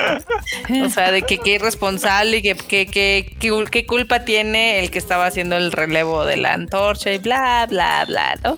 o 0.86 0.90
sea, 0.90 1.12
de 1.12 1.22
que 1.24 1.38
qué 1.38 1.56
irresponsable 1.56 2.38
y 2.38 2.42
que 2.42 3.36
qué 3.40 3.86
culpa 3.86 4.24
tiene 4.26 4.80
el 4.80 4.92
que 4.92 4.98
estaba 4.98 5.26
haciendo 5.26 5.58
el 5.58 5.72
relevo 5.72 6.26
de 6.26 6.38
la 6.38 6.61
antorcha 6.62 7.12
y 7.12 7.18
bla, 7.18 7.66
bla, 7.70 8.06
bla, 8.06 8.38
¿no? 8.44 8.58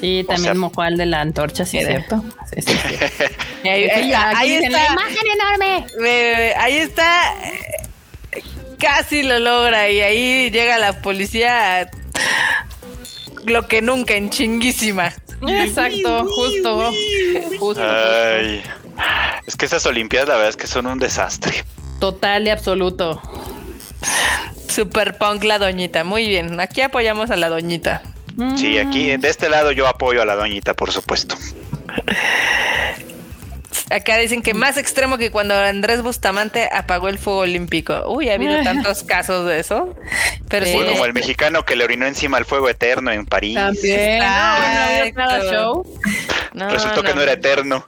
Sí, 0.00 0.24
también 0.28 0.58
mojó 0.58 0.82
al 0.82 0.96
de 0.96 1.06
la 1.06 1.20
antorcha, 1.20 1.64
sí, 1.64 1.78
es 1.78 1.86
cierto. 1.86 2.24
Sí, 2.54 2.62
sí, 2.62 2.72
ahí, 3.68 3.84
está. 3.84 4.70
La 4.70 4.86
imagen 4.92 5.26
enorme. 5.34 6.54
ahí 6.56 6.76
está. 6.76 7.34
Casi 8.78 9.22
lo 9.22 9.38
logra 9.38 9.88
y 9.90 10.00
ahí 10.00 10.50
llega 10.50 10.78
la 10.78 11.00
policía. 11.00 11.90
Lo 13.44 13.68
que 13.68 13.82
nunca, 13.82 14.14
en 14.14 14.30
chinguísima. 14.30 15.12
Exacto, 15.48 16.26
justo. 16.26 16.92
justo. 17.58 17.82
Ay, 17.82 18.62
es 19.46 19.56
que 19.56 19.66
esas 19.66 19.84
Olimpiadas, 19.86 20.28
la 20.28 20.34
verdad 20.34 20.50
es 20.50 20.56
que 20.56 20.66
son 20.66 20.86
un 20.86 20.98
desastre. 20.98 21.64
Total 22.00 22.46
y 22.46 22.50
absoluto. 22.50 23.20
Super 24.68 25.16
punk 25.18 25.44
la 25.44 25.58
doñita. 25.58 26.04
Muy 26.04 26.28
bien. 26.28 26.58
Aquí 26.60 26.80
apoyamos 26.80 27.30
a 27.30 27.36
la 27.36 27.48
doñita. 27.48 28.02
Sí, 28.56 28.78
aquí 28.78 29.16
de 29.16 29.28
este 29.28 29.48
lado 29.50 29.72
yo 29.72 29.86
apoyo 29.86 30.22
a 30.22 30.24
la 30.24 30.34
doñita, 30.34 30.74
por 30.74 30.90
supuesto. 30.90 31.36
Acá 33.90 34.16
dicen 34.16 34.40
que 34.40 34.54
más 34.54 34.78
extremo 34.78 35.18
que 35.18 35.30
cuando 35.30 35.54
Andrés 35.54 36.02
Bustamante 36.02 36.66
apagó 36.72 37.10
el 37.10 37.18
fuego 37.18 37.40
olímpico. 37.40 38.04
Uy, 38.08 38.30
ha 38.30 38.34
habido 38.34 38.62
tantos 38.62 39.02
casos 39.02 39.46
de 39.46 39.60
eso. 39.60 39.94
Pero 40.48 40.64
sí, 40.64 40.72
como 40.72 41.04
el 41.04 41.12
mexicano 41.12 41.66
que 41.66 41.76
le 41.76 41.84
orinó 41.84 42.06
encima 42.06 42.38
el 42.38 42.46
fuego 42.46 42.70
eterno 42.70 43.12
en 43.12 43.26
París. 43.26 43.54
También. 43.54 44.22
No, 46.54 46.70
Resultó 46.70 47.02
que 47.02 47.12
no 47.14 47.20
era 47.20 47.32
eterno. 47.32 47.86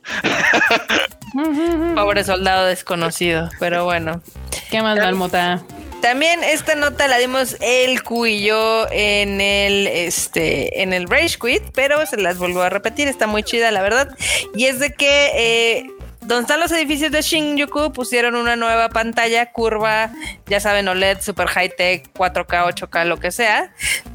Pobre 1.95 2.23
soldado 2.23 2.67
desconocido, 2.67 3.49
pero 3.59 3.85
bueno. 3.85 4.21
¿Qué 4.71 4.83
más, 4.83 4.97
Dalmota? 4.97 5.63
También 6.05 6.45
esta 6.45 6.75
nota 6.75 7.09
la 7.09 7.17
dimos 7.17 7.57
el 7.63 7.99
y 8.27 8.45
yo 8.45 8.87
en 8.91 9.41
el 9.41 9.87
este 9.87 10.83
en 10.83 10.93
el 10.93 11.09
Rage 11.09 11.39
Quit, 11.41 11.63
pero 11.75 12.05
se 12.05 12.19
las 12.19 12.37
vuelvo 12.37 12.61
a 12.61 12.69
repetir, 12.69 13.09
está 13.09 13.27
muy 13.27 13.43
chida 13.43 13.71
la 13.71 13.81
verdad. 13.81 14.15
Y 14.55 14.67
es 14.67 14.81
de 14.81 14.93
que 14.93 15.31
eh, 15.35 15.87
donde 16.27 16.43
están 16.43 16.61
los 16.61 16.73
edificios 16.73 17.13
de 17.13 17.23
Shinjuku 17.23 17.93
pusieron 17.93 18.35
una 18.35 18.57
nueva 18.57 18.89
pantalla 18.89 19.53
curva, 19.53 20.11
ya 20.47 20.61
saben, 20.61 20.89
OLED, 20.89 21.21
super 21.21 21.47
high 21.49 21.71
tech, 21.77 22.11
4K, 22.15 22.75
8K, 22.75 23.05
lo 23.05 23.19
que 23.19 23.31
sea. 23.31 23.73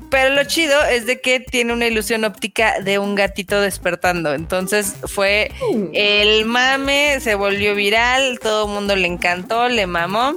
Pero 0.09 0.33
lo 0.33 0.43
chido 0.43 0.83
es 0.85 1.05
de 1.05 1.21
que 1.21 1.39
tiene 1.39 1.71
una 1.71 1.85
ilusión 1.85 2.25
óptica 2.25 2.79
de 2.79 2.97
un 2.97 3.13
gatito 3.13 3.61
despertando. 3.61 4.33
Entonces 4.33 4.95
fue 5.03 5.51
el 5.93 6.45
mame, 6.45 7.19
se 7.19 7.35
volvió 7.35 7.75
viral, 7.75 8.39
todo 8.39 8.65
el 8.65 8.73
mundo 8.73 8.95
le 8.95 9.07
encantó, 9.07 9.69
le 9.69 9.85
mamó. 9.85 10.33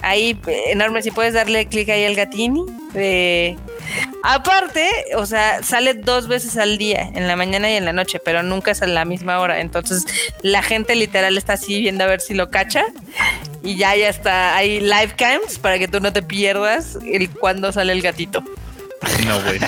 Ahí, 0.00 0.40
enorme, 0.68 1.02
si 1.02 1.10
puedes 1.10 1.34
darle 1.34 1.66
clic 1.66 1.90
ahí 1.90 2.04
al 2.04 2.14
gatini. 2.14 2.64
De... 2.94 3.58
Aparte, 4.22 4.88
o 5.16 5.26
sea, 5.26 5.62
sale 5.62 5.94
dos 5.94 6.28
veces 6.28 6.56
al 6.56 6.78
día, 6.78 7.10
en 7.14 7.26
la 7.26 7.36
mañana 7.36 7.70
y 7.70 7.74
en 7.74 7.84
la 7.84 7.92
noche, 7.92 8.20
pero 8.24 8.42
nunca 8.42 8.70
es 8.70 8.82
a 8.82 8.86
la 8.86 9.04
misma 9.04 9.40
hora. 9.40 9.60
Entonces, 9.60 10.04
la 10.42 10.62
gente 10.62 10.94
literal 10.94 11.36
está 11.36 11.54
así 11.54 11.80
viendo 11.80 12.04
a 12.04 12.06
ver 12.06 12.20
si 12.20 12.34
lo 12.34 12.50
cacha. 12.50 12.84
Y 13.62 13.76
ya, 13.76 13.94
ya 13.96 14.08
está. 14.08 14.56
Hay 14.56 14.80
live 14.80 15.14
cams 15.16 15.58
para 15.58 15.78
que 15.78 15.88
tú 15.88 16.00
no 16.00 16.12
te 16.12 16.22
pierdas 16.22 16.98
el 17.04 17.30
cuando 17.30 17.72
sale 17.72 17.92
el 17.92 18.02
gatito. 18.02 18.42
No, 19.26 19.40
güey. 19.42 19.58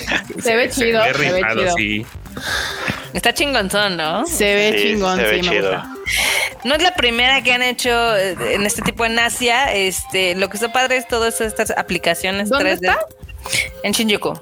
Se, 0.41 0.55
ve 0.55 0.69
chido. 0.69 1.03
Se 1.03 1.31
ve, 1.31 1.41
chido. 1.53 1.75
Sí. 1.75 2.05
Está 3.13 3.33
chingonzón, 3.33 3.97
¿no? 3.97 4.25
Se 4.25 4.55
ve 4.55 4.81
chingón, 4.81 5.19
sí, 5.19 5.49
me 5.49 5.61
gusta. 5.61 5.87
No 6.63 6.75
es 6.75 6.81
la 6.81 6.93
primera 6.95 7.41
que 7.41 7.53
han 7.53 7.61
hecho 7.61 8.15
eh, 8.15 8.35
en 8.51 8.65
este 8.65 8.81
tipo 8.81 9.05
en 9.05 9.17
Asia. 9.19 9.73
Este, 9.73 10.35
lo 10.35 10.49
que 10.49 10.57
está 10.57 10.71
padre 10.71 10.97
es 10.97 11.07
todas 11.07 11.41
estas 11.41 11.71
aplicaciones 11.71 12.49
¿Dónde 12.49 12.71
3D. 12.71 12.75
Está? 12.75 12.99
En 13.83 13.91
Shinjuku. 13.91 14.33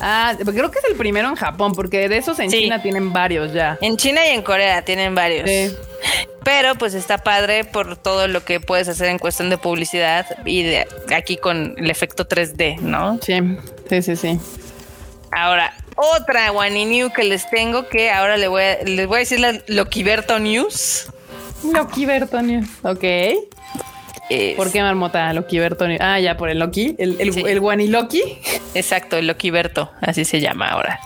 Ah, 0.00 0.34
creo 0.36 0.70
que 0.70 0.80
es 0.80 0.84
el 0.84 0.96
primero 0.96 1.28
en 1.28 1.36
Japón, 1.36 1.74
porque 1.74 2.08
de 2.08 2.16
esos 2.16 2.38
en 2.40 2.50
China 2.50 2.82
tienen 2.82 3.12
varios 3.12 3.52
ya. 3.52 3.78
En 3.80 3.96
China 3.96 4.26
y 4.26 4.30
en 4.30 4.42
Corea 4.42 4.82
tienen 4.82 5.14
varios. 5.14 5.48
Sí. 5.48 5.76
Pero 6.42 6.74
pues 6.74 6.94
está 6.94 7.18
padre 7.18 7.62
por 7.62 7.96
todo 7.96 8.26
lo 8.26 8.44
que 8.44 8.58
puedes 8.58 8.88
hacer 8.88 9.08
en 9.08 9.20
cuestión 9.20 9.48
de 9.48 9.58
publicidad 9.58 10.26
y 10.44 10.64
de 10.64 10.88
aquí 11.14 11.36
con 11.36 11.74
el 11.78 11.88
efecto 11.88 12.26
3D, 12.26 12.80
¿no? 12.80 13.20
Sí, 13.22 13.34
sí, 13.88 14.02
sí, 14.02 14.16
sí. 14.16 14.40
Ahora, 15.30 15.72
otra 15.94 16.50
One 16.50 16.84
New 16.86 17.12
que 17.12 17.22
les 17.22 17.48
tengo 17.48 17.88
que 17.88 18.10
ahora 18.10 18.36
les 18.36 18.48
voy 18.48 18.62
a, 18.62 18.82
les 18.82 19.06
voy 19.06 19.16
a 19.16 19.18
decir 19.20 19.38
la 19.38 19.60
Loquiberto 19.68 20.40
News. 20.40 21.06
Loquiberto 21.72 22.42
News, 22.42 22.68
ok. 22.82 23.04
¿Por 24.56 24.72
qué 24.72 24.82
marmota 24.82 25.32
Loquiberto? 25.32 25.86
Ah, 26.00 26.20
ya, 26.20 26.36
por 26.36 26.50
el 26.50 26.58
Loki, 26.58 26.94
el, 26.98 27.20
el, 27.20 27.46
el 27.46 27.60
Guaniloki. 27.60 28.22
Exacto, 28.74 29.16
el 29.16 29.26
Loquiberto, 29.26 29.90
así 30.00 30.24
se 30.24 30.40
llama 30.40 30.68
ahora. 30.68 31.00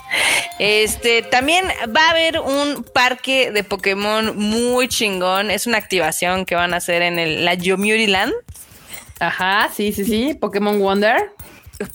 Este, 0.58 1.22
también 1.22 1.66
va 1.94 2.06
a 2.06 2.10
haber 2.10 2.40
un 2.40 2.84
parque 2.84 3.50
de 3.50 3.64
Pokémon 3.64 4.36
muy 4.36 4.88
chingón. 4.88 5.50
Es 5.50 5.66
una 5.66 5.78
activación 5.78 6.46
que 6.46 6.54
van 6.54 6.74
a 6.74 6.78
hacer 6.78 7.02
en 7.02 7.18
el, 7.18 7.44
la 7.44 7.54
Yomiuri 7.54 8.06
Land. 8.06 8.32
Ajá, 9.20 9.70
sí, 9.74 9.92
sí, 9.92 10.04
sí. 10.04 10.34
Pokémon 10.34 10.78
Wonder. 10.78 11.30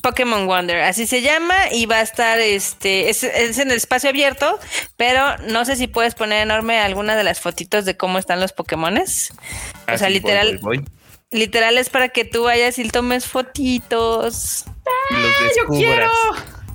Pokémon 0.02 0.45
Wonder, 0.45 0.82
así 0.82 1.08
se 1.08 1.22
llama 1.22 1.56
y 1.72 1.88
va 1.88 1.98
a 1.98 2.02
estar, 2.02 2.40
este, 2.40 3.10
es, 3.10 3.24
en 3.24 3.72
el 3.72 3.78
espacio 3.78 4.10
abierto, 4.10 4.60
pero 4.95 5.38
no 5.48 5.66
sé 5.66 5.76
si 5.76 5.88
puedes 5.88 6.14
poner 6.14 6.44
enorme 6.44 6.80
alguna 6.80 7.16
de 7.16 7.24
las 7.24 7.40
fotitos 7.40 7.86
de 7.86 7.98
cómo 7.98 8.20
están 8.20 8.40
los 8.40 8.53
Pokémones. 8.53 9.34
o 9.91 9.98
sea, 9.98 10.10
literal, 10.10 10.60
literal 11.32 11.78
es 11.78 11.90
para 11.90 12.10
que 12.10 12.26
tú 12.26 12.44
vayas 12.44 12.78
y 12.78 12.88
tomes 12.90 13.26
fotitos. 13.26 14.66
¡Ah, 14.86 15.49
yo 15.58 15.68
quiero! 15.68 16.10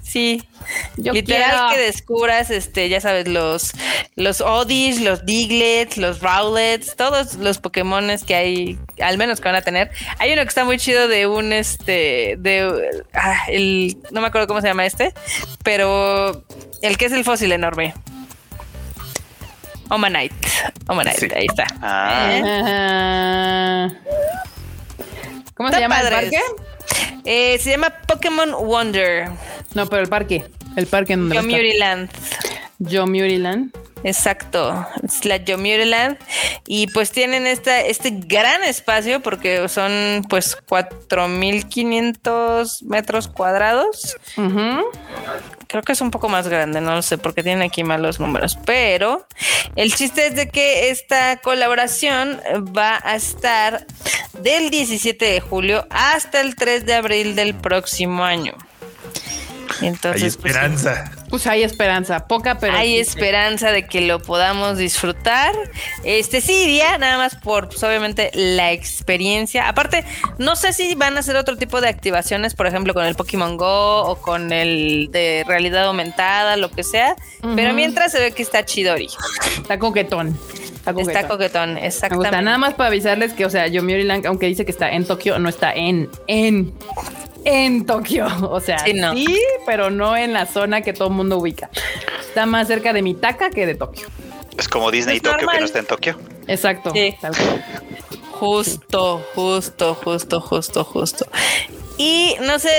Sí. 0.02 0.42
Yo 0.96 1.12
Literal 1.12 1.74
que 1.74 1.80
descubras, 1.80 2.50
este, 2.50 2.88
ya 2.88 3.00
sabes, 3.00 3.28
los, 3.28 3.72
los 4.14 4.40
Odis, 4.40 5.00
los 5.00 5.24
Diglets, 5.26 5.96
los 5.96 6.20
Rowlets, 6.20 6.96
todos 6.96 7.34
los 7.34 7.58
Pokémones 7.58 8.24
que 8.24 8.34
hay, 8.34 8.78
al 9.00 9.18
menos 9.18 9.40
que 9.40 9.48
van 9.48 9.56
a 9.56 9.62
tener. 9.62 9.90
Hay 10.18 10.32
uno 10.32 10.42
que 10.42 10.48
está 10.48 10.64
muy 10.64 10.78
chido 10.78 11.06
de 11.06 11.26
un, 11.26 11.52
este, 11.52 12.36
de, 12.38 13.04
ah, 13.14 13.44
el, 13.48 13.96
no 14.10 14.20
me 14.20 14.28
acuerdo 14.28 14.46
cómo 14.46 14.60
se 14.60 14.68
llama 14.68 14.86
este, 14.86 15.12
pero 15.62 16.44
el 16.82 16.96
que 16.96 17.06
es 17.06 17.12
el 17.12 17.24
fósil 17.24 17.52
enorme. 17.52 17.94
Omanite. 19.90 20.34
Omanite, 20.88 21.32
ahí 21.36 21.46
está. 21.46 21.66
Ah. 21.80 23.88
¿Cómo 25.54 25.72
se 25.72 25.80
llama 25.80 26.00
el 26.00 26.10
parque? 26.10 26.40
Eh, 27.24 27.58
se 27.58 27.70
llama 27.70 27.90
Pokémon 28.06 28.52
Wonder. 28.52 29.30
No, 29.74 29.86
pero 29.86 30.02
el 30.02 30.08
parque. 30.08 30.44
El 30.76 30.86
parque 30.86 31.14
en 31.14 31.28
donde 31.28 31.36
Yomiuriland. 31.36 32.10
Yomiuriland. 32.78 33.74
Exacto, 34.04 34.86
es 35.02 35.24
la 35.24 35.38
Yomiuriland 35.38 36.18
y 36.66 36.88
pues 36.88 37.10
tienen 37.10 37.46
esta, 37.46 37.80
este 37.80 38.10
gran 38.12 38.62
espacio 38.62 39.20
porque 39.20 39.66
son 39.68 40.26
pues 40.28 40.58
4.500 40.68 42.82
metros 42.84 43.26
cuadrados. 43.26 44.16
Creo 45.66 45.82
que 45.82 45.92
es 45.92 46.00
un 46.00 46.12
poco 46.12 46.28
más 46.28 46.46
grande, 46.46 46.80
no 46.80 46.94
lo 46.94 47.02
sé 47.02 47.18
porque 47.18 47.42
tienen 47.42 47.62
aquí 47.62 47.82
malos 47.82 48.20
números, 48.20 48.56
pero 48.64 49.26
el 49.74 49.92
chiste 49.94 50.26
es 50.26 50.36
de 50.36 50.50
que 50.50 50.90
esta 50.90 51.38
colaboración 51.38 52.40
va 52.76 53.00
a 53.02 53.16
estar 53.16 53.86
del 54.40 54.70
17 54.70 55.24
de 55.24 55.40
julio 55.40 55.84
hasta 55.90 56.42
el 56.42 56.54
3 56.54 56.86
de 56.86 56.94
abril 56.94 57.34
del 57.34 57.54
próximo 57.54 58.24
año. 58.24 58.54
Entonces, 59.80 60.04
hay 60.04 60.10
pues, 60.10 60.22
esperanza. 60.22 61.12
Pues, 61.28 61.46
hay 61.46 61.62
esperanza, 61.62 62.26
poca, 62.26 62.58
pero. 62.58 62.76
Hay 62.76 62.98
esperanza 62.98 63.72
de 63.72 63.86
que 63.86 64.00
lo 64.00 64.20
podamos 64.20 64.78
disfrutar. 64.78 65.52
Este 66.04 66.40
sí 66.40 66.64
iría, 66.64 66.98
nada 66.98 67.18
más 67.18 67.36
por, 67.36 67.68
pues, 67.68 67.82
obviamente, 67.82 68.30
la 68.34 68.72
experiencia. 68.72 69.68
Aparte, 69.68 70.04
no 70.38 70.56
sé 70.56 70.72
si 70.72 70.94
van 70.94 71.16
a 71.16 71.20
hacer 71.20 71.36
otro 71.36 71.56
tipo 71.56 71.80
de 71.80 71.88
activaciones, 71.88 72.54
por 72.54 72.66
ejemplo, 72.66 72.94
con 72.94 73.04
el 73.04 73.14
Pokémon 73.14 73.56
Go 73.56 74.02
o 74.02 74.16
con 74.16 74.52
el 74.52 75.08
de 75.10 75.44
realidad 75.46 75.84
aumentada, 75.84 76.56
lo 76.56 76.70
que 76.70 76.82
sea. 76.82 77.16
Pero 77.54 77.74
mientras 77.74 78.12
se 78.12 78.18
ve 78.18 78.32
que 78.32 78.42
está 78.42 78.64
chidori. 78.64 79.08
Está 79.60 79.78
coquetón. 79.78 80.38
Está 80.86 80.92
coquetón, 80.92 81.16
está 81.16 81.28
coquetón 81.28 81.78
exactamente. 81.78 82.42
Nada 82.42 82.58
más 82.58 82.74
para 82.74 82.88
avisarles 82.88 83.32
que, 83.32 83.44
o 83.44 83.50
sea, 83.50 83.66
Yomiuri 83.66 84.04
Lang, 84.04 84.24
aunque 84.26 84.46
dice 84.46 84.64
que 84.64 84.70
está 84.70 84.90
en 84.90 85.04
Tokio, 85.04 85.38
no 85.38 85.48
está 85.48 85.72
en, 85.72 86.08
en 86.28 86.72
en 87.46 87.86
Tokio. 87.86 88.26
O 88.50 88.60
sea, 88.60 88.78
sí, 88.78 89.40
pero 89.64 89.90
no 89.90 90.16
en 90.16 90.32
la 90.32 90.46
zona 90.46 90.82
que 90.82 90.92
todo 90.92 91.08
el 91.08 91.14
mundo 91.14 91.38
ubica. 91.38 91.70
Está 92.20 92.46
más 92.46 92.66
cerca 92.66 92.92
de 92.92 93.02
Mitaka 93.02 93.50
que 93.50 93.66
de 93.66 93.74
Tokio. 93.74 94.08
Es 94.58 94.68
como 94.68 94.90
Disney 94.90 95.18
y 95.18 95.20
Tokio 95.20 95.46
que 95.48 95.60
no 95.60 95.66
está 95.66 95.78
en 95.78 95.86
Tokio. 95.86 96.18
Exacto. 96.46 96.92
Justo, 98.32 99.22
justo, 99.34 99.94
justo, 99.94 100.40
justo, 100.40 100.84
justo. 100.84 101.26
Y 101.98 102.36
no 102.42 102.58
sé, 102.58 102.70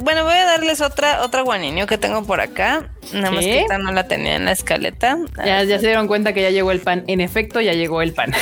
bueno, 0.00 0.24
voy 0.24 0.32
a 0.32 0.44
darles 0.44 0.80
otra, 0.80 1.22
otra 1.22 1.42
guaninio 1.42 1.86
que 1.86 1.98
tengo 1.98 2.24
por 2.24 2.40
acá. 2.40 2.88
Nada 3.12 3.30
más 3.30 3.44
que 3.44 3.60
esta 3.60 3.78
no 3.78 3.92
la 3.92 4.08
tenía 4.08 4.36
en 4.36 4.46
la 4.46 4.52
escaleta. 4.52 5.18
Ya, 5.44 5.62
ya 5.64 5.78
se 5.78 5.86
dieron 5.86 6.06
cuenta 6.06 6.32
que 6.32 6.42
ya 6.42 6.50
llegó 6.50 6.70
el 6.70 6.80
pan. 6.80 7.04
En 7.08 7.20
efecto, 7.20 7.60
ya 7.60 7.72
llegó 7.72 8.00
el 8.00 8.14
pan. 8.14 8.32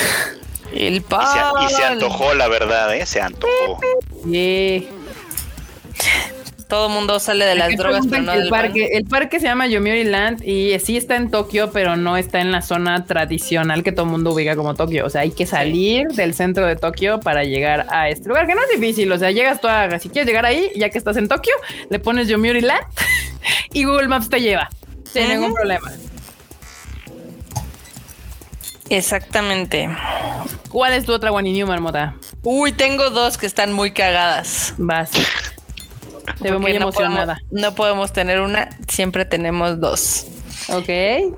El 0.72 1.02
pan. 1.02 1.26
Y 1.64 1.72
se, 1.72 1.84
antojó, 1.84 2.34
la 2.34 2.48
verdad, 2.48 2.94
¿eh? 2.94 3.06
Se 3.06 3.20
antojó. 3.20 3.80
Sí. 4.24 4.88
Todo 6.68 6.88
mundo 6.88 7.20
sale 7.20 7.44
de 7.44 7.54
las 7.54 7.76
drogas, 7.76 8.06
el 8.06 8.48
parque, 8.48 8.88
el 8.94 9.04
parque 9.04 9.38
se 9.38 9.46
llama 9.46 9.68
Yomiuri 9.68 10.02
Land 10.02 10.42
y 10.44 10.76
sí 10.80 10.96
está 10.96 11.14
en 11.14 11.30
Tokio, 11.30 11.70
pero 11.70 11.96
no 11.96 12.16
está 12.16 12.40
en 12.40 12.50
la 12.50 12.60
zona 12.60 13.04
tradicional 13.04 13.84
que 13.84 13.92
todo 13.92 14.04
mundo 14.04 14.32
ubica 14.32 14.56
como 14.56 14.74
Tokio. 14.74 15.06
O 15.06 15.10
sea, 15.10 15.20
hay 15.20 15.30
que 15.30 15.46
salir 15.46 16.08
del 16.08 16.34
centro 16.34 16.66
de 16.66 16.74
Tokio 16.74 17.20
para 17.20 17.44
llegar 17.44 17.86
a 17.90 18.08
este 18.08 18.28
lugar, 18.28 18.48
que 18.48 18.56
no 18.56 18.62
es 18.62 18.80
difícil. 18.80 19.12
O 19.12 19.18
sea, 19.18 19.30
llegas 19.30 19.60
tú 19.60 19.68
a, 19.68 19.96
si 20.00 20.08
quieres 20.08 20.26
llegar 20.26 20.44
ahí, 20.44 20.72
ya 20.74 20.90
que 20.90 20.98
estás 20.98 21.16
en 21.16 21.28
Tokio, 21.28 21.54
le 21.88 22.00
pones 22.00 22.26
Yomiuri 22.26 22.62
Land 22.62 22.84
y 23.72 23.84
Google 23.84 24.08
Maps 24.08 24.28
te 24.28 24.40
lleva. 24.40 24.68
Sin 25.04 25.28
ningún 25.28 25.54
problema. 25.54 25.92
Exactamente. 28.88 29.88
¿Cuál 30.68 30.94
es 30.94 31.04
tu 31.04 31.12
otra 31.12 31.30
One 31.30 31.52
New 31.52 31.66
Marmota? 31.66 32.16
Uy, 32.42 32.72
tengo 32.72 33.10
dos 33.10 33.38
que 33.38 33.46
están 33.46 33.72
muy 33.72 33.92
cagadas. 33.92 34.74
Vas. 34.78 35.10
Te 36.42 36.50
veo 36.50 36.60
muy 36.60 36.72
emocionada. 36.72 37.38
no 37.50 37.74
podemos 37.74 38.12
tener 38.12 38.40
una, 38.40 38.68
siempre 38.88 39.24
tenemos 39.24 39.80
dos. 39.80 40.26
Ok. 40.68 40.88
Eh, 40.88 41.30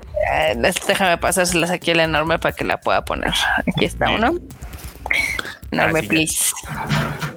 déjame 0.87 1.17
pasárselas 1.17 1.71
aquí 1.71 1.91
a 1.91 1.95
la 1.95 2.03
enorme 2.03 2.39
para 2.39 2.55
que 2.55 2.63
la 2.63 2.79
pueda 2.79 3.05
poner. 3.05 3.33
Aquí 3.67 3.85
está 3.85 4.09
uno. 4.09 4.35
Enorme, 5.71 6.03
please. 6.03 6.51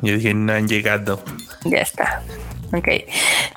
Yo 0.01 0.15
dije, 0.17 0.35
no 0.35 0.53
han 0.53 0.69
llegado. 0.69 1.23
Ya 1.65 1.79
está. 1.79 2.23
Ok. 2.73 2.89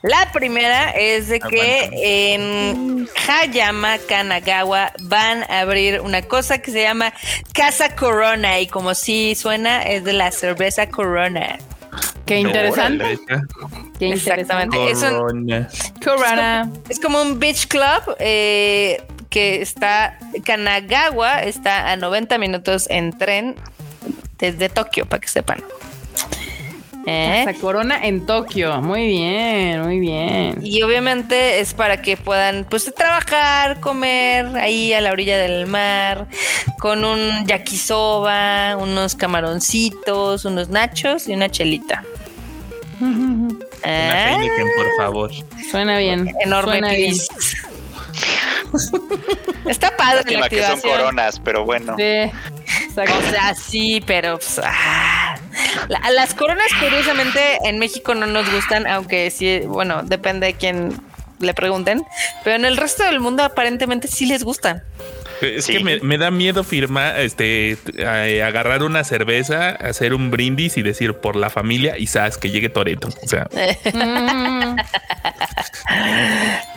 La 0.04 0.30
primera 0.34 0.92
es 0.92 1.30
de 1.30 1.40
que 1.40 1.90
en 2.34 3.08
Hayama, 3.28 3.98
Kanagawa, 4.10 4.92
van 5.04 5.44
a 5.44 5.62
abrir 5.62 6.02
una 6.02 6.22
cosa 6.22 6.58
que 6.58 6.72
se 6.72 6.82
llama 6.82 7.14
Casa 7.54 7.96
Corona. 7.96 8.60
Y 8.60 8.68
como 8.68 8.94
si 8.94 9.36
suena, 9.36 9.84
es 9.84 10.04
de 10.04 10.14
la 10.14 10.32
cerveza 10.32 10.90
Corona. 10.90 11.58
Qué 12.26 12.40
interesante. 12.40 13.18
Qué 14.00 14.12
Exactamente. 14.12 14.92
Es, 14.92 15.00
Corona. 16.04 16.70
es 16.90 17.00
como 17.00 17.22
un 17.22 17.40
beach 17.40 17.68
club 17.68 18.16
eh, 18.20 19.04
que 19.30 19.62
está. 19.62 20.18
Kanagawa 20.44 21.44
está 21.44 21.92
a 21.92 21.96
90 21.96 22.38
minutos 22.38 22.88
en 22.90 23.18
tren 23.18 23.56
desde 24.38 24.70
Tokio, 24.70 25.06
para 25.06 25.22
que 25.22 25.28
sepan. 25.28 25.64
¿Eh? 27.08 27.46
Corona 27.62 28.04
en 28.04 28.26
Tokio. 28.26 28.82
Muy 28.82 29.08
bien, 29.08 29.82
muy 29.82 30.00
bien. 30.00 30.60
Y 30.64 30.82
obviamente 30.82 31.60
es 31.60 31.76
para 31.76 32.02
que 32.02 32.18
puedan 32.18 32.66
pues 32.66 32.92
trabajar, 32.96 33.80
comer 33.80 34.48
ahí 34.58 34.92
a 34.92 35.02
la 35.02 35.12
orilla 35.12 35.38
del 35.38 35.68
mar, 35.68 36.28
con 36.80 37.06
un 37.06 37.46
yakisoba, 37.46 38.76
unos 38.78 39.16
camaroncitos, 39.16 40.46
unos 40.46 40.70
nachos 40.70 41.28
y 41.28 41.34
una 41.34 41.50
chelita. 41.50 42.04
Una 43.86 44.44
¿Eh? 44.44 44.50
por 44.76 44.88
favor. 44.98 45.32
Suena 45.70 45.98
bien. 45.98 46.34
Enorme 46.44 46.80
Suena 46.80 46.94
bien. 46.94 47.16
Está 49.66 49.96
padre 49.96 50.38
la 50.38 50.50
que 50.50 50.64
son 50.64 50.82
coronas, 50.82 51.40
pero 51.40 51.66
bueno. 51.66 51.96
Sí. 51.98 52.32
O 52.98 53.30
sea, 53.30 53.54
sí, 53.56 54.04
pero 54.06 54.38
pues, 54.38 54.60
ah. 54.64 55.38
las 56.12 56.34
coronas 56.34 56.68
curiosamente 56.80 57.40
en 57.64 57.80
México 57.80 58.16
no 58.16 58.26
nos 58.26 58.52
gustan, 58.52 58.88
aunque 58.88 59.32
sí, 59.32 59.62
bueno, 59.66 60.02
depende 60.04 60.48
de 60.48 60.54
quién 60.54 61.00
le 61.40 61.54
pregunten, 61.54 62.06
pero 62.44 62.56
en 62.56 62.66
el 62.66 62.78
resto 62.78 63.04
del 63.04 63.20
mundo 63.20 63.44
aparentemente 63.44 64.08
sí 64.08 64.26
les 64.26 64.44
gustan. 64.44 64.84
Es 65.46 65.68
que 65.68 65.80
me, 65.80 66.18
da 66.18 66.32
miedo 66.32 66.64
firmar, 66.64 67.20
este, 67.20 67.78
agarrar 68.06 68.84
una 68.84 69.04
cerveza, 69.04 69.70
hacer 69.70 70.14
un 70.14 70.32
brindis 70.32 70.78
y 70.78 70.82
decir 70.82 71.16
por 71.16 71.36
la 71.36 71.50
familia 71.50 71.98
y 71.98 72.08
sabes 72.08 72.38
que 72.38 72.50
llegue 72.50 72.70
Toreto. 72.70 73.10
O 73.24 73.28
sea, 73.28 73.48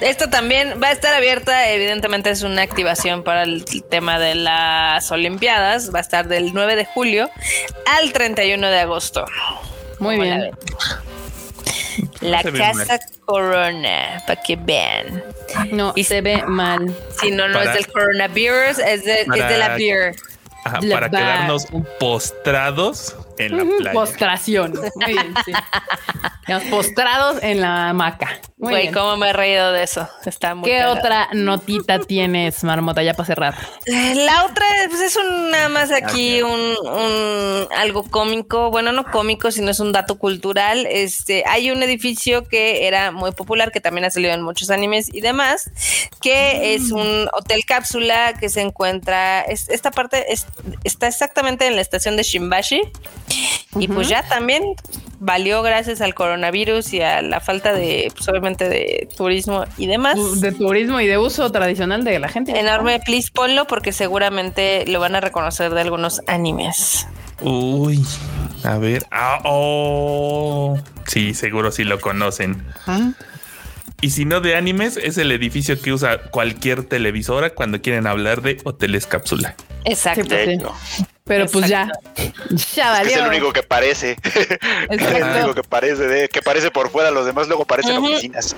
esto 0.00 0.28
también 0.30 0.80
va 0.82 0.88
a 0.88 0.92
estar 0.92 1.14
abierta. 1.14 1.70
Evidentemente 1.70 2.30
es 2.30 2.42
una 2.42 2.62
activación 2.62 3.22
para 3.22 3.42
el 3.42 3.64
tema 3.88 4.18
de 4.18 4.34
las 4.34 5.10
Olimpiadas. 5.10 5.92
Va 5.94 5.98
a 5.98 6.02
estar 6.02 6.28
del 6.28 6.52
9 6.54 6.76
de 6.76 6.84
julio 6.84 7.30
al 7.86 8.12
31 8.12 8.68
de 8.68 8.78
agosto. 8.78 9.24
Muy 9.98 10.16
bien. 10.20 10.50
La 12.20 12.42
Casa 12.42 12.98
Corona, 13.24 14.22
para 14.26 14.40
que 14.40 14.56
vean. 14.56 15.22
No, 15.72 15.92
y 15.96 16.04
se 16.04 16.20
ve 16.20 16.42
mal. 16.46 16.94
Si 17.20 17.30
no, 17.30 17.48
no 17.48 17.60
es 17.60 17.74
del 17.74 17.86
coronavirus, 17.88 18.78
es 18.78 19.04
de, 19.04 19.22
es 19.22 19.26
de 19.26 19.58
la 19.58 19.76
beer. 19.76 20.16
para 20.90 21.08
quedarnos 21.08 21.66
postrados 21.98 23.16
en 23.38 23.56
la 23.56 23.64
playa. 23.64 23.92
Postración. 23.92 24.72
Muy 24.94 25.12
bien, 25.12 25.34
sí. 25.44 25.52
postrados 26.70 27.42
en 27.42 27.60
la 27.60 27.90
hamaca. 27.90 28.40
Güey, 28.58 28.90
cómo 28.90 29.16
me 29.16 29.30
he 29.30 29.32
reído 29.32 29.72
de 29.72 29.84
eso. 29.84 30.08
Está 30.24 30.56
muy 30.56 30.68
¿Qué 30.68 30.84
otra 30.84 31.28
notita 31.32 32.00
tienes, 32.00 32.64
Marmota, 32.64 33.04
ya 33.04 33.14
para 33.14 33.26
cerrar? 33.26 33.54
La 33.86 34.46
otra 34.46 34.66
pues 34.88 35.00
es 35.00 35.16
un, 35.16 35.52
nada 35.52 35.68
más 35.68 35.92
aquí 35.92 36.42
un, 36.42 37.68
algo 37.76 38.02
cómico. 38.02 38.72
Bueno, 38.72 38.90
no 38.90 39.04
cómico, 39.04 39.52
sino 39.52 39.70
es 39.70 39.78
un 39.78 39.92
dato 39.92 40.18
cultural. 40.18 40.86
Este, 40.90 41.44
hay 41.46 41.70
un 41.70 41.84
edificio 41.84 42.48
que 42.48 42.88
era 42.88 43.12
muy 43.12 43.30
popular, 43.30 43.70
que 43.70 43.80
también 43.80 44.06
ha 44.06 44.10
salido 44.10 44.34
en 44.34 44.42
muchos 44.42 44.70
animes 44.70 45.08
y 45.12 45.20
demás, 45.20 45.70
que 46.20 46.74
es 46.74 46.90
un 46.90 47.28
hotel 47.32 47.64
cápsula 47.64 48.34
que 48.34 48.48
se 48.48 48.60
encuentra. 48.60 49.42
esta 49.42 49.92
parte 49.92 50.26
está 50.82 51.06
exactamente 51.06 51.66
en 51.68 51.76
la 51.76 51.82
estación 51.82 52.16
de 52.16 52.24
Shimbashi. 52.24 52.80
Y 53.78 53.88
pues 53.88 54.08
ya 54.08 54.26
también 54.28 54.62
valió 55.20 55.62
gracias 55.62 56.00
al 56.00 56.14
coronavirus 56.14 56.92
y 56.94 57.00
a 57.00 57.22
la 57.22 57.40
falta 57.40 57.72
de, 57.72 58.10
pues 58.14 58.28
obviamente, 58.28 58.68
de 58.68 59.08
turismo 59.16 59.64
y 59.76 59.86
demás. 59.86 60.40
De 60.40 60.52
turismo 60.52 61.00
y 61.00 61.06
de 61.06 61.18
uso 61.18 61.50
tradicional 61.50 62.04
de 62.04 62.18
la 62.18 62.28
gente. 62.28 62.58
Enorme, 62.58 63.00
please 63.00 63.30
ponlo 63.32 63.66
porque 63.66 63.92
seguramente 63.92 64.84
lo 64.86 65.00
van 65.00 65.14
a 65.14 65.20
reconocer 65.20 65.72
de 65.74 65.80
algunos 65.80 66.22
animes. 66.26 67.06
Uy, 67.40 68.04
a 68.64 68.78
ver. 68.78 69.06
Ah, 69.10 69.40
oh. 69.44 70.78
Sí, 71.06 71.34
seguro 71.34 71.70
sí 71.70 71.84
lo 71.84 72.00
conocen. 72.00 72.64
¿Ah? 72.86 73.12
Y 74.00 74.10
si 74.10 74.24
no 74.24 74.40
de 74.40 74.54
animes, 74.54 74.96
es 74.96 75.18
el 75.18 75.32
edificio 75.32 75.80
que 75.80 75.92
usa 75.92 76.22
cualquier 76.30 76.84
televisora 76.84 77.50
cuando 77.50 77.82
quieren 77.82 78.06
hablar 78.06 78.42
de 78.42 78.58
hoteles 78.64 79.06
cápsula. 79.06 79.56
Exacto. 79.84 80.34
Pero 81.28 81.46
pues 81.46 81.68
ya, 81.68 81.92
ya 82.74 82.90
valió. 82.90 83.12
Es, 83.12 83.18
el 83.18 83.28
único 83.28 83.52
que 83.52 83.62
parece. 83.62 84.16
Es 84.90 85.02
el 85.02 85.22
único 85.22 85.54
que 85.54 85.62
parece, 85.62 86.08
de, 86.08 86.28
que 86.28 86.40
parece 86.40 86.70
por 86.70 86.90
fuera, 86.90 87.10
los 87.10 87.26
demás 87.26 87.46
luego 87.46 87.66
parecen 87.66 87.98
oficinas. 87.98 88.56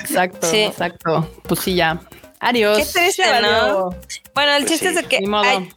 Exacto, 0.00 0.48
exacto. 0.52 1.30
Pues 1.46 1.60
sí, 1.60 1.74
ya. 1.74 2.00
Adiós. 2.38 2.78
Qué 2.78 3.00
triste, 3.00 3.24
¿no? 3.42 3.90
Bueno, 4.34 4.52
el 4.54 4.62
pues 4.62 4.72
chiste 4.72 4.88
es 4.90 4.94
de 4.94 5.04
que 5.04 5.16
hay, 5.16 5.70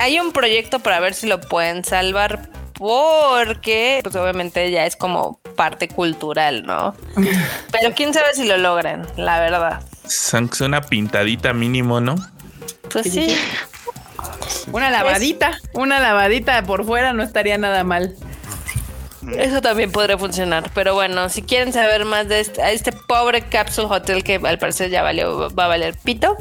hay, 0.00 0.20
un 0.20 0.32
proyecto 0.32 0.80
para 0.80 0.98
ver 0.98 1.14
si 1.14 1.28
lo 1.28 1.40
pueden 1.40 1.84
salvar 1.84 2.50
porque, 2.72 4.00
pues 4.02 4.16
obviamente 4.16 4.70
ya 4.70 4.84
es 4.84 4.96
como 4.96 5.38
parte 5.54 5.88
cultural, 5.88 6.64
¿no? 6.66 6.94
Pero 7.72 7.94
quién 7.94 8.12
sabe 8.12 8.34
si 8.34 8.44
lo 8.44 8.56
logran, 8.56 9.06
la 9.16 9.38
verdad. 9.38 9.82
Son 10.08 10.50
una 10.60 10.82
pintadita 10.82 11.52
mínimo, 11.52 12.00
¿no? 12.00 12.16
Pues 12.90 13.12
sí. 13.12 13.36
Una 14.72 14.90
lavadita, 14.90 15.60
una 15.72 16.00
lavadita 16.00 16.62
por 16.64 16.84
fuera 16.84 17.12
no 17.12 17.22
estaría 17.22 17.58
nada 17.58 17.84
mal. 17.84 18.14
Eso 19.32 19.62
también 19.62 19.90
podría 19.90 20.18
funcionar, 20.18 20.70
pero 20.74 20.94
bueno, 20.94 21.28
si 21.30 21.42
quieren 21.42 21.72
saber 21.72 22.04
más 22.04 22.28
de 22.28 22.40
este, 22.40 22.74
este 22.74 22.92
pobre 22.92 23.42
Capsule 23.42 23.88
Hotel 23.88 24.22
que 24.22 24.34
al 24.36 24.58
parecer 24.58 24.90
ya 24.90 25.02
valió, 25.02 25.48
va 25.54 25.64
a 25.64 25.68
valer 25.68 25.96
pito, 26.04 26.36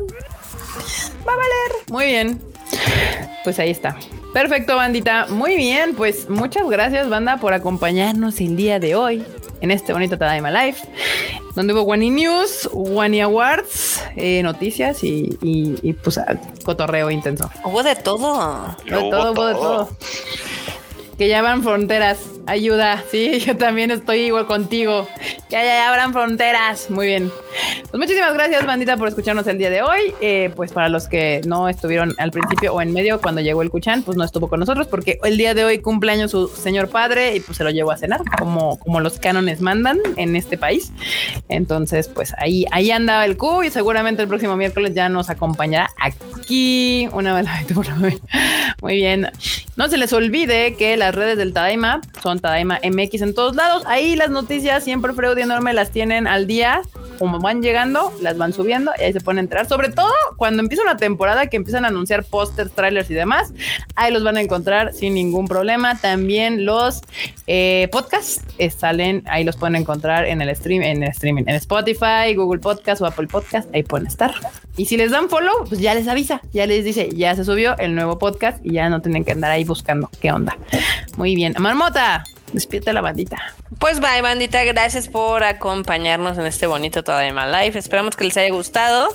va 1.26 1.34
a 1.34 1.36
valer. 1.38 1.90
Muy 1.90 2.06
bien. 2.06 2.42
Pues 3.44 3.60
ahí 3.60 3.72
está. 3.72 3.96
Perfecto, 4.34 4.76
bandita. 4.76 5.28
Muy 5.30 5.56
bien, 5.56 5.96
pues 5.96 6.30
muchas 6.30 6.68
gracias, 6.70 7.08
banda, 7.08 7.38
por 7.38 7.54
acompañarnos 7.54 8.42
el 8.42 8.58
día 8.58 8.80
de 8.80 8.96
hoy 8.96 9.24
en 9.62 9.72
este 9.72 9.94
bonito 9.94 10.18
Tadaima 10.18 10.52
Life, 10.52 10.86
donde 11.56 11.74
hubo 11.74 11.84
Wani 11.84 12.10
News, 12.10 12.70
Wani 12.74 13.22
Awards, 13.22 14.04
eh, 14.16 14.42
noticias 14.44 15.04
y, 15.04 15.96
pues 16.04 16.20
cotorreo 16.64 17.12
intenso. 17.12 17.50
Hubo 17.64 17.84
de 17.84 17.96
todo. 17.96 18.18
Hubo 18.18 18.76
de 18.86 19.10
todo, 19.10 19.32
hubo 19.32 19.46
de 19.46 19.54
todo. 19.54 19.90
Que 21.18 21.28
ya 21.28 21.42
van 21.42 21.64
fronteras. 21.64 22.20
Ayuda, 22.46 23.04
sí, 23.10 23.40
yo 23.46 23.56
también 23.56 23.92
estoy 23.92 24.20
igual 24.20 24.48
contigo. 24.48 25.08
Que 25.50 25.56
ya 25.56 25.90
abran 25.90 26.14
fronteras. 26.14 26.90
Muy 26.90 27.08
bien. 27.08 27.32
Pues 27.90 28.00
muchísimas 28.00 28.34
gracias, 28.34 28.66
bandita, 28.66 28.98
por 28.98 29.08
escucharnos 29.08 29.46
el 29.48 29.58
día 29.58 29.70
de 29.70 29.82
hoy. 29.82 30.14
Eh, 30.22 30.52
pues 30.56 30.72
para 30.72 30.90
los 30.90 31.08
que 31.08 31.42
no 31.46 31.70
estuvieron 31.70 32.14
al 32.18 32.32
principio 32.32 32.74
o 32.74 32.82
en 32.82 32.92
medio 32.94 33.22
cuando 33.22 33.42
llegó 33.42 33.62
el 33.62 33.70
Cuchán, 33.70 34.04
pues 34.04 34.18
no 34.18 34.24
estuvo 34.24 34.50
con 34.50 34.60
nosotros 34.60 34.88
porque 34.88 35.20
el 35.24 35.38
día 35.38 35.54
de 35.54 35.64
hoy 35.64 35.80
cumpleaños 35.80 36.32
su 36.32 36.48
señor 36.48 36.90
padre 36.90 37.36
y 37.36 37.40
pues 37.40 37.58
se 37.58 37.64
lo 37.64 37.70
llevó 37.70 37.92
a 37.92 37.98
cenar, 37.98 38.22
como, 38.40 38.80
como 38.80 39.00
los 39.00 39.20
cánones 39.20 39.62
mandan 39.62 40.00
en 40.18 40.36
este 40.36 40.58
país. 40.58 40.92
Entonces, 41.50 42.08
pues 42.08 42.34
ahí, 42.38 42.66
ahí 42.72 42.92
anda 42.92 43.24
el 43.26 43.38
Q 43.38 43.64
y 43.64 43.70
seguramente 43.70 44.22
el 44.22 44.28
próximo 44.28 44.56
miércoles 44.56 44.94
ya 44.94 45.10
nos 45.10 45.30
acompañará 45.30 45.90
aquí. 46.00 47.08
Una 47.14 47.36
vez 47.36 47.48
Muy 48.82 48.96
bien. 48.96 49.30
No 49.76 49.88
se 49.88 49.98
les 49.98 50.14
olvide 50.14 50.76
que 50.76 50.98
las 51.04 51.16
redes 51.16 51.38
del 51.38 51.52
Tadaima 51.52 52.00
son 52.22 52.40
Tadaima 52.40 52.80
MX 52.82 53.24
en 53.24 53.36
todos 53.36 53.58
lados. 53.58 53.84
Ahí 53.88 54.16
las 54.16 54.30
noticias 54.30 54.86
siempre 54.86 55.12
Freud 55.12 55.38
y 55.38 55.42
Enorme 55.42 55.74
las 55.74 55.92
tienen 55.92 56.28
al 56.28 56.48
día. 56.48 56.82
Como 57.20 57.40
van 57.40 57.62
llegando, 57.62 58.12
las 58.22 58.38
van 58.38 58.54
subiendo 58.54 58.92
y 58.98 59.04
ahí 59.04 59.14
se 59.14 59.20
pueden 59.20 59.40
entrar. 59.40 59.68
Sobre 59.68 59.90
todo 59.90 60.12
cuando 60.38 60.64
empieza 60.64 60.82
una 60.82 60.96
temporada 60.96 61.48
que 61.48 61.58
empiezan 61.58 61.84
a 61.84 61.90
anunciar 61.90 62.24
pósters, 62.24 62.72
trailers 62.72 63.12
y 63.12 63.16
demás. 63.16 63.54
Ahí 63.96 64.14
los 64.14 64.24
van 64.24 64.38
a 64.38 64.42
encontrar 64.42 64.94
sin 64.94 65.14
ningún 65.14 65.46
problema. 65.46 66.00
También 66.00 66.66
los 66.66 67.02
eh, 67.48 67.90
podcasts 67.92 68.42
eh, 68.58 68.70
salen, 68.70 69.24
ahí 69.28 69.44
los 69.44 69.58
pueden 69.58 69.76
encontrar 69.76 70.26
en 70.26 70.42
el 70.42 70.56
stream, 70.56 70.84
en 70.84 71.04
el 71.04 71.10
streaming, 71.10 71.44
en 71.48 71.56
Spotify, 71.56 72.34
Google 72.34 72.62
Podcast 72.62 73.02
o 73.02 73.06
Apple 73.06 73.28
Podcast. 73.28 73.70
Ahí 73.76 73.84
pueden 73.84 74.08
estar. 74.08 74.34
Y 74.76 74.86
si 74.86 74.98
les 74.98 75.12
dan 75.12 75.30
follow, 75.30 75.66
pues 75.70 75.82
ya 75.82 75.94
les 75.94 76.08
avisa, 76.08 76.42
ya 76.52 76.66
les 76.66 76.84
dice, 76.84 77.10
ya 77.14 77.36
se 77.36 77.44
subió 77.44 77.78
el 77.78 77.94
nuevo 77.94 78.18
podcast 78.18 78.66
y 78.66 78.74
ya 78.74 78.90
no 78.90 79.02
tienen 79.02 79.24
que 79.24 79.34
andar 79.34 79.52
ahí 79.52 79.64
buscando 79.64 80.10
qué 80.20 80.32
onda. 80.32 80.58
Muy 81.18 81.36
bien. 81.36 81.54
Marmota. 81.58 82.24
Despídete 82.54 82.94
la 82.94 83.02
bandita. 83.02 83.42
Pues 83.80 84.00
bye, 84.00 84.22
bandita. 84.22 84.64
Gracias 84.64 85.08
por 85.08 85.44
acompañarnos 85.44 86.38
en 86.38 86.46
este 86.46 86.68
bonito 86.68 87.04
Todavía 87.04 87.48
Life. 87.48 87.80
Esperamos 87.80 88.16
que 88.16 88.26
les 88.26 88.38
haya 88.38 88.54
gustado. 88.54 89.10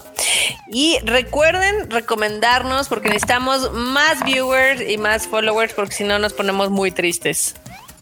Y 0.72 0.98
recuerden 1.04 1.88
recomendarnos 1.88 2.88
porque 2.88 3.08
necesitamos 3.08 3.72
más 3.72 4.24
viewers 4.24 4.82
y 4.88 4.98
más 4.98 5.28
followers 5.28 5.72
porque 5.72 5.94
si 5.94 6.04
no 6.04 6.18
nos 6.18 6.32
ponemos 6.32 6.70
muy 6.70 6.90
tristes. 6.90 7.54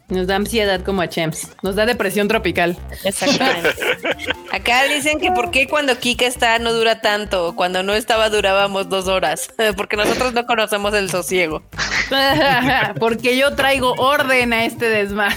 Nos 0.09 0.29
da 0.29 0.37
ansiedad 0.37 0.83
como 0.83 1.03
a 1.03 1.09
Chems. 1.09 1.49
Nos 1.63 1.75
da 1.75 1.85
depresión 1.85 2.29
tropical. 2.29 2.77
Exactamente. 3.03 3.71
Acá 4.53 4.85
dicen 4.85 5.19
que 5.19 5.33
por 5.33 5.51
qué 5.51 5.67
cuando 5.67 5.99
Kika 5.99 6.27
está 6.27 6.59
no 6.61 6.73
dura 6.73 7.01
tanto. 7.01 7.55
Cuando 7.57 7.83
no 7.83 7.93
estaba 7.93 8.31
durábamos 8.31 8.89
dos 8.89 9.09
horas. 9.09 9.49
Porque 9.77 9.97
nosotros 9.97 10.33
no 10.33 10.47
conocemos 10.47 10.95
el 10.95 11.11
sosiego. 11.11 11.65
Porque 13.01 13.37
yo 13.37 13.57
traigo 13.57 13.95
orden 13.95 14.53
a 14.53 14.65
este 14.65 14.89
desmadre. 14.89 15.37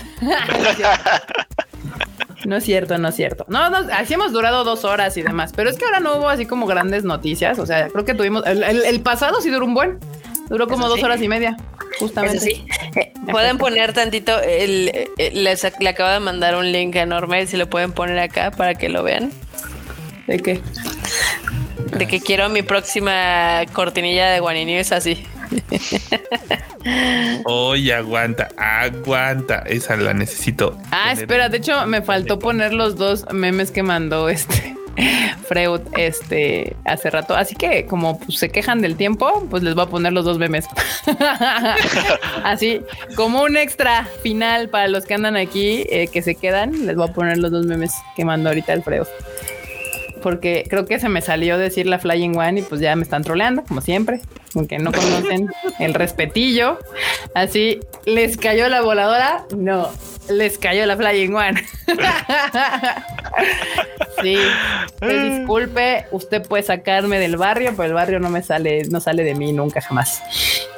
No 2.46 2.56
es 2.56 2.64
cierto, 2.64 2.98
no 2.98 3.10
es 3.10 3.16
cierto. 3.16 3.46
No, 3.48 3.70
no, 3.70 3.78
así 3.94 4.14
hemos 4.14 4.32
durado 4.32 4.64
dos 4.64 4.86
horas 4.86 5.18
y 5.18 5.24
demás. 5.24 5.52
Pero 5.56 5.70
es 5.70 5.78
que 5.78 5.86
ahora 5.86 6.00
no 6.00 6.18
hubo 6.18 6.30
así 6.30 6.46
como 6.46 6.68
grandes 6.68 7.04
noticias. 7.04 7.60
O 7.60 7.66
sea, 7.66 7.88
creo 7.90 8.06
que 8.06 8.14
tuvimos. 8.14 8.44
El, 8.46 9.02
pasado 9.02 9.42
sí 9.42 9.50
duró 9.50 9.66
un 9.66 9.74
buen. 9.74 10.00
Duró 10.50 10.68
como 10.68 10.88
dos 10.88 11.02
horas 11.04 11.22
y 11.22 11.28
media. 11.28 11.58
Justamente. 12.00 12.40
sí. 12.40 12.66
Eh, 12.96 13.14
pueden 13.32 13.58
poner 13.58 13.94
tantito, 13.94 14.40
el, 14.42 14.90
eh, 15.18 15.32
les, 15.34 15.68
le 15.80 15.90
acabo 15.90 16.10
de 16.10 16.20
mandar 16.20 16.56
un 16.56 16.72
link 16.72 16.96
enorme, 16.96 17.46
si 17.48 17.58
lo 17.58 17.70
pueden 17.70 17.92
poner 17.92 18.20
acá 18.20 18.52
para 18.52 18.76
que 18.76 18.90
lo 18.90 19.04
vean. 19.04 19.32
¿De 20.28 20.40
qué? 20.40 20.62
De 21.98 22.08
que 22.08 22.20
quiero 22.22 22.50
mi 22.50 22.62
próxima 22.62 23.62
cortinilla 23.74 24.30
de 24.30 24.40
Guanini 24.40 24.76
es 24.76 24.92
así. 24.92 25.26
Oye, 27.46 27.94
aguanta, 27.94 28.50
aguanta. 28.58 29.64
Esa 29.66 29.98
la 29.98 30.14
necesito. 30.14 30.78
Ah, 30.92 31.12
espera, 31.12 31.50
de 31.50 31.58
hecho 31.58 31.86
me 31.88 32.02
faltó 32.02 32.40
poner 32.40 32.74
los 32.74 32.96
dos 32.96 33.26
memes 33.32 33.72
que 33.72 33.84
mandó 33.84 34.30
este 34.30 34.76
Freud 35.48 35.82
este 35.98 36.76
hace 36.86 37.10
rato. 37.10 37.36
Así 37.36 37.56
que 37.56 37.86
como 37.86 38.20
pues, 38.20 38.40
se 38.40 38.50
quejan 38.50 38.82
del 38.82 38.96
tiempo, 38.96 39.46
pues 39.50 39.64
les 39.64 39.76
voy 39.76 39.86
a 39.86 39.88
poner 39.88 40.14
los 40.14 40.26
dos 40.26 40.38
memes. 40.38 40.66
Así 42.44 42.82
como 43.16 43.44
un 43.44 43.58
extra 43.58 44.06
final 44.22 44.70
para 44.70 44.88
los 44.88 45.06
que 45.06 45.14
andan 45.14 45.36
aquí 45.36 45.84
eh, 45.90 46.08
que 46.12 46.22
se 46.22 46.36
quedan, 46.36 46.86
les 46.86 46.96
voy 46.96 47.10
a 47.10 47.14
poner 47.14 47.38
los 47.38 47.52
dos 47.52 47.66
memes 47.66 47.94
que 48.16 48.26
mandó 48.26 48.50
ahorita 48.50 48.74
el 48.74 48.84
Freud. 48.84 49.08
Porque 50.22 50.66
creo 50.70 50.86
que 50.86 51.00
se 51.00 51.08
me 51.08 51.22
salió 51.22 51.58
decir 51.58 51.86
la 51.86 51.98
Flying 51.98 52.38
One 52.38 52.60
y 52.60 52.64
pues 52.64 52.82
ya 52.82 52.96
me 52.96 53.04
están 53.04 53.24
troleando, 53.24 53.64
como 53.64 53.80
siempre, 53.80 54.20
aunque 54.56 54.80
no 54.80 54.92
conocen 54.92 55.50
el 55.80 55.94
respetillo. 55.94 56.80
Así, 57.34 57.80
¿les 58.06 58.38
cayó 58.38 58.70
la 58.70 58.82
voladora? 58.82 59.46
No, 59.56 59.90
les 60.30 60.58
cayó 60.58 60.86
la 60.86 60.96
Flying 60.96 61.34
One. 61.34 61.64
sí, 64.22 64.38
disculpe, 65.02 66.06
usted 66.12 66.48
puede 66.48 66.64
sacarme 66.64 67.20
del 67.20 67.38
barrio, 67.38 67.74
pero 67.76 67.86
el 67.86 67.94
barrio 67.94 68.20
no 68.20 68.30
me 68.30 68.44
sale, 68.44 68.84
no 68.90 69.00
sale 69.00 69.24
de 69.24 69.36
mí 69.36 69.54
nunca 69.54 69.82
jamás. 69.82 70.22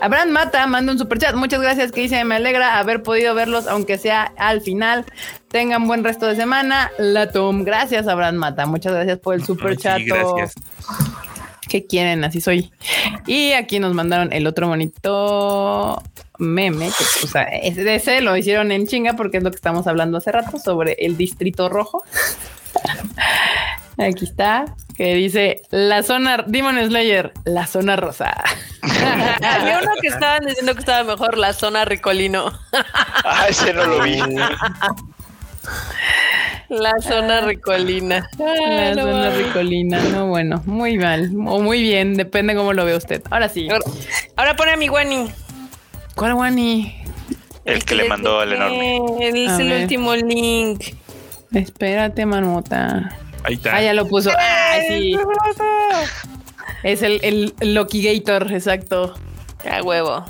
Abraham 0.01 0.29
Mata 0.29 0.65
manda 0.67 0.91
un 0.91 0.97
super 0.97 1.17
chat. 1.17 1.35
Muchas 1.35 1.61
gracias 1.61 1.91
que 1.91 2.01
dice, 2.01 2.23
me 2.23 2.35
alegra 2.35 2.79
haber 2.79 3.03
podido 3.03 3.35
verlos, 3.35 3.67
aunque 3.67 3.97
sea 3.97 4.31
al 4.37 4.61
final. 4.61 5.05
Tengan 5.49 5.85
buen 5.85 6.03
resto 6.03 6.27
de 6.27 6.35
semana. 6.35 6.91
La 6.97 7.31
Tom, 7.31 7.63
gracias 7.63 8.07
Abraham 8.07 8.35
Mata. 8.35 8.65
Muchas 8.65 8.93
gracias 8.93 9.19
por 9.19 9.35
el 9.35 9.43
super 9.43 9.75
chat. 9.77 10.01
gracias. 10.05 10.53
¿Qué 11.71 11.87
quieren? 11.87 12.25
Así 12.25 12.41
soy. 12.41 12.69
Y 13.27 13.53
aquí 13.53 13.79
nos 13.79 13.93
mandaron 13.93 14.33
el 14.33 14.45
otro 14.45 14.67
bonito 14.67 16.03
meme, 16.37 16.87
que 16.87 17.25
o 17.25 17.29
sea, 17.29 17.43
ese 17.43 18.19
lo 18.19 18.35
hicieron 18.35 18.73
en 18.73 18.87
chinga 18.87 19.13
porque 19.13 19.37
es 19.37 19.43
lo 19.43 19.51
que 19.51 19.55
estamos 19.55 19.87
hablando 19.87 20.17
hace 20.17 20.33
rato 20.33 20.59
sobre 20.59 20.97
el 20.99 21.15
distrito 21.15 21.69
rojo. 21.69 22.03
Aquí 23.97 24.25
está, 24.25 24.65
que 24.97 25.15
dice 25.15 25.61
la 25.69 26.03
zona 26.03 26.43
Demon 26.45 26.77
Slayer, 26.85 27.31
la 27.45 27.65
zona 27.67 27.95
rosa. 27.95 28.33
Había 28.81 29.79
uno 29.81 29.91
que 30.01 30.07
estaban 30.07 30.45
diciendo 30.45 30.73
que 30.73 30.81
estaba 30.81 31.05
mejor 31.05 31.37
la 31.37 31.53
zona 31.53 31.85
Ricolino. 31.85 32.51
ah, 33.23 33.45
ese 33.47 33.73
no 33.73 33.85
lo 33.85 34.03
vi. 34.03 34.19
La 36.71 36.93
zona 37.01 37.41
ricolina. 37.41 38.29
La 38.39 38.93
zona 38.93 39.29
ricolina. 39.31 39.99
No, 40.03 40.27
bueno, 40.27 40.63
muy 40.65 40.97
mal 40.97 41.29
o 41.45 41.59
muy 41.59 41.81
bien, 41.81 42.15
depende 42.15 42.55
cómo 42.55 42.71
lo 42.71 42.85
ve 42.85 42.95
usted. 42.95 43.21
Ahora 43.29 43.49
sí. 43.49 43.67
Ahora, 44.37 44.55
pone 44.55 44.71
a 44.71 44.77
mi 44.77 44.87
Wani. 44.87 45.29
¿Cuál 46.15 46.35
Wani? 46.35 46.95
El, 47.65 47.83
que, 47.83 47.95
le 47.95 48.07
mandó 48.07 48.41
el 48.41 48.53
enorme. 48.53 49.01
Es 49.19 49.59
el 49.59 49.81
último 49.81 50.15
link. 50.15 50.95
Espérate, 51.53 52.25
manota. 52.25 53.17
Ahí 53.43 53.55
está. 53.55 53.75
Ah, 53.75 53.81
ya 53.81 53.93
lo 53.93 54.07
puso. 54.07 54.31
sí. 54.87 55.17
Es 56.83 57.01
el, 57.01 57.19
el 57.59 57.73
Loki 57.73 58.01
Gator, 58.01 58.49
exacto. 58.53 59.13
A 59.69 59.83
huevo. 59.83 60.23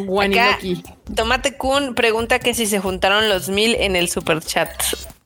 Wani 0.00 0.36
Loki. 0.36 0.82
Tomate 1.16 1.56
Kun 1.56 1.94
pregunta 1.94 2.40
que 2.40 2.52
si 2.52 2.66
se 2.66 2.78
juntaron 2.78 3.30
los 3.30 3.48
mil 3.48 3.74
en 3.76 3.96
el 3.96 4.10
super 4.10 4.40
chat. 4.40 4.68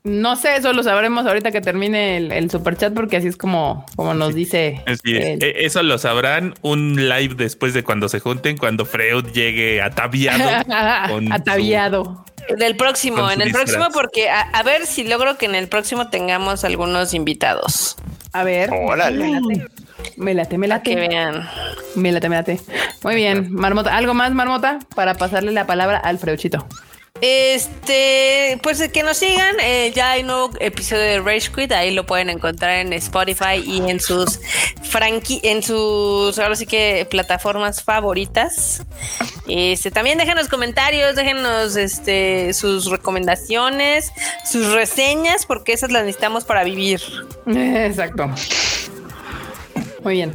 No 0.06 0.36
sé, 0.36 0.54
eso 0.54 0.72
lo 0.72 0.84
sabremos 0.84 1.26
ahorita 1.26 1.50
que 1.50 1.60
termine 1.60 2.16
el, 2.18 2.48
super 2.48 2.76
chat, 2.76 2.94
porque 2.94 3.16
así 3.16 3.26
es 3.26 3.36
como, 3.36 3.84
como 3.96 4.14
nos 4.14 4.36
dice. 4.36 4.80
E, 5.04 5.54
eso 5.56 5.82
lo 5.82 5.98
sabrán 5.98 6.54
un 6.62 7.08
live 7.08 7.34
después 7.34 7.74
de 7.74 7.82
cuando 7.82 8.08
se 8.08 8.20
junten, 8.20 8.56
cuando 8.56 8.84
Freud 8.84 9.26
llegue 9.32 9.82
ataviado. 9.82 10.44
ataviado. 11.32 12.24
Del 12.56 12.76
próximo, 12.76 13.28
en 13.32 13.40
el 13.40 13.50
próximo, 13.50 13.86
porque 13.92 14.28
a, 14.30 14.62
ver 14.62 14.86
si 14.86 15.02
logro 15.02 15.36
que 15.38 15.46
en 15.46 15.56
el 15.56 15.66
próximo 15.66 16.08
tengamos 16.08 16.62
algunos 16.62 17.12
invitados. 17.12 17.96
A 18.32 18.44
ver. 18.44 18.70
Órale. 18.72 19.40
Me 20.16 20.34
late, 20.34 20.56
me 20.56 20.68
late. 20.68 20.88
que 20.88 21.08
vean. 21.08 21.48
Me 21.96 22.12
late, 22.12 22.28
me 22.28 22.36
late. 22.36 22.60
Muy 23.02 23.16
bien, 23.16 23.52
Marmota. 23.52 23.96
¿Algo 23.96 24.14
más, 24.14 24.30
Marmota? 24.30 24.78
Para 24.94 25.14
pasarle 25.14 25.50
la 25.50 25.66
palabra 25.66 25.98
al 25.98 26.20
Freuchito. 26.20 26.64
Este, 27.20 28.58
pues 28.62 28.86
que 28.90 29.02
nos 29.02 29.16
sigan, 29.16 29.56
eh, 29.60 29.92
ya 29.94 30.12
hay 30.12 30.22
nuevo 30.22 30.50
episodio 30.60 31.02
de 31.02 31.20
Rage 31.20 31.50
Quit, 31.50 31.72
ahí 31.72 31.92
lo 31.92 32.04
pueden 32.04 32.28
encontrar 32.28 32.72
en 32.78 32.92
Spotify 32.92 33.62
y 33.64 33.78
en 33.90 34.00
sus 34.00 34.40
en 35.42 35.62
sus 35.62 36.38
ahora 36.38 36.56
sí 36.56 36.66
que 36.66 37.06
plataformas 37.10 37.82
favoritas. 37.82 38.82
Este, 39.46 39.90
también 39.90 40.18
déjenos 40.18 40.48
comentarios, 40.48 41.16
déjenos 41.16 41.76
este 41.76 42.52
sus 42.54 42.86
recomendaciones, 42.86 44.12
sus 44.44 44.72
reseñas, 44.72 45.46
porque 45.46 45.72
esas 45.72 45.90
las 45.92 46.04
necesitamos 46.04 46.44
para 46.44 46.64
vivir. 46.64 47.00
Exacto. 47.46 48.30
Muy 50.02 50.14
bien. 50.14 50.34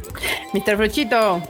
Mr. 0.52 0.76
Fruchito. 0.76 1.42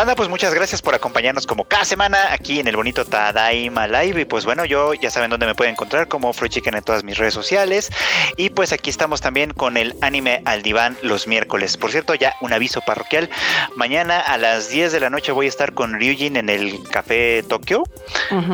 Banda, 0.00 0.14
pues 0.14 0.30
muchas 0.30 0.54
gracias 0.54 0.80
por 0.80 0.94
acompañarnos 0.94 1.46
como 1.46 1.64
cada 1.64 1.84
semana 1.84 2.32
aquí 2.32 2.58
en 2.58 2.66
el 2.66 2.74
bonito 2.74 3.04
Tadaima 3.04 3.86
Live. 3.86 4.22
Y 4.22 4.24
pues 4.24 4.46
bueno, 4.46 4.64
yo 4.64 4.94
ya 4.94 5.10
saben 5.10 5.28
dónde 5.28 5.44
me 5.44 5.54
pueden 5.54 5.72
encontrar 5.72 6.08
como 6.08 6.32
Free 6.32 6.48
Chicken 6.48 6.74
en 6.74 6.82
todas 6.82 7.04
mis 7.04 7.18
redes 7.18 7.34
sociales. 7.34 7.90
Y 8.38 8.48
pues 8.48 8.72
aquí 8.72 8.88
estamos 8.88 9.20
también 9.20 9.52
con 9.52 9.76
el 9.76 9.94
anime 10.00 10.40
al 10.46 10.62
diván 10.62 10.96
los 11.02 11.26
miércoles. 11.26 11.76
Por 11.76 11.90
cierto, 11.90 12.14
ya 12.14 12.34
un 12.40 12.50
aviso 12.54 12.80
parroquial. 12.80 13.28
Mañana 13.76 14.20
a 14.20 14.38
las 14.38 14.70
10 14.70 14.90
de 14.90 15.00
la 15.00 15.10
noche 15.10 15.32
voy 15.32 15.44
a 15.44 15.48
estar 15.50 15.74
con 15.74 15.92
Ryujin 15.92 16.38
en 16.38 16.48
el 16.48 16.82
Café 16.88 17.42
Tokio 17.42 17.82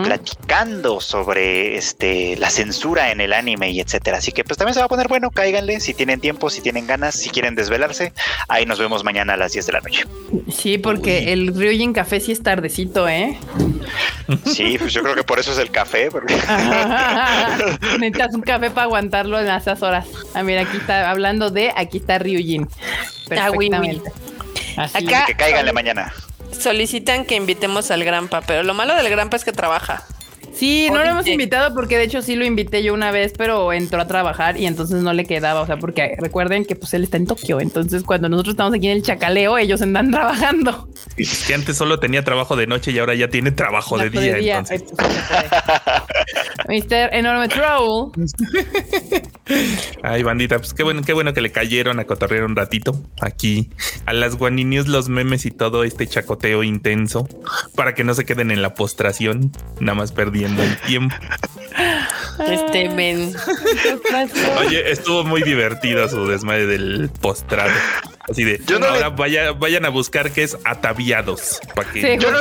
platicando 0.03 1.01
sobre 1.01 1.77
este 1.77 2.37
la 2.39 2.51
censura 2.51 3.13
en 3.13 3.21
el 3.21 3.33
anime 3.33 3.71
y 3.71 3.79
etcétera. 3.79 4.19
Así 4.19 4.33
que 4.33 4.43
pues 4.43 4.59
también 4.59 4.75
se 4.75 4.81
va 4.81 4.87
a 4.87 4.89
poner 4.89 5.07
bueno, 5.07 5.31
cáiganle 5.31 5.79
si 5.79 5.95
tienen 5.95 6.19
tiempo, 6.19 6.51
si 6.51 6.61
tienen 6.61 6.89
ganas, 6.89 7.15
si 7.15 7.31
quieren 7.31 7.55
desvelarse. 7.55 8.13
Ahí 8.49 8.67
nos 8.67 8.81
vemos 8.81 9.05
mañana 9.05 9.35
a 9.35 9.37
las 9.37 9.53
10 9.53 9.67
de 9.67 9.73
la 9.73 9.81
noche. 9.81 10.03
Sí, 10.51 10.79
porque 10.79 11.33
el 11.33 11.36
Ryujin 11.55 11.93
Café 11.93 12.21
sí 12.21 12.33
es 12.33 12.43
tardecito, 12.43 13.09
¿eh? 13.09 13.39
Sí, 14.45 14.77
pues 14.79 14.93
yo 14.93 15.03
creo 15.03 15.15
que 15.15 15.23
por 15.23 15.39
eso 15.39 15.53
es 15.53 15.59
el 15.59 15.71
café. 15.71 16.11
Porque... 16.11 16.35
Necesitas 17.99 18.35
un 18.35 18.43
café 18.43 18.71
para 18.71 18.85
aguantarlo 18.85 19.41
en 19.41 19.49
esas 19.49 19.83
horas. 19.83 20.07
Ah, 20.35 20.43
mira, 20.43 20.63
aquí 20.63 20.77
está 20.77 21.11
hablando 21.11 21.51
de, 21.51 21.73
aquí 21.77 21.99
está 21.99 22.19
Ryujin. 22.19 22.69
Ah, 23.31 23.51
Perfectamente. 23.51 24.11
Así. 24.77 25.07
Acá, 25.07 25.25
que 25.27 25.35
cáiganle 25.35 25.73
mañana. 25.73 26.13
Solicitan 26.53 27.25
que 27.25 27.37
invitemos 27.37 27.91
al 27.91 28.05
Grampa, 28.05 28.41
pero 28.41 28.63
lo 28.63 28.75
malo 28.75 28.95
del 28.95 29.09
Grampa 29.09 29.37
es 29.37 29.45
que 29.45 29.53
trabaja. 29.53 30.05
Sí, 30.57 30.89
no 30.91 31.05
lo 31.05 31.11
hemos 31.11 31.27
invitado 31.27 31.75
porque 31.75 31.99
de 31.99 32.05
hecho 32.05 32.23
sí 32.23 32.35
lo 32.35 32.47
invité 32.47 32.83
yo 32.83 32.95
una 32.95 33.11
vez, 33.11 33.35
pero 33.37 33.75
entró 33.75 34.01
a 34.01 34.07
trabajar 34.07 34.57
y 34.59 34.65
entonces 34.65 35.03
no 35.03 35.13
le 35.13 35.27
quedaba. 35.27 35.61
O 35.61 35.67
sea, 35.67 35.77
porque 35.77 36.17
recuerden 36.19 36.65
que 36.65 36.75
pues 36.77 36.95
él 36.95 37.05
está 37.05 37.19
en 37.19 37.27
Tokio. 37.27 37.61
Entonces, 37.61 38.03
cuando 38.03 38.31
nosotros 38.31 38.55
estamos 38.55 38.73
aquí 38.73 38.87
en 38.87 38.97
el 38.97 39.03
chacaleo, 39.03 39.59
ellos 39.59 39.83
andan 39.83 40.11
trabajando. 40.13 40.89
Y 41.19 41.25
es 41.25 41.45
que 41.47 41.55
antes 41.55 41.77
solo 41.77 42.01
tenía 42.01 42.25
trabajo 42.25 42.57
de 42.57 42.67
noche 42.67 42.91
y 42.91 42.99
ahora 42.99 43.15
ya 43.15 43.29
tiene 43.29 43.51
trabajo 43.51 43.99
de 43.99 44.09
día. 44.09 44.21
De 44.21 44.41
día. 44.41 44.65
Pues, 44.67 44.85
Mr. 46.89 47.11
Enorme 47.13 47.49
Troll 47.49 48.11
Ay, 50.03 50.23
bandita, 50.23 50.59
pues 50.59 50.73
qué 50.75 50.83
bueno, 50.83 51.03
qué 51.03 51.13
bueno 51.13 51.35
que 51.35 51.41
le 51.41 51.53
cayeron 51.53 52.01
a 52.01 52.05
cotorrear 52.05 52.45
un 52.45 52.57
ratito 52.57 52.99
aquí 53.21 53.71
a 54.07 54.13
las 54.13 54.37
guaninius, 54.37 54.89
los 54.89 55.09
memes 55.09 55.47
y 55.47 55.51
todo 55.51 55.85
este 55.85 56.07
chacoteo 56.07 56.63
intenso 56.65 57.29
para 57.77 57.95
que 57.95 58.03
no 58.03 58.15
se 58.15 58.25
queden 58.25 58.51
en 58.51 58.63
la 58.63 58.75
postración, 58.75 59.53
nada 59.81 59.95
más 59.95 60.13
perdiendo 60.13 60.46
el 60.47 60.77
tiempo. 60.79 61.17
Este 62.49 62.89
men. 62.91 63.35
Oye, 64.59 64.91
estuvo 64.91 65.25
muy 65.25 65.43
divertido 65.43 66.09
su 66.09 66.27
desmadre 66.27 66.67
del 66.67 67.11
postrado. 67.21 67.73
Así 68.29 68.45
de, 68.45 68.61
ahora 68.75 69.11
vayan 69.53 69.85
a 69.85 69.89
buscar 69.89 70.33
qué 70.33 70.43
es 70.43 70.57
ataviados 70.65 71.61
para 71.75 71.91
que 71.91 72.19
yo, 72.19 72.31
no, 72.33 72.41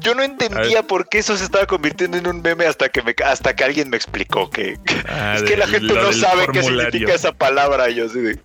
yo 0.00 0.14
no 0.14 0.22
entendía 0.22 0.82
por 0.82 1.08
qué 1.10 1.18
eso 1.18 1.36
se 1.36 1.44
estaba 1.44 1.66
convirtiendo 1.66 2.16
en 2.16 2.26
un 2.26 2.40
meme 2.40 2.64
hasta 2.64 2.88
que 2.88 3.02
me, 3.02 3.14
hasta 3.24 3.54
que 3.54 3.64
alguien 3.64 3.90
me 3.90 3.98
explicó 3.98 4.48
que 4.48 4.78
ah, 5.06 5.34
es 5.36 5.42
que 5.42 5.58
la 5.58 5.66
gente 5.66 5.92
no 5.92 6.12
sabe 6.12 6.46
qué 6.52 6.62
significa 6.62 7.14
esa 7.14 7.32
palabra. 7.32 7.90
Yo 7.90 8.08
sí 8.08 8.20
de, 8.20 8.40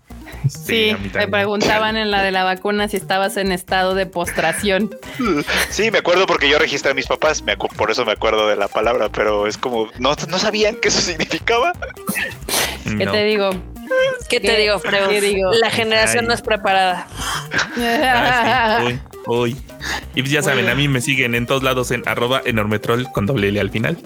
Sí, 0.49 0.95
te 1.11 1.27
preguntaban 1.27 1.97
en 1.97 2.11
la 2.11 2.21
de 2.21 2.31
la 2.31 2.43
vacuna 2.43 2.87
si 2.87 2.97
estabas 2.97 3.37
en 3.37 3.51
estado 3.51 3.95
de 3.95 4.05
postración. 4.05 4.89
Sí, 5.69 5.91
me 5.91 5.99
acuerdo 5.99 6.25
porque 6.25 6.49
yo 6.49 6.59
registré 6.59 6.91
a 6.91 6.93
mis 6.93 7.07
papás, 7.07 7.43
por 7.77 7.91
eso 7.91 8.05
me 8.05 8.11
acuerdo 8.11 8.47
de 8.47 8.55
la 8.55 8.67
palabra, 8.67 9.09
pero 9.09 9.47
es 9.47 9.57
como, 9.57 9.89
no, 9.99 10.15
no 10.27 10.39
sabían 10.39 10.75
qué 10.81 10.89
eso 10.89 11.01
significaba. 11.01 11.73
¿Qué 12.83 13.07
te 13.07 13.23
digo? 13.23 13.51
¿Qué, 14.29 14.39
te 14.39 14.57
digo, 14.57 14.79
Freud? 14.79 15.23
La 15.59 15.69
generación 15.69 16.25
no 16.25 16.33
es 16.33 16.41
preparada. 16.41 17.07
Ah, 17.77 18.83
uy, 19.27 19.55
Y 20.15 20.21
pues 20.21 20.31
ya 20.31 20.41
saben, 20.41 20.69
a 20.69 20.75
mí 20.75 20.87
me 20.87 21.01
siguen 21.01 21.35
en 21.35 21.45
todos 21.45 21.63
lados 21.63 21.91
en 21.91 22.03
arroba 22.07 22.41
enormetrol 22.45 23.11
con 23.11 23.25
doble 23.25 23.49
L 23.49 23.59
al 23.59 23.69
final. 23.69 23.97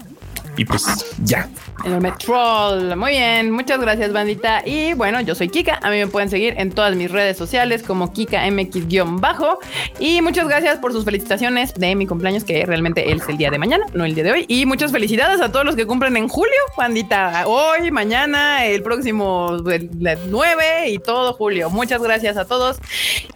Y 0.57 0.65
pues 0.65 0.83
ya. 1.23 1.47
Enorme 1.85 2.11
troll. 2.13 2.95
Muy 2.95 3.11
bien, 3.11 3.51
muchas 3.51 3.79
gracias, 3.79 4.11
bandita. 4.11 4.63
Y 4.65 4.95
bueno, 4.95 5.21
yo 5.21 5.35
soy 5.35 5.49
Kika. 5.49 5.79
A 5.83 5.91
mí 5.91 5.97
me 5.97 6.07
pueden 6.07 6.29
seguir 6.29 6.55
en 6.57 6.71
todas 6.71 6.95
mis 6.95 7.11
redes 7.11 7.37
sociales 7.37 7.83
como 7.83 8.11
KikaMX-bajo. 8.11 9.59
Y 9.99 10.21
muchas 10.23 10.47
gracias 10.47 10.79
por 10.79 10.93
sus 10.93 11.05
felicitaciones 11.05 11.75
de 11.75 11.95
mi 11.95 12.07
cumpleaños, 12.07 12.43
que 12.43 12.65
realmente 12.65 13.11
es 13.11 13.29
el 13.29 13.37
día 13.37 13.51
de 13.51 13.59
mañana, 13.59 13.85
no 13.93 14.05
el 14.05 14.15
día 14.15 14.23
de 14.23 14.31
hoy. 14.31 14.45
Y 14.47 14.65
muchas 14.65 14.91
felicidades 14.91 15.39
a 15.41 15.51
todos 15.51 15.63
los 15.63 15.75
que 15.75 15.85
cumplen 15.85 16.17
en 16.17 16.27
julio, 16.27 16.57
bandita. 16.75 17.43
Hoy, 17.45 17.91
mañana, 17.91 18.65
el 18.65 18.81
próximo 18.81 19.57
9 19.61 20.89
y 20.89 20.97
todo 20.97 21.33
julio. 21.33 21.69
Muchas 21.69 22.01
gracias 22.01 22.35
a 22.37 22.45
todos. 22.45 22.79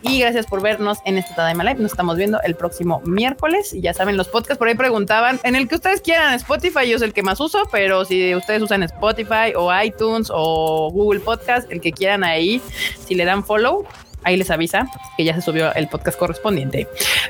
Y 0.02 0.20
gracias 0.20 0.48
por 0.48 0.64
vernos 0.64 0.98
en 1.06 1.20
esta 1.20 1.36
Tadaima 1.36 1.64
Live. 1.64 1.80
Nos 1.80 1.92
estamos 1.92 2.18
viendo 2.18 2.42
el 2.42 2.56
próximo 2.56 3.02
miércoles. 3.06 3.72
Y 3.74 3.82
ya 3.82 3.94
saben, 3.94 4.18
los 4.18 4.28
podcasts 4.28 4.58
por 4.58 4.68
ahí 4.68 4.76
preguntaban 4.76 5.40
en 5.44 5.56
el 5.56 5.68
que 5.68 5.76
ustedes 5.76 6.02
quieran, 6.02 6.34
Spotify, 6.34 6.90
yo 6.90 6.98
soy 6.98 7.11
el 7.12 7.14
que 7.14 7.24
más 7.24 7.42
uso, 7.42 7.68
pero 7.72 8.06
si 8.06 8.34
ustedes 8.34 8.62
usan 8.62 8.84
Spotify 8.84 9.54
o 9.56 9.70
iTunes 9.82 10.30
o 10.34 10.90
Google 10.92 11.20
Podcast, 11.20 11.70
el 11.70 11.82
que 11.82 11.92
quieran 11.92 12.24
ahí, 12.24 12.62
si 13.06 13.16
le 13.16 13.26
dan 13.26 13.44
follow, 13.44 13.86
ahí 14.24 14.38
les 14.38 14.50
avisa 14.50 14.88
que 15.18 15.26
ya 15.26 15.36
se 15.36 15.42
subió 15.42 15.74
el 15.74 15.90
podcast 15.90 16.18
correspondiente. 16.18 16.88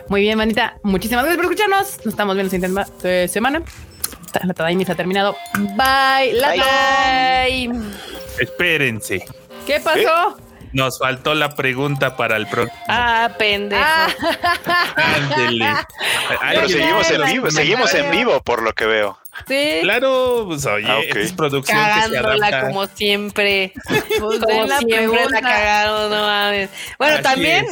Muy 0.07 0.21
bien, 0.21 0.37
manita. 0.37 0.77
Muchísimas 0.83 1.25
gracias 1.25 1.43
por 1.43 1.51
escucharnos. 1.51 1.97
Nos 2.05 2.13
estamos 2.13 2.35
viendo 2.35 2.57
la 2.57 2.85
siguiente 2.85 3.27
semana. 3.27 3.63
La 4.43 4.53
Tadaimi 4.53 4.85
se 4.85 4.91
ha 4.91 4.95
terminado. 4.95 5.35
Bye. 5.55 6.39
Bye. 6.39 7.71
Espérense. 8.39 9.25
¿Qué 9.65 9.79
pasó? 9.79 10.37
Nos 10.73 10.99
faltó 10.99 11.33
la 11.33 11.55
pregunta 11.55 12.15
para 12.15 12.37
el 12.37 12.47
próximo. 12.47 12.79
Ah, 12.87 13.31
pendejo. 13.37 13.81
Pero 16.51 16.69
seguimos 16.69 17.11
en 17.11 17.25
vivo, 17.25 17.51
seguimos 17.51 17.93
en 17.93 18.11
vivo 18.11 18.41
por 18.41 18.61
lo 18.61 18.73
que 18.73 18.85
veo. 18.85 19.17
Sí. 19.47 19.79
Claro, 19.81 20.45
pues 20.47 20.65
oye, 20.65 20.85
ah, 20.87 20.99
es 21.01 21.33
producción 21.33 21.77
Cagándola 21.77 22.67
como 22.67 22.87
siempre. 22.87 23.73
Pues 24.19 24.39
como 24.39 24.65
la 24.65 24.77
siempre 24.79 25.25
la 25.29 25.41
cagaron, 25.41 26.09
no 26.09 26.21
mames. 26.21 26.69
Bueno, 26.97 27.21
también, 27.21 27.65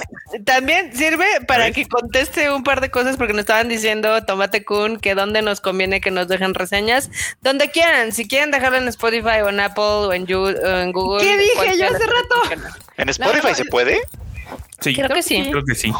también 0.45 0.95
sirve 0.95 1.25
para 1.47 1.71
que 1.71 1.85
conteste 1.87 2.51
un 2.51 2.63
par 2.63 2.81
de 2.81 2.89
cosas 2.89 3.17
porque 3.17 3.33
nos 3.33 3.41
estaban 3.41 3.69
diciendo 3.69 4.23
Tomate 4.25 4.63
Kun 4.63 4.97
que 4.97 5.15
dónde 5.15 5.41
nos 5.41 5.61
conviene 5.61 6.01
que 6.01 6.11
nos 6.11 6.27
dejen 6.27 6.53
reseñas. 6.53 7.09
Donde 7.41 7.69
quieran, 7.69 8.11
si 8.11 8.27
quieren 8.27 8.51
dejarlo 8.51 8.77
en 8.77 8.87
Spotify 8.87 9.41
o 9.43 9.49
en 9.49 9.59
Apple 9.59 9.83
o 9.83 10.13
en, 10.13 10.25
Google. 10.91 11.23
¿Qué 11.23 11.37
dije 11.37 11.77
yo 11.77 11.85
hace 11.85 12.05
rato? 12.05 12.69
¿En 12.97 13.09
Spotify 13.09 13.55
se 13.55 13.65
puede? 13.65 14.01
Sí, 14.81 14.95
creo, 14.95 15.09
que 15.09 15.23
sí. 15.23 15.45
Creo 15.49 15.65
que 15.65 15.75
sí. 15.75 15.91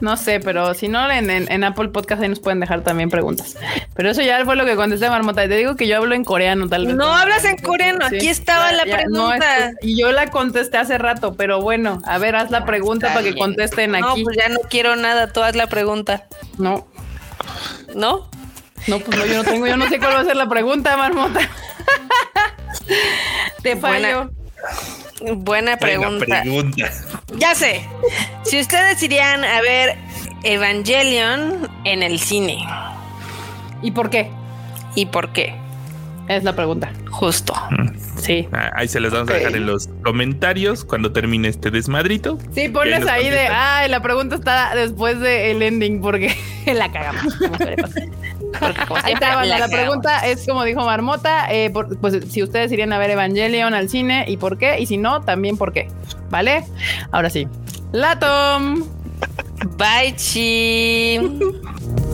No 0.00 0.16
sé, 0.16 0.38
pero 0.38 0.72
si 0.74 0.88
no, 0.88 1.10
en, 1.10 1.64
Apple 1.64 1.88
Podcast 1.88 2.22
ahí 2.22 2.28
nos 2.28 2.38
pueden 2.38 2.60
dejar 2.60 2.82
también 2.82 3.10
preguntas. 3.10 3.56
Pero 3.94 4.10
eso 4.10 4.22
ya 4.22 4.44
fue 4.44 4.54
lo 4.54 4.64
que 4.64 4.76
contesté, 4.76 5.10
Marmota. 5.10 5.44
Y 5.44 5.48
te 5.48 5.56
digo 5.56 5.74
que 5.74 5.88
yo 5.88 5.96
hablo 5.96 6.14
en 6.14 6.24
coreano, 6.24 6.68
tal 6.68 6.86
vez. 6.86 6.94
No 6.94 7.14
hablas 7.14 7.44
en 7.44 7.56
coreano. 7.58 8.06
Aquí 8.06 8.28
estaba 8.28 8.72
la 8.72 8.84
pregunta. 8.84 9.72
y 9.82 9.98
yo 9.98 10.12
la 10.12 10.30
contesté 10.30 10.78
hace 10.78 10.98
rato, 10.98 11.34
pero 11.34 11.60
bueno, 11.60 12.00
a 12.04 12.18
ver, 12.18 12.36
haz 12.36 12.50
la 12.50 12.64
pregunta 12.64 13.12
para 13.12 13.22
que 13.22 13.34
contesten 13.34 13.96
aquí. 13.96 14.20
No, 14.20 14.24
pues 14.24 14.36
ya 14.36 14.48
no 14.48 14.60
quiero 14.70 14.94
nada. 14.94 15.32
Tú 15.32 15.42
haz 15.42 15.56
la 15.56 15.66
pregunta. 15.66 16.26
No. 16.58 16.86
¿No? 17.94 18.30
No, 18.86 19.00
pues 19.00 19.18
no, 19.18 19.26
yo 19.26 19.42
no 19.42 19.44
tengo, 19.44 19.66
yo 19.66 19.76
no 19.76 19.88
sé 19.88 19.98
cuál 19.98 20.14
va 20.14 20.20
a 20.20 20.24
ser 20.24 20.36
la 20.36 20.48
pregunta, 20.48 20.96
Marmota. 20.96 21.40
te 23.62 23.76
fallo. 23.76 24.00
Buena 24.00 24.30
pregunta. 25.78 26.42
Ya 27.36 27.54
sé. 27.54 27.82
Si 28.44 28.60
ustedes 28.60 29.02
irían 29.02 29.44
a 29.44 29.60
ver 29.60 29.96
Evangelion 30.44 31.68
en 31.84 32.02
el 32.02 32.18
cine. 32.18 32.58
¿Y 33.82 33.90
por 33.90 34.10
qué? 34.10 34.30
¿Y 34.94 35.06
por 35.06 35.32
qué? 35.32 35.54
Es 36.28 36.44
la 36.44 36.54
pregunta. 36.54 36.92
Justo. 37.10 37.54
Mm. 37.70 37.98
Sí. 38.18 38.48
Ah, 38.52 38.70
ahí 38.74 38.88
se 38.88 39.00
les 39.00 39.12
vamos 39.12 39.30
a 39.30 39.34
dejar 39.34 39.56
en 39.56 39.66
los 39.66 39.88
comentarios 40.04 40.84
cuando 40.84 41.12
termine 41.12 41.48
este 41.48 41.70
desmadrito. 41.70 42.38
Sí, 42.54 42.68
ponles 42.68 43.06
ahí, 43.06 43.30
de, 43.30 43.46
ay, 43.48 43.88
la 43.88 44.02
pregunta 44.02 44.36
está 44.36 44.74
después 44.74 45.18
del 45.20 45.62
ending 45.62 46.00
porque 46.00 46.36
la 46.66 46.92
cagamos. 46.92 47.38
Ahí 49.02 49.12
está, 49.12 49.44
la, 49.44 49.68
pregunta 49.68 50.26
es 50.26 50.46
como 50.46 50.64
dijo 50.64 50.84
Marmota, 50.84 51.46
eh, 51.50 51.70
pues 51.70 52.24
si 52.30 52.42
ustedes 52.42 52.72
irían 52.72 52.92
a 52.92 52.98
ver 52.98 53.10
Evangelion 53.10 53.74
al 53.74 53.88
cine 53.88 54.24
y 54.28 54.36
por 54.36 54.58
qué, 54.58 54.78
y 54.80 54.86
si 54.86 54.96
no, 54.96 55.20
también 55.20 55.56
por 55.56 55.72
qué, 55.72 55.88
¿vale? 56.30 56.64
Ahora 57.10 57.30
sí. 57.30 57.48
Latom. 57.92 58.84
Bye, 59.76 60.14
chi. 60.16 61.18